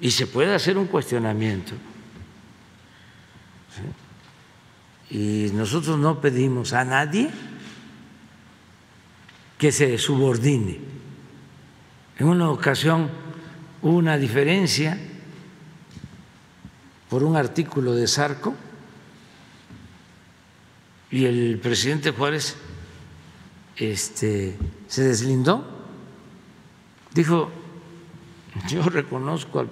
y 0.00 0.10
se 0.10 0.26
puede 0.26 0.52
hacer 0.52 0.76
un 0.76 0.88
cuestionamiento. 0.88 1.74
Y 5.08 5.50
nosotros 5.54 5.96
no 5.96 6.20
pedimos 6.20 6.72
a 6.72 6.84
nadie 6.84 7.30
que 9.58 9.70
se 9.70 9.96
subordine. 9.96 10.80
En 12.18 12.26
una 12.26 12.50
ocasión 12.50 13.08
hubo 13.80 13.96
una 13.96 14.18
diferencia 14.18 14.98
por 17.08 17.22
un 17.22 17.36
artículo 17.36 17.94
de 17.94 18.08
Sarco 18.08 18.56
y 21.12 21.26
el 21.26 21.60
presidente 21.62 22.10
Juárez 22.10 22.56
este, 23.76 24.56
se 24.88 25.04
deslindó, 25.04 25.77
dijo, 27.14 27.50
yo 28.68 28.82
reconozco 28.82 29.60
al 29.60 29.68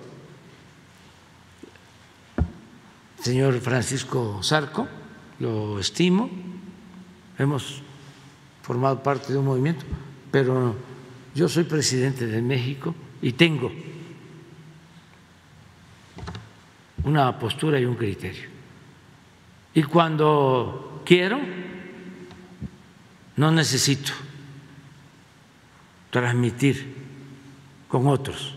señor 3.20 3.58
Francisco 3.60 4.42
Sarco, 4.42 4.86
lo 5.40 5.78
estimo, 5.78 6.30
hemos 7.38 7.82
formado 8.62 9.02
parte 9.02 9.32
de 9.32 9.38
un 9.38 9.46
movimiento, 9.46 9.84
pero 10.30 10.76
yo 11.34 11.48
soy 11.48 11.64
presidente 11.64 12.26
de 12.26 12.40
México 12.40 12.94
y 13.20 13.32
tengo 13.32 13.70
una 17.04 17.38
postura 17.38 17.78
y 17.78 17.84
un 17.84 17.94
criterio. 17.94 18.48
Y 19.74 19.82
cuando 19.82 21.02
quiero, 21.04 21.38
no 23.36 23.50
necesito 23.50 24.12
transmitir 26.10 26.95
con 27.88 28.06
otros 28.06 28.54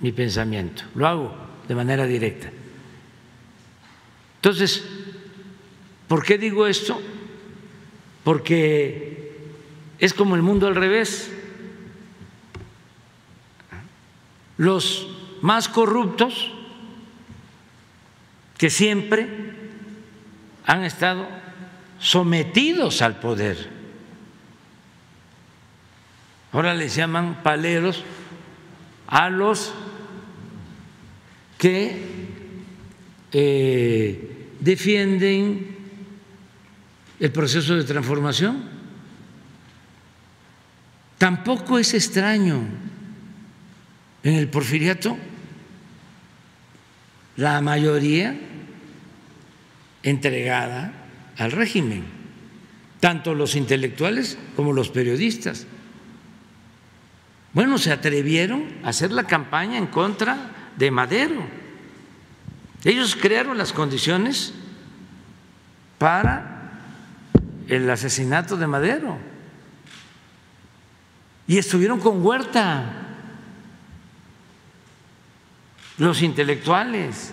mi 0.00 0.12
pensamiento, 0.12 0.82
lo 0.94 1.06
hago 1.06 1.34
de 1.68 1.74
manera 1.74 2.06
directa. 2.06 2.50
Entonces, 4.36 4.84
¿por 6.06 6.24
qué 6.24 6.38
digo 6.38 6.66
esto? 6.66 7.00
Porque 8.22 9.40
es 9.98 10.12
como 10.12 10.36
el 10.36 10.42
mundo 10.42 10.66
al 10.66 10.74
revés. 10.74 11.32
Los 14.58 15.08
más 15.42 15.68
corruptos 15.68 16.52
que 18.58 18.70
siempre 18.70 19.28
han 20.66 20.84
estado 20.84 21.26
sometidos 21.98 23.02
al 23.02 23.18
poder. 23.18 23.70
Ahora 26.52 26.74
les 26.74 26.94
llaman 26.94 27.42
paleros 27.42 28.02
a 29.06 29.30
los 29.30 29.72
que 31.58 32.02
eh, 33.32 34.48
defienden 34.60 35.76
el 37.18 37.32
proceso 37.32 37.76
de 37.76 37.84
transformación. 37.84 38.76
Tampoco 41.18 41.78
es 41.78 41.94
extraño 41.94 42.62
en 44.22 44.34
el 44.34 44.48
porfiriato 44.48 45.16
la 47.36 47.60
mayoría 47.60 48.36
entregada 50.02 50.92
al 51.36 51.52
régimen, 51.52 52.04
tanto 53.00 53.34
los 53.34 53.56
intelectuales 53.56 54.38
como 54.56 54.72
los 54.72 54.88
periodistas. 54.88 55.66
Bueno, 57.56 57.78
se 57.78 57.90
atrevieron 57.90 58.66
a 58.84 58.90
hacer 58.90 59.12
la 59.12 59.24
campaña 59.24 59.78
en 59.78 59.86
contra 59.86 60.36
de 60.76 60.90
Madero. 60.90 61.42
Ellos 62.84 63.16
crearon 63.16 63.56
las 63.56 63.72
condiciones 63.72 64.52
para 65.96 66.82
el 67.66 67.88
asesinato 67.88 68.58
de 68.58 68.66
Madero 68.66 69.16
y 71.46 71.56
estuvieron 71.56 71.98
con 71.98 72.22
Huerta 72.22 72.92
los 75.96 76.20
intelectuales 76.20 77.32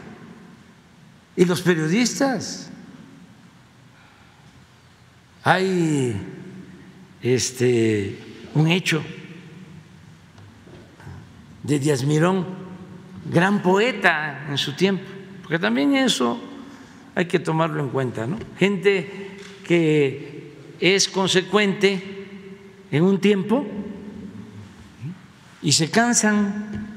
y 1.35 1.43
los 1.43 1.61
periodistas. 1.61 2.69
Hay 5.43 6.15
este 7.21 8.17
un 8.53 8.69
hecho 8.69 9.03
de 11.63 11.79
Díaz 11.79 12.03
Mirón, 12.03 12.45
gran 13.25 13.61
poeta 13.61 14.45
en 14.49 14.57
su 14.57 14.73
tiempo, 14.73 15.03
porque 15.41 15.59
también 15.59 15.95
eso 15.95 16.39
hay 17.15 17.25
que 17.25 17.39
tomarlo 17.39 17.81
en 17.81 17.89
cuenta, 17.89 18.27
¿no? 18.27 18.37
Gente 18.57 19.37
que 19.65 20.53
es 20.79 21.07
consecuente 21.07 22.01
en 22.91 23.03
un 23.03 23.19
tiempo 23.19 23.65
y 25.61 25.71
se 25.71 25.89
cansan 25.89 26.89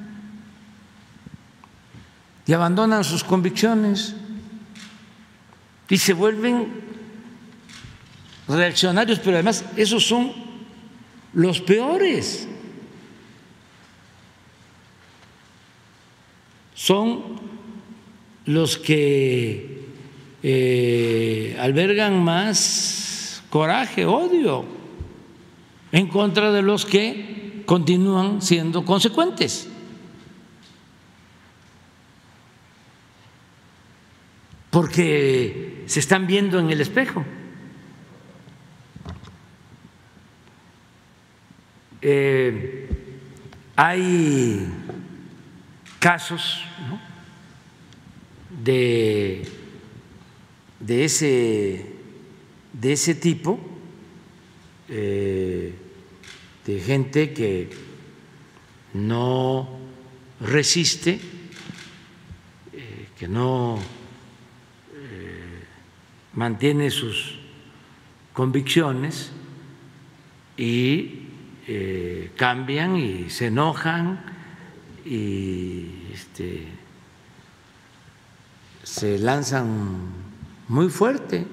y 2.46 2.52
abandonan 2.52 3.04
sus 3.04 3.22
convicciones 3.22 4.14
y 5.88 5.98
se 5.98 6.12
vuelven 6.12 6.68
reaccionarios, 8.48 9.18
pero 9.20 9.36
además 9.36 9.64
esos 9.76 10.06
son 10.06 10.32
los 11.32 11.60
peores. 11.60 12.48
Son 16.76 17.40
los 18.44 18.78
que 18.78 19.80
eh, 20.44 21.56
albergan 21.58 22.22
más 22.22 23.42
coraje, 23.50 24.06
odio, 24.06 24.64
en 25.90 26.06
contra 26.06 26.52
de 26.52 26.62
los 26.62 26.86
que 26.86 27.64
continúan 27.66 28.40
siendo 28.40 28.84
consecuentes. 28.84 29.68
porque 34.76 35.84
se 35.86 36.00
están 36.00 36.26
viendo 36.26 36.58
en 36.58 36.68
el 36.68 36.82
espejo. 36.82 37.24
Eh, 42.02 42.86
hay 43.74 44.68
casos 45.98 46.62
de, 48.62 49.48
de, 50.80 51.04
ese, 51.04 51.86
de 52.72 52.92
ese 52.92 53.14
tipo, 53.14 53.58
eh, 54.88 55.74
de 56.64 56.80
gente 56.80 57.32
que 57.32 57.70
no 58.94 59.68
resiste, 60.40 61.20
eh, 62.72 63.08
que 63.18 63.28
no 63.28 63.78
mantiene 66.36 66.90
sus 66.90 67.38
convicciones 68.34 69.32
y 70.56 71.20
eh, 71.66 72.30
cambian 72.36 72.96
y 72.96 73.30
se 73.30 73.46
enojan 73.46 74.35
y 75.06 76.10
este, 76.12 76.66
se 78.82 79.18
lanzan 79.18 79.98
muy 80.68 80.88
fuerte 80.88 81.46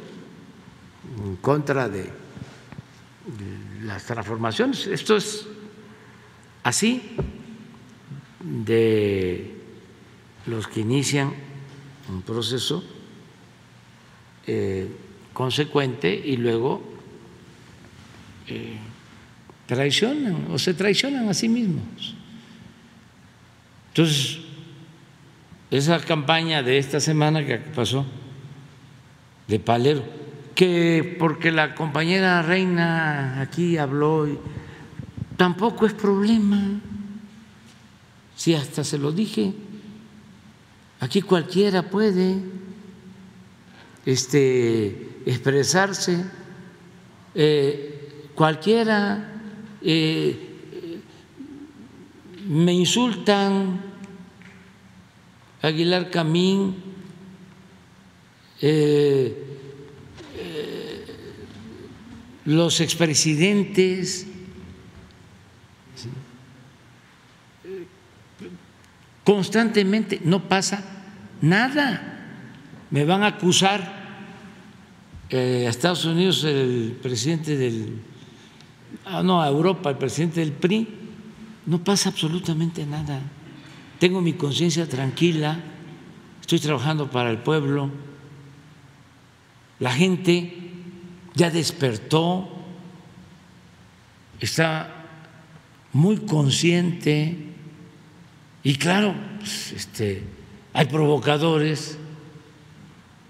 en 1.23 1.35
contra 1.38 1.88
de, 1.88 2.09
las 3.84 4.05
transformaciones. 4.05 4.88
Esto 4.88 5.15
es 5.15 5.45
así. 6.63 7.15
de 8.43 9.55
los 10.45 10.67
que 10.67 10.81
inician 10.81 11.31
un 12.09 12.21
proceso 12.21 12.84
eh, 14.45 14.89
consecuente 15.31 16.13
y 16.13 16.35
luego 16.35 16.84
eh, 18.47 18.77
traicionan 19.65 20.51
o 20.51 20.59
se 20.59 20.73
traicionan 20.73 21.30
a 21.30 21.34
sí 21.34 21.47
mismos. 21.47 22.12
Entonces, 23.93 24.39
esa 25.69 25.99
campaña 25.99 26.63
de 26.63 26.79
esta 26.79 26.99
semana 26.99 27.45
que 27.45 27.57
pasó 27.57 28.07
de 29.47 29.59
Palero, 29.59 30.03
que 30.55 31.15
porque 31.19 31.51
la 31.51 31.75
compañera 31.75 32.41
Reina 32.41 33.39
aquí 33.39 33.77
habló, 33.77 34.27
tampoco 35.37 35.85
es 35.85 35.93
problema, 35.93 36.79
si 38.35 38.55
hasta 38.55 38.83
se 38.83 38.97
lo 38.97 39.11
dije, 39.11 39.53
aquí 40.99 41.21
cualquiera 41.21 41.83
puede 41.83 42.37
este, 44.07 45.21
expresarse, 45.27 46.25
eh, 47.35 48.29
cualquiera 48.33 49.33
eh, 49.83 50.52
me 52.47 52.73
insultan, 52.73 53.81
Aguilar 55.61 56.09
Camín, 56.09 56.75
eh, 58.61 59.43
los 62.45 62.81
expresidentes, 62.81 64.27
constantemente 69.23 70.19
no 70.23 70.47
pasa 70.49 70.83
nada. 71.41 72.09
Me 72.91 73.05
van 73.05 73.23
a 73.23 73.27
acusar 73.27 74.03
eh, 75.29 75.65
a 75.65 75.69
Estados 75.69 76.05
Unidos 76.05 76.43
el 76.43 76.97
presidente 77.01 77.57
del, 77.57 77.99
ah, 79.05 79.23
no, 79.23 79.41
a 79.41 79.47
Europa 79.47 79.89
el 79.89 79.97
presidente 79.97 80.41
del 80.41 80.51
PRI, 80.51 81.02
no 81.65 81.84
pasa 81.84 82.10
absolutamente 82.10 82.85
nada. 82.85 83.22
Tengo 83.99 84.22
mi 84.22 84.34
conciencia 84.34 84.88
tranquila, 84.88 85.60
estoy 86.41 86.60
trabajando 86.60 87.10
para 87.10 87.30
el 87.30 87.38
pueblo, 87.38 87.90
la 89.80 89.91
gente 89.91 90.72
ya 91.35 91.49
despertó, 91.49 92.49
está 94.40 95.06
muy 95.94 96.18
consciente 96.18 97.53
y 98.64 98.76
claro, 98.76 99.15
pues, 99.40 99.73
este, 99.73 100.23
hay 100.73 100.85
provocadores, 100.85 101.98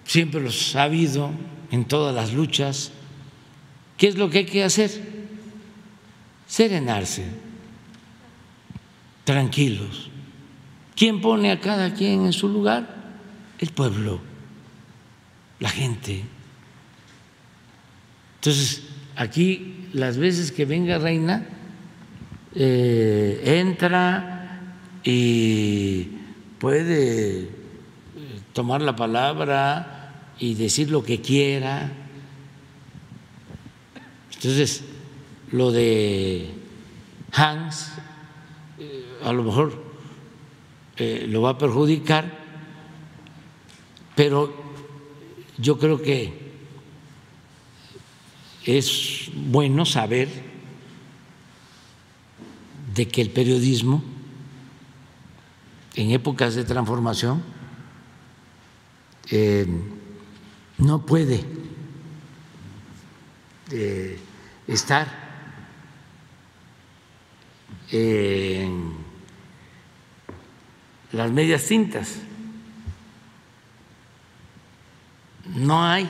siempre 0.06 0.42
los 0.42 0.76
ha 0.76 0.84
habido 0.84 1.32
en 1.72 1.86
todas 1.86 2.14
las 2.14 2.34
luchas. 2.34 2.92
¿Qué 3.98 4.08
es 4.08 4.16
lo 4.16 4.30
que 4.30 4.40
hay 4.40 4.46
que 4.46 4.64
hacer? 4.64 4.92
Serenarse, 6.48 7.26
tranquilos. 9.24 10.10
¿Quién 10.96 11.22
pone 11.22 11.52
a 11.52 11.60
cada 11.60 11.94
quien 11.94 12.26
en 12.26 12.34
su 12.34 12.50
lugar? 12.50 12.88
El 13.60 13.70
pueblo, 13.70 14.20
la 15.60 15.70
gente. 15.70 16.24
Entonces, 18.36 18.84
aquí 19.16 19.88
las 19.94 20.18
veces 20.18 20.52
que 20.52 20.66
venga 20.66 20.98
Reina, 20.98 21.48
eh, 22.56 23.42
entra 23.62 24.62
y 25.04 26.10
puede 26.60 27.42
eh, 27.42 27.50
tomar 28.54 28.82
la 28.82 28.96
palabra 28.96 30.34
y 30.40 30.54
decir 30.56 30.92
lo 30.92 31.04
que 31.04 31.22
quiera. 31.22 31.92
Entonces, 34.34 34.84
lo 35.52 35.72
de 35.72 36.50
Hans, 37.32 37.92
a 39.24 39.34
lo 39.34 39.44
mejor 39.44 39.84
lo 40.98 41.42
va 41.42 41.52
a 41.52 41.58
perjudicar, 41.58 42.40
pero 44.16 44.54
yo 45.58 45.78
creo 45.78 46.02
que 46.02 46.44
es 48.66 49.30
bueno 49.34 49.86
saber 49.86 50.30
de 52.94 53.08
que 53.08 53.22
el 53.22 53.30
periodismo 53.30 54.04
en 55.96 56.12
épocas 56.12 56.56
de 56.56 56.64
transformación 56.64 57.44
eh, 59.32 59.66
no 60.78 61.06
puede 61.06 61.44
eh, 63.72 64.20
estar 64.68 65.24
en 67.92 69.03
las 71.14 71.32
medias 71.32 71.64
tintas. 71.64 72.18
No 75.56 75.84
hay 75.86 76.10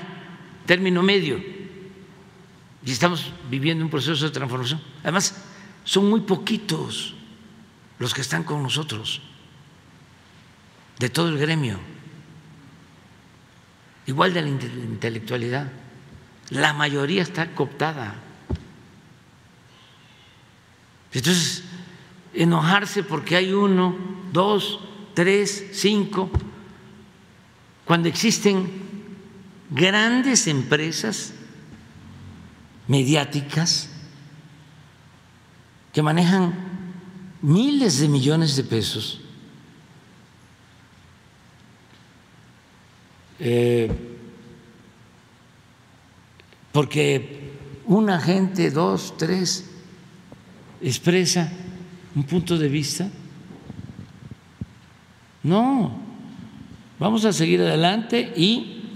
término 0.65 1.03
medio 1.03 1.39
y 2.85 2.91
estamos 2.91 3.31
viviendo 3.49 3.83
un 3.83 3.91
proceso 3.91 4.25
de 4.25 4.31
transformación. 4.31 4.81
Además, 5.03 5.35
son 5.83 6.09
muy 6.09 6.21
poquitos 6.21 7.15
los 7.99 8.13
que 8.13 8.21
están 8.21 8.43
con 8.43 8.63
nosotros, 8.63 9.21
de 10.99 11.09
todo 11.09 11.29
el 11.29 11.37
gremio, 11.37 11.79
igual 14.05 14.33
de 14.33 14.41
la 14.41 14.49
intelectualidad. 14.49 15.71
La 16.49 16.73
mayoría 16.73 17.21
está 17.21 17.53
cooptada. 17.53 18.15
Entonces, 21.13 21.63
enojarse 22.33 23.03
porque 23.03 23.35
hay 23.35 23.53
uno, 23.53 23.95
dos, 24.31 24.79
tres, 25.13 25.65
cinco, 25.73 26.29
cuando 27.85 28.07
existen 28.07 28.69
grandes 29.69 30.47
empresas 30.47 31.33
mediáticas 32.87 33.89
que 35.91 36.01
manejan 36.01 36.53
miles 37.41 37.99
de 37.99 38.07
millones 38.07 38.55
de 38.55 38.63
pesos. 38.63 39.21
Eh, 43.39 43.91
porque 46.71 47.51
una 47.85 48.19
gente, 48.19 48.71
dos, 48.71 49.15
tres, 49.17 49.69
expresa 50.81 51.51
un 52.15 52.23
punto 52.23 52.57
de 52.57 52.67
vista. 52.67 53.09
No, 55.43 55.91
vamos 56.99 57.25
a 57.25 57.33
seguir 57.33 57.61
adelante 57.61 58.33
y, 58.35 58.89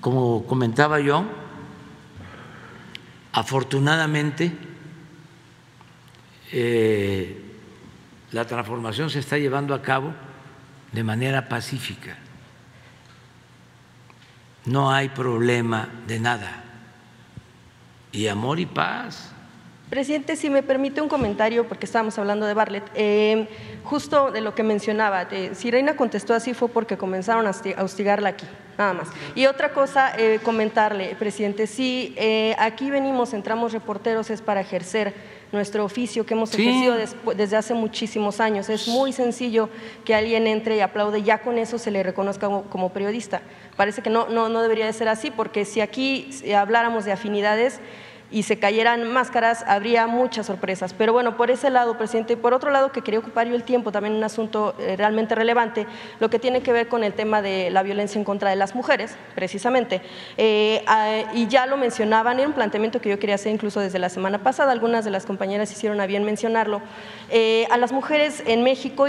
como 0.00 0.44
comentaba 0.44 1.00
yo, 1.00 1.24
Afortunadamente, 3.32 4.52
eh, 6.52 7.42
la 8.30 8.46
transformación 8.46 9.08
se 9.08 9.20
está 9.20 9.38
llevando 9.38 9.74
a 9.74 9.80
cabo 9.80 10.12
de 10.92 11.02
manera 11.02 11.48
pacífica. 11.48 12.18
No 14.66 14.92
hay 14.92 15.08
problema 15.08 15.88
de 16.06 16.20
nada. 16.20 16.64
Y 18.12 18.26
amor 18.26 18.60
y 18.60 18.66
paz. 18.66 19.31
Presidente, 19.92 20.36
si 20.36 20.48
me 20.48 20.62
permite 20.62 21.02
un 21.02 21.08
comentario, 21.10 21.68
porque 21.68 21.84
estábamos 21.84 22.18
hablando 22.18 22.46
de 22.46 22.54
Bartlett, 22.54 22.84
eh, 22.94 23.46
justo 23.84 24.30
de 24.30 24.40
lo 24.40 24.54
que 24.54 24.62
mencionaba, 24.62 25.28
si 25.52 25.70
Reina 25.70 25.96
contestó 25.96 26.32
así 26.32 26.54
fue 26.54 26.70
porque 26.70 26.96
comenzaron 26.96 27.46
a 27.46 27.82
hostigarla 27.82 28.30
aquí 28.30 28.46
nada 28.78 28.94
más. 28.94 29.08
Y 29.34 29.44
otra 29.44 29.74
cosa, 29.74 30.14
eh, 30.16 30.40
comentarle, 30.42 31.14
presidente, 31.16 31.66
si 31.66 32.14
eh, 32.16 32.56
aquí 32.58 32.88
venimos, 32.88 33.34
entramos 33.34 33.74
reporteros, 33.74 34.30
es 34.30 34.40
para 34.40 34.62
ejercer 34.62 35.12
nuestro 35.52 35.84
oficio 35.84 36.24
que 36.24 36.32
hemos 36.32 36.54
ejercido 36.54 36.96
desde 37.36 37.56
hace 37.58 37.74
muchísimos 37.74 38.40
años. 38.40 38.70
Es 38.70 38.88
muy 38.88 39.12
sencillo 39.12 39.68
que 40.06 40.14
alguien 40.14 40.46
entre 40.46 40.78
y 40.78 40.80
aplaude, 40.80 41.22
ya 41.22 41.42
con 41.42 41.58
eso 41.58 41.76
se 41.76 41.90
le 41.90 42.02
reconozca 42.02 42.48
como, 42.70 42.94
periodista. 42.94 43.42
Parece 43.76 44.00
que 44.00 44.08
no, 44.08 44.26
no, 44.30 44.48
no 44.48 44.62
debería 44.62 44.86
de 44.86 44.94
ser 44.94 45.08
así, 45.08 45.30
porque 45.30 45.66
si 45.66 45.82
aquí 45.82 46.30
habláramos 46.56 47.04
de 47.04 47.12
afinidades, 47.12 47.78
y 48.32 48.44
se 48.44 48.58
cayeran 48.58 49.12
máscaras, 49.12 49.62
habría 49.66 50.06
muchas 50.06 50.46
sorpresas. 50.46 50.94
Pero 50.94 51.12
bueno, 51.12 51.36
por 51.36 51.50
ese 51.50 51.70
lado, 51.70 51.98
presidente, 51.98 52.32
y 52.32 52.36
por 52.36 52.54
otro 52.54 52.70
lado, 52.70 52.90
que 52.90 53.02
quería 53.02 53.20
ocupar 53.20 53.46
yo 53.46 53.54
el 53.54 53.62
tiempo, 53.62 53.92
también 53.92 54.14
un 54.14 54.24
asunto 54.24 54.74
eh, 54.78 54.96
realmente 54.96 55.34
relevante, 55.34 55.86
lo 56.18 56.30
que 56.30 56.38
tiene 56.38 56.62
que 56.62 56.72
ver 56.72 56.88
con 56.88 57.04
el 57.04 57.12
tema 57.12 57.42
de 57.42 57.70
la 57.70 57.82
violencia 57.82 58.18
en 58.18 58.24
contra 58.24 58.50
de 58.50 58.56
las 58.56 58.74
mujeres, 58.74 59.16
precisamente. 59.34 60.00
Eh, 60.38 60.82
y 61.34 61.46
ya 61.46 61.66
lo 61.66 61.76
mencionaban, 61.76 62.38
era 62.38 62.48
un 62.48 62.54
planteamiento 62.54 63.00
que 63.00 63.10
yo 63.10 63.18
quería 63.18 63.34
hacer 63.34 63.52
incluso 63.52 63.80
desde 63.80 63.98
la 63.98 64.08
semana 64.08 64.42
pasada, 64.42 64.72
algunas 64.72 65.04
de 65.04 65.10
las 65.10 65.26
compañeras 65.26 65.70
hicieron 65.70 66.00
a 66.00 66.06
bien 66.06 66.24
mencionarlo. 66.24 66.80
Eh, 67.30 67.66
a 67.70 67.76
las 67.76 67.92
mujeres 67.92 68.42
en 68.46 68.62
México, 68.62 69.06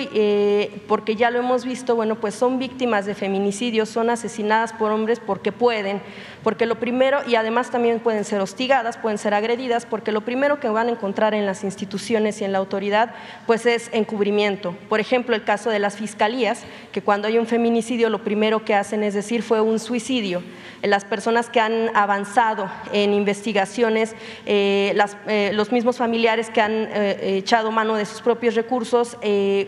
porque 0.87 1.15
ya 1.15 1.31
lo 1.31 1.39
hemos 1.39 1.65
visto, 1.65 1.95
bueno, 1.95 2.15
pues 2.15 2.35
son 2.35 2.59
víctimas 2.59 3.05
de 3.05 3.15
feminicidios, 3.15 3.89
son 3.89 4.09
asesinadas 4.09 4.73
por 4.73 4.91
hombres 4.91 5.19
porque 5.19 5.51
pueden, 5.51 6.01
porque 6.43 6.65
lo 6.65 6.79
primero, 6.79 7.19
y 7.25 7.35
además 7.35 7.71
también 7.71 7.99
pueden 7.99 8.25
ser 8.25 8.41
hostigadas, 8.41 8.97
pueden 8.97 9.12
ser 9.17 9.33
agredidas, 9.33 9.85
porque 9.85 10.11
lo 10.11 10.21
primero 10.21 10.59
que 10.59 10.69
van 10.69 10.87
a 10.87 10.91
encontrar 10.91 11.33
en 11.33 11.45
las 11.45 11.63
instituciones 11.63 12.41
y 12.41 12.45
en 12.45 12.51
la 12.51 12.57
autoridad, 12.57 13.13
pues 13.45 13.65
es 13.65 13.89
encubrimiento. 13.93 14.75
Por 14.89 14.99
ejemplo, 14.99 15.35
el 15.35 15.43
caso 15.43 15.69
de 15.69 15.79
las 15.79 15.97
fiscalías, 15.97 16.63
que 16.91 17.01
cuando 17.01 17.27
hay 17.27 17.37
un 17.37 17.47
feminicidio 17.47 18.09
lo 18.09 18.23
primero 18.23 18.63
que 18.65 18.73
hacen 18.73 19.03
es 19.03 19.13
decir 19.13 19.43
fue 19.43 19.61
un 19.61 19.79
suicidio. 19.79 20.43
Las 20.81 21.05
personas 21.05 21.49
que 21.49 21.59
han 21.59 21.95
avanzado 21.95 22.69
en 22.91 23.13
investigaciones, 23.13 24.15
eh, 24.45 24.97
eh, 25.27 25.51
los 25.53 25.71
mismos 25.71 25.97
familiares 25.97 26.49
que 26.49 26.61
han 26.61 26.89
eh, 26.91 27.37
echado 27.37 27.71
mano 27.71 27.95
de 27.95 28.05
sus 28.05 28.21
propios 28.21 28.55
recursos, 28.55 29.17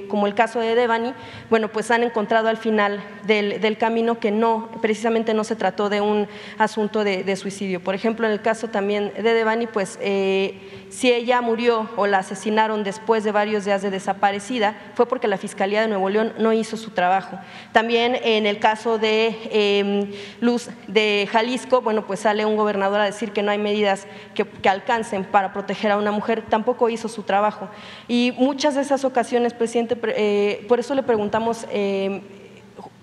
como 0.10 0.28
el 0.28 0.36
caso 0.36 0.60
de 0.60 0.76
Devani, 0.76 1.14
bueno, 1.50 1.70
pues 1.70 1.90
han 1.92 2.04
encontrado 2.04 2.50
al 2.50 2.58
final 2.58 3.02
del, 3.26 3.78
camino 3.78 4.20
que 4.20 4.32
no, 4.32 4.70
precisamente 4.82 5.34
no 5.34 5.44
se 5.44 5.56
trató 5.56 5.90
de 5.90 6.02
un 6.02 6.28
asunto 6.58 7.04
de, 7.04 7.36
suicidio. 7.36 7.82
Por 7.82 7.96
ejemplo, 7.96 8.26
en 8.26 8.34
el 8.34 8.42
caso 8.42 8.70
también 8.70 9.12
de 9.16 9.34
Devani, 9.36 9.68
pues 9.68 10.00
si 10.90 11.12
ella 11.12 11.42
murió 11.42 11.90
o 11.98 12.08
la 12.08 12.20
asesinaron 12.20 12.84
después 12.84 13.24
de 13.24 13.32
varios 13.32 13.66
días 13.66 13.82
de 13.82 13.90
desaparecida, 13.90 14.76
fue 14.94 15.06
porque 15.06 15.28
la 15.28 15.38
Fiscalía 15.38 15.82
de 15.82 15.88
Nuevo 15.88 16.10
León 16.10 16.34
no 16.38 16.54
hizo 16.54 16.78
su 16.78 16.92
trabajo. 16.92 17.38
También 17.72 18.18
en 18.24 18.46
el 18.46 18.60
caso 18.60 18.98
de 18.98 19.36
em, 19.52 20.12
Luz 20.40 20.70
de 20.88 21.28
Jalisco, 21.32 21.82
bueno, 21.82 22.06
pues 22.08 22.22
sale 22.22 22.46
un 22.46 22.56
gobernador 22.56 23.02
a 23.02 23.06
decir 23.06 23.32
que 23.32 23.44
no 23.44 23.52
hay 23.52 23.58
medidas 23.58 24.08
que, 24.34 24.46
alcancen 24.70 25.26
para 25.26 25.54
proteger 25.54 25.92
a 25.92 25.98
una 25.98 26.12
mujer, 26.12 26.44
tampoco 26.50 26.90
hizo 26.90 27.08
su 27.08 27.24
trabajo. 27.24 27.70
Y 28.08 28.34
muchas 28.38 28.76
de 28.76 28.82
esas 28.82 29.06
ocasiones, 29.06 29.54
presidente, 29.54 29.98
eh, 30.16 30.66
por 30.68 30.80
eso 30.80 30.96
le 30.96 31.04
preguntamos 31.04 31.66
em, 31.72 32.22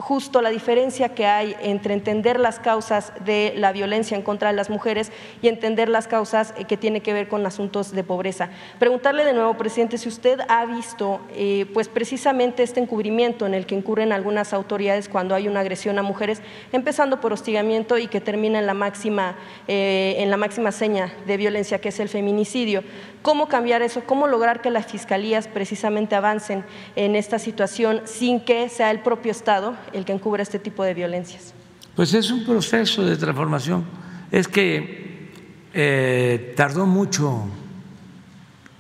justo 0.02 0.42
la 0.42 0.50
diferencia 0.50 1.10
que 1.10 1.26
hay 1.26 1.54
entre 1.62 1.94
entender 1.94 2.40
las 2.40 2.58
causas 2.58 3.12
de 3.24 3.54
la 3.56 3.70
violencia 3.70 4.16
en 4.16 4.22
contra 4.24 4.50
de 4.50 4.56
las 4.56 4.68
mujeres 4.68 5.12
y 5.40 5.46
entender 5.46 5.88
las 5.88 6.08
causas 6.08 6.54
eh, 6.56 6.64
que 6.64 6.76
tiene 6.76 7.02
que 7.02 7.12
ver 7.12 7.28
con 7.28 7.46
asuntos 7.46 7.92
de 7.92 8.02
pobreza. 8.02 8.50
Preguntarle 8.80 9.24
de 9.24 9.32
nuevo, 9.32 9.56
presidente, 9.56 9.98
si 9.98 10.08
usted 10.08 10.40
ha 10.48 10.66
visto 10.66 11.20
eh, 11.36 11.66
pues 11.72 11.88
precisamente 11.88 12.64
este 12.64 12.80
encubrimiento 12.80 13.46
en 13.46 13.54
el 13.54 13.64
que 13.64 13.76
incurren 13.76 14.10
algunas 14.10 14.52
autoridades 14.52 15.08
cuando 15.08 15.36
hay 15.36 15.46
una 15.46 15.60
agresión 15.60 15.96
a 16.00 16.02
mujeres, 16.02 16.42
empezando 16.72 17.20
por 17.20 17.32
hostigamiento 17.32 17.96
y 17.96 18.08
que 18.08 18.20
termina 18.20 18.58
en 18.58 18.66
la 18.66 18.74
máxima, 18.74 19.36
eh, 19.68 20.16
en 20.18 20.30
la 20.30 20.36
máxima 20.36 20.72
seña 20.72 21.14
de 21.28 21.36
violencia 21.36 21.80
que 21.80 21.90
es 21.90 22.00
el 22.00 22.08
feminicidio. 22.08 22.82
¿Cómo 23.22 23.46
cambiar 23.46 23.82
eso? 23.82 24.02
¿Cómo 24.04 24.26
lograr 24.26 24.60
que 24.62 24.70
las 24.70 24.86
fiscalías 24.86 25.46
precisamente 25.46 26.16
avancen 26.16 26.64
en 26.96 27.14
esta 27.14 27.38
situación 27.38 28.02
sin 28.04 28.40
que 28.40 28.68
sea 28.68 28.90
el 28.90 28.98
propio 28.98 29.30
Estado 29.30 29.76
el 29.92 30.04
que 30.04 30.12
encubra 30.12 30.42
este 30.42 30.58
tipo 30.58 30.84
de 30.84 30.94
violencias? 30.94 31.54
Pues 31.94 32.14
es 32.14 32.30
un 32.30 32.44
proceso 32.44 33.04
de 33.04 33.16
transformación. 33.16 33.84
Es 34.30 34.48
que 34.48 35.30
eh, 35.74 36.54
tardó 36.56 36.86
mucho 36.86 37.44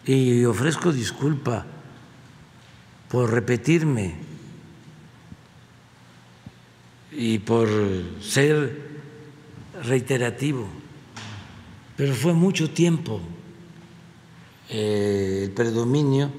y 0.06 0.44
ofrezco 0.44 0.92
disculpa 0.92 1.66
por 3.08 3.30
repetirme 3.30 4.14
y 7.12 7.38
por 7.38 7.68
ser 8.22 8.90
reiterativo, 9.84 10.66
pero 11.96 12.14
fue 12.14 12.32
mucho 12.32 12.70
tiempo 12.70 13.20
el 14.70 15.50
predominio 15.50 16.30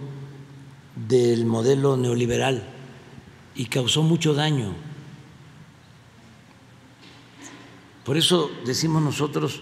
del 0.96 1.46
modelo 1.46 1.96
neoliberal 1.96 2.73
y 3.56 3.66
causó 3.66 4.02
mucho 4.04 4.34
daño. 4.34 4.74
Por 8.04 8.18
eso 8.18 8.52
decimos 8.66 9.02
nosotros 9.02 9.62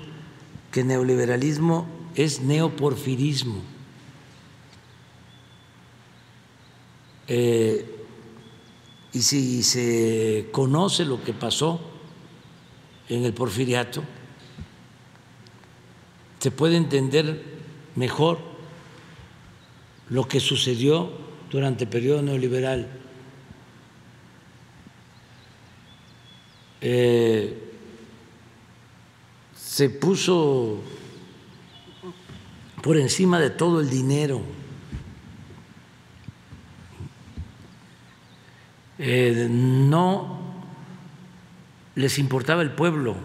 que 0.72 0.84
neoliberalismo 0.84 1.86
es 2.16 2.42
neoporfirismo. 2.42 3.62
Eh, 7.28 7.86
y 9.14 9.22
si 9.22 9.64
se 9.64 10.50
conoce 10.52 11.06
lo 11.06 11.24
que 11.24 11.34
pasó 11.34 11.80
en 13.10 13.26
el 13.26 13.34
porfiriato, 13.34 14.04
se 16.40 16.50
puede 16.50 16.78
entender 16.78 17.44
mejor 17.96 18.40
lo 20.10 20.28
que 20.28 20.40
sucedió 20.40 21.12
durante 21.52 21.84
el 21.84 21.90
periodo 21.90 22.22
neoliberal. 22.22 23.01
Eh, 26.82 27.72
se 29.56 29.90
puso 29.90 30.82
por 32.82 32.98
encima 32.98 33.40
de 33.40 33.52
todo 33.52 33.80
el 33.80 33.90
dinero. 33.90 34.42
Eh, 38.98 39.48
no 39.50 40.40
les 41.96 42.20
importaba 42.20 42.62
el 42.62 42.72
pueblo. 42.72 43.16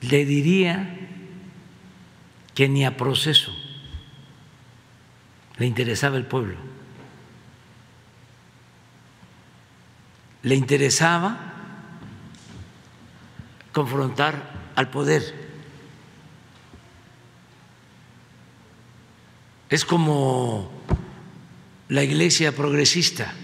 Le 0.00 0.24
diría 0.24 0.96
que 2.54 2.68
ni 2.68 2.84
a 2.84 2.96
proceso 2.96 3.52
le 5.58 5.66
interesaba 5.66 6.16
el 6.16 6.24
pueblo. 6.24 6.67
Le 10.48 10.54
interesaba 10.54 11.38
confrontar 13.72 14.70
al 14.76 14.88
poder. 14.88 15.22
Es 19.68 19.84
como 19.84 20.72
la 21.88 22.02
iglesia 22.02 22.56
progresista, 22.56 23.34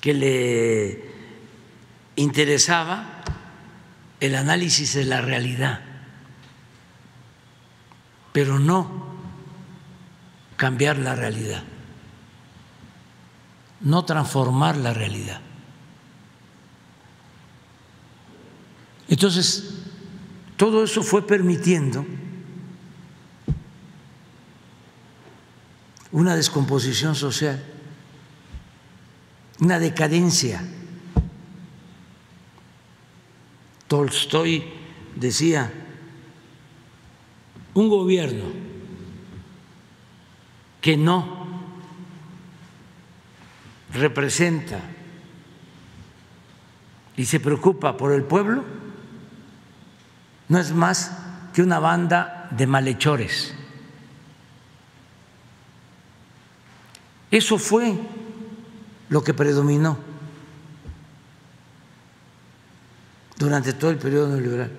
que 0.00 0.14
le 0.14 1.04
interesaba 2.14 3.22
el 4.20 4.36
análisis 4.36 4.94
de 4.94 5.04
la 5.04 5.20
realidad 5.20 5.92
pero 8.32 8.58
no 8.58 9.12
cambiar 10.56 10.98
la 10.98 11.14
realidad, 11.14 11.62
no 13.82 14.04
transformar 14.04 14.76
la 14.76 14.92
realidad. 14.92 15.40
Entonces, 19.08 19.74
todo 20.56 20.84
eso 20.84 21.02
fue 21.02 21.26
permitiendo 21.26 22.06
una 26.12 26.36
descomposición 26.36 27.14
social, 27.14 27.62
una 29.60 29.78
decadencia. 29.78 30.62
Tolstoy 33.88 34.64
decía, 35.16 35.72
un 37.74 37.88
gobierno 37.88 38.44
que 40.80 40.96
no 40.96 41.41
representa 43.92 44.80
y 47.16 47.24
se 47.24 47.40
preocupa 47.40 47.96
por 47.96 48.12
el 48.12 48.24
pueblo 48.24 48.64
no 50.48 50.58
es 50.58 50.72
más 50.72 51.12
que 51.54 51.62
una 51.62 51.78
banda 51.78 52.48
de 52.50 52.66
malhechores. 52.66 53.54
Eso 57.30 57.58
fue 57.58 57.98
lo 59.08 59.24
que 59.24 59.32
predominó 59.32 59.98
durante 63.38 63.72
todo 63.72 63.90
el 63.90 63.96
periodo 63.96 64.28
neoliberal. 64.28 64.70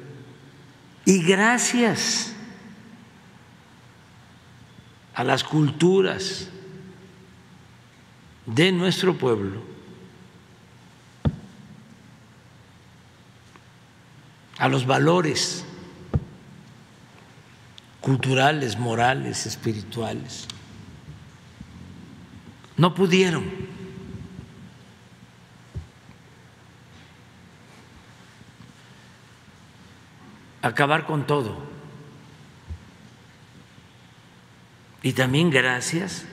Y 1.05 1.23
gracias 1.23 2.33
a 5.15 5.23
las 5.23 5.43
culturas 5.43 6.49
de 8.45 8.71
nuestro 8.71 9.17
pueblo, 9.17 9.61
a 14.57 14.67
los 14.67 14.85
valores 14.85 15.65
culturales, 18.01 18.77
morales, 18.77 19.45
espirituales. 19.45 20.47
No 22.77 22.93
pudieron. 22.93 23.73
acabar 30.63 31.05
con 31.05 31.27
todo. 31.27 31.57
Y 35.03 35.11
también 35.11 35.51
gracias 35.51 36.25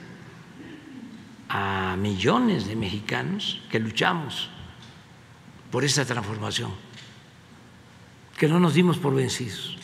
a 1.53 1.97
millones 1.97 2.67
de 2.67 2.77
mexicanos 2.77 3.61
que 3.69 3.77
luchamos 3.77 4.49
por 5.69 5.83
esta 5.83 6.05
transformación, 6.05 6.71
que 8.37 8.47
no 8.47 8.59
nos 8.59 8.73
dimos 8.73 8.97
por 8.97 9.13
vencidos. 9.13 9.77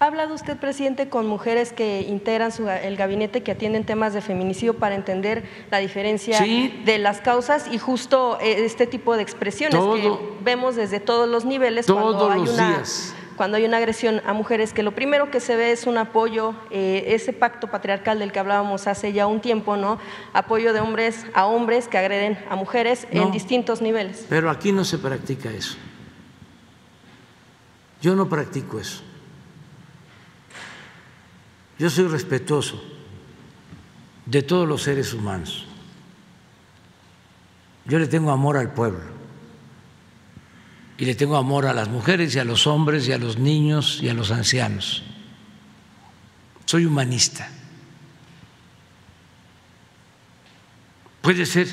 ¿Ha 0.00 0.06
hablado 0.06 0.34
usted, 0.34 0.58
presidente, 0.58 1.08
con 1.08 1.28
mujeres 1.28 1.72
que 1.72 2.00
integran 2.02 2.50
el 2.82 2.96
gabinete 2.96 3.44
que 3.44 3.52
atienden 3.52 3.84
temas 3.84 4.12
de 4.12 4.20
feminicidio 4.20 4.74
para 4.74 4.96
entender 4.96 5.44
la 5.70 5.78
diferencia 5.78 6.40
de 6.40 6.98
las 6.98 7.20
causas 7.20 7.68
y 7.70 7.78
justo 7.78 8.38
eh, 8.40 8.64
este 8.64 8.88
tipo 8.88 9.16
de 9.16 9.22
expresiones 9.22 9.80
que 9.80 10.18
vemos 10.42 10.74
desde 10.74 10.98
todos 10.98 11.28
los 11.28 11.44
niveles 11.44 11.86
cuando 11.86 12.30
hay 12.30 12.40
una 12.40 12.82
cuando 13.36 13.56
hay 13.56 13.64
una 13.64 13.78
agresión 13.78 14.20
a 14.26 14.32
mujeres, 14.32 14.72
que 14.72 14.82
lo 14.82 14.94
primero 14.94 15.30
que 15.30 15.40
se 15.40 15.56
ve 15.56 15.72
es 15.72 15.86
un 15.86 15.98
apoyo, 15.98 16.54
eh, 16.70 17.04
ese 17.08 17.32
pacto 17.32 17.68
patriarcal 17.68 18.18
del 18.18 18.32
que 18.32 18.38
hablábamos 18.38 18.86
hace 18.86 19.12
ya 19.12 19.26
un 19.26 19.40
tiempo, 19.40 19.76
¿no? 19.76 19.98
Apoyo 20.32 20.72
de 20.72 20.80
hombres 20.80 21.26
a 21.34 21.46
hombres 21.46 21.88
que 21.88 21.98
agreden 21.98 22.38
a 22.50 22.56
mujeres 22.56 23.06
en 23.10 23.30
distintos 23.30 23.80
niveles. 23.80 24.26
Pero 24.28 24.50
aquí 24.50 24.72
no 24.72 24.84
se 24.84 24.98
practica 24.98 25.50
eso. 25.50 25.76
Yo 28.00 28.14
no 28.14 28.28
practico 28.28 28.78
eso. 28.78 29.02
Yo 31.78 31.90
soy 31.90 32.06
respetuoso 32.06 32.82
de 34.26 34.42
todos 34.42 34.68
los 34.68 34.82
seres 34.82 35.12
humanos. 35.14 35.66
Yo 37.86 37.98
le 37.98 38.06
tengo 38.06 38.30
amor 38.30 38.56
al 38.56 38.72
pueblo 38.72 39.13
y 40.96 41.04
le 41.04 41.14
tengo 41.14 41.36
amor 41.36 41.66
a 41.66 41.74
las 41.74 41.88
mujeres 41.88 42.34
y 42.34 42.38
a 42.38 42.44
los 42.44 42.66
hombres 42.66 43.08
y 43.08 43.12
a 43.12 43.18
los 43.18 43.38
niños 43.38 44.00
y 44.02 44.08
a 44.08 44.14
los 44.14 44.30
ancianos. 44.30 45.02
Soy 46.66 46.86
humanista. 46.86 47.48
Puede 51.20 51.46
ser 51.46 51.68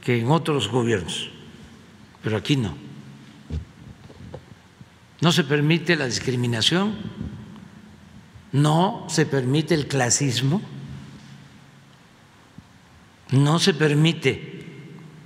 que 0.00 0.20
en 0.20 0.30
otros 0.30 0.68
gobiernos, 0.68 1.30
pero 2.22 2.36
aquí 2.36 2.56
no. 2.56 2.76
No 5.20 5.32
se 5.32 5.44
permite 5.44 5.96
la 5.96 6.06
discriminación, 6.06 6.94
no 8.52 9.06
se 9.08 9.26
permite 9.26 9.74
el 9.74 9.88
clasismo, 9.88 10.62
no 13.30 13.58
se 13.58 13.74
permite 13.74 14.64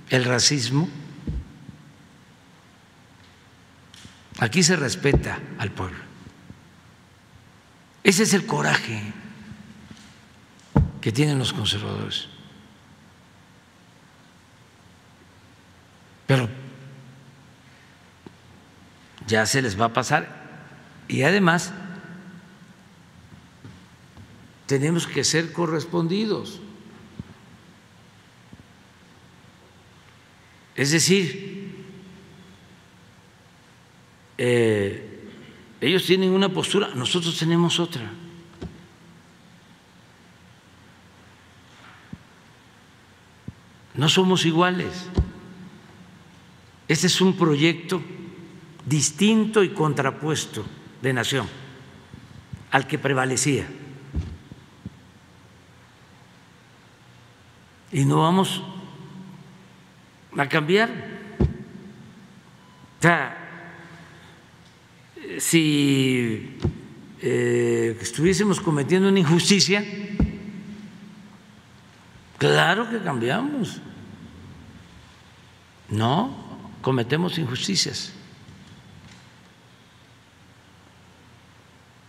el 0.09 0.25
racismo 0.25 0.89
Aquí 4.39 4.63
se 4.63 4.75
respeta 4.75 5.39
al 5.57 5.71
pueblo. 5.71 5.99
Ese 8.03 8.23
es 8.23 8.33
el 8.33 8.45
coraje 8.45 9.13
que 11.01 11.11
tienen 11.11 11.37
los 11.37 11.51
conservadores. 11.51 12.27
Pero 16.25 16.47
ya 19.27 19.45
se 19.45 19.61
les 19.61 19.79
va 19.79 19.85
a 19.85 19.93
pasar 19.93 20.27
y 21.07 21.23
además 21.23 21.73
tenemos 24.67 25.05
que 25.07 25.23
ser 25.23 25.51
correspondidos. 25.51 26.61
Es 30.75 30.91
decir, 30.91 31.78
eh, 34.41 35.27
ellos 35.81 36.05
tienen 36.05 36.31
una 36.31 36.47
postura, 36.47 36.91
nosotros 36.95 37.37
tenemos 37.37 37.77
otra. 37.77 38.09
No 43.95 44.07
somos 44.07 44.45
iguales. 44.45 45.09
Este 46.87 47.07
es 47.07 47.19
un 47.19 47.35
proyecto 47.35 48.01
distinto 48.85 49.61
y 49.61 49.73
contrapuesto 49.73 50.65
de 51.01 51.11
nación 51.11 51.45
al 52.71 52.87
que 52.87 52.97
prevalecía. 52.97 53.67
Y 57.91 58.05
no 58.05 58.21
vamos 58.21 58.63
a 60.37 60.47
cambiar. 60.47 60.89
O 62.99 63.48
si 65.37 66.57
eh, 67.21 67.97
estuviésemos 68.01 68.59
cometiendo 68.59 69.09
una 69.09 69.19
injusticia, 69.19 69.85
claro 72.37 72.89
que 72.89 72.99
cambiamos. 72.99 73.81
No, 75.89 76.33
cometemos 76.81 77.37
injusticias. 77.37 78.13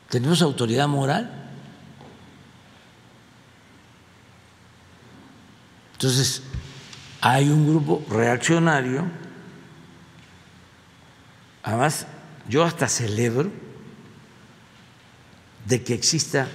Tenemos 0.09 0.43
autoridad 0.43 0.89
moral. 0.89 1.31
Entonces, 5.93 6.43
hay 7.21 7.49
un 7.51 7.69
grupo 7.69 8.05
reaccionario, 8.09 9.05
además 11.63 12.07
yo 12.51 12.65
hasta 12.65 12.89
celebro 12.89 13.49
de 15.67 15.83
que 15.85 15.95
exista 15.95 16.49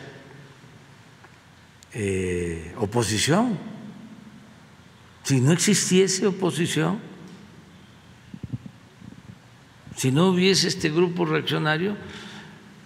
eh, 1.94 2.76
oposición. 2.78 3.58
Si 5.24 5.40
no 5.40 5.54
existiese 5.54 6.28
oposición, 6.28 7.00
si 9.96 10.12
no 10.12 10.28
hubiese 10.28 10.68
este 10.68 10.90
grupo 10.90 11.26
reaccionario, 11.26 11.96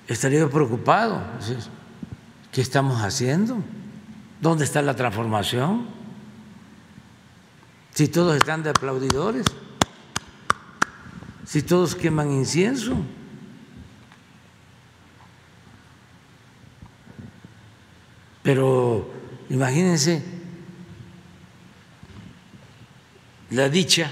estaría 0.08 0.48
preocupado. 0.48 1.24
¿Qué 2.52 2.62
estamos 2.62 3.02
haciendo? 3.02 3.58
¿Dónde 4.40 4.66
está 4.66 4.84
la 4.84 4.96
transformación? 4.96 5.88
Si 7.96 8.08
todos 8.08 8.38
están 8.38 8.62
de 8.62 8.70
aplaudidores 8.70 9.46
si 11.50 11.64
todos 11.64 11.96
queman 11.96 12.30
incienso? 12.32 12.96
Pero 18.44 19.12
imagínense 19.50 20.24
la 23.50 23.68
dicha 23.68 24.12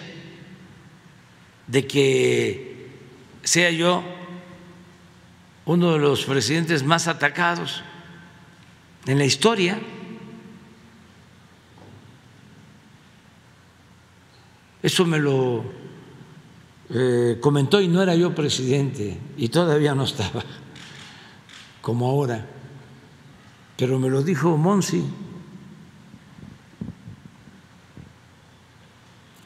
de 1.68 1.86
que 1.86 2.90
sea 3.44 3.70
yo 3.70 4.04
uno 5.66 5.94
de 5.94 6.00
los 6.00 6.26
presidentes 6.26 6.82
más 6.82 7.08
atacados 7.08 7.84
en 9.06 9.20
la 9.20 9.26
historia. 9.26 9.80
Eso 14.82 15.06
me 15.06 15.20
lo 15.20 15.87
eh, 16.90 17.38
comentó, 17.42 17.82
y 17.82 17.88
no 17.88 18.02
era 18.02 18.16
yo 18.16 18.34
presidente, 18.34 19.18
y 19.38 19.50
todavía 19.50 19.94
no 19.96 20.04
estaba, 20.04 20.44
como 21.82 22.08
ahora, 22.10 22.46
pero 23.76 24.00
me 24.00 24.10
lo 24.10 24.22
dijo 24.22 24.58
Monsi, 24.58 25.04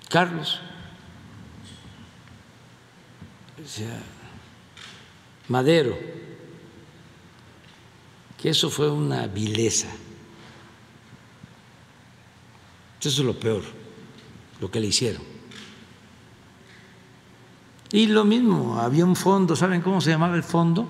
Carlos, 0.10 0.60
Madero, 5.48 5.98
que 8.38 8.50
eso 8.50 8.70
fue 8.70 8.90
una 8.90 9.28
vileza. 9.28 9.88
Eso 13.00 13.10
es 13.10 13.20
lo 13.20 13.40
peor, 13.40 13.64
lo 14.60 14.70
que 14.70 14.80
le 14.80 14.88
hicieron. 14.88 15.31
Y 17.92 18.08
lo 18.08 18.24
mismo, 18.24 18.80
había 18.80 19.06
un 19.06 19.16
fondo, 19.16 19.56
¿saben 19.56 19.82
cómo 19.82 20.00
se 20.00 20.12
llamaba 20.12 20.36
el 20.36 20.44
fondo? 20.44 20.88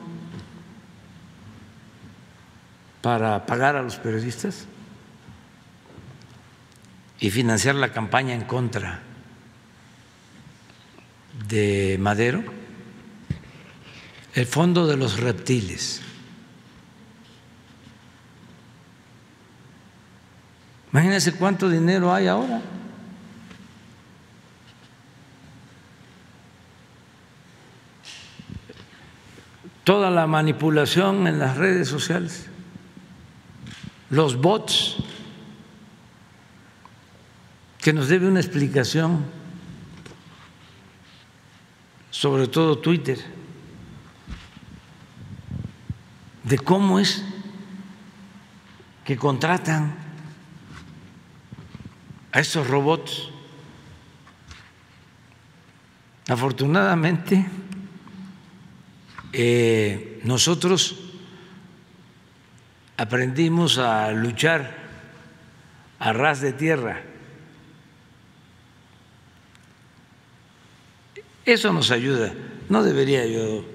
Para 3.01 3.45
pagar 3.47 3.75
a 3.75 3.81
los 3.81 3.95
periodistas 3.95 4.67
y 7.19 7.31
financiar 7.31 7.75
la 7.75 7.91
campaña 7.91 8.35
en 8.35 8.43
contra 8.43 9.01
de 11.47 11.97
Madero. 11.99 12.43
el 14.33 14.45
fondo 14.45 14.87
de 14.87 14.95
los 14.95 15.19
reptiles. 15.19 16.01
Imagínense 20.93 21.33
cuánto 21.33 21.69
dinero 21.69 22.13
hay 22.13 22.27
ahora. 22.27 22.61
Toda 29.83 30.11
la 30.11 30.27
manipulación 30.27 31.27
en 31.27 31.39
las 31.39 31.57
redes 31.57 31.87
sociales, 31.87 32.47
los 34.09 34.35
bots, 34.39 34.97
que 37.79 37.93
nos 37.93 38.07
debe 38.07 38.27
una 38.27 38.39
explicación, 38.39 39.25
sobre 42.11 42.47
todo 42.47 42.77
Twitter, 42.77 43.17
de 46.43 46.59
cómo 46.59 46.99
es 46.99 47.23
que 49.03 49.17
contratan 49.17 49.95
a 52.31 52.39
esos 52.39 52.67
robots. 52.67 53.29
Afortunadamente, 56.27 57.45
eh, 59.33 60.19
nosotros 60.23 60.97
aprendimos 62.97 63.77
a 63.77 64.11
luchar 64.11 64.75
a 65.99 66.13
ras 66.13 66.41
de 66.41 66.53
tierra. 66.53 67.01
Eso 71.45 71.73
nos 71.73 71.91
ayuda. 71.91 72.33
No 72.69 72.83
debería 72.83 73.25
yo 73.25 73.65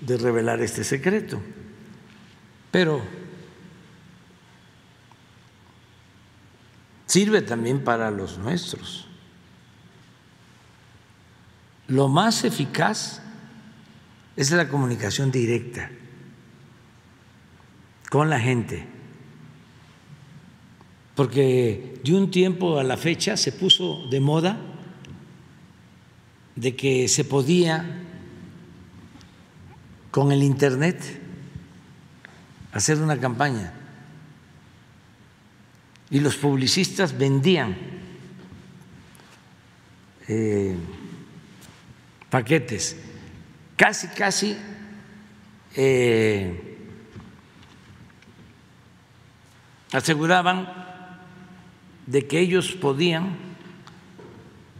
de 0.00 0.16
revelar 0.18 0.60
este 0.60 0.84
secreto, 0.84 1.40
pero 2.70 3.02
sirve 7.06 7.42
también 7.42 7.84
para 7.84 8.10
los 8.10 8.38
nuestros. 8.38 9.06
Lo 11.86 12.08
más 12.08 12.44
eficaz 12.44 13.23
es 14.36 14.50
la 14.50 14.68
comunicación 14.68 15.30
directa 15.30 15.90
con 18.10 18.30
la 18.30 18.38
gente, 18.38 18.86
porque 21.14 22.00
de 22.04 22.14
un 22.14 22.30
tiempo 22.30 22.78
a 22.78 22.84
la 22.84 22.96
fecha 22.96 23.36
se 23.36 23.52
puso 23.52 24.06
de 24.10 24.20
moda 24.20 24.58
de 26.56 26.76
que 26.76 27.08
se 27.08 27.24
podía 27.24 28.02
con 30.10 30.30
el 30.30 30.42
Internet 30.42 31.20
hacer 32.72 33.00
una 33.00 33.18
campaña. 33.18 33.72
Y 36.10 36.20
los 36.20 36.36
publicistas 36.36 37.16
vendían 37.18 37.76
eh, 40.28 40.76
paquetes, 42.30 42.96
casi, 43.76 44.08
casi 44.08 44.56
eh, 45.76 46.78
aseguraban 49.92 50.72
de 52.06 52.26
que 52.26 52.40
ellos 52.40 52.72
podían 52.72 53.36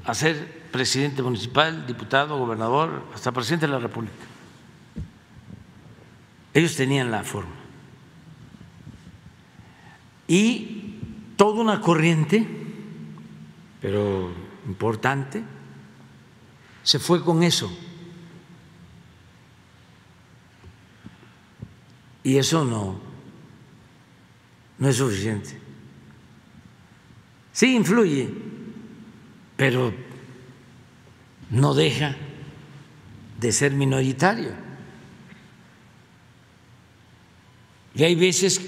hacer 0.05 0.65
presidente 0.71 1.23
municipal, 1.23 1.87
diputado, 1.87 2.39
gobernador, 2.39 3.05
hasta 3.15 3.33
presidente 3.33 3.67
de 3.67 3.73
la 3.73 3.79
República. 3.79 4.15
Ellos 6.53 6.77
tenían 6.77 7.11
la 7.11 7.23
forma. 7.23 7.55
Y 10.27 10.99
toda 11.37 11.61
una 11.61 11.81
corriente, 11.81 12.47
pero 13.81 14.33
importante, 14.67 15.43
se 16.83 16.99
fue 16.99 17.23
con 17.23 17.43
eso. 17.43 17.71
Y 22.25 22.39
eso 22.39 22.65
no, 22.65 22.99
no 24.79 24.89
es 24.89 24.97
suficiente. 24.97 25.59
Sí 27.53 27.77
influye, 27.77 28.29
pero 29.57 29.93
no 31.51 31.75
deja 31.75 32.17
de 33.39 33.53
ser 33.53 33.73
minoritario. 33.73 34.53
Y 37.95 38.03
hay 38.03 38.15
veces 38.17 38.61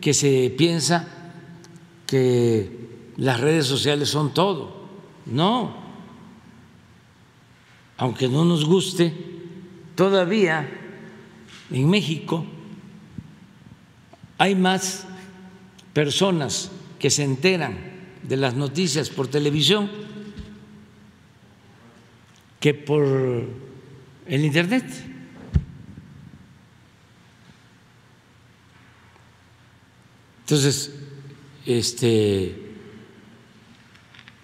que 0.00 0.12
se 0.12 0.52
piensa 0.58 1.08
que 2.06 2.70
las 3.16 3.40
redes 3.40 3.66
sociales 3.66 4.10
son 4.10 4.34
todo. 4.34 4.76
No, 5.24 5.74
aunque 7.96 8.28
no 8.28 8.44
nos 8.44 8.64
guste, 8.64 9.14
todavía 9.94 10.68
en 11.70 11.88
México 11.88 12.44
hay 14.38 14.54
más 14.54 15.04
personas 15.92 16.70
que 16.98 17.10
se 17.10 17.24
enteran 17.24 17.76
de 18.22 18.36
las 18.36 18.54
noticias 18.54 19.10
por 19.10 19.28
televisión 19.28 19.90
que 22.60 22.74
por 22.74 23.04
el 24.26 24.44
Internet. 24.44 24.84
Entonces, 30.40 30.94
este, 31.66 32.56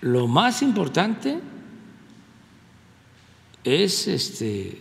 lo 0.02 0.26
más 0.26 0.60
importante 0.60 1.38
es 3.64 4.06
este, 4.06 4.78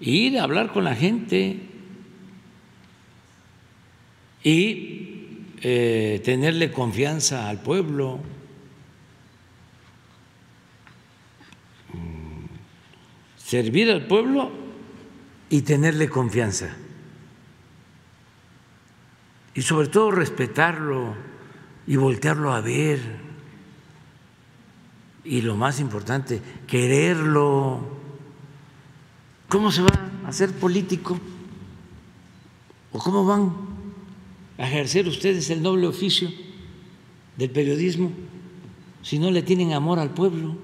ir 0.00 0.38
a 0.38 0.44
hablar 0.44 0.72
con 0.72 0.84
la 0.84 0.94
gente 0.94 1.73
y 4.44 5.48
eh, 5.62 6.20
tenerle 6.22 6.70
confianza 6.70 7.48
al 7.48 7.62
pueblo. 7.62 8.20
Mm, 11.94 12.44
servir 13.38 13.90
al 13.90 14.06
pueblo 14.06 14.52
y 15.48 15.62
tenerle 15.62 16.10
confianza. 16.10 16.76
Y 19.54 19.62
sobre 19.62 19.88
todo 19.88 20.10
respetarlo 20.10 21.14
y 21.86 21.96
voltearlo 21.96 22.52
a 22.52 22.60
ver. 22.60 23.00
Y 25.24 25.40
lo 25.40 25.56
más 25.56 25.80
importante, 25.80 26.42
quererlo. 26.66 27.80
¿Cómo 29.48 29.72
se 29.72 29.80
va 29.80 29.88
a 30.26 30.28
hacer 30.28 30.52
político? 30.52 31.18
¿O 32.92 32.98
cómo 32.98 33.24
van 33.24 33.73
a 34.58 34.68
ejercer 34.68 35.08
ustedes 35.08 35.50
el 35.50 35.62
noble 35.62 35.86
oficio 35.86 36.30
del 37.36 37.50
periodismo 37.50 38.12
si 39.02 39.18
no 39.18 39.30
le 39.30 39.42
tienen 39.42 39.72
amor 39.72 39.98
al 39.98 40.10
pueblo? 40.10 40.56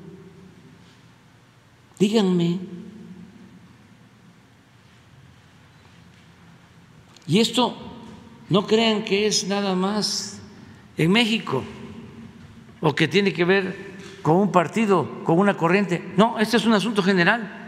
Díganme. 1.98 2.58
Y 7.26 7.38
esto 7.38 7.76
no 8.48 8.66
crean 8.66 9.04
que 9.04 9.26
es 9.26 9.46
nada 9.46 9.74
más 9.74 10.40
en 10.96 11.12
México 11.12 11.62
o 12.80 12.94
que 12.94 13.06
tiene 13.06 13.32
que 13.32 13.44
ver 13.44 13.90
con 14.22 14.36
un 14.36 14.50
partido, 14.50 15.22
con 15.24 15.38
una 15.38 15.56
corriente. 15.56 16.12
No, 16.16 16.38
este 16.38 16.56
es 16.56 16.64
un 16.64 16.72
asunto 16.72 17.02
general 17.02 17.60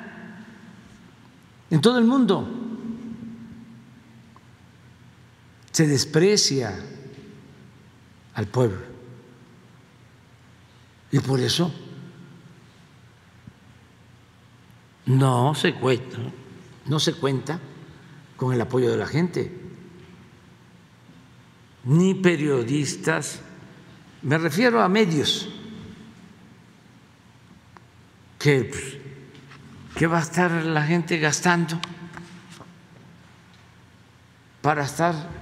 en 1.70 1.80
todo 1.80 1.98
el 1.98 2.04
mundo. 2.04 2.48
Se 5.72 5.86
desprecia 5.86 6.78
al 8.34 8.46
pueblo. 8.46 8.80
Y 11.10 11.18
por 11.20 11.40
eso 11.40 11.72
no 15.06 15.54
se 15.54 15.74
cuenta, 15.74 16.18
no 16.86 17.00
se 17.00 17.14
cuenta 17.14 17.58
con 18.36 18.52
el 18.54 18.60
apoyo 18.60 18.90
de 18.90 18.96
la 18.96 19.06
gente 19.06 19.62
ni 21.84 22.14
periodistas, 22.14 23.40
me 24.22 24.38
refiero 24.38 24.82
a 24.82 24.88
medios, 24.88 25.48
que, 28.38 28.70
que 29.94 30.06
va 30.06 30.18
a 30.18 30.22
estar 30.22 30.50
la 30.50 30.84
gente 30.84 31.18
gastando 31.18 31.80
para 34.60 34.84
estar 34.84 35.41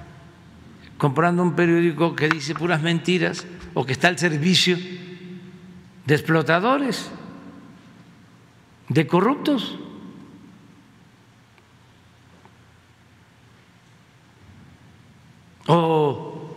comprando 1.01 1.43
un 1.43 1.57
periódico 1.57 2.15
que 2.15 2.29
dice 2.29 2.53
puras 2.53 2.83
mentiras 2.85 3.49
o 3.73 3.89
que 3.89 3.97
está 3.97 4.13
al 4.13 4.19
servicio 4.21 4.77
de 4.77 6.15
explotadores, 6.15 7.09
de 8.87 9.07
corruptos. 9.07 9.81
O 15.69 16.53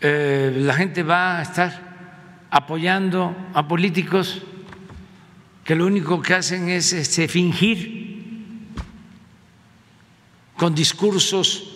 eh, 0.00 0.54
la 0.62 0.74
gente 0.74 1.02
va 1.02 1.38
a 1.38 1.42
estar 1.42 2.46
apoyando 2.48 3.34
a 3.54 3.66
políticos 3.66 4.40
que 5.64 5.74
lo 5.74 5.84
único 5.84 6.22
que 6.22 6.34
hacen 6.34 6.68
es 6.68 6.92
este, 6.92 7.26
fingir 7.26 8.70
con 10.56 10.76
discursos 10.76 11.75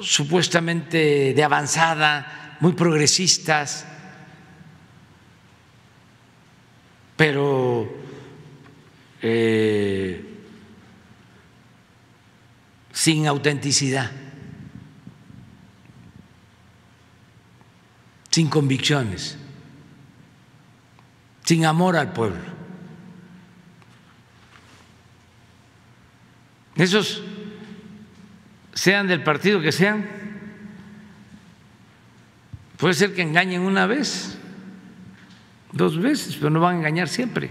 supuestamente 0.00 1.32
de 1.34 1.44
avanzada, 1.44 2.56
muy 2.60 2.72
progresistas, 2.72 3.86
pero 7.16 7.90
eh, 9.22 10.24
sin 12.92 13.26
autenticidad, 13.26 14.10
sin 18.30 18.48
convicciones, 18.48 19.38
sin 21.44 21.64
amor 21.64 21.96
al 21.96 22.12
pueblo. 22.12 22.56
Esos 26.76 27.22
sean 28.76 29.06
del 29.06 29.22
partido 29.22 29.62
que 29.62 29.72
sean, 29.72 30.06
puede 32.76 32.92
ser 32.92 33.14
que 33.14 33.22
engañen 33.22 33.62
una 33.62 33.86
vez, 33.86 34.36
dos 35.72 35.98
veces, 35.98 36.36
pero 36.36 36.50
no 36.50 36.60
van 36.60 36.76
a 36.76 36.78
engañar 36.80 37.08
siempre. 37.08 37.50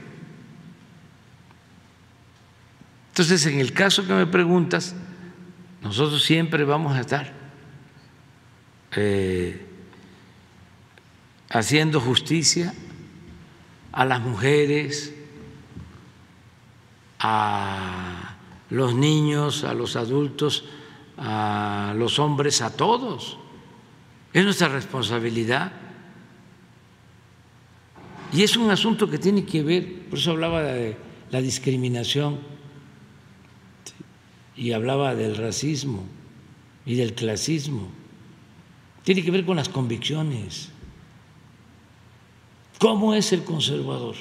Entonces, 3.09 3.43
en 3.47 3.59
el 3.59 3.73
caso 3.73 4.05
que 4.05 4.13
me 4.13 4.27
preguntas, 4.27 4.95
nosotros 5.81 6.23
siempre 6.23 6.63
vamos 6.63 6.95
a 6.95 7.01
estar 7.01 7.33
eh, 8.95 9.65
haciendo 11.49 11.99
justicia 11.99 12.71
a 13.91 14.05
las 14.05 14.21
mujeres, 14.21 15.11
a 17.19 18.35
los 18.69 18.93
niños, 18.93 19.63
a 19.63 19.73
los 19.73 19.95
adultos, 19.95 20.65
a 21.18 21.94
los 21.98 22.19
hombres, 22.19 22.61
a 22.61 22.76
todos. 22.76 23.38
Es 24.34 24.44
nuestra 24.44 24.68
responsabilidad. 24.68 25.72
Y 28.34 28.44
es 28.44 28.58
un 28.58 28.69
asunto 28.69 29.10
que 29.10 29.18
tiene 29.18 29.45
que 29.45 29.64
ver, 29.64 30.10
por 30.10 30.19
eso 30.19 30.32
hablaba 30.32 30.61
de 30.61 30.98
la 31.32 31.42
discriminación 31.42 32.40
y 34.58 34.72
hablaba 34.72 35.16
del 35.16 35.38
racismo 35.38 36.06
y 36.85 36.95
del 36.95 37.14
clasismo. 37.14 37.90
Tiene 39.03 39.24
que 39.24 39.32
ver 39.32 39.45
con 39.45 39.56
las 39.56 39.69
convicciones. 39.69 40.69
¿Cómo 42.80 43.14
es 43.14 43.32
el 43.32 43.44
conservador? 43.44 44.16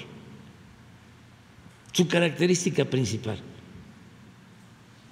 Su 1.93 2.07
característica 2.07 2.85
principal, 2.85 3.39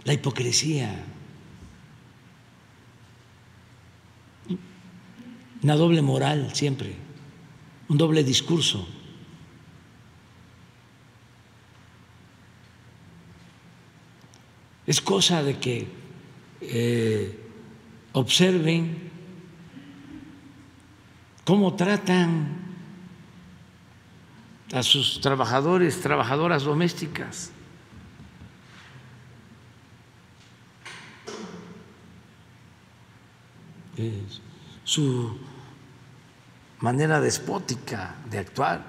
la 0.05 0.13
hipocresía. 0.13 1.07
Una 5.63 5.77
doble 5.77 6.03
moral 6.03 6.55
siempre, 6.55 6.95
un 7.89 7.97
doble 7.97 8.25
discurso. 8.25 8.87
Es 14.87 15.01
cosa 15.01 15.43
de 15.43 15.59
que 15.59 15.87
eh, 16.61 17.39
observen 18.13 19.11
cómo 21.45 21.75
tratan 21.75 22.61
a 24.73 24.83
sus 24.83 25.21
trabajadores, 25.21 26.01
trabajadoras 26.01 26.65
domésticas. 26.65 27.53
su 34.85 35.39
manera 36.83 37.21
despótica 37.21 38.17
de 38.29 38.39
actuar, 38.39 38.85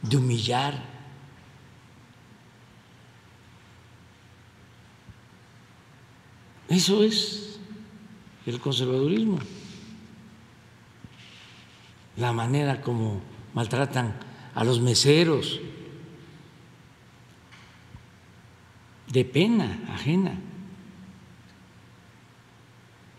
de 0.00 0.16
humillar. 0.16 0.80
Eso 6.68 7.02
es 7.02 7.58
el 8.46 8.60
conservadurismo, 8.60 9.38
la 12.16 12.32
manera 12.32 12.80
como 12.80 13.20
maltratan 13.52 14.14
a 14.54 14.64
los 14.64 14.80
meseros, 14.80 15.60
de 19.08 19.24
pena 19.24 19.80
ajena. 19.92 20.38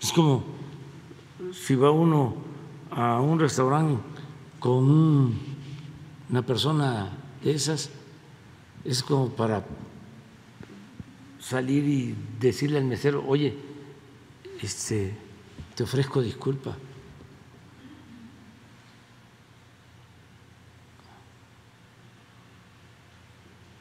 Es 0.02 0.12
como 0.12 0.46
si 1.54 1.76
va 1.76 1.92
uno 1.92 2.45
a 2.96 3.20
un 3.20 3.40
restaurante 3.40 4.02
con 4.60 5.38
una 6.30 6.42
persona 6.42 7.10
de 7.44 7.52
esas, 7.52 7.90
es 8.86 9.04
como 9.04 9.30
para 9.30 9.66
salir 11.40 11.84
y 11.84 12.16
decirle 12.40 12.78
al 12.78 12.86
mesero, 12.86 13.24
oye, 13.28 13.54
este, 14.62 15.14
te 15.76 15.84
ofrezco 15.84 16.22
disculpa. 16.22 16.76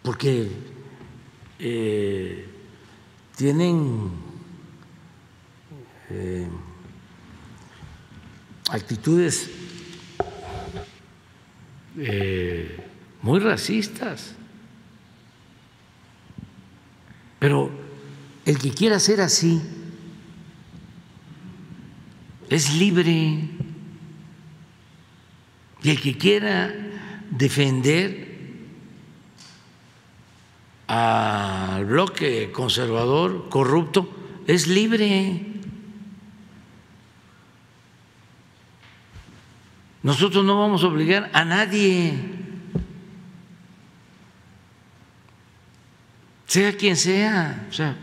Porque 0.02 0.50
eh, 1.60 2.46
tienen 3.36 4.10
eh, 6.10 6.48
actitudes 8.70 9.50
eh, 11.98 12.84
muy 13.22 13.40
racistas. 13.40 14.34
Pero 17.38 17.70
el 18.44 18.58
que 18.58 18.70
quiera 18.70 18.98
ser 18.98 19.20
así 19.20 19.60
es 22.48 22.74
libre. 22.74 23.50
Y 25.82 25.90
el 25.90 26.00
que 26.00 26.16
quiera 26.16 26.74
defender 27.30 28.24
al 30.86 31.84
bloque 31.84 32.50
conservador 32.52 33.48
corrupto 33.48 34.08
es 34.46 34.66
libre. 34.66 35.53
Nosotros 40.04 40.44
no 40.44 40.60
vamos 40.60 40.84
a 40.84 40.88
obligar 40.88 41.30
a 41.32 41.46
nadie, 41.46 42.12
sea 46.46 46.76
quien 46.76 46.94
sea. 46.94 47.66
O 47.70 47.72
sea, 47.72 47.96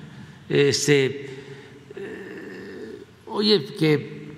este, 0.50 1.30
eh, 1.96 3.04
oye, 3.28 3.64
que 3.78 4.34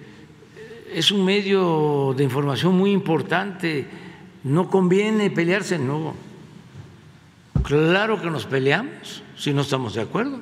es 0.94 1.10
un 1.10 1.24
medio 1.24 2.14
de 2.18 2.26
información 2.26 2.78
muy 2.78 2.92
importante, 2.92 3.88
no 4.44 4.70
conviene 4.70 5.32
pelearse, 5.32 5.80
no. 5.80 6.16
Claro 7.64 8.22
que 8.22 8.30
nos 8.30 8.46
peleamos 8.46 9.24
si 9.38 9.54
no 9.54 9.62
estamos 9.62 9.94
de 9.94 10.02
acuerdo. 10.02 10.42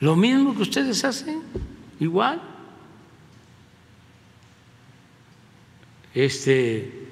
Lo 0.00 0.16
mismo 0.16 0.54
que 0.54 0.60
ustedes 0.60 1.02
hacen, 1.02 1.40
igual. 1.98 2.51
Este, 6.14 7.08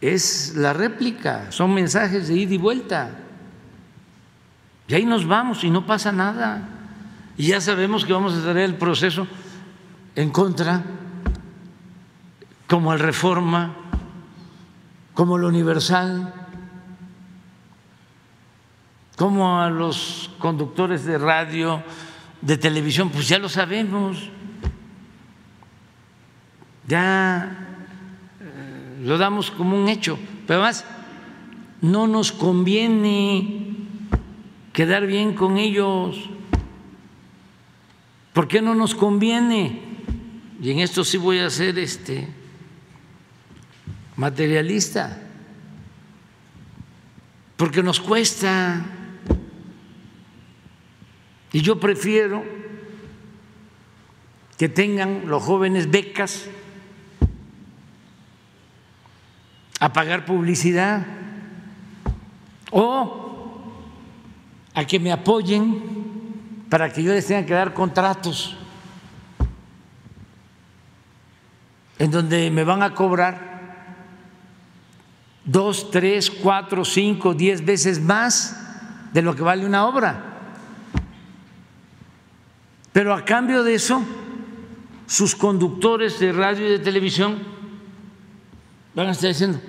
es 0.00 0.54
la 0.56 0.72
réplica, 0.72 1.50
son 1.52 1.74
mensajes 1.74 2.28
de 2.28 2.34
ida 2.34 2.54
y 2.54 2.58
vuelta. 2.58 3.10
Y 4.88 4.94
ahí 4.94 5.06
nos 5.06 5.26
vamos 5.26 5.64
y 5.64 5.70
no 5.70 5.86
pasa 5.86 6.12
nada. 6.12 6.68
Y 7.36 7.48
ya 7.48 7.60
sabemos 7.60 8.04
que 8.04 8.12
vamos 8.12 8.34
a 8.34 8.40
tener 8.40 8.64
el 8.64 8.74
proceso 8.74 9.26
en 10.14 10.30
contra, 10.30 10.82
como 12.68 12.92
el 12.92 12.98
Reforma, 12.98 13.74
como 15.14 15.36
el 15.36 15.44
Universal, 15.44 16.34
como 19.16 19.60
a 19.60 19.70
los 19.70 20.30
conductores 20.38 21.04
de 21.04 21.16
radio, 21.18 21.82
de 22.40 22.56
televisión, 22.56 23.10
pues 23.10 23.28
ya 23.28 23.38
lo 23.38 23.48
sabemos 23.48 24.30
ya 26.86 27.78
eh, 28.40 29.04
lo 29.04 29.18
damos 29.18 29.50
como 29.50 29.80
un 29.80 29.88
hecho, 29.88 30.18
pero 30.46 30.60
además 30.60 30.84
no 31.80 32.06
nos 32.06 32.32
conviene 32.32 33.76
quedar 34.72 35.06
bien 35.06 35.34
con 35.34 35.58
ellos. 35.58 36.30
¿Por 38.32 38.48
qué 38.48 38.62
no 38.62 38.74
nos 38.74 38.94
conviene? 38.94 39.82
Y 40.60 40.70
en 40.70 40.78
esto 40.78 41.04
sí 41.04 41.18
voy 41.18 41.40
a 41.40 41.50
ser 41.50 41.78
este 41.78 42.28
materialista. 44.16 45.20
Porque 47.56 47.82
nos 47.82 48.00
cuesta. 48.00 48.84
Y 51.52 51.60
yo 51.60 51.78
prefiero 51.78 52.44
que 54.56 54.68
tengan 54.68 55.24
los 55.26 55.42
jóvenes 55.42 55.90
becas 55.90 56.48
a 59.82 59.92
pagar 59.92 60.24
publicidad 60.24 61.04
o 62.70 63.58
a 64.74 64.84
que 64.84 65.00
me 65.00 65.10
apoyen 65.10 65.82
para 66.70 66.92
que 66.92 67.02
yo 67.02 67.12
les 67.12 67.26
tenga 67.26 67.44
que 67.44 67.52
dar 67.52 67.74
contratos 67.74 68.56
en 71.98 72.12
donde 72.12 72.48
me 72.52 72.62
van 72.62 72.84
a 72.84 72.94
cobrar 72.94 74.06
dos, 75.44 75.90
tres, 75.90 76.30
cuatro, 76.30 76.84
cinco, 76.84 77.34
diez 77.34 77.64
veces 77.64 78.00
más 78.00 78.56
de 79.12 79.20
lo 79.20 79.34
que 79.34 79.42
vale 79.42 79.66
una 79.66 79.84
obra. 79.86 80.54
Pero 82.92 83.14
a 83.14 83.24
cambio 83.24 83.64
de 83.64 83.74
eso, 83.74 84.00
sus 85.08 85.34
conductores 85.34 86.20
de 86.20 86.30
radio 86.30 86.68
y 86.68 86.70
de 86.70 86.78
televisión 86.78 87.61
van 88.94 89.08
a 89.08 89.12
estar 89.12 89.28
diciendo, 89.28 89.60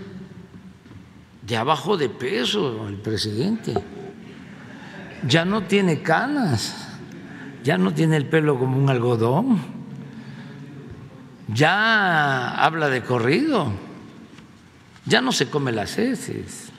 de 1.45 1.58
abajo 1.58 1.98
de 1.98 2.10
peso 2.10 2.88
el 2.88 2.98
presidente, 2.98 3.74
ya 5.27 5.45
no 5.45 5.64
tiene 5.64 6.02
canas, 6.02 6.88
ya 7.64 7.77
no 7.77 7.93
tiene 7.93 8.18
el 8.18 8.26
pelo 8.27 8.58
como 8.60 8.77
un 8.77 8.90
algodón, 8.90 9.60
ya 11.48 12.50
habla 12.64 12.90
de 12.90 13.03
corrido, 13.03 13.72
ya 15.06 15.22
no 15.22 15.32
se 15.32 15.50
come 15.50 15.72
las 15.72 15.98
heces. 15.98 16.69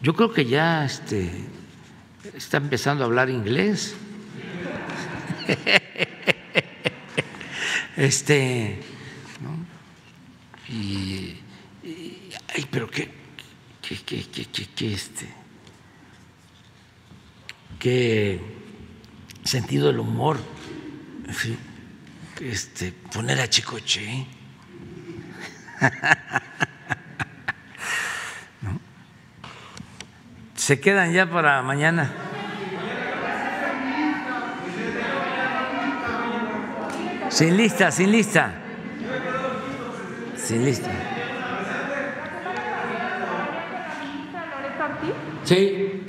Yo 0.00 0.14
creo 0.14 0.32
que 0.32 0.44
ya 0.44 0.84
este, 0.84 1.30
está 2.34 2.58
empezando 2.58 3.04
a 3.04 3.06
hablar 3.06 3.30
inglés. 3.30 3.94
Este, 7.96 8.80
y, 10.68 11.40
ay, 12.54 12.66
pero 12.70 12.90
qué, 12.90 13.10
qué, 13.82 13.96
qué, 14.04 14.24
qué, 14.30 14.46
qué, 14.74 14.94
este, 14.94 15.28
qué 17.78 18.40
sentido 19.44 19.88
del 19.88 19.98
humor, 20.00 20.38
fin, 21.28 21.58
este, 22.40 22.92
poner 22.92 23.40
a 23.40 23.48
Chicoche. 23.48 24.26
Se 30.54 30.80
quedan 30.80 31.12
ya 31.12 31.28
para 31.28 31.60
mañana. 31.62 32.10
Sin 37.28 37.56
lista, 37.56 37.90
sin 37.90 38.12
lista. 38.12 38.63
Sin 40.44 40.62
lista. 40.62 40.90
Sí. 45.44 46.02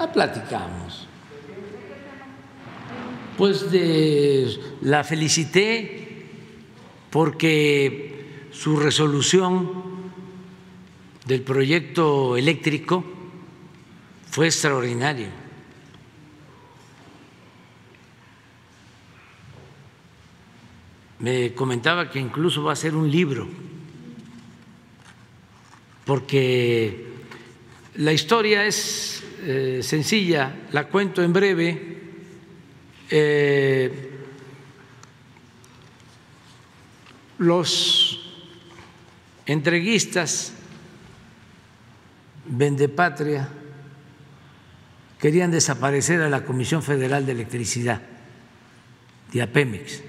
Ah, 0.00 0.10
platicamos. 0.12 1.06
Pues 3.38 3.70
de, 3.70 4.58
la 4.80 5.04
felicité 5.04 6.26
porque 7.10 8.48
su 8.50 8.76
resolución 8.76 10.10
del 11.24 11.42
proyecto 11.42 12.36
eléctrico 12.36 13.04
fue 14.28 14.46
extraordinario. 14.46 15.45
Me 21.18 21.54
comentaba 21.54 22.10
que 22.10 22.18
incluso 22.18 22.62
va 22.62 22.72
a 22.72 22.76
ser 22.76 22.94
un 22.94 23.10
libro, 23.10 23.48
porque 26.04 27.06
la 27.96 28.12
historia 28.12 28.64
es 28.64 29.22
eh, 29.42 29.80
sencilla, 29.82 30.54
la 30.72 30.88
cuento 30.88 31.22
en 31.22 31.32
breve. 31.32 31.96
Eh, 33.08 34.12
los 37.38 38.32
entreguistas 39.46 40.52
Vendepatria 42.46 43.48
querían 45.18 45.50
desaparecer 45.50 46.20
a 46.22 46.30
la 46.30 46.44
Comisión 46.44 46.82
Federal 46.82 47.26
de 47.26 47.32
Electricidad 47.32 48.02
APEMEX 49.40 50.02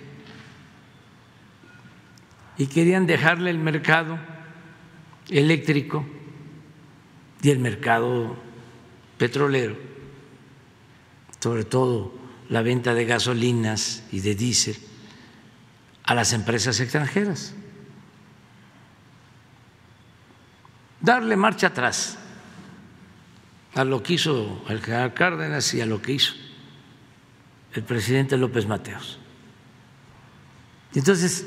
y 2.57 2.67
querían 2.67 3.05
dejarle 3.05 3.51
el 3.51 3.59
mercado 3.59 4.17
eléctrico 5.29 6.05
y 7.41 7.49
el 7.49 7.59
mercado 7.59 8.35
petrolero, 9.17 9.77
sobre 11.39 11.65
todo 11.65 12.13
la 12.49 12.61
venta 12.61 12.93
de 12.93 13.05
gasolinas 13.05 14.03
y 14.11 14.21
de 14.21 14.35
diésel, 14.35 14.77
a 16.03 16.15
las 16.15 16.33
empresas 16.33 16.79
extranjeras. 16.79 17.53
Darle 20.99 21.35
marcha 21.35 21.67
atrás 21.67 22.17
a 23.75 23.83
lo 23.83 24.01
que 24.01 24.13
hizo 24.13 24.63
el 24.69 24.81
general 24.81 25.13
Cárdenas 25.13 25.73
y 25.73 25.81
a 25.81 25.85
lo 25.85 26.01
que 26.01 26.13
hizo 26.13 26.33
el 27.73 27.83
presidente 27.83 28.37
López 28.37 28.65
Mateos. 28.65 29.19
Entonces, 30.95 31.45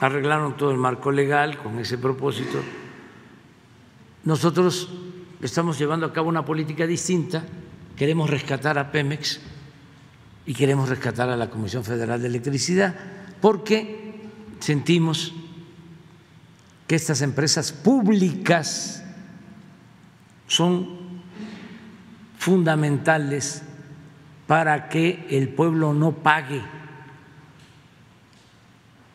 arreglaron 0.00 0.56
todo 0.56 0.70
el 0.70 0.78
marco 0.78 1.12
legal 1.12 1.58
con 1.58 1.78
ese 1.78 1.98
propósito. 1.98 2.58
Nosotros 4.24 4.88
estamos 5.42 5.78
llevando 5.78 6.06
a 6.06 6.12
cabo 6.12 6.28
una 6.28 6.44
política 6.44 6.86
distinta, 6.86 7.44
queremos 7.96 8.30
rescatar 8.30 8.78
a 8.78 8.90
Pemex 8.90 9.40
y 10.46 10.54
queremos 10.54 10.88
rescatar 10.88 11.28
a 11.28 11.36
la 11.36 11.50
Comisión 11.50 11.84
Federal 11.84 12.20
de 12.20 12.28
Electricidad 12.28 12.94
porque 13.40 14.28
sentimos 14.58 15.34
que 16.86 16.96
estas 16.96 17.22
empresas 17.22 17.72
públicas 17.72 19.04
son 20.46 20.98
fundamentales 22.38 23.62
para 24.46 24.88
que 24.88 25.26
el 25.30 25.50
pueblo 25.50 25.94
no 25.94 26.12
pague 26.12 26.62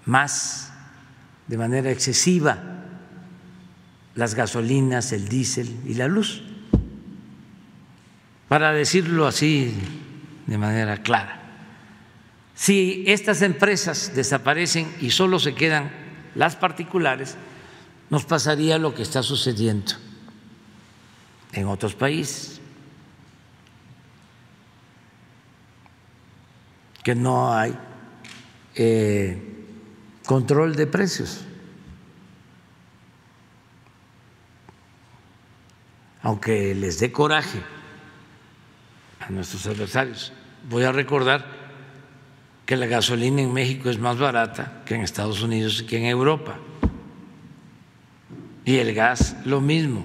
más 0.06 0.75
de 1.48 1.58
manera 1.58 1.92
excesiva 1.92 2.58
las 4.16 4.34
gasolinas, 4.34 5.12
el 5.12 5.28
diésel 5.28 5.82
y 5.86 5.94
la 5.96 6.08
luz, 6.08 6.42
para 8.48 8.72
decirlo 8.72 9.28
así 9.28 9.74
de 10.48 10.58
manera 10.58 11.04
clara. 11.04 11.42
Si 12.56 13.04
estas 13.08 13.42
empresas 13.42 14.14
desaparecen 14.16 14.88
y 15.02 15.12
solo 15.12 15.40
se 15.40 15.54
quedan 15.54 15.92
las 16.36 16.56
particulares, 16.56 17.36
nos 18.10 18.24
pasaría 18.24 18.78
lo 18.78 18.94
que 18.96 19.02
está 19.02 19.24
sucediendo 19.24 19.94
en 21.52 21.68
otros 21.68 21.96
países, 21.96 22.62
que 27.04 27.14
no 27.14 27.54
hay 27.54 27.78
eh, 28.76 29.55
control 30.26 30.76
de 30.76 30.88
precios. 30.88 31.42
Aunque 36.22 36.74
les 36.74 37.00
dé 37.00 37.12
coraje 37.12 37.62
a 39.20 39.30
nuestros 39.30 39.68
adversarios, 39.68 40.34
voy 40.68 40.84
a 40.84 40.92
recordar 40.92 41.46
que 42.66 42.76
la 42.76 42.88
gasolina 42.88 43.42
en 43.42 43.54
México 43.54 43.90
es 43.90 44.00
más 44.00 44.18
barata 44.18 44.82
que 44.86 44.96
en 44.96 45.02
Estados 45.02 45.44
Unidos 45.44 45.82
y 45.82 45.86
que 45.86 45.98
en 45.98 46.06
Europa. 46.06 46.58
Y 48.66 48.78
el 48.78 48.96
gas 48.96 49.36
lo 49.46 49.62
mismo. 49.62 50.04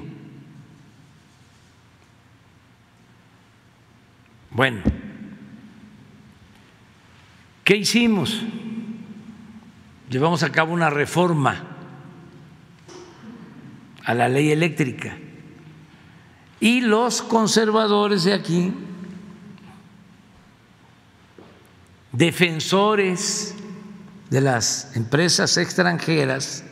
Bueno, 4.50 4.82
¿qué 7.64 7.76
hicimos? 7.76 8.42
Llevamos 10.10 10.42
a 10.42 10.50
cabo 10.50 10.72
una 10.74 10.90
reforma 10.90 11.62
a 14.04 14.12
la 14.12 14.28
ley 14.28 14.50
eléctrica. 14.50 15.16
Y 16.58 16.80
los 16.82 17.22
conservadores 17.22 18.24
de 18.24 18.34
aquí, 18.34 18.74
defensores 22.12 23.54
de 24.28 24.40
las 24.40 24.94
empresas 24.96 25.56
extranjeras, 25.56 26.64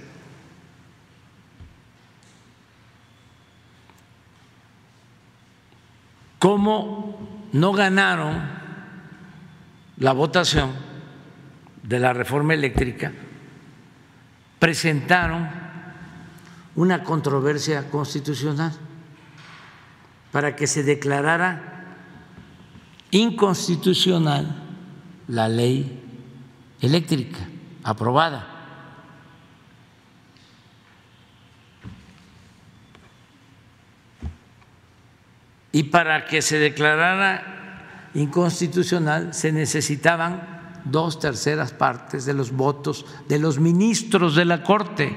como 6.39 7.49
no 7.53 7.73
ganaron 7.73 8.43
la 9.97 10.13
votación 10.13 10.73
de 11.83 11.99
la 11.99 12.13
reforma 12.13 12.53
eléctrica, 12.53 13.13
presentaron 14.59 15.49
una 16.75 17.03
controversia 17.05 17.91
constitucional 17.91 18.73
para 20.33 20.55
que 20.55 20.67
se 20.67 20.83
declarara 20.83 21.97
inconstitucional 23.11 24.65
la 25.29 25.49
ley 25.49 26.03
eléctrica 26.81 27.39
aprobada. 27.83 28.55
Y 35.73 35.85
para 35.85 36.27
que 36.27 36.43
se 36.43 36.59
declarara 36.59 38.11
inconstitucional 38.15 39.35
se 39.35 39.53
necesitaban 39.53 40.58
dos 40.91 41.19
terceras 41.19 41.73
partes 41.73 42.25
de 42.25 42.35
los 42.35 42.53
votos 42.53 43.07
de 43.29 43.39
los 43.39 43.59
ministros 43.59 44.35
de 44.35 44.45
la 44.45 44.63
Corte. 44.63 45.17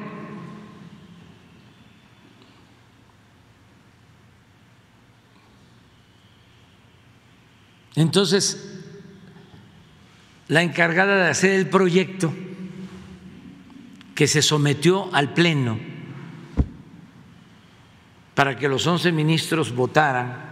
Entonces, 7.95 8.81
la 10.47 10.63
encargada 10.63 11.23
de 11.23 11.29
hacer 11.29 11.51
el 11.51 11.69
proyecto 11.69 12.33
que 14.15 14.27
se 14.27 14.41
sometió 14.41 15.13
al 15.13 15.33
Pleno 15.33 15.79
para 18.35 18.57
que 18.57 18.67
los 18.67 18.87
once 18.87 19.11
ministros 19.11 19.73
votaran 19.75 20.50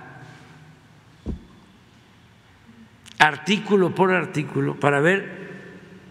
artículo 3.19 3.93
por 3.93 4.11
artículo 4.11 4.79
para 4.79 5.01
ver 5.01 5.39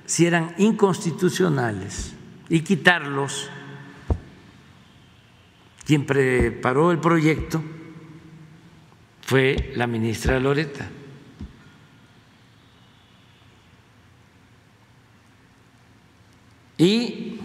si 0.05 0.27
eran 0.27 0.55
inconstitucionales 0.59 2.15
y 2.49 2.61
quitarlos. 2.61 3.51
Quien 5.85 6.05
preparó 6.05 6.93
el 6.93 6.99
proyecto 6.99 7.62
fue 9.23 9.73
la 9.75 9.87
ministra 9.87 10.39
Loreta. 10.39 10.89
Y 16.77 17.41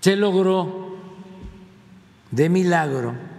se 0.00 0.16
logró 0.16 0.96
de 2.30 2.48
milagro 2.48 3.31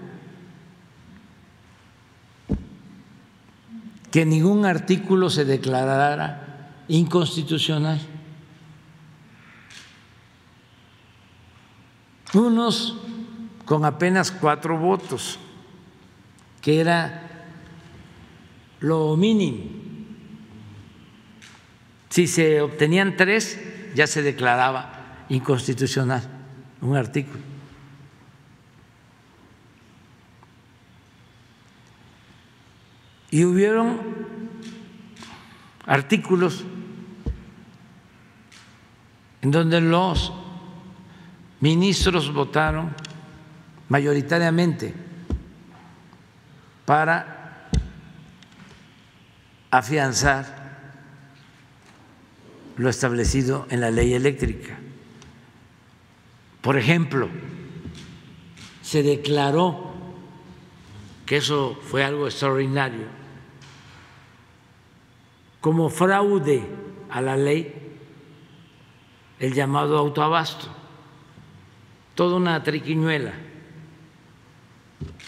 que 4.13 4.27
ningún 4.27 4.63
artículo 4.63 5.31
se 5.31 5.43
declarara 5.43 6.69
inconstitucional. 6.87 7.99
Unos 12.35 12.95
con 13.65 13.85
apenas 13.85 14.29
cuatro 14.29 14.77
votos, 14.77 15.39
que 16.61 16.79
era 16.79 17.47
lo 18.81 19.17
mínimo. 19.17 19.63
Si 22.09 22.27
se 22.27 22.61
obtenían 22.61 23.17
tres, 23.17 23.59
ya 23.95 24.05
se 24.05 24.21
declaraba 24.21 25.25
inconstitucional 25.29 26.21
un 26.81 26.95
artículo. 26.95 27.52
Y 33.33 33.45
hubieron 33.45 33.99
artículos 35.87 36.63
en 39.41 39.49
donde 39.49 39.81
los 39.81 40.31
ministros 41.59 42.31
votaron 42.31 42.93
mayoritariamente 43.89 44.93
para 46.85 47.69
afianzar 49.71 50.91
lo 52.77 52.87
establecido 52.87 53.65
en 53.71 53.81
la 53.81 53.89
ley 53.89 54.13
eléctrica. 54.13 54.77
Por 56.61 56.77
ejemplo, 56.77 57.29
se 58.83 59.01
declaró 59.01 59.91
que 61.25 61.37
eso 61.37 61.75
fue 61.81 62.03
algo 62.03 62.27
extraordinario 62.27 63.22
como 65.63 65.89
fraude 65.89 66.61
a 67.09 67.21
la 67.21 67.37
ley 67.37 67.73
el 69.39 69.53
llamado 69.53 69.97
autoabasto, 69.97 70.67
toda 72.15 72.35
una 72.35 72.61
triquiñuela 72.61 73.31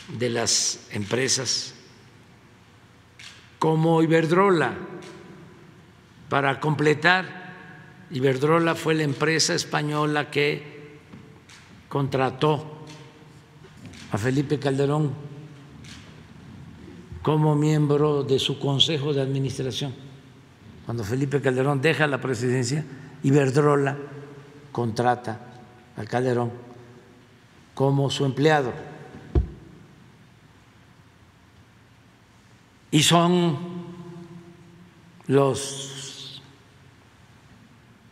de 0.09 0.30
las 0.30 0.89
empresas 0.91 1.73
como 3.59 4.03
Iberdrola. 4.03 4.73
Para 6.27 6.59
completar, 6.59 7.53
Iberdrola 8.11 8.75
fue 8.75 8.93
la 8.93 9.03
empresa 9.03 9.53
española 9.55 10.31
que 10.31 10.99
contrató 11.88 12.83
a 14.11 14.17
Felipe 14.17 14.59
Calderón 14.59 15.14
como 17.22 17.55
miembro 17.55 18.23
de 18.23 18.38
su 18.38 18.59
consejo 18.59 19.14
de 19.14 19.22
administración 19.22 20.05
cuando 20.85 21.03
Felipe 21.03 21.41
Calderón 21.41 21.81
deja 21.81 22.05
la 22.05 22.22
presidencia, 22.22 22.85
Iberdrola 23.23 23.97
contrata 24.72 25.39
a 25.97 26.03
Calderón 26.05 26.51
como 27.73 28.09
su 28.09 28.25
empleado. 28.25 28.72
Y 32.91 33.01
son 33.01 33.57
los 35.27 36.41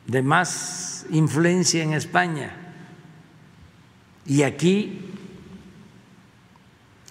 de 0.08 0.22
más 0.22 1.06
influencia 1.12 1.84
en 1.84 1.94
España. 1.94 2.58
Y 4.26 4.42
aquí 4.44 5.12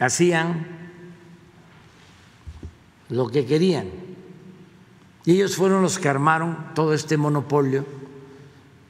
hacían 0.01 0.67
lo 3.09 3.29
que 3.29 3.47
querían. 3.47 4.02
Y 5.25 5.33
ellos 5.33 5.57
fueron 5.57 5.83
los 5.83 5.99
que 5.99 6.09
armaron 6.09 6.75
todo 6.75 6.95
este 6.95 7.17
monopolio 7.17 7.85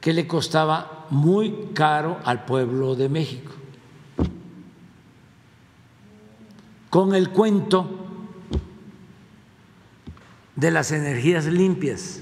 que 0.01 0.13
le 0.13 0.27
costaba 0.27 1.05
muy 1.09 1.69
caro 1.73 2.19
al 2.25 2.45
pueblo 2.45 2.95
de 2.95 3.07
México. 3.07 3.51
Con 6.89 7.15
el 7.15 7.29
cuento 7.29 7.99
de 10.55 10.71
las 10.71 10.91
energías 10.91 11.45
limpias 11.45 12.21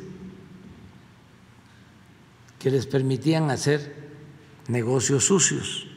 que 2.59 2.69
les 2.69 2.85
permitían 2.85 3.49
hacer 3.49 4.11
negocios 4.67 5.25
sucios. 5.25 5.87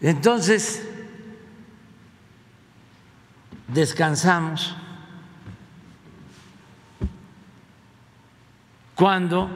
Entonces, 0.00 0.82
descansamos 3.68 4.76
cuando 8.96 9.50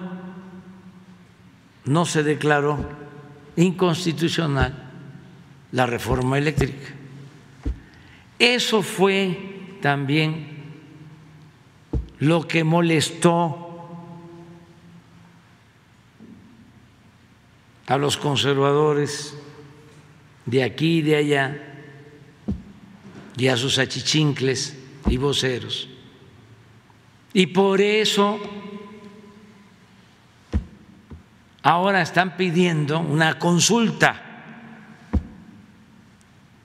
no 1.87 2.05
se 2.05 2.23
declaró 2.23 2.79
inconstitucional 3.57 4.91
la 5.73 5.87
reforma 5.87 6.39
eléctrica. 6.39 6.95
Eso 8.39 8.83
fue 8.83 9.79
también 9.81 10.61
lo 12.19 12.47
que 12.47 12.65
molestó 12.65 13.67
a 17.87 17.97
los 17.97 18.17
conservadores 18.19 19.35
de 20.45 20.63
aquí 20.63 20.99
y 20.99 21.03
de 21.03 21.17
allá 21.17 21.71
y 23.37 23.49
a 23.49 23.57
sus 23.57 23.79
achichincles 23.79 24.77
y 25.09 25.17
voceros. 25.17 25.89
Y 27.33 27.47
por 27.47 27.81
eso 27.81 28.39
ahora 31.63 32.03
están 32.03 32.37
pidiendo 32.37 33.01
una 33.01 33.39
consulta 33.39 34.23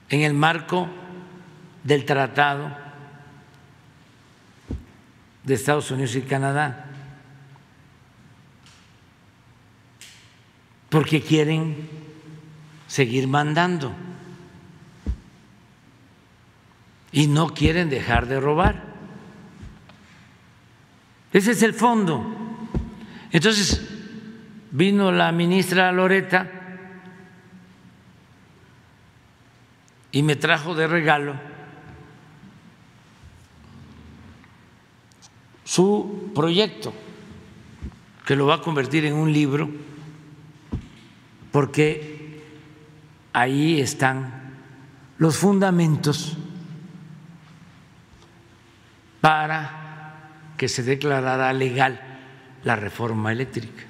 en 0.10 0.22
el 0.22 0.34
marco 0.34 0.88
del 1.84 2.06
tratado 2.06 2.76
de 5.44 5.54
Estados 5.54 5.92
Unidos 5.92 6.16
y 6.16 6.22
Canadá, 6.22 6.86
porque 10.90 11.22
quieren 11.22 11.90
seguir 12.88 13.28
mandando 13.28 13.94
y 17.12 17.28
no 17.28 17.54
quieren 17.54 17.90
dejar 17.90 18.28
de 18.28 18.40
robar. 18.40 18.84
Ese 21.32 21.52
es 21.52 21.62
el 21.64 21.74
fondo. 21.74 22.26
Entonces, 23.32 23.95
vino 24.76 25.10
la 25.10 25.32
ministra 25.32 25.90
Loreta 25.94 26.52
y 30.12 30.22
me 30.22 30.36
trajo 30.36 30.76
de 30.76 30.86
regalo 30.86 31.34
su 35.64 36.32
proyecto, 36.36 36.94
que 38.26 38.36
lo 38.36 38.48
va 38.48 38.56
a 38.56 38.62
convertir 38.62 39.06
en 39.06 39.14
un 39.14 39.32
libro, 39.32 39.70
porque 41.54 42.44
ahí 43.32 43.80
están 43.80 44.56
los 45.18 45.38
fundamentos 45.38 46.38
para 49.22 50.32
que 50.58 50.68
se 50.68 50.84
declarara 50.84 51.52
legal 51.54 52.02
la 52.66 52.76
reforma 52.76 53.32
eléctrica. 53.32 53.86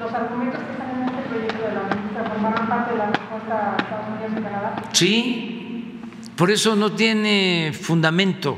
Los 0.00 0.14
argumentos 0.14 0.58
que 0.64 0.72
están 0.72 0.90
en 1.02 1.08
este 1.10 1.28
proyecto 1.28 1.62
de 1.62 1.74
la 1.74 1.82
ministra 1.94 2.24
formaron 2.24 2.66
parte 2.68 2.92
de 2.92 2.98
la 2.98 3.06
respuesta 3.10 3.74
a 3.74 3.76
Estados 3.76 4.08
Unidos 4.08 4.32
y 4.32 4.42
Canadá. 4.42 4.82
Sí, 4.92 6.00
por 6.40 6.50
eso 6.50 6.74
no 6.74 6.92
tiene 6.92 7.70
fundamento 7.78 8.56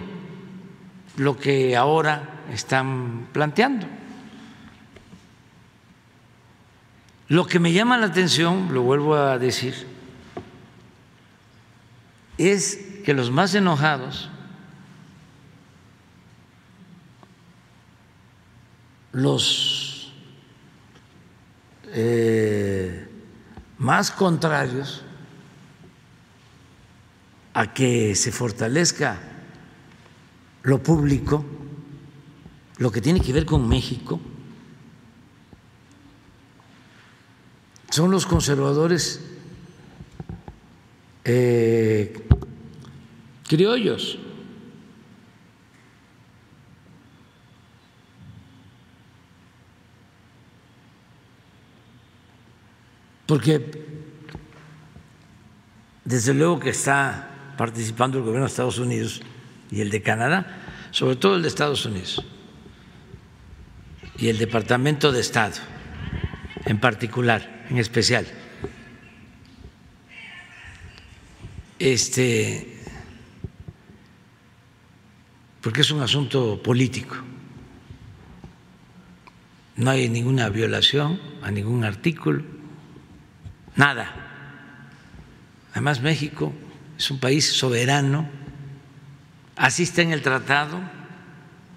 lo 1.16 1.36
que 1.36 1.76
ahora 1.76 2.44
están 2.52 3.26
planteando. 3.32 3.88
Lo 7.26 7.44
que 7.44 7.58
me 7.58 7.72
llama 7.72 7.98
la 7.98 8.06
atención, 8.06 8.72
lo 8.72 8.82
vuelvo 8.82 9.16
a 9.16 9.36
decir, 9.36 9.74
es 12.38 12.76
que 13.04 13.14
los 13.14 13.32
más 13.32 13.52
enojados, 13.56 14.30
los 19.10 20.12
eh, 21.88 23.08
más 23.76 24.12
contrarios 24.12 25.02
a 27.54 27.72
que 27.72 28.14
se 28.14 28.32
fortalezca 28.32 29.18
lo 30.62 30.82
público, 30.82 31.44
lo 32.78 32.90
que 32.90 33.00
tiene 33.00 33.20
que 33.20 33.32
ver 33.32 33.44
con 33.44 33.68
México, 33.68 34.20
son 37.90 38.10
los 38.10 38.24
conservadores 38.24 39.20
eh, 41.24 42.26
criollos. 43.46 44.18
Porque 53.26 53.82
desde 56.04 56.34
luego 56.34 56.60
que 56.60 56.70
está 56.70 57.31
participando 57.56 58.18
el 58.18 58.24
gobierno 58.24 58.46
de 58.46 58.50
Estados 58.50 58.78
Unidos 58.78 59.22
y 59.70 59.80
el 59.80 59.90
de 59.90 60.02
Canadá, 60.02 60.88
sobre 60.90 61.16
todo 61.16 61.36
el 61.36 61.42
de 61.42 61.48
Estados 61.48 61.84
Unidos 61.86 62.24
y 64.18 64.28
el 64.28 64.38
Departamento 64.38 65.12
de 65.12 65.20
Estado 65.20 65.56
en 66.66 66.78
particular 66.78 67.66
en 67.70 67.78
especial. 67.78 68.26
Este, 71.78 72.78
porque 75.60 75.80
es 75.80 75.90
un 75.90 76.02
asunto 76.02 76.62
político. 76.62 77.16
No 79.76 79.90
hay 79.90 80.08
ninguna 80.08 80.48
violación 80.50 81.20
a 81.42 81.50
ningún 81.50 81.84
artículo, 81.84 82.44
nada. 83.74 84.12
Además, 85.72 86.02
México 86.02 86.52
es 86.98 87.10
un 87.10 87.18
país 87.18 87.46
soberano, 87.46 88.28
así 89.56 89.88
en 89.96 90.12
el 90.12 90.22
tratado, 90.22 90.80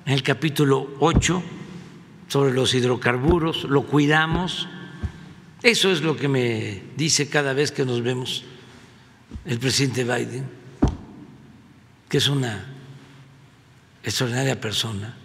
en 0.05 0.13
el 0.13 0.23
capítulo 0.23 0.95
8 0.99 1.43
sobre 2.27 2.53
los 2.53 2.73
hidrocarburos, 2.73 3.63
lo 3.65 3.85
cuidamos. 3.85 4.67
Eso 5.61 5.91
es 5.91 6.01
lo 6.01 6.15
que 6.15 6.27
me 6.27 6.83
dice 6.95 7.29
cada 7.29 7.53
vez 7.53 7.71
que 7.71 7.85
nos 7.85 8.01
vemos 8.01 8.43
el 9.45 9.59
presidente 9.59 10.03
Biden, 10.03 10.45
que 12.09 12.17
es 12.17 12.27
una 12.27 12.65
extraordinaria 14.03 14.59
persona. 14.59 15.15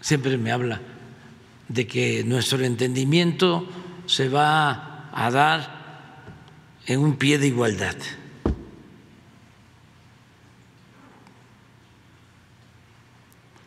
Siempre 0.00 0.36
me 0.36 0.52
habla 0.52 0.80
de 1.68 1.86
que 1.86 2.24
nuestro 2.24 2.62
entendimiento 2.64 3.66
se 4.06 4.28
va 4.28 5.08
a 5.12 5.30
dar 5.30 5.81
en 6.86 7.00
un 7.00 7.16
pie 7.16 7.38
de 7.38 7.46
igualdad. 7.46 7.96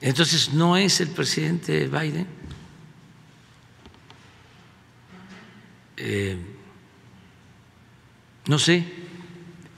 Entonces 0.01 0.53
no 0.53 0.77
es 0.77 1.01
el 1.01 1.09
presidente 1.09 1.87
Biden 1.87 2.27
Eh, 5.97 6.37
no 8.47 8.59
sé 8.59 8.85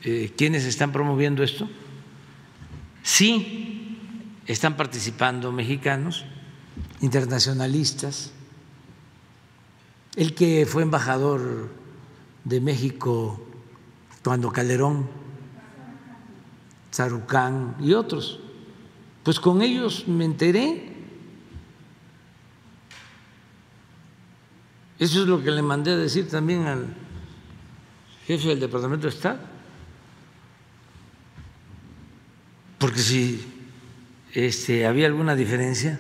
eh, 0.04 0.34
quiénes 0.36 0.66
están 0.66 0.92
promoviendo 0.92 1.44
esto. 1.44 1.70
Sí 3.04 3.98
están 4.46 4.76
participando 4.76 5.52
mexicanos, 5.52 6.26
internacionalistas. 7.02 8.32
El 10.16 10.34
que 10.34 10.66
fue 10.66 10.84
embajador 10.84 11.70
de 12.48 12.62
México 12.62 13.40
cuando 14.24 14.52
Calderón, 14.52 15.08
Sarucán 16.92 17.76
y 17.80 17.94
otros, 17.94 18.40
pues 19.24 19.40
con 19.40 19.62
ellos 19.62 20.08
me 20.08 20.26
enteré 20.26 20.98
Eso 25.00 25.22
es 25.22 25.28
lo 25.28 25.44
que 25.44 25.52
le 25.52 25.62
mandé 25.62 25.92
a 25.92 25.98
decir 25.98 26.28
también 26.28 26.66
al 26.66 26.88
jefe 28.26 28.50
del 28.50 28.60
Departamento 28.60 29.08
de 29.08 29.14
Estado. 29.14 29.40
Porque 32.80 33.00
si 33.00 33.46
este, 34.34 34.88
había 34.88 35.06
alguna 35.06 35.36
diferencia, 35.36 36.00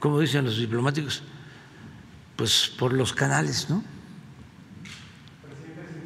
como 0.00 0.18
dicen 0.18 0.44
los 0.44 0.58
diplomáticos, 0.58 1.22
pues 2.36 2.72
por 2.78 2.92
los 2.92 3.12
canales, 3.12 3.68
¿no? 3.70 3.82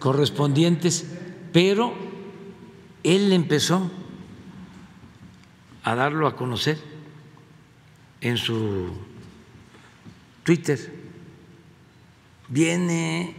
correspondientes, 0.01 1.05
pero 1.53 1.95
él 3.05 3.33
empezó 3.33 3.91
a 5.85 5.95
darlo 5.95 6.27
a 6.27 6.35
conocer 6.35 6.79
en 8.21 8.37
su 8.37 8.91
Twitter, 10.43 10.93
viene 12.49 13.37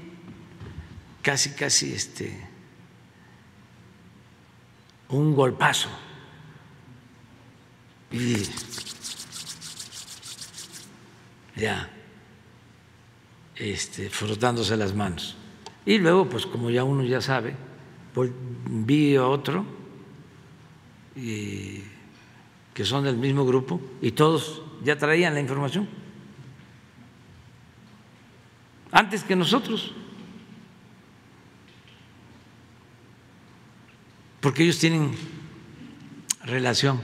casi, 1.21 1.49
casi 1.51 1.93
este, 1.93 2.47
un 5.09 5.35
golpazo. 5.35 5.89
Y 8.11 8.43
ya 11.55 11.89
este, 13.61 14.09
frotándose 14.09 14.75
las 14.75 14.95
manos. 14.95 15.37
Y 15.85 15.99
luego, 15.99 16.27
pues 16.27 16.47
como 16.47 16.71
ya 16.71 16.83
uno 16.83 17.03
ya 17.03 17.21
sabe, 17.21 17.55
vi 18.67 19.15
a 19.15 19.27
otro 19.27 19.65
que 21.15 22.85
son 22.85 23.03
del 23.03 23.17
mismo 23.17 23.45
grupo 23.45 23.79
y 24.01 24.11
todos 24.11 24.63
ya 24.83 24.97
traían 24.97 25.33
la 25.33 25.39
información 25.39 25.87
antes 28.91 29.23
que 29.23 29.35
nosotros. 29.35 29.93
Porque 34.39 34.63
ellos 34.63 34.79
tienen 34.79 35.11
relación 36.43 36.99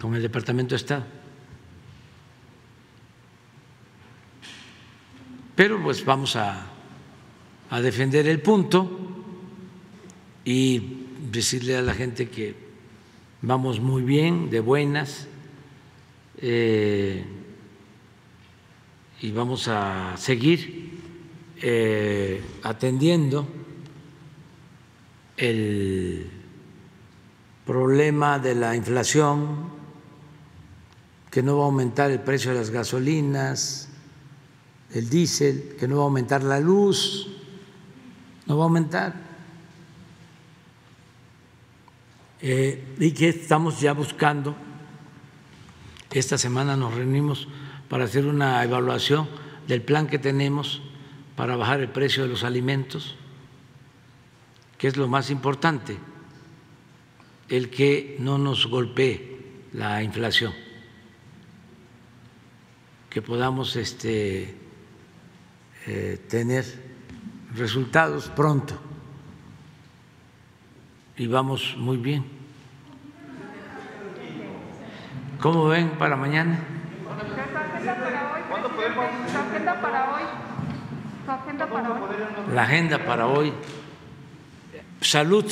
con 0.00 0.14
el 0.16 0.22
Departamento 0.22 0.70
de 0.70 0.76
Estado. 0.76 1.15
Pero 5.56 5.82
pues 5.82 6.04
vamos 6.04 6.36
a, 6.36 6.66
a 7.70 7.80
defender 7.80 8.28
el 8.28 8.40
punto 8.40 8.88
y 10.44 11.06
decirle 11.32 11.76
a 11.76 11.82
la 11.82 11.94
gente 11.94 12.28
que 12.28 12.54
vamos 13.42 13.80
muy 13.80 14.02
bien, 14.02 14.50
de 14.50 14.60
buenas, 14.60 15.26
eh, 16.38 17.24
y 19.20 19.30
vamos 19.30 19.68
a 19.68 20.14
seguir 20.16 20.98
eh, 21.62 22.42
atendiendo 22.62 23.48
el 25.36 26.30
problema 27.64 28.38
de 28.38 28.54
la 28.54 28.76
inflación, 28.76 29.74
que 31.30 31.42
no 31.42 31.58
va 31.58 31.64
a 31.64 31.66
aumentar 31.66 32.10
el 32.10 32.20
precio 32.20 32.52
de 32.52 32.58
las 32.58 32.70
gasolinas, 32.70 33.85
el 34.92 35.08
diésel, 35.08 35.76
que 35.78 35.88
no 35.88 35.96
va 35.96 36.02
a 36.02 36.04
aumentar 36.04 36.42
la 36.42 36.60
luz, 36.60 37.28
no 38.46 38.56
va 38.56 38.64
a 38.64 38.66
aumentar. 38.66 39.14
Eh, 42.40 42.96
y 42.98 43.12
que 43.12 43.28
estamos 43.28 43.80
ya 43.80 43.92
buscando, 43.92 44.54
esta 46.12 46.38
semana 46.38 46.76
nos 46.76 46.94
reunimos 46.94 47.48
para 47.88 48.04
hacer 48.04 48.26
una 48.26 48.62
evaluación 48.62 49.28
del 49.66 49.82
plan 49.82 50.06
que 50.06 50.18
tenemos 50.18 50.82
para 51.34 51.56
bajar 51.56 51.80
el 51.80 51.88
precio 51.88 52.22
de 52.22 52.28
los 52.28 52.44
alimentos, 52.44 53.16
que 54.78 54.88
es 54.88 54.96
lo 54.96 55.08
más 55.08 55.30
importante, 55.30 55.98
el 57.48 57.70
que 57.70 58.16
no 58.18 58.38
nos 58.38 58.66
golpee 58.66 59.36
la 59.72 60.02
inflación, 60.02 60.54
que 63.10 63.22
podamos 63.22 63.76
este, 63.76 64.54
eh, 65.86 66.18
tener 66.28 66.64
resultados 67.54 68.28
pronto 68.28 68.78
y 71.16 71.26
vamos 71.26 71.74
muy 71.78 71.96
bien. 71.96 72.24
¿Cómo 75.40 75.66
ven 75.68 75.90
para 75.90 76.16
mañana? 76.16 76.58
agenda 79.46 79.80
para 79.80 80.14
hoy? 80.14 80.22
agenda 81.28 81.66
para 81.66 81.90
hoy? 81.90 82.54
La 82.54 82.62
agenda 82.62 83.04
para 83.04 83.26
hoy. 83.26 83.52
Salud. 85.00 85.44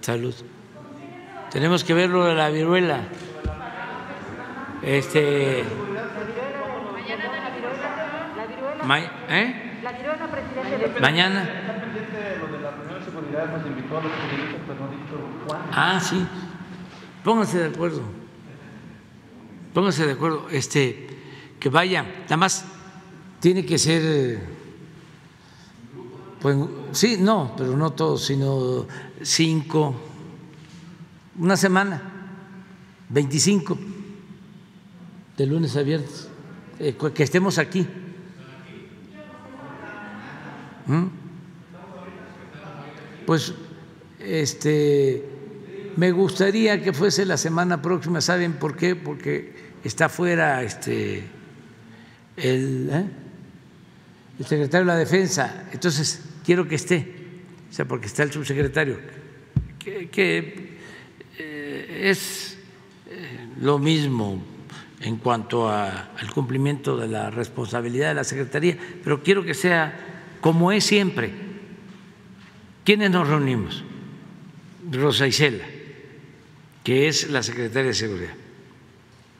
Salud. 0.00 0.34
Tenemos 1.50 1.84
que 1.84 1.94
ver 1.94 2.10
lo 2.10 2.24
de 2.24 2.34
la 2.34 2.50
viruela. 2.50 3.04
Este. 4.82 5.64
¿Eh? 9.28 9.80
Mañana. 11.00 11.48
Ah, 15.72 16.00
sí. 16.00 16.26
Pónganse 17.22 17.58
de 17.58 17.68
acuerdo. 17.68 18.02
Pónganse 19.72 20.06
de 20.06 20.12
acuerdo. 20.12 20.48
Este, 20.50 21.06
que 21.58 21.68
vayan. 21.68 22.06
Nada 22.24 22.36
más 22.36 22.64
tiene 23.40 23.64
que 23.64 23.78
ser. 23.78 24.40
Pues, 26.40 26.56
sí, 26.92 27.16
no, 27.18 27.54
pero 27.56 27.76
no 27.76 27.90
todos, 27.92 28.24
sino 28.24 28.86
cinco. 29.22 29.94
Una 31.38 31.56
semana. 31.56 32.10
25 33.08 33.78
de 35.36 35.46
lunes 35.46 35.76
a 35.76 35.82
viernes. 35.82 36.28
Eh, 36.78 36.96
que 37.14 37.22
estemos 37.22 37.58
aquí. 37.58 37.86
¿Mm? 40.86 41.06
Pues 43.26 43.54
este 44.20 45.24
me 45.96 46.10
gustaría 46.10 46.82
que 46.82 46.92
fuese 46.92 47.24
la 47.24 47.36
semana 47.36 47.80
próxima, 47.80 48.20
¿saben 48.20 48.54
por 48.54 48.76
qué? 48.76 48.96
Porque 48.96 49.54
está 49.84 50.08
fuera 50.08 50.62
este 50.62 51.24
el, 52.36 52.90
¿eh? 52.92 53.04
el 54.38 54.46
secretario 54.46 54.86
de 54.86 54.92
la 54.92 54.98
Defensa, 54.98 55.68
entonces 55.72 56.20
quiero 56.44 56.66
que 56.66 56.74
esté, 56.74 57.14
o 57.70 57.72
sea, 57.72 57.84
porque 57.86 58.06
está 58.06 58.24
el 58.24 58.32
subsecretario, 58.32 58.98
que, 59.78 60.78
eh, 61.38 62.10
es 62.10 62.58
eh, 63.08 63.48
lo 63.60 63.78
mismo 63.78 64.42
en 65.00 65.16
cuanto 65.18 65.68
al 65.68 66.32
cumplimiento 66.34 66.96
de 66.96 67.08
la 67.08 67.30
responsabilidad 67.30 68.08
de 68.08 68.14
la 68.14 68.24
Secretaría, 68.24 68.78
pero 69.02 69.22
quiero 69.22 69.44
que 69.44 69.54
sea 69.54 70.13
como 70.44 70.72
es 70.72 70.84
siempre. 70.84 71.32
¿Quiénes 72.84 73.10
nos 73.10 73.26
reunimos? 73.26 73.82
Rosa 74.92 75.26
Isela, 75.26 75.64
que 76.82 77.08
es 77.08 77.30
la 77.30 77.42
secretaria 77.42 77.88
de 77.88 77.94
Seguridad, 77.94 78.34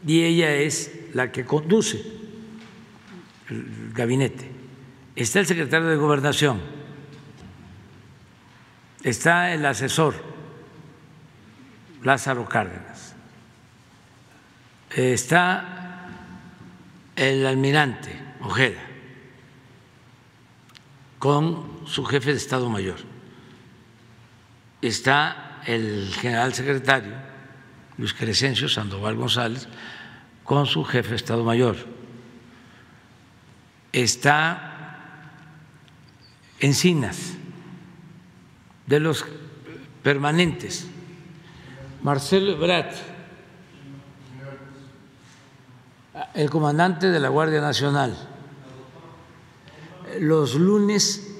y 0.06 0.22
ella 0.22 0.54
es 0.54 0.90
la 1.12 1.30
que 1.30 1.44
conduce 1.44 2.02
el 3.50 3.92
gabinete. 3.92 4.50
Está 5.14 5.40
el 5.40 5.46
secretario 5.46 5.88
de 5.88 5.96
Gobernación, 5.96 6.62
está 9.02 9.52
el 9.52 9.66
asesor 9.66 10.14
Lázaro 12.02 12.48
Cárdenas, 12.48 13.14
está 14.88 16.08
el 17.14 17.44
almirante 17.44 18.10
Ojeda 18.40 18.93
con 21.24 21.86
su 21.86 22.04
jefe 22.04 22.32
de 22.32 22.36
Estado 22.36 22.68
Mayor. 22.68 22.98
Está 24.82 25.62
el 25.64 26.12
general 26.20 26.52
secretario, 26.52 27.14
Luis 27.96 28.12
Crescencio 28.12 28.68
Sandoval 28.68 29.16
González, 29.16 29.66
con 30.44 30.66
su 30.66 30.84
jefe 30.84 31.08
de 31.08 31.16
Estado 31.16 31.42
Mayor. 31.42 31.76
Está 33.90 35.30
Encinas, 36.60 37.32
de 38.86 39.00
los 39.00 39.24
permanentes, 40.02 40.86
Marcelo 42.02 42.58
Brat, 42.58 42.92
el 46.34 46.50
comandante 46.50 47.06
de 47.06 47.18
la 47.18 47.30
Guardia 47.30 47.62
Nacional 47.62 48.33
los 50.20 50.54
lunes 50.54 51.34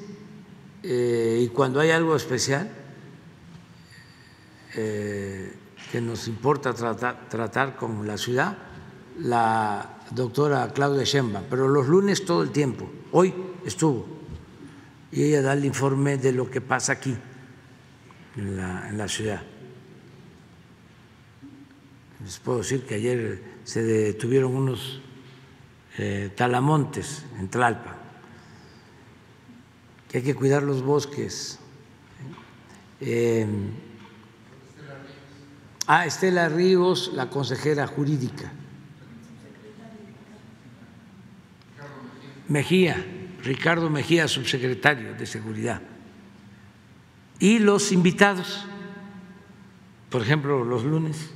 eh, 0.82 1.40
y 1.42 1.48
cuando 1.48 1.80
hay 1.80 1.90
algo 1.90 2.14
especial 2.14 2.70
eh, 4.76 5.52
que 5.90 6.00
nos 6.00 6.28
importa 6.28 6.74
tratar, 6.74 7.28
tratar, 7.28 7.76
con 7.76 8.06
la 8.06 8.18
ciudad, 8.18 8.58
la 9.20 9.98
doctora 10.10 10.70
Claudia 10.74 11.04
Sheinbaum, 11.04 11.44
pero 11.48 11.68
los 11.68 11.86
lunes 11.86 12.24
todo 12.24 12.42
el 12.42 12.50
tiempo. 12.50 12.90
Hoy 13.12 13.32
estuvo 13.64 14.06
y 15.12 15.22
ella 15.22 15.42
da 15.42 15.52
el 15.52 15.64
informe 15.64 16.18
de 16.18 16.32
lo 16.32 16.50
que 16.50 16.60
pasa 16.60 16.92
aquí 16.92 17.16
en 18.36 18.56
la, 18.56 19.08
ciudad. 19.08 19.42
Les 22.22 22.38
puedo 22.40 22.58
decir 22.58 22.84
que 22.84 22.96
ayer 22.96 23.42
se 23.62 23.82
detuvieron 23.82 24.54
unos 24.54 25.00
eh, 25.98 26.32
talamontes 26.34 27.24
en 27.38 27.48
Tlalpa 27.48 27.93
hay 30.14 30.22
que 30.22 30.34
cuidar 30.36 30.62
los 30.62 30.82
bosques. 30.82 31.58
Eh, 33.00 33.46
ah, 35.88 36.06
Estela 36.06 36.48
Ríos, 36.48 37.10
la 37.14 37.28
consejera 37.28 37.88
jurídica. 37.88 38.52
Mejía, 42.46 43.04
Ricardo 43.42 43.90
Mejía, 43.90 44.28
subsecretario 44.28 45.14
de 45.14 45.26
Seguridad. 45.26 45.82
Y 47.40 47.58
los 47.58 47.90
invitados, 47.90 48.66
por 50.10 50.22
ejemplo, 50.22 50.62
los 50.64 50.84
lunes, 50.84 51.30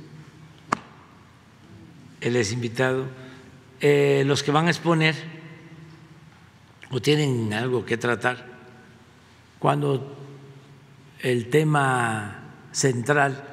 él 2.21 2.37
es 2.37 2.53
invitado, 2.53 3.07
eh, 3.81 4.23
los 4.25 4.41
que 4.41 4.51
van 4.51 4.67
a 4.67 4.69
exponer 4.69 5.15
o 6.91 7.01
tienen 7.01 7.51
algo 7.53 7.85
que 7.85 7.97
tratar 7.97 8.48
cuando 9.59 10.15
el 11.21 11.49
tema 11.49 12.39
central 12.71 13.43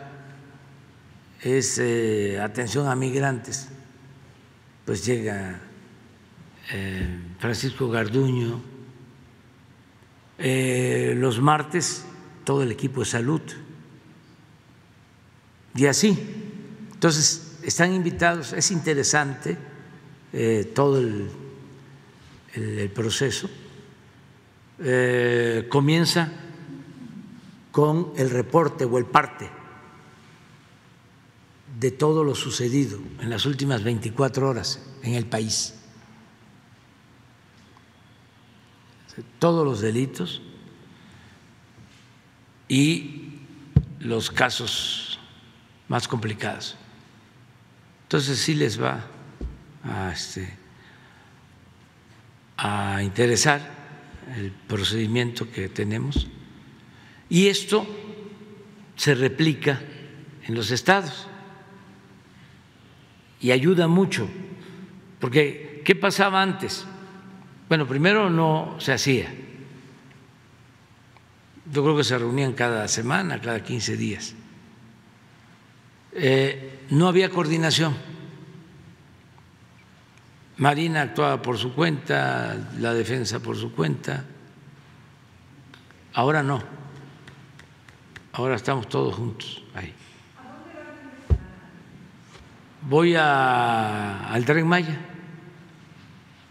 es 1.42 1.78
eh, 1.78 2.40
atención 2.40 2.88
a 2.88 2.94
migrantes, 2.94 3.68
pues 4.84 5.04
llega 5.04 5.60
eh, 6.72 7.18
Francisco 7.38 7.88
Garduño. 7.88 8.60
Eh, 10.38 11.14
los 11.16 11.40
martes 11.40 12.04
todo 12.44 12.62
el 12.62 12.70
equipo 12.70 13.00
de 13.00 13.06
salud 13.06 13.40
y 15.74 15.86
así. 15.86 16.16
Entonces, 16.92 17.58
están 17.62 17.92
invitados, 17.92 18.52
es 18.52 18.70
interesante 18.70 19.56
todo 20.74 20.98
el, 21.00 21.30
proceso. 22.94 23.50
Eh, 24.78 25.66
comienza 25.70 26.32
con 27.72 28.12
el 28.16 28.30
reporte 28.30 28.84
o 28.84 28.98
el 28.98 29.06
parte 29.06 29.50
de 31.78 31.90
todo 31.90 32.24
lo 32.24 32.34
sucedido 32.34 32.98
en 33.20 33.30
las 33.30 33.46
últimas 33.46 33.82
24 33.84 34.48
horas 34.48 34.82
en 35.02 35.14
el 35.14 35.26
país. 35.26 35.74
Todos 39.38 39.64
los 39.64 39.80
delitos 39.80 40.42
y 42.68 43.40
los 44.00 44.30
casos 44.30 45.18
más 45.88 46.06
complicados. 46.06 46.76
Entonces 48.04 48.38
sí 48.38 48.54
les 48.54 48.80
va 48.80 49.04
a, 49.84 50.12
este, 50.12 50.54
a 52.56 53.02
interesar 53.02 53.75
el 54.36 54.50
procedimiento 54.50 55.50
que 55.50 55.68
tenemos 55.68 56.26
y 57.28 57.48
esto 57.48 57.86
se 58.96 59.14
replica 59.14 59.80
en 60.46 60.54
los 60.54 60.70
estados 60.70 61.28
y 63.40 63.50
ayuda 63.50 63.86
mucho, 63.88 64.28
porque 65.20 65.82
¿qué 65.84 65.94
pasaba 65.94 66.42
antes? 66.42 66.86
Bueno, 67.68 67.86
primero 67.86 68.30
no 68.30 68.76
se 68.78 68.92
hacía. 68.92 69.32
Yo 71.72 71.82
creo 71.82 71.96
que 71.96 72.04
se 72.04 72.16
reunían 72.16 72.52
cada 72.52 72.86
semana, 72.86 73.40
cada 73.40 73.62
15 73.62 73.96
días. 73.96 74.34
Eh, 76.12 76.86
no 76.90 77.08
había 77.08 77.28
coordinación. 77.28 77.96
Marina 80.58 81.02
actuaba 81.02 81.42
por 81.42 81.58
su 81.58 81.74
cuenta, 81.74 82.56
la 82.78 82.94
defensa 82.94 83.40
por 83.40 83.56
su 83.56 83.72
cuenta. 83.72 84.24
Ahora 86.14 86.42
no. 86.42 86.62
Ahora 88.32 88.56
estamos 88.56 88.88
todos 88.88 89.14
juntos 89.14 89.62
ahí 89.74 89.94
voy 92.88 93.16
a, 93.16 94.28
al 94.28 94.44
tren 94.44 94.66
Maya, 94.66 94.96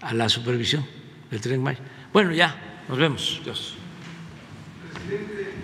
a 0.01 0.13
la 0.13 0.29
supervisión 0.29 0.85
del 1.31 1.41
tren 1.41 1.63
Maya. 1.63 1.79
Bueno, 2.11 2.31
ya, 2.31 2.55
nos 2.87 2.97
vemos. 2.97 3.41
Dios. 3.43 3.75
Presidente. 5.07 5.54